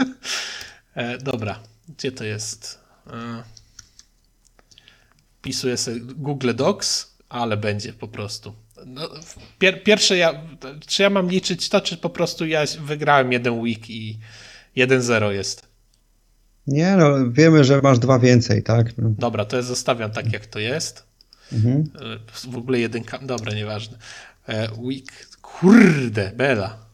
e, 0.94 1.18
dobra, 1.18 1.60
gdzie 1.88 2.12
to 2.12 2.24
jest? 2.24 2.78
E, 3.06 3.42
wpisuję 5.38 5.76
sobie 5.76 6.00
Google 6.00 6.54
Docs, 6.54 7.16
ale 7.28 7.56
będzie 7.56 7.92
po 7.92 8.08
prostu. 8.08 8.54
No, 8.86 9.08
pier, 9.58 9.82
pierwsze 9.82 10.16
ja, 10.16 10.42
czy 10.86 11.02
ja 11.02 11.10
mam 11.10 11.30
liczyć 11.30 11.68
to, 11.68 11.80
czy 11.80 11.96
po 11.96 12.10
prostu 12.10 12.46
ja 12.46 12.64
wygrałem 12.80 13.32
jeden 13.32 13.60
week 13.60 13.90
i 13.90 14.18
1-0 14.76 15.30
jest? 15.30 15.68
Nie, 16.66 16.96
no 16.96 17.30
wiemy, 17.30 17.64
że 17.64 17.80
masz 17.82 17.98
dwa 17.98 18.18
więcej, 18.18 18.62
tak? 18.62 18.92
Dobra, 18.98 19.44
to 19.44 19.56
ja 19.56 19.62
zostawiam 19.62 20.10
tak, 20.10 20.32
jak 20.32 20.46
to 20.46 20.58
jest. 20.58 21.06
Mhm. 21.52 21.90
W 22.26 22.56
ogóle 22.56 22.78
jedynka, 22.78 23.18
dobra, 23.18 23.54
nieważne. 23.54 23.98
E, 24.48 24.68
week, 24.78 25.28
kurde, 25.42 26.32
Bela. 26.36 26.86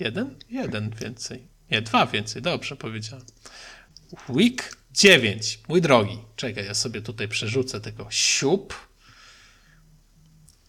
Jeden? 0.00 0.34
Jeden 0.50 0.90
więcej. 0.90 1.48
Nie, 1.70 1.82
dwa 1.82 2.06
więcej, 2.06 2.42
dobrze 2.42 2.76
powiedziałem. 2.76 3.24
Week 4.28 4.76
9. 4.92 5.60
Mój 5.68 5.80
drogi, 5.80 6.18
czekaj, 6.36 6.66
ja 6.66 6.74
sobie 6.74 7.02
tutaj 7.02 7.28
przerzucę 7.28 7.80
tego 7.80 8.06
siup. 8.10 8.89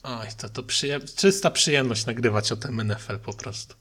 Oj, 0.04 0.28
to, 0.38 0.50
to 0.50 0.64
przyjem 0.64 1.02
czysta 1.16 1.52
przyjemność 1.52 2.06
nagrywać 2.06 2.52
o 2.52 2.56
tym 2.56 2.88
NFL 2.88 3.20
po 3.20 3.34
prostu. 3.34 3.76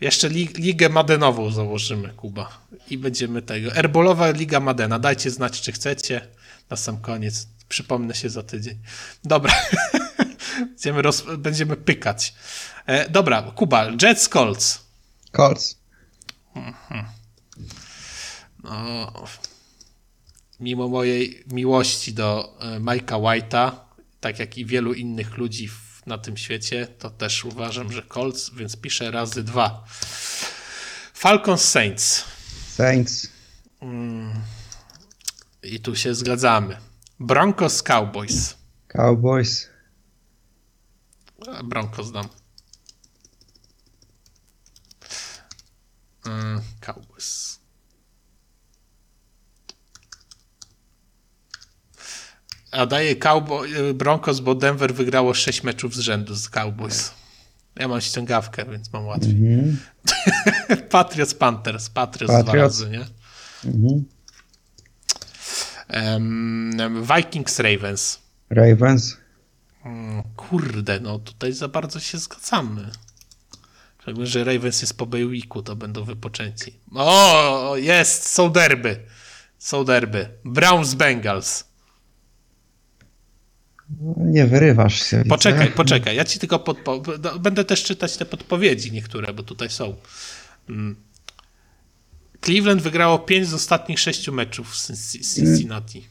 Jeszcze 0.00 0.28
lig 0.28 0.58
ligę 0.58 0.88
Madenową 0.88 1.50
założymy, 1.50 2.08
Kuba. 2.08 2.66
I 2.90 2.98
będziemy 2.98 3.42
tego. 3.42 3.72
Erbolowa 3.74 4.30
Liga 4.30 4.60
Madena. 4.60 4.98
Dajcie 4.98 5.30
znać, 5.30 5.60
czy 5.60 5.72
chcecie. 5.72 6.28
Na 6.70 6.76
sam 6.76 7.00
koniec. 7.00 7.48
Przypomnę 7.68 8.14
się 8.14 8.30
za 8.30 8.42
tydzień. 8.42 8.78
Dobra. 9.24 9.54
będziemy, 10.68 11.02
będziemy 11.38 11.76
pykać. 11.76 12.34
E, 12.86 13.10
dobra, 13.10 13.42
Kuba. 13.42 13.86
Jets 14.02 14.28
Colts. 14.28 14.80
Colts. 15.32 15.76
Mhm. 16.54 17.04
No, 18.64 19.12
mimo 20.60 20.88
mojej 20.88 21.44
miłości 21.46 22.12
do 22.12 22.56
e, 22.60 22.80
Mike'a 22.80 23.20
White'a, 23.20 23.72
tak 24.24 24.38
jak 24.38 24.58
i 24.58 24.66
wielu 24.66 24.94
innych 24.94 25.36
ludzi 25.36 25.68
na 26.06 26.18
tym 26.18 26.36
świecie, 26.36 26.86
to 26.86 27.10
też 27.10 27.44
uważam, 27.44 27.92
że 27.92 28.02
Colts, 28.02 28.50
więc 28.54 28.76
piszę 28.76 29.10
razy 29.10 29.42
dwa. 29.42 29.84
Falcons 31.14 31.64
Saints. 31.64 32.24
Saints. 32.68 33.28
Mm. 33.80 34.32
I 35.62 35.80
tu 35.80 35.96
się 35.96 36.14
zgadzamy. 36.14 36.76
Broncos 37.20 37.82
Cowboys. 37.82 38.56
Cowboys. 38.88 39.68
Broncos 41.64 42.12
dam. 42.12 42.28
Mm, 46.26 46.60
Cowboys. 46.80 47.43
A 52.74 52.86
daje 52.86 53.16
Cowboy, 53.16 53.76
y, 53.76 53.94
Broncos, 53.94 54.40
bo 54.40 54.54
Denver 54.54 54.94
wygrało 54.94 55.34
6 55.34 55.62
meczów 55.62 55.96
z 55.96 55.98
rzędu 55.98 56.34
z 56.34 56.48
Cowboys. 56.48 57.14
Ja 57.76 57.88
mam 57.88 58.00
ściągawkę, 58.00 58.64
więc 58.70 58.92
mam 58.92 59.06
łatwiej. 59.06 59.34
-hmm. 59.34 59.74
Patriots 60.90 61.34
Panthers. 61.34 61.90
Patriots, 61.90 62.32
Patriots. 62.34 62.78
dwa 62.78 62.86
razy, 62.86 62.90
nie? 62.90 63.06
Um, 66.02 67.06
Vikings 67.16 67.58
Ravens. 67.58 68.18
Ravens. 68.50 69.16
Mm, 69.84 70.22
kurde, 70.36 71.00
no 71.00 71.18
tutaj 71.18 71.52
za 71.52 71.68
bardzo 71.68 72.00
się 72.00 72.18
zgadzamy. 72.18 72.90
Jakby, 74.06 74.26
że 74.26 74.44
Ravens 74.44 74.80
jest 74.80 74.98
po 74.98 75.06
Bayweeku, 75.06 75.62
to 75.62 75.76
będą 75.76 76.04
wypoczęci. 76.04 76.74
O, 76.94 77.74
jest, 77.76 78.28
są 78.28 78.50
derby. 78.50 79.00
Są 79.58 79.84
derby. 79.84 80.28
Browns 80.44 80.94
Bengals. 80.94 81.64
Nie 84.16 84.46
wyrywasz 84.46 85.02
się. 85.02 85.24
Poczekaj, 85.28 85.66
widzę. 85.66 85.76
poczekaj. 85.76 86.16
Ja 86.16 86.24
ci 86.24 86.38
tylko 86.38 86.58
podpo... 86.58 87.02
będę 87.40 87.64
też 87.64 87.82
czytać 87.82 88.16
te 88.16 88.24
podpowiedzi 88.24 88.92
niektóre, 88.92 89.32
bo 89.32 89.42
tutaj 89.42 89.70
są. 89.70 89.94
Mm. 90.68 90.96
Cleveland 92.40 92.82
wygrało 92.82 93.18
5 93.18 93.48
z 93.48 93.54
ostatnich 93.54 94.00
6 94.00 94.28
meczów 94.28 94.76
z 94.76 95.12
Cincinnati. 95.34 96.08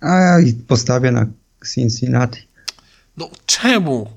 A 0.00 0.14
ja 0.14 0.38
postawię 0.68 1.10
na 1.10 1.26
Cincinnati. 1.74 2.48
No 3.16 3.30
czemu? 3.46 4.10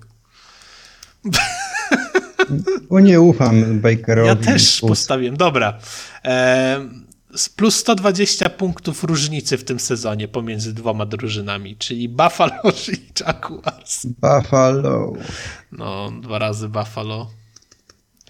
Bo 2.89 2.99
nie 2.99 3.21
ufam 3.21 3.79
Bakerowi. 3.79 4.27
Ja 4.27 4.35
też 4.35 4.81
postawiłem. 4.81 5.37
Dobra. 5.37 5.79
E, 6.25 6.79
plus 7.55 7.75
120 7.75 8.49
punktów 8.49 9.03
różnicy 9.03 9.57
w 9.57 9.63
tym 9.63 9.79
sezonie 9.79 10.27
pomiędzy 10.27 10.73
dwoma 10.73 11.05
drużynami, 11.05 11.77
czyli 11.77 12.09
Buffalo 12.09 12.61
i 12.93 13.23
Jaguars. 13.25 14.05
Buffalo. 14.05 15.13
No, 15.71 16.11
dwa 16.21 16.39
razy 16.39 16.69
Buffalo. 16.69 17.31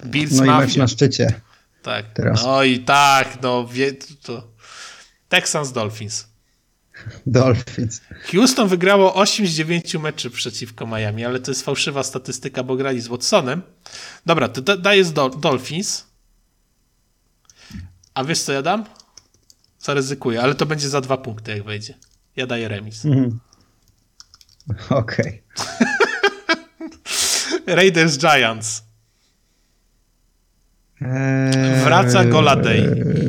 Bills 0.06 0.32
no 0.32 0.46
Mafia. 0.46 0.64
i 0.64 0.68
mecz 0.68 0.76
na 0.76 0.88
szczycie. 0.88 1.42
Tak. 1.84 2.06
Teraz. 2.14 2.44
No 2.44 2.64
i 2.64 2.80
tak, 2.80 3.42
no 3.42 3.68
wie, 3.68 3.94
to 4.24 4.48
Texans 5.30 5.72
Dolphins. 5.72 6.28
Dolphins. 7.26 8.02
Houston 8.32 8.68
wygrało 8.68 9.16
8 9.16 9.48
z 9.48 9.50
9 9.50 9.96
meczów 9.96 10.34
przeciwko 10.34 10.88
Miami, 10.88 11.26
ale 11.26 11.40
to 11.40 11.52
jest 11.52 11.66
fałszywa 11.66 12.04
statystyka, 12.04 12.64
bo 12.64 12.76
grali 12.76 13.02
z 13.02 13.08
Watsonem. 13.08 13.62
Dobra, 14.26 14.50
to 14.50 14.62
da 14.62 14.78
dajesz 14.78 15.12
do 15.12 15.30
Dolphins. 15.30 16.07
A 18.18 18.24
wiesz 18.24 18.42
co 18.42 18.54
ja 18.54 18.62
dam? 18.62 18.86
Co 19.78 19.94
ryzykuję, 19.94 20.42
ale 20.42 20.56
to 20.56 20.66
będzie 20.66 20.90
za 20.90 21.02
dwa 21.02 21.18
punkty, 21.18 21.52
jak 21.52 21.64
wejdzie. 21.64 21.94
Ja 22.36 22.48
daję 22.48 22.68
remis. 22.68 23.06
Mm. 23.06 23.40
Okej. 24.90 25.44
Okay. 25.56 25.76
Raiders 27.76 28.18
Giants. 28.18 28.84
Eee, 31.02 31.84
Wraca 31.84 32.26
Goladej 32.26 32.84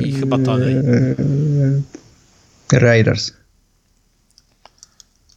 i 0.08 0.12
chyba 0.12 0.38
Tony. 0.38 0.82
Raiders. 2.72 3.32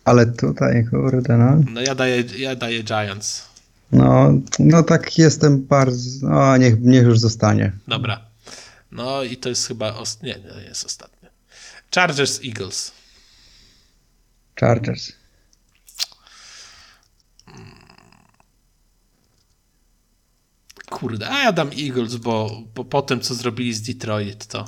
Ale 0.05 0.25
tutaj, 0.25 0.85
kurde, 0.89 1.37
no. 1.37 1.63
No 1.73 1.81
ja 1.81 1.95
daję, 1.95 2.23
ja 2.37 2.55
daję 2.55 2.83
Giants. 2.83 3.45
No, 3.91 4.33
no 4.59 4.83
tak 4.83 5.17
jestem 5.17 5.65
bardzo. 5.65 6.27
No, 6.29 6.57
niech, 6.57 6.81
niech 6.81 7.03
już 7.03 7.19
zostanie. 7.19 7.71
Dobra. 7.87 8.30
No 8.91 9.23
i 9.23 9.37
to 9.37 9.49
jest 9.49 9.67
chyba. 9.67 9.93
Os... 9.93 10.21
Nie, 10.21 10.35
nie 10.35 10.63
jest 10.63 10.85
ostatnie. 10.85 11.29
Chargers 11.95 12.39
Eagles. 12.43 12.91
Chargers. 14.59 15.11
Kurde, 20.89 21.29
a 21.29 21.39
ja 21.43 21.51
dam 21.51 21.69
Eagles, 21.77 22.15
bo, 22.15 22.63
bo 22.75 22.85
po 22.85 23.01
tym, 23.01 23.21
co 23.21 23.35
zrobili 23.35 23.73
z 23.73 23.81
Detroit, 23.81 24.47
to, 24.47 24.65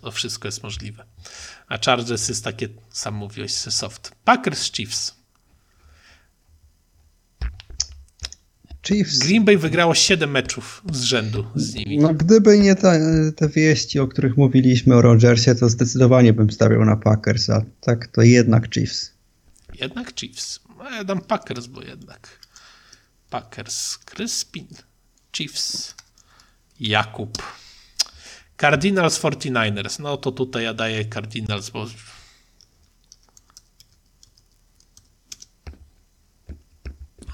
to 0.00 0.10
wszystko 0.10 0.48
jest 0.48 0.62
możliwe. 0.62 1.04
A 1.68 1.78
Chargers 1.78 2.28
jest 2.28 2.44
takie, 2.44 2.68
sam 2.90 3.14
mówiłeś, 3.14 3.52
soft. 3.52 4.12
Packers 4.24 4.72
Chiefs. 4.72 5.14
Chiefs. 8.86 9.18
Green 9.18 9.44
Bay 9.44 9.58
wygrało 9.58 9.94
7 9.94 10.30
meczów 10.30 10.82
z 10.92 11.02
rzędu 11.02 11.46
z 11.54 11.74
nimi. 11.74 11.98
No, 11.98 12.14
gdyby 12.14 12.58
nie 12.58 12.74
te, 12.74 13.00
te 13.36 13.48
wieści, 13.48 13.98
o 13.98 14.08
których 14.08 14.36
mówiliśmy 14.36 14.94
o 14.94 15.02
Rodgersie, 15.02 15.54
to 15.54 15.68
zdecydowanie 15.68 16.32
bym 16.32 16.50
stawiał 16.50 16.84
na 16.84 16.96
Packers, 16.96 17.50
a 17.50 17.62
tak 17.80 18.06
to 18.06 18.22
jednak 18.22 18.70
Chiefs. 18.74 19.12
Jednak 19.80 20.14
Chiefs. 20.14 20.60
No, 20.78 20.90
ja 20.90 21.04
dam 21.04 21.20
Packers, 21.20 21.66
bo 21.66 21.82
jednak 21.82 22.28
Packers. 23.30 23.98
Crispin. 23.98 24.68
Chiefs. 25.32 25.94
Jakub. 26.80 27.42
Cardinals 28.60 29.20
49ers. 29.20 30.00
No 30.00 30.16
to 30.16 30.32
tutaj 30.32 30.64
ja 30.64 30.74
daję 30.74 31.04
Cardinals, 31.04 31.70
bo 31.70 31.86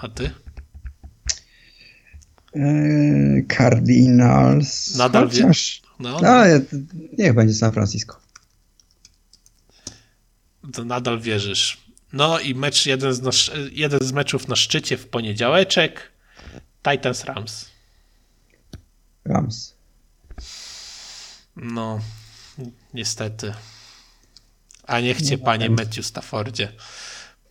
a 0.02 0.08
ty? 0.08 0.30
Yy, 2.54 3.46
Cardinals. 3.56 4.96
Nadal 4.96 5.28
chociaż... 5.28 5.82
No, 5.98 6.20
no. 6.20 6.42
niech 7.18 7.34
będzie 7.34 7.54
San 7.54 7.72
Francisco. 7.72 8.20
To 10.72 10.84
nadal 10.84 11.20
wierzysz. 11.20 11.82
No 12.12 12.38
i 12.38 12.54
mecz, 12.54 12.86
jeden 12.86 13.14
z, 13.14 13.22
nasz, 13.22 13.50
jeden 13.72 14.00
z 14.02 14.12
meczów 14.12 14.48
na 14.48 14.56
szczycie 14.56 14.96
w 14.96 15.08
poniedziałeczek. 15.08 16.12
Titans 16.90 17.24
Rams. 17.24 17.70
Rams. 19.24 19.74
No, 21.56 22.00
niestety. 22.94 23.54
A 24.86 25.00
niech 25.00 25.22
cię, 25.22 25.38
panie 25.38 25.70
Matthew 25.70 26.06
Staffordzie. 26.06 26.72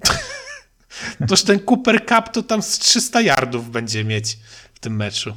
Toż 1.28 1.44
ten 1.44 1.60
Cooper 1.60 2.06
Cup 2.06 2.30
to 2.34 2.44
tam 2.44 2.62
z 2.62 2.80
300 2.80 3.22
yardów 3.22 3.72
będzie 3.72 4.04
mieć 4.04 4.38
tym 4.82 4.96
meczu. 4.96 5.34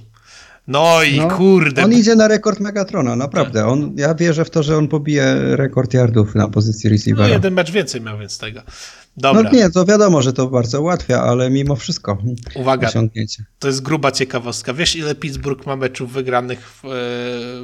No 0.66 1.02
i 1.02 1.16
no, 1.16 1.28
kurde. 1.28 1.84
On 1.84 1.92
idzie 1.92 2.16
na 2.16 2.28
rekord 2.28 2.60
Megatrona, 2.60 3.16
naprawdę. 3.16 3.60
Tak. 3.60 3.68
On, 3.68 3.94
ja 3.96 4.14
wierzę 4.14 4.44
w 4.44 4.50
to, 4.50 4.62
że 4.62 4.76
on 4.76 4.88
pobije 4.88 5.36
rekord 5.56 5.94
yardów 5.94 6.34
na 6.34 6.48
pozycji 6.48 6.90
receivera. 6.90 7.28
No 7.28 7.34
jeden 7.34 7.54
mecz 7.54 7.70
więcej 7.70 8.00
miał 8.00 8.18
więc 8.18 8.38
tego. 8.38 8.62
Dobra. 9.16 9.42
No 9.42 9.50
nie, 9.50 9.70
to 9.70 9.84
wiadomo, 9.84 10.22
że 10.22 10.32
to 10.32 10.46
bardzo 10.46 10.80
ułatwia, 10.80 11.22
ale 11.22 11.50
mimo 11.50 11.76
wszystko. 11.76 12.18
Uwaga, 12.54 12.90
to 13.58 13.68
jest 13.68 13.82
gruba 13.82 14.12
ciekawostka. 14.12 14.74
Wiesz, 14.74 14.96
ile 14.96 15.14
Pittsburgh 15.14 15.66
ma 15.66 15.76
meczów 15.76 16.12
wygranych 16.12 16.60
w, 16.60 16.84
e, 16.84 16.88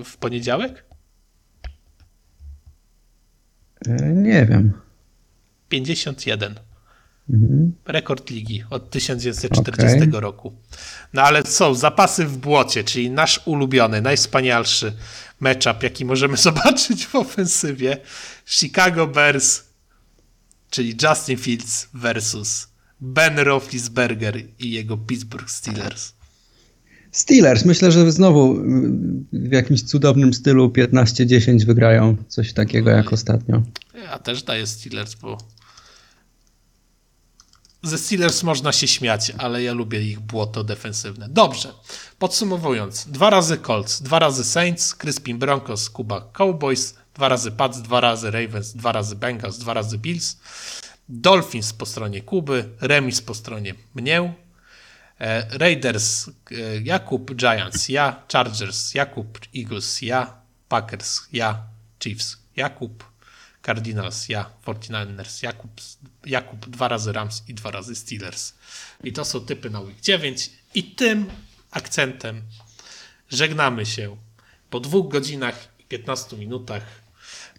w 0.05 0.17
poniedziałek? 0.21 0.85
E, 3.89 4.13
nie 4.13 4.47
wiem. 4.47 4.73
51. 5.69 6.55
Mhm. 7.29 7.73
Rekord 7.87 8.31
ligi 8.31 8.65
od 8.71 8.91
1940 8.91 10.09
okay. 10.09 10.21
roku. 10.21 10.53
No 11.13 11.23
ale 11.23 11.43
są 11.47 11.75
zapasy 11.75 12.25
w 12.25 12.37
błocie, 12.37 12.85
czyli 12.85 13.11
nasz 13.11 13.41
ulubiony, 13.45 14.01
najwspanialszy 14.01 14.93
matchup, 15.41 15.83
jaki 15.83 16.05
możemy 16.05 16.37
zobaczyć 16.49 17.07
w 17.07 17.15
ofensywie. 17.15 17.97
Chicago 18.47 19.07
Bears, 19.07 19.63
czyli 20.71 20.97
Justin 21.03 21.37
Fields 21.37 21.89
versus 21.95 22.69
Ben 23.01 23.39
Roethlisberger 23.39 24.43
i 24.59 24.71
jego 24.71 24.97
Pittsburgh 24.97 25.51
Steelers. 25.51 26.13
Steelers, 27.13 27.65
myślę, 27.65 27.93
że 27.93 28.13
znowu 28.13 28.63
w 29.33 29.53
jakimś 29.53 29.83
cudownym 29.83 30.35
stylu 30.35 30.69
15-10 30.69 31.65
wygrają 31.65 32.17
coś 32.29 32.53
takiego 32.53 32.91
jak 32.91 33.13
ostatnio. 33.13 33.63
Ja 33.95 34.19
też 34.19 34.43
daję 34.43 34.67
Steelers, 34.67 35.15
bo 35.15 35.39
ze 37.83 37.99
Steelers 37.99 38.43
można 38.43 38.73
się 38.73 38.89
śmiać, 38.89 39.33
ale 39.39 39.63
ja 39.63 39.73
lubię 39.73 40.03
ich 40.03 40.21
błoto 40.21 40.65
defensywne. 40.65 41.29
Dobrze, 41.29 41.73
podsumowując, 42.19 43.07
dwa 43.11 43.31
razy 43.31 43.59
Colts, 43.59 44.03
dwa 44.03 44.19
razy 44.19 44.45
Saints, 44.45 44.95
Crispin 44.95 45.39
Broncos, 45.39 45.91
Kuba 45.91 46.21
Cowboys, 46.33 46.95
dwa 47.15 47.29
razy 47.29 47.51
Pats, 47.51 47.83
dwa 47.83 48.01
razy 48.01 48.31
Ravens, 48.31 48.73
dwa 48.73 48.93
razy 48.93 49.17
Bengals, 49.17 49.59
dwa 49.59 49.75
razy 49.75 49.99
Bills, 49.99 50.37
Dolphins 51.09 51.73
po 51.73 51.87
stronie 51.87 52.23
Kuby, 52.23 52.69
Remis 52.81 53.21
po 53.21 53.35
stronie 53.35 53.75
mnie, 53.95 54.35
e, 55.21 55.59
Raiders 55.59 56.29
e, 56.29 56.33
Jakub, 56.83 57.35
Giants 57.35 57.89
ja, 57.89 58.23
Chargers 58.33 58.95
Jakub, 58.95 59.39
Eagles 59.57 60.03
ja, 60.03 60.35
Packers 60.69 61.21
ja, 61.33 61.63
Chiefs 61.99 62.37
Jakub, 62.57 63.10
Cardinals 63.63 64.29
ja, 64.29 64.51
49ers 64.67 65.45
Jakub, 65.45 65.71
Jakub 66.27 66.69
dwa 66.69 66.89
razy 66.89 67.13
Rams 67.13 67.43
i 67.49 67.55
dwa 67.55 67.71
razy 67.71 67.95
Steelers. 67.95 68.55
I 69.05 69.13
to 69.13 69.25
są 69.25 69.41
typy 69.41 69.71
na 69.71 69.81
week 69.81 70.01
9 70.01 70.51
i 70.75 70.85
tym 70.85 71.31
akcentem 71.71 72.43
żegnamy 73.31 73.87
się 73.87 74.17
po 74.71 74.81
dwóch 74.81 75.09
godzinach 75.09 75.69
i 75.79 75.85
15 75.85 76.37
minutach. 76.37 76.83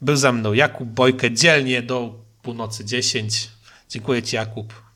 Był 0.02 0.15
za 0.15 0.32
mną 0.32 0.53
Jakub 0.53 0.90
Bojkę 0.90 1.32
dzielnie 1.32 1.82
do 1.82 2.26
północy 2.41 2.86
10. 2.86 3.49
Dziękuję 3.90 4.23
Ci, 4.23 4.36
Jakub. 4.36 4.90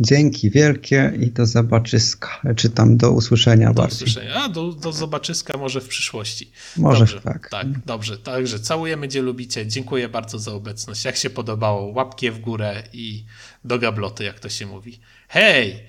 Dzięki 0.00 0.50
wielkie 0.50 1.12
i 1.20 1.30
do 1.30 1.46
zobaczyska, 1.46 2.40
czy 2.56 2.70
tam 2.70 2.96
do 2.96 3.10
usłyszenia 3.10 3.68
do 3.68 3.74
bardziej. 3.74 4.08
Usłyszenia. 4.08 4.34
A, 4.34 4.48
do, 4.48 4.72
do 4.72 4.92
zobaczyska 4.92 5.58
może 5.58 5.80
w 5.80 5.88
przyszłości. 5.88 6.50
Może 6.76 6.98
dobrze, 7.00 7.20
tak. 7.20 7.48
Tak, 7.50 7.66
dobrze. 7.86 8.18
Także 8.18 8.60
całujemy, 8.60 9.08
gdzie 9.08 9.22
lubicie. 9.22 9.66
Dziękuję 9.66 10.08
bardzo 10.08 10.38
za 10.38 10.52
obecność. 10.52 11.04
Jak 11.04 11.16
się 11.16 11.30
podobało, 11.30 11.92
łapkie 11.92 12.32
w 12.32 12.38
górę 12.38 12.82
i 12.92 13.24
do 13.64 13.78
gabloty, 13.78 14.24
jak 14.24 14.40
to 14.40 14.48
się 14.48 14.66
mówi. 14.66 15.00
Hej! 15.28 15.82